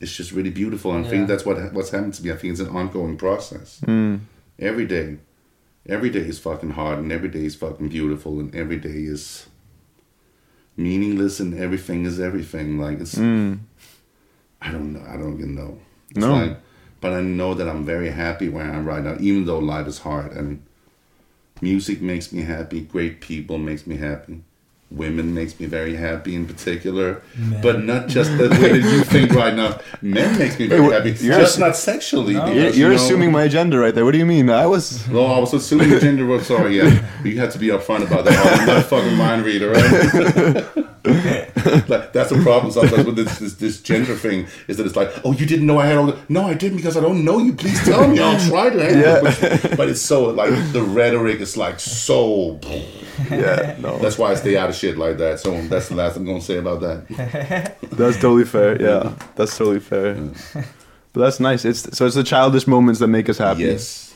it's 0.00 0.14
just 0.16 0.32
really 0.32 0.50
beautiful. 0.50 0.92
And 0.94 1.06
I 1.06 1.08
think 1.10 1.28
that's 1.28 1.44
what 1.44 1.72
what's 1.72 1.90
happened 1.90 2.14
to 2.14 2.22
me. 2.24 2.30
I 2.32 2.36
think 2.36 2.52
it's 2.52 2.60
an 2.60 2.68
ongoing 2.68 3.16
process. 3.16 3.80
mm, 3.86 4.20
Every 4.58 4.86
day, 4.86 5.18
every 5.88 6.10
day 6.10 6.20
is 6.20 6.38
fucking 6.38 6.70
hard, 6.70 6.98
and 6.98 7.10
every 7.10 7.28
day 7.28 7.44
is 7.44 7.56
fucking 7.56 7.88
beautiful, 7.88 8.38
and 8.40 8.54
every 8.54 8.76
day 8.78 9.00
is 9.14 9.46
meaningless, 10.76 11.40
and 11.40 11.54
everything 11.54 12.04
is 12.04 12.18
everything. 12.20 12.78
Like 12.78 13.00
it's, 13.00 13.14
mm, 13.16 13.58
I 14.60 14.72
don't 14.72 14.92
know, 14.92 15.04
I 15.08 15.16
don't 15.16 15.34
even 15.38 15.54
know. 15.54 15.78
It's 16.10 16.20
No. 16.20 16.32
like, 16.32 16.58
but 17.00 17.12
I 17.12 17.20
know 17.20 17.54
that 17.54 17.68
I'm 17.68 17.84
very 17.84 18.10
happy 18.10 18.48
where 18.48 18.64
I 18.64 18.74
am 18.76 18.84
right 18.86 19.02
now, 19.02 19.16
even 19.20 19.44
though 19.44 19.58
life 19.58 19.86
is 19.86 19.98
hard 19.98 20.32
and 20.32 20.62
music 21.60 22.00
makes 22.00 22.32
me 22.32 22.42
happy. 22.42 22.80
Great 22.80 23.20
people 23.20 23.58
makes 23.58 23.86
me 23.86 23.96
happy. 23.96 24.42
Women 24.94 25.34
makes 25.34 25.58
me 25.58 25.66
very 25.66 25.96
happy 25.96 26.36
in 26.36 26.46
particular, 26.46 27.20
Men. 27.36 27.60
but 27.62 27.82
not 27.82 28.06
just 28.06 28.30
the 28.38 28.48
way 28.48 28.78
that 28.78 28.90
you 28.92 29.02
think 29.02 29.32
right 29.32 29.54
now. 29.54 29.80
Men 30.00 30.38
makes 30.38 30.56
me 30.58 30.68
very 30.68 30.82
Wait, 30.82 30.92
happy, 30.92 31.10
you're 31.24 31.36
just 31.40 31.54
ass- 31.54 31.58
not 31.58 31.76
sexually. 31.76 32.34
No. 32.34 32.44
because, 32.44 32.56
you're, 32.56 32.70
you 32.70 32.78
you're 32.80 32.88
know- 32.90 32.94
assuming 32.96 33.32
my 33.32 33.48
gender 33.48 33.80
right 33.80 33.92
there. 33.94 34.04
What 34.04 34.12
do 34.12 34.18
you 34.18 34.26
mean? 34.26 34.48
I 34.50 34.66
was. 34.66 35.06
No, 35.14 35.26
I 35.26 35.38
was 35.38 35.52
assuming 35.52 35.90
the 35.90 35.98
gender 36.00 36.26
was 36.26 36.46
sorry. 36.46 36.76
Yeah, 36.78 37.04
you 37.24 37.38
had 37.38 37.50
to 37.52 37.58
be 37.58 37.68
upfront 37.68 38.06
about 38.06 38.24
that. 38.26 38.60
I'm 38.60 38.66
not 38.66 38.76
a 38.78 38.82
fucking 38.82 39.16
mind 39.16 39.44
reader, 39.44 39.70
right? 39.70 40.83
like, 41.88 42.12
that's 42.14 42.30
the 42.30 42.40
problem 42.42 42.72
sometimes 42.72 43.04
with 43.04 43.16
this, 43.16 43.38
this 43.38 43.54
this 43.56 43.80
gender 43.82 44.14
thing 44.14 44.46
is 44.68 44.78
that 44.78 44.86
it's 44.86 44.96
like, 44.96 45.10
oh, 45.24 45.32
you 45.32 45.44
didn't 45.44 45.66
know 45.66 45.78
I 45.78 45.86
had 45.86 45.98
all 45.98 46.06
the. 46.06 46.18
No, 46.30 46.44
I 46.46 46.54
didn't 46.54 46.78
because 46.78 46.96
I 46.96 47.00
don't 47.00 47.24
know 47.24 47.38
you. 47.38 47.52
Please 47.52 47.82
tell 47.84 48.08
me. 48.08 48.18
I'll 48.20 48.40
try 48.48 48.70
to 48.70 48.82
handle 48.82 49.00
Yeah. 49.00 49.20
it. 49.22 49.62
But, 49.62 49.76
but 49.76 49.88
it's 49.90 50.00
so 50.00 50.24
like 50.30 50.50
the 50.72 50.82
rhetoric 50.82 51.40
is 51.40 51.56
like 51.56 51.78
so. 51.80 52.60
Yeah. 53.30 53.76
No. 53.78 53.96
That's 53.98 54.18
why 54.18 54.32
I 54.32 54.34
stay 54.34 54.56
out 54.56 54.70
of 54.70 54.74
shit 54.74 54.98
like 54.98 55.18
that. 55.18 55.38
So 55.38 55.60
that's 55.68 55.88
the 55.88 55.94
last 55.94 56.16
I'm 56.16 56.24
gonna 56.24 56.40
say 56.40 56.56
about 56.58 56.80
that. 56.80 57.76
That's 57.92 58.16
totally 58.16 58.44
fair. 58.44 58.80
Yeah, 58.82 59.14
that's 59.36 59.56
totally 59.56 59.78
fair. 59.78 60.16
But 61.12 61.20
that's 61.20 61.38
nice. 61.38 61.64
It's 61.64 61.96
so 61.96 62.06
it's 62.06 62.16
the 62.16 62.24
childish 62.24 62.66
moments 62.66 62.98
that 62.98 63.06
make 63.06 63.28
us 63.28 63.38
happy. 63.38 63.62
Yes, 63.62 64.12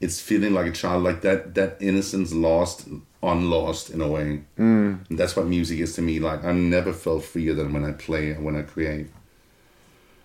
it's 0.00 0.18
feeling 0.18 0.54
like 0.54 0.64
a 0.66 0.72
child, 0.72 1.04
like 1.04 1.20
that 1.20 1.54
that 1.56 1.76
innocence 1.80 2.32
lost, 2.32 2.88
unlost 3.22 3.90
in 3.90 4.00
a 4.00 4.08
way. 4.08 4.42
Mm. 4.58 5.08
And 5.08 5.18
that's 5.18 5.36
what 5.36 5.46
music 5.46 5.78
is 5.80 5.94
to 5.94 6.02
me. 6.02 6.18
Like 6.18 6.44
I 6.44 6.52
never 6.52 6.92
felt 6.92 7.24
freer 7.24 7.54
than 7.54 7.72
when 7.72 7.84
I 7.84 7.92
play 7.92 8.30
and 8.30 8.44
when 8.44 8.56
I 8.56 8.62
create. 8.62 9.08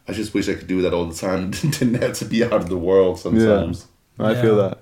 I 0.07 0.13
just 0.13 0.33
wish 0.33 0.47
I 0.49 0.53
could 0.55 0.67
do 0.67 0.81
that 0.83 0.93
all 0.93 1.05
the 1.05 1.15
time. 1.15 1.51
Didn't 1.79 1.95
have 2.01 2.13
to 2.19 2.25
be 2.25 2.43
out 2.43 2.53
of 2.53 2.69
the 2.69 2.77
world 2.77 3.19
sometimes. 3.19 3.87
I 4.19 4.33
feel 4.41 4.57
Yeah. 4.57 4.73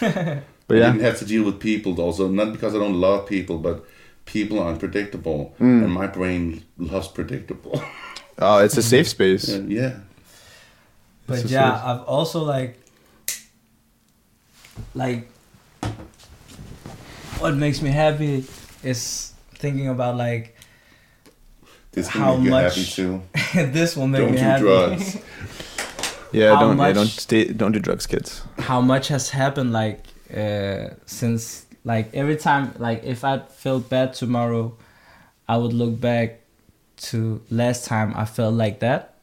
that. 0.00 0.42
But 0.68 0.76
I 0.76 0.80
yeah, 0.80 0.92
didn't 0.92 1.04
have 1.04 1.18
to 1.20 1.24
deal 1.24 1.44
with 1.44 1.60
people 1.60 1.98
also, 1.98 2.28
not 2.28 2.52
because 2.52 2.74
I 2.74 2.78
don't 2.78 3.00
love 3.00 3.26
people, 3.26 3.56
but 3.56 3.86
people 4.26 4.58
are 4.58 4.68
unpredictable, 4.70 5.54
Mm. 5.58 5.84
and 5.84 5.90
my 5.90 6.06
brain 6.06 6.62
loves 6.76 7.08
predictable. 7.08 7.80
Oh, 8.40 8.58
it's 8.58 8.76
a 8.76 8.82
safe 8.82 9.08
space. 9.08 9.48
And 9.48 9.72
yeah. 9.72 9.94
But 11.26 11.44
yeah, 11.46 11.72
safe- 11.74 11.84
I've 11.86 12.02
also 12.04 12.44
like 12.44 12.78
like 14.94 15.28
what 17.40 17.54
makes 17.54 17.80
me 17.82 17.90
happy 17.90 18.44
is 18.82 19.32
thinking 19.54 19.88
about 19.88 20.16
like 20.16 20.54
This 21.92 22.08
can 22.10 22.20
How 22.20 22.36
make 22.36 22.44
you 22.44 22.50
much- 22.50 22.74
happy 22.74 22.84
too. 22.84 23.22
this 23.72 23.96
will 23.96 24.06
make 24.06 24.20
Don't 24.22 24.30
me 24.32 24.36
do 24.38 24.42
happy. 24.42 24.62
drugs. 24.62 25.18
Yeah, 26.30 26.54
How 26.56 26.60
don't 26.60 26.76
yeah, 26.78 26.92
don't 26.92 27.06
stay 27.08 27.44
don't 27.46 27.72
do 27.72 27.78
drugs, 27.80 28.06
kids. 28.06 28.42
how 28.58 28.82
much 28.82 29.08
has 29.08 29.30
happened 29.30 29.72
like 29.72 30.04
uh 30.36 30.90
since 31.06 31.64
like 31.84 32.10
every 32.12 32.36
time 32.36 32.74
like 32.78 33.02
if 33.02 33.24
i 33.24 33.38
felt 33.38 33.88
bad 33.88 34.12
tomorrow 34.12 34.76
i 35.48 35.56
would 35.56 35.72
look 35.72 35.98
back 35.98 36.40
to 37.08 37.40
last 37.50 37.86
time 37.86 38.12
i 38.14 38.26
felt 38.26 38.52
like 38.52 38.80
that 38.80 39.14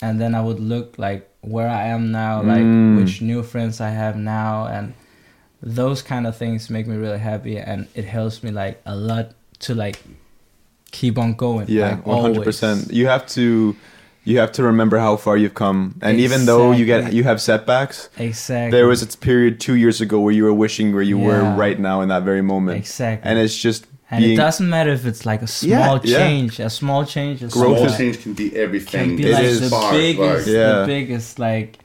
and 0.00 0.18
then 0.18 0.34
i 0.34 0.40
would 0.40 0.58
look 0.58 0.96
like 0.96 1.28
where 1.42 1.68
i 1.68 1.88
am 1.88 2.10
now 2.12 2.40
like 2.42 2.64
Mm. 2.64 2.96
which 2.96 3.20
new 3.20 3.42
friends 3.42 3.78
i 3.82 3.90
have 3.90 4.16
now 4.16 4.66
and 4.66 4.94
those 5.62 6.02
kind 6.02 6.26
of 6.26 6.36
things 6.36 6.70
make 6.70 6.86
me 6.86 6.96
really 6.96 7.18
happy 7.18 7.58
and 7.58 7.88
it 7.94 8.04
helps 8.04 8.42
me 8.42 8.50
like 8.50 8.80
a 8.86 8.94
lot 8.94 9.32
to 9.60 9.74
like 9.74 10.00
keep 10.92 11.18
on 11.18 11.34
going 11.34 11.66
Yeah, 11.68 11.90
like, 11.90 12.06
one 12.06 12.20
hundred 12.22 12.38
always. 12.38 12.46
percent. 12.46 12.92
You 12.92 13.06
have 13.08 13.26
to 13.28 13.76
you 14.24 14.38
have 14.38 14.52
to 14.52 14.62
remember 14.62 14.98
how 14.98 15.16
far 15.16 15.36
you've 15.38 15.54
come, 15.54 15.94
and 16.02 16.20
even 16.20 16.44
though 16.44 16.72
you 16.72 16.84
get 16.84 17.12
you 17.14 17.24
have 17.24 17.40
setbacks, 17.40 18.10
exactly 18.18 18.70
there 18.76 18.86
was 18.86 19.02
a 19.02 19.06
period 19.18 19.58
two 19.58 19.74
years 19.74 20.00
ago 20.00 20.20
where 20.20 20.32
you 20.34 20.44
were 20.44 20.52
wishing 20.52 20.92
where 20.92 21.02
you 21.02 21.18
were 21.18 21.42
right 21.56 21.78
now 21.78 22.02
in 22.02 22.08
that 22.10 22.22
very 22.24 22.42
moment, 22.42 22.78
exactly 22.78 23.28
and 23.28 23.38
it's 23.38 23.56
just 23.56 23.86
and 24.10 24.22
being 24.22 24.34
it 24.34 24.36
doesn't 24.36 24.68
matter 24.68 24.90
if 24.90 25.04
it's 25.06 25.24
like 25.26 25.42
a 25.42 25.46
small 25.46 26.00
yeah. 26.04 26.18
change, 26.18 26.60
a 26.60 26.70
small 26.70 27.04
change, 27.04 27.42
a 27.42 27.48
Growth 27.48 27.78
Small 27.78 27.96
change 27.98 28.20
can 28.22 28.32
be 28.34 28.54
everything. 28.56 29.08
can 29.08 29.16
be 29.16 29.26
It 29.28 29.32
like 29.32 29.44
is 29.44 29.60
the 29.60 29.66
Spark, 29.68 29.92
biggest, 29.94 30.46
like- 30.46 30.54
Yeah. 30.54 30.72
the 30.80 30.86
biggest 30.86 31.38
like 31.38 31.78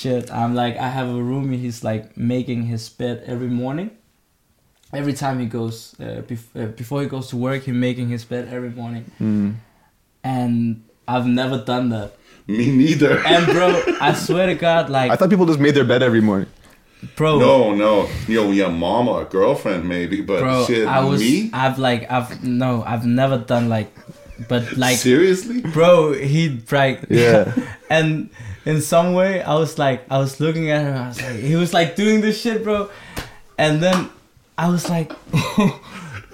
shit. 0.00 0.24
I'm 0.40 0.54
like, 0.62 0.76
I 0.86 0.88
have 0.98 1.08
a 1.08 1.20
roomie. 1.30 1.58
He's 1.66 1.80
like 1.90 2.04
making 2.16 2.60
his 2.72 2.88
bed 3.00 3.16
every 3.26 3.48
morning. 3.62 3.90
Every 4.92 5.12
time 5.22 5.38
he 5.38 5.46
goes, 5.46 5.94
uh, 6.00 6.22
bef- 6.30 6.52
uh, 6.60 6.66
before 6.80 7.00
he 7.02 7.06
goes 7.08 7.28
to 7.30 7.36
work, 7.36 7.62
he's 7.62 7.74
making 7.88 8.08
his 8.08 8.24
bed 8.24 8.48
every 8.56 8.70
morning, 8.70 9.04
Mm. 9.20 9.54
and 10.24 10.82
I've 11.06 11.26
never 11.26 11.58
done 11.58 11.90
that. 11.90 12.08
Me 12.48 12.66
neither. 12.82 13.18
And 13.32 13.46
bro, 13.46 13.68
I 14.00 14.12
swear 14.14 14.46
to 14.46 14.54
God, 14.56 14.90
like, 14.90 15.10
I 15.12 15.16
thought 15.16 15.30
people 15.30 15.46
just 15.46 15.60
made 15.60 15.74
their 15.78 15.84
bed 15.84 16.02
every 16.02 16.20
morning. 16.20 16.48
bro, 17.16 17.38
No, 17.38 17.74
no. 17.74 18.08
You 18.26 18.34
know, 18.42 18.50
your 18.50 18.68
mom 18.70 19.06
or 19.08 19.22
a 19.22 19.24
girlfriend 19.26 19.88
maybe, 19.88 20.20
but 20.22 20.40
bro, 20.40 20.64
shit, 20.66 20.86
I 20.88 21.04
was, 21.04 21.20
me? 21.20 21.50
I've 21.52 21.78
like, 21.78 22.10
I've 22.10 22.42
no, 22.42 22.82
I've 22.82 23.06
never 23.06 23.38
done 23.38 23.68
like, 23.68 23.90
but 24.48 24.76
like, 24.76 24.98
Seriously? 24.98 25.60
bro, 25.60 26.12
he 26.14 26.60
like, 26.72 27.04
Yeah. 27.08 27.54
and 27.90 28.30
in 28.64 28.80
some 28.80 29.14
way 29.14 29.42
i 29.42 29.54
was 29.54 29.78
like 29.78 30.04
i 30.10 30.18
was 30.18 30.40
looking 30.40 30.70
at 30.70 30.82
him 30.82 30.94
i 30.96 31.08
was 31.08 31.20
like 31.22 31.36
he 31.36 31.56
was 31.56 31.72
like 31.72 31.96
doing 31.96 32.20
this 32.20 32.40
shit 32.40 32.62
bro 32.64 32.90
and 33.58 33.82
then 33.82 34.08
i 34.58 34.68
was 34.68 34.88
like 34.88 35.12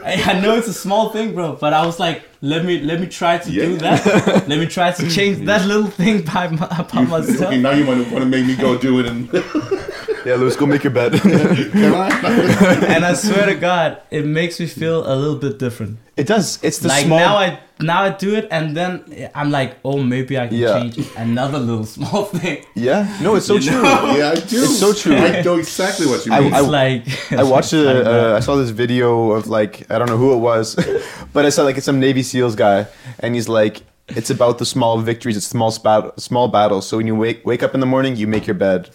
I 0.04 0.22
I 0.32 0.40
know 0.40 0.56
it's 0.56 0.68
a 0.68 0.72
small 0.72 1.10
thing, 1.10 1.34
bro, 1.34 1.56
but 1.56 1.72
I 1.72 1.84
was 1.84 1.98
like, 1.98 2.22
let 2.40 2.64
me 2.64 2.80
let 2.80 3.00
me 3.00 3.08
try 3.08 3.38
to 3.38 3.50
do 3.50 3.76
that. 3.78 4.04
let 4.48 4.58
me 4.58 4.66
try 4.66 4.92
to 4.92 5.10
change 5.10 5.44
that 5.46 5.66
little 5.66 5.90
thing 5.90 6.22
by 6.22 6.46
my, 6.48 6.66
by 6.92 7.02
myself. 7.02 7.48
Okay, 7.48 7.60
now 7.60 7.72
you 7.72 7.84
want 7.86 8.04
to, 8.06 8.12
want 8.12 8.22
to 8.22 8.30
make 8.30 8.46
me 8.46 8.54
go 8.54 8.78
do 8.78 9.00
it 9.00 9.06
and 9.06 9.28
Yeah, 10.26 10.34
Louis, 10.34 10.56
go 10.56 10.66
make 10.66 10.82
your 10.82 10.92
bed. 10.92 11.12
can 11.20 11.94
I? 11.94 12.86
and 12.88 13.04
I 13.04 13.14
swear 13.14 13.46
to 13.46 13.54
God, 13.54 14.02
it 14.10 14.24
makes 14.26 14.58
me 14.58 14.66
feel 14.66 15.06
a 15.06 15.14
little 15.14 15.36
bit 15.36 15.58
different. 15.58 15.98
it 16.16 16.26
does. 16.26 16.58
It's 16.62 16.78
the 16.78 16.88
like 16.88 17.06
small. 17.06 17.18
now 17.18 17.36
I 17.36 17.60
now 17.80 18.02
I 18.04 18.10
do 18.10 18.34
it, 18.34 18.48
and 18.50 18.76
then 18.76 19.04
I'm 19.34 19.50
like, 19.50 19.76
oh, 19.84 19.98
maybe 20.02 20.38
I 20.38 20.46
can 20.48 20.56
Yeah. 20.56 20.78
change 20.80 20.98
another 21.16 21.58
little 21.58 21.84
small 21.84 22.24
thing. 22.24 22.64
yeah. 22.74 23.06
No, 23.20 23.34
it's 23.36 23.46
so 23.46 23.54
You 23.54 23.70
true. 23.70 23.82
know? 23.82 24.16
yeah, 24.16 24.30
I 24.30 24.34
do. 24.36 24.62
It's 24.64 24.78
so 24.78 24.92
true. 24.94 25.14
I 25.16 25.42
know 25.42 25.56
exactly 25.56 26.06
what 26.06 26.24
you 26.26 26.32
I- 26.32 26.40
mean. 26.40 26.48
It's 26.54 26.56
I- 26.56 26.60
like 26.60 27.32
I 27.32 27.42
watched 27.42 27.72
it's 27.74 27.86
like 27.86 27.96
a, 28.06 28.32
uh, 28.34 28.36
I 28.36 28.40
saw 28.40 28.56
this 28.56 28.70
video 28.70 29.32
of 29.32 29.46
like 29.46 29.90
I 29.90 29.98
don't 29.98 30.08
know 30.08 30.16
who 30.16 30.32
it 30.34 30.38
was, 30.38 30.74
but 31.32 31.44
I 31.44 31.50
saw 31.50 31.64
like 31.64 31.76
it's 31.76 31.86
some 31.86 32.00
Navy 32.00 32.22
SEALs 32.22 32.54
guy, 32.56 32.86
and 33.20 33.34
he's 33.34 33.48
like, 33.48 33.82
it's 34.08 34.30
about 34.30 34.58
the 34.58 34.64
small 34.64 34.98
victories, 35.00 35.36
it's 35.36 35.46
small 35.46 35.70
spat, 35.70 36.18
small 36.20 36.48
battles. 36.48 36.86
So 36.88 36.96
when 36.96 37.06
you 37.06 37.14
wake 37.14 37.44
wake 37.44 37.62
up 37.62 37.74
in 37.74 37.80
the 37.80 37.86
morning, 37.86 38.16
you 38.16 38.26
make 38.26 38.46
your 38.46 38.54
bed, 38.54 38.88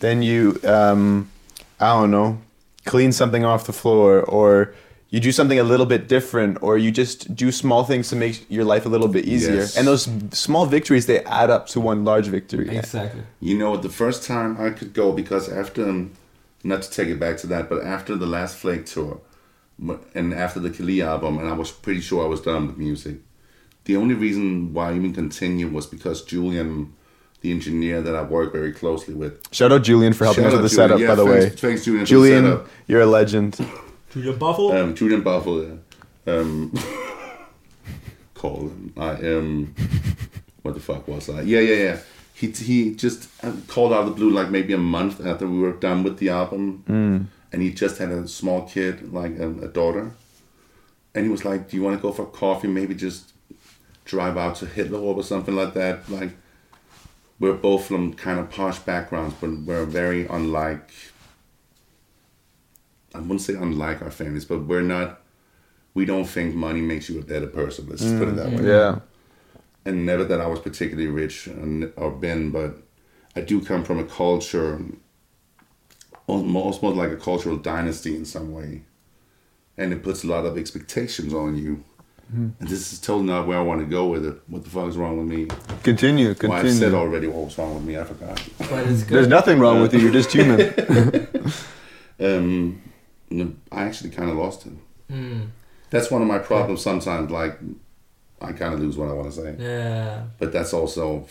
then 0.00 0.22
you 0.22 0.58
um, 0.64 1.30
I 1.78 1.92
don't 2.00 2.10
know, 2.10 2.38
clean 2.84 3.12
something 3.12 3.44
off 3.44 3.66
the 3.66 3.72
floor, 3.72 4.22
or 4.22 4.74
you 5.14 5.20
do 5.20 5.32
something 5.38 5.60
a 5.60 5.68
little 5.72 5.86
bit 5.94 6.02
different, 6.16 6.52
or 6.60 6.72
you 6.84 6.90
just 7.02 7.18
do 7.42 7.52
small 7.52 7.82
things 7.90 8.08
to 8.10 8.16
make 8.16 8.36
your 8.56 8.64
life 8.72 8.84
a 8.84 8.88
little 8.94 9.06
bit 9.16 9.24
easier. 9.34 9.56
Yes. 9.62 9.76
And 9.78 9.86
those 9.86 10.08
small 10.32 10.66
victories 10.76 11.04
they 11.06 11.20
add 11.40 11.50
up 11.56 11.62
to 11.72 11.80
one 11.90 12.04
large 12.04 12.26
victory. 12.38 12.68
exactly. 12.76 13.22
You 13.40 13.56
know, 13.56 13.76
the 13.76 13.94
first 14.02 14.20
time 14.32 14.50
I 14.66 14.70
could 14.78 14.92
go 14.92 15.12
because 15.12 15.44
after, 15.62 15.82
um, 15.88 16.10
not 16.64 16.82
to 16.82 16.90
take 16.90 17.08
it 17.14 17.20
back 17.20 17.36
to 17.42 17.46
that, 17.52 17.68
but 17.68 17.78
after 17.96 18.12
the 18.16 18.26
last 18.36 18.52
Phlake 18.62 18.86
tour, 18.94 19.20
and 20.18 20.34
after 20.34 20.58
the 20.60 20.70
Kali 20.70 21.00
album, 21.02 21.38
and 21.38 21.48
I 21.48 21.52
was 21.62 21.70
pretty 21.70 22.00
sure 22.00 22.24
I 22.24 22.28
was 22.28 22.40
done 22.40 22.66
with 22.68 22.76
music. 22.76 23.16
The 23.84 23.96
only 23.96 24.14
reason 24.14 24.72
why 24.74 24.90
I 24.90 24.94
even 24.94 25.12
continued 25.12 25.72
was 25.72 25.86
because 25.86 26.22
Julian, 26.32 26.92
the 27.42 27.50
engineer 27.52 28.00
that 28.02 28.14
I 28.16 28.22
work 28.22 28.52
very 28.52 28.72
closely 28.72 29.14
with, 29.14 29.32
Shout 29.52 29.70
out 29.72 29.82
Julian 29.84 30.12
for 30.12 30.24
helping 30.24 30.44
Shout 30.44 30.54
us 30.54 30.62
with 30.62 30.70
the 30.70 30.76
Julian. 30.76 30.88
setup, 30.90 31.00
Yeah, 31.00 31.08
by 31.08 31.14
the 31.14 31.24
thanks- 31.26 31.62
way. 31.62 31.68
Thanks, 31.68 31.84
Julian. 31.84 32.06
Julian, 32.06 32.42
For 32.44 32.50
the 32.50 32.56
setup. 32.56 32.70
you're 32.88 33.00
a 33.02 33.06
legend. 33.20 33.52
To 34.14 34.20
your 34.20 34.34
buffalo. 34.34 34.80
Um, 34.80 34.94
Julian 34.94 35.22
Buffalo. 35.22 35.80
yeah. 36.24 36.32
Um, 36.32 36.72
Colin. 38.34 38.92
I 38.96 39.14
am. 39.16 39.74
What 40.62 40.74
the 40.74 40.80
fuck 40.80 41.08
was 41.08 41.28
I? 41.28 41.40
Yeah, 41.40 41.58
yeah, 41.58 41.74
yeah. 41.74 41.98
He 42.32 42.46
he 42.52 42.94
just 42.94 43.28
um, 43.44 43.62
called 43.66 43.92
out 43.92 44.04
of 44.04 44.06
the 44.06 44.12
blue 44.12 44.30
like 44.30 44.50
maybe 44.50 44.72
a 44.72 44.78
month 44.78 45.24
after 45.26 45.48
we 45.48 45.58
were 45.58 45.72
done 45.72 46.04
with 46.04 46.18
the 46.18 46.28
album, 46.28 46.84
and 47.52 47.62
he 47.62 47.72
just 47.72 47.98
had 47.98 48.10
a 48.10 48.28
small 48.28 48.62
kid, 48.62 49.12
like 49.12 49.36
a, 49.36 49.50
a 49.50 49.66
daughter, 49.68 50.12
and 51.12 51.24
he 51.24 51.30
was 51.30 51.44
like, 51.44 51.68
"Do 51.68 51.76
you 51.76 51.82
want 51.82 51.96
to 51.96 52.02
go 52.02 52.12
for 52.12 52.24
coffee? 52.24 52.68
Maybe 52.68 52.94
just 52.94 53.32
drive 54.04 54.36
out 54.36 54.54
to 54.56 54.66
Hitlerhof 54.66 55.16
or 55.16 55.24
something 55.24 55.56
like 55.56 55.74
that." 55.74 56.08
Like, 56.08 56.30
we're 57.40 57.54
both 57.54 57.86
from 57.86 58.14
kind 58.14 58.38
of 58.38 58.48
posh 58.48 58.78
backgrounds, 58.78 59.34
but 59.40 59.50
we're 59.50 59.84
very 59.84 60.26
unlike. 60.28 60.88
I 63.14 63.18
wouldn't 63.18 63.40
say 63.42 63.54
unlike 63.54 64.02
our 64.02 64.10
families, 64.10 64.44
but 64.44 64.64
we're 64.66 64.82
not. 64.82 65.20
We 65.94 66.04
don't 66.04 66.24
think 66.24 66.54
money 66.56 66.80
makes 66.80 67.08
you 67.08 67.20
a 67.20 67.22
better 67.22 67.46
person. 67.46 67.86
Let's 67.88 68.02
just 68.02 68.18
put 68.18 68.28
it 68.28 68.34
that 68.36 68.50
way. 68.50 68.66
Yeah. 68.66 68.98
And 69.84 70.04
never 70.04 70.24
that 70.24 70.40
I 70.40 70.46
was 70.48 70.58
particularly 70.58 71.08
rich 71.08 71.48
or 71.96 72.10
been, 72.10 72.50
but 72.50 72.78
I 73.36 73.42
do 73.42 73.60
come 73.64 73.84
from 73.84 73.98
a 74.00 74.04
culture, 74.04 74.80
almost, 76.26 76.82
almost 76.82 76.98
like 76.98 77.10
a 77.10 77.16
cultural 77.16 77.56
dynasty 77.56 78.16
in 78.16 78.24
some 78.24 78.52
way, 78.52 78.82
and 79.76 79.92
it 79.92 80.02
puts 80.02 80.24
a 80.24 80.26
lot 80.26 80.46
of 80.46 80.58
expectations 80.58 81.32
on 81.32 81.56
you. 81.56 81.84
And 82.32 82.56
this 82.58 82.92
is 82.92 82.98
totally 83.00 83.26
not 83.26 83.46
where 83.46 83.58
I 83.58 83.62
want 83.62 83.80
to 83.80 83.86
go 83.86 84.06
with 84.08 84.24
it. 84.24 84.40
What 84.48 84.64
the 84.64 84.70
fuck 84.70 84.88
is 84.88 84.96
wrong 84.96 85.18
with 85.18 85.28
me? 85.28 85.46
Continue, 85.84 86.34
Well. 86.42 86.52
I've 86.52 86.72
said 86.72 86.94
already 86.94 87.28
what 87.28 87.44
was 87.44 87.58
wrong 87.58 87.74
with 87.74 87.84
me. 87.84 87.96
I 87.96 88.02
forgot. 88.04 88.42
but 88.58 88.86
it's 88.88 89.02
good. 89.04 89.14
There's 89.16 89.28
nothing 89.28 89.60
wrong 89.60 89.80
with 89.82 89.92
you. 89.94 90.00
You're 90.00 90.10
just 90.12 90.32
human. 90.32 90.72
Um, 92.20 92.80
no, 93.30 93.54
I 93.72 93.84
actually 93.84 94.10
kind 94.10 94.30
of 94.30 94.36
lost 94.36 94.62
him. 94.64 94.78
Mm, 95.10 95.48
That's 95.90 96.10
one 96.10 96.22
of 96.22 96.28
my 96.28 96.38
problems 96.38 96.82
sometimes. 96.82 97.30
Like, 97.30 97.58
I 98.40 98.52
kind 98.52 98.74
of 98.74 98.80
lose 98.80 98.96
what 98.96 99.08
I 99.08 99.12
want 99.12 99.32
to 99.32 99.40
say. 99.40 99.56
yeah. 99.58 100.24
But 100.38 100.52
that's 100.52 100.72
also 100.72 101.26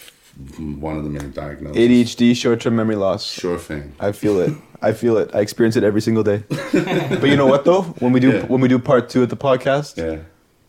one 0.58 0.98
of 0.98 1.04
the 1.04 1.10
many 1.10 1.30
diagnoses. 1.30 1.78
ADHD, 1.78 2.36
short-term 2.36 2.76
memory 2.76 2.96
loss. 2.96 3.24
Sure 3.24 3.58
thing. 3.58 3.94
I 4.00 4.12
feel 4.12 4.40
it. 4.40 4.54
I 4.82 4.92
feel 4.94 5.18
it. 5.18 5.30
I 5.34 5.40
experience 5.42 5.76
it 5.76 5.84
every 5.84 6.02
single 6.02 6.24
day. 6.24 6.44
but 6.50 7.24
you 7.30 7.36
know 7.38 7.46
what 7.46 7.66
though? 7.66 7.84
When 8.00 8.12
we 8.14 8.20
do 8.20 8.32
Yeah. 8.32 8.46
when 8.48 8.60
we 8.62 8.68
do 8.68 8.80
part 8.80 9.10
two 9.10 9.24
of 9.24 9.30
the 9.30 9.38
podcast, 9.38 9.98
Yeah. 9.98 10.22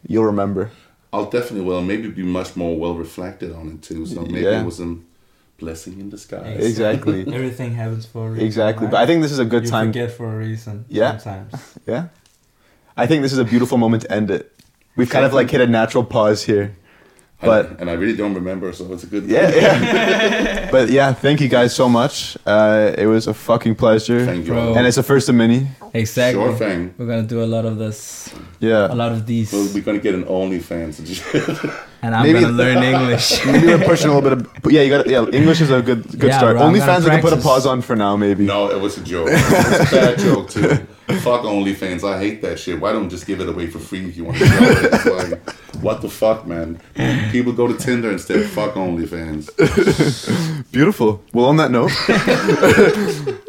you'll 0.06 0.24
remember. 0.26 0.70
I'll 1.12 1.30
definitely 1.30 1.62
will. 1.62 1.80
Maybe 1.82 2.08
be 2.10 2.22
much 2.22 2.56
more 2.56 2.76
well 2.78 2.94
reflected 2.94 3.52
on 3.52 3.68
it 3.72 3.82
too. 3.82 4.04
So 4.06 4.20
maybe 4.22 4.40
Yeah. 4.40 4.60
it 4.60 4.64
was 4.66 4.80
a 4.80 4.96
blessing 5.58 6.00
in 6.00 6.10
disguise. 6.10 6.64
Exactly. 6.64 7.20
Everything 7.34 7.74
happens 7.74 8.06
for 8.06 8.28
a 8.28 8.30
reason. 8.30 8.46
Exactly. 8.46 8.86
right? 8.86 8.90
But 8.92 9.00
I 9.02 9.06
think 9.06 9.22
this 9.22 9.32
is 9.32 9.38
a 9.38 9.44
good 9.44 9.64
you 9.64 9.70
time. 9.70 9.88
forget 9.88 10.10
for 10.12 10.32
a 10.34 10.36
reason. 10.36 10.84
Yeah. 10.88 11.16
Sometimes. 11.18 11.54
Yeah. 11.86 12.08
I 12.96 13.06
think 13.06 13.22
this 13.22 13.32
is 13.32 13.38
a 13.38 13.44
beautiful 13.44 13.76
moment 13.78 14.02
to 14.04 14.12
end 14.12 14.30
it. 14.30 14.52
We've 14.96 15.10
kind 15.10 15.24
of 15.24 15.32
like 15.34 15.50
hit 15.50 15.60
a 15.60 15.66
natural 15.66 16.04
pause 16.04 16.44
here. 16.44 16.62
And- 17.42 17.50
But- 17.50 17.80
and, 17.80 17.90
I 17.90 17.94
really 17.94 18.16
don't 18.16 18.34
remember, 18.34 18.72
so 18.72 18.90
it's 18.92 19.02
a 19.02 19.06
good. 19.06 19.24
Yeah, 19.26 19.50
yeah. 19.50 20.70
but 20.74 20.88
yeah, 20.90 21.12
thank 21.12 21.40
you 21.40 21.48
guys 21.48 21.74
so 21.74 21.88
much. 21.88 22.38
Uh, 22.46 22.92
it 22.96 23.06
was 23.06 23.26
a 23.26 23.34
fucking 23.34 23.74
pleasure. 23.74 24.24
Thank 24.24 24.46
you. 24.46 24.52
Bro. 24.52 24.74
And 24.76 24.86
it's 24.86 24.96
the 24.96 25.02
first 25.02 25.28
of 25.28 25.34
many. 25.34 25.66
Exactly. 25.92 26.40
Sure 26.42 26.54
thing. 26.56 26.94
We're 26.96 27.06
gonna 27.06 27.26
do 27.36 27.42
a 27.42 27.50
lot 27.56 27.64
of 27.66 27.76
this, 27.76 28.30
Yeah. 28.60 28.86
a 28.92 28.94
lot 28.94 29.12
of 29.12 29.26
these, 29.26 29.52
Well, 29.52 29.68
we're 29.74 29.82
gonna 29.82 29.98
get 29.98 30.14
an 30.14 30.24
OnlyFans. 30.24 30.94
And 32.04 32.14
I'm 32.14 32.22
Maybe- 32.26 32.40
gonna 32.40 32.52
learn 32.62 32.82
English. 32.92 33.44
Maybe 33.46 33.66
we're 33.66 33.84
pushing 33.92 34.10
a 34.10 34.14
little 34.14 34.28
bit 34.36 34.46
of. 34.64 34.72
Yeah, 34.72 34.82
you 34.82 34.90
got. 34.96 35.06
Yeah, 35.08 35.24
English 35.40 35.60
is 35.64 35.70
a 35.70 35.80
good 35.80 36.02
good 36.20 36.28
Yeah, 36.30 36.38
start. 36.38 36.52
bro, 36.54 36.60
I'm 36.62 36.68
Only 36.68 36.80
gonna 36.80 36.92
fans 36.92 37.04
we 37.04 37.10
can 37.10 37.20
put 37.20 37.32
a 37.32 37.36
practice. 37.36 37.44
pause 37.50 37.66
on 37.66 37.80
for 37.82 37.96
now, 37.96 38.14
maybe. 38.16 38.44
no, 38.44 38.70
it 38.70 38.80
was 38.80 38.98
a 38.98 39.04
joke. 39.12 39.28
It's 39.32 39.92
a 39.92 39.96
bad 39.96 40.18
joke 40.18 40.50
too. 40.50 40.68
Fuck 41.20 41.42
OnlyFans. 41.42 42.02
I 42.12 42.18
hate 42.18 42.40
that 42.42 42.58
shit. 42.58 42.80
Why 42.80 42.92
don't 42.92 43.08
just 43.10 43.26
give 43.26 43.40
it 43.40 43.48
away 43.48 43.66
for 43.66 43.78
free 43.78 44.04
if 44.08 44.16
you 44.16 44.24
want 44.24 44.38
to? 44.38 44.44
Know 44.44 44.56
it? 44.70 44.94
It's 44.94 45.06
like, 45.20 45.50
What 45.82 46.00
the 46.00 46.08
fuck, 46.08 46.46
man? 46.46 46.80
People 47.30 47.52
go 47.52 47.66
to 47.68 47.76
Tinder 47.76 48.10
instead. 48.10 48.46
Fuck 48.50 48.74
OnlyFans. 48.74 49.42
Beautiful. 50.72 51.22
Well, 51.34 51.46
on 51.46 51.56
that 51.58 51.70
note, 51.70 51.92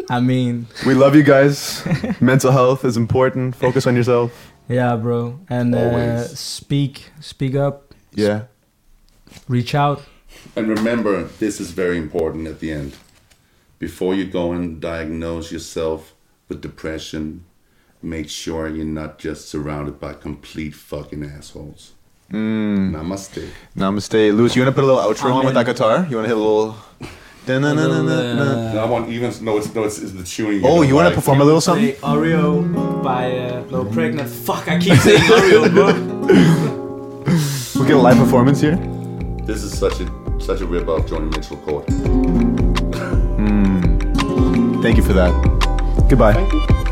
I 0.09 0.19
mean, 0.19 0.67
we 0.85 0.93
love 0.93 1.15
you 1.15 1.23
guys. 1.23 1.83
Mental 2.19 2.51
health 2.51 2.83
is 2.85 2.97
important. 2.97 3.55
Focus 3.55 3.87
on 3.87 3.95
yourself. 3.95 4.31
yeah, 4.67 4.95
bro, 4.95 5.39
and 5.49 5.73
uh, 5.75 5.79
Always. 5.79 6.39
speak, 6.39 7.11
speak 7.21 7.55
up, 7.55 7.84
Yeah. 8.15 8.43
reach 9.47 9.75
out. 9.75 10.03
And 10.55 10.67
remember, 10.67 11.23
this 11.23 11.59
is 11.59 11.71
very 11.71 11.97
important 11.97 12.47
at 12.47 12.59
the 12.59 12.71
end. 12.71 12.95
Before 13.79 14.15
you 14.15 14.25
go 14.25 14.51
and 14.51 14.79
diagnose 14.81 15.51
yourself 15.51 16.13
with 16.47 16.61
depression, 16.61 17.45
make 18.01 18.29
sure 18.29 18.67
you're 18.67 18.85
not 18.85 19.19
just 19.19 19.49
surrounded 19.49 19.99
by 19.99 20.13
complete 20.13 20.75
fucking 20.75 21.23
assholes. 21.25 21.93
Mm. 22.31 22.91
Namaste. 22.91 23.49
Namaste. 23.75 24.35
Louis, 24.35 24.55
you 24.55 24.63
want 24.63 24.75
to 24.75 24.81
put 24.81 24.83
a 24.83 24.87
little 24.87 25.01
outro 25.01 25.33
on 25.33 25.45
with 25.45 25.53
that 25.53 25.65
guitar? 25.65 26.07
You 26.09 26.17
want 26.17 26.27
to 26.27 26.35
hit 26.35 26.37
a 26.37 26.39
little. 26.39 26.75
Da-na-na-na-na-na? 27.45 28.73
No, 28.73 28.83
I 28.83 28.85
want 28.89 29.09
even. 29.09 29.31
No, 29.45 29.57
it's 29.57 29.73
no, 29.75 29.83
it's, 29.83 29.99
it's 29.99 30.13
the 30.13 30.23
tuning. 30.23 30.61
Oh, 30.65 30.81
you 30.81 30.95
want 30.95 31.09
to 31.09 31.13
perform 31.13 31.41
a 31.41 31.43
little 31.43 31.61
something? 31.61 31.93
Play 31.93 32.09
Oreo 32.09 33.03
by 33.03 33.37
uh, 33.37 33.61
Lil 33.69 33.85
Pregnant. 33.85 34.27
Fuck, 34.27 34.67
I 34.67 34.79
keep 34.79 34.97
saying 34.99 35.21
Oreo, 35.21 35.71
bro. 35.71 36.81
We'll 37.75 37.85
get 37.85 37.97
a 37.97 37.99
live 37.99 38.17
performance 38.17 38.61
here. 38.61 38.77
This 39.43 39.61
is 39.61 39.77
such 39.77 39.99
a 39.99 40.39
such 40.39 40.61
a 40.61 40.65
rip 40.65 40.87
off 40.87 41.05
Joni 41.07 41.29
Mitchell 41.35 41.57
quote. 41.57 41.89
Hmm. 43.35 44.81
Thank 44.81 44.95
you 44.97 45.03
for 45.03 45.13
that. 45.13 45.33
Goodbye. 46.09 46.33
Thank 46.33 46.53
you. 46.53 46.84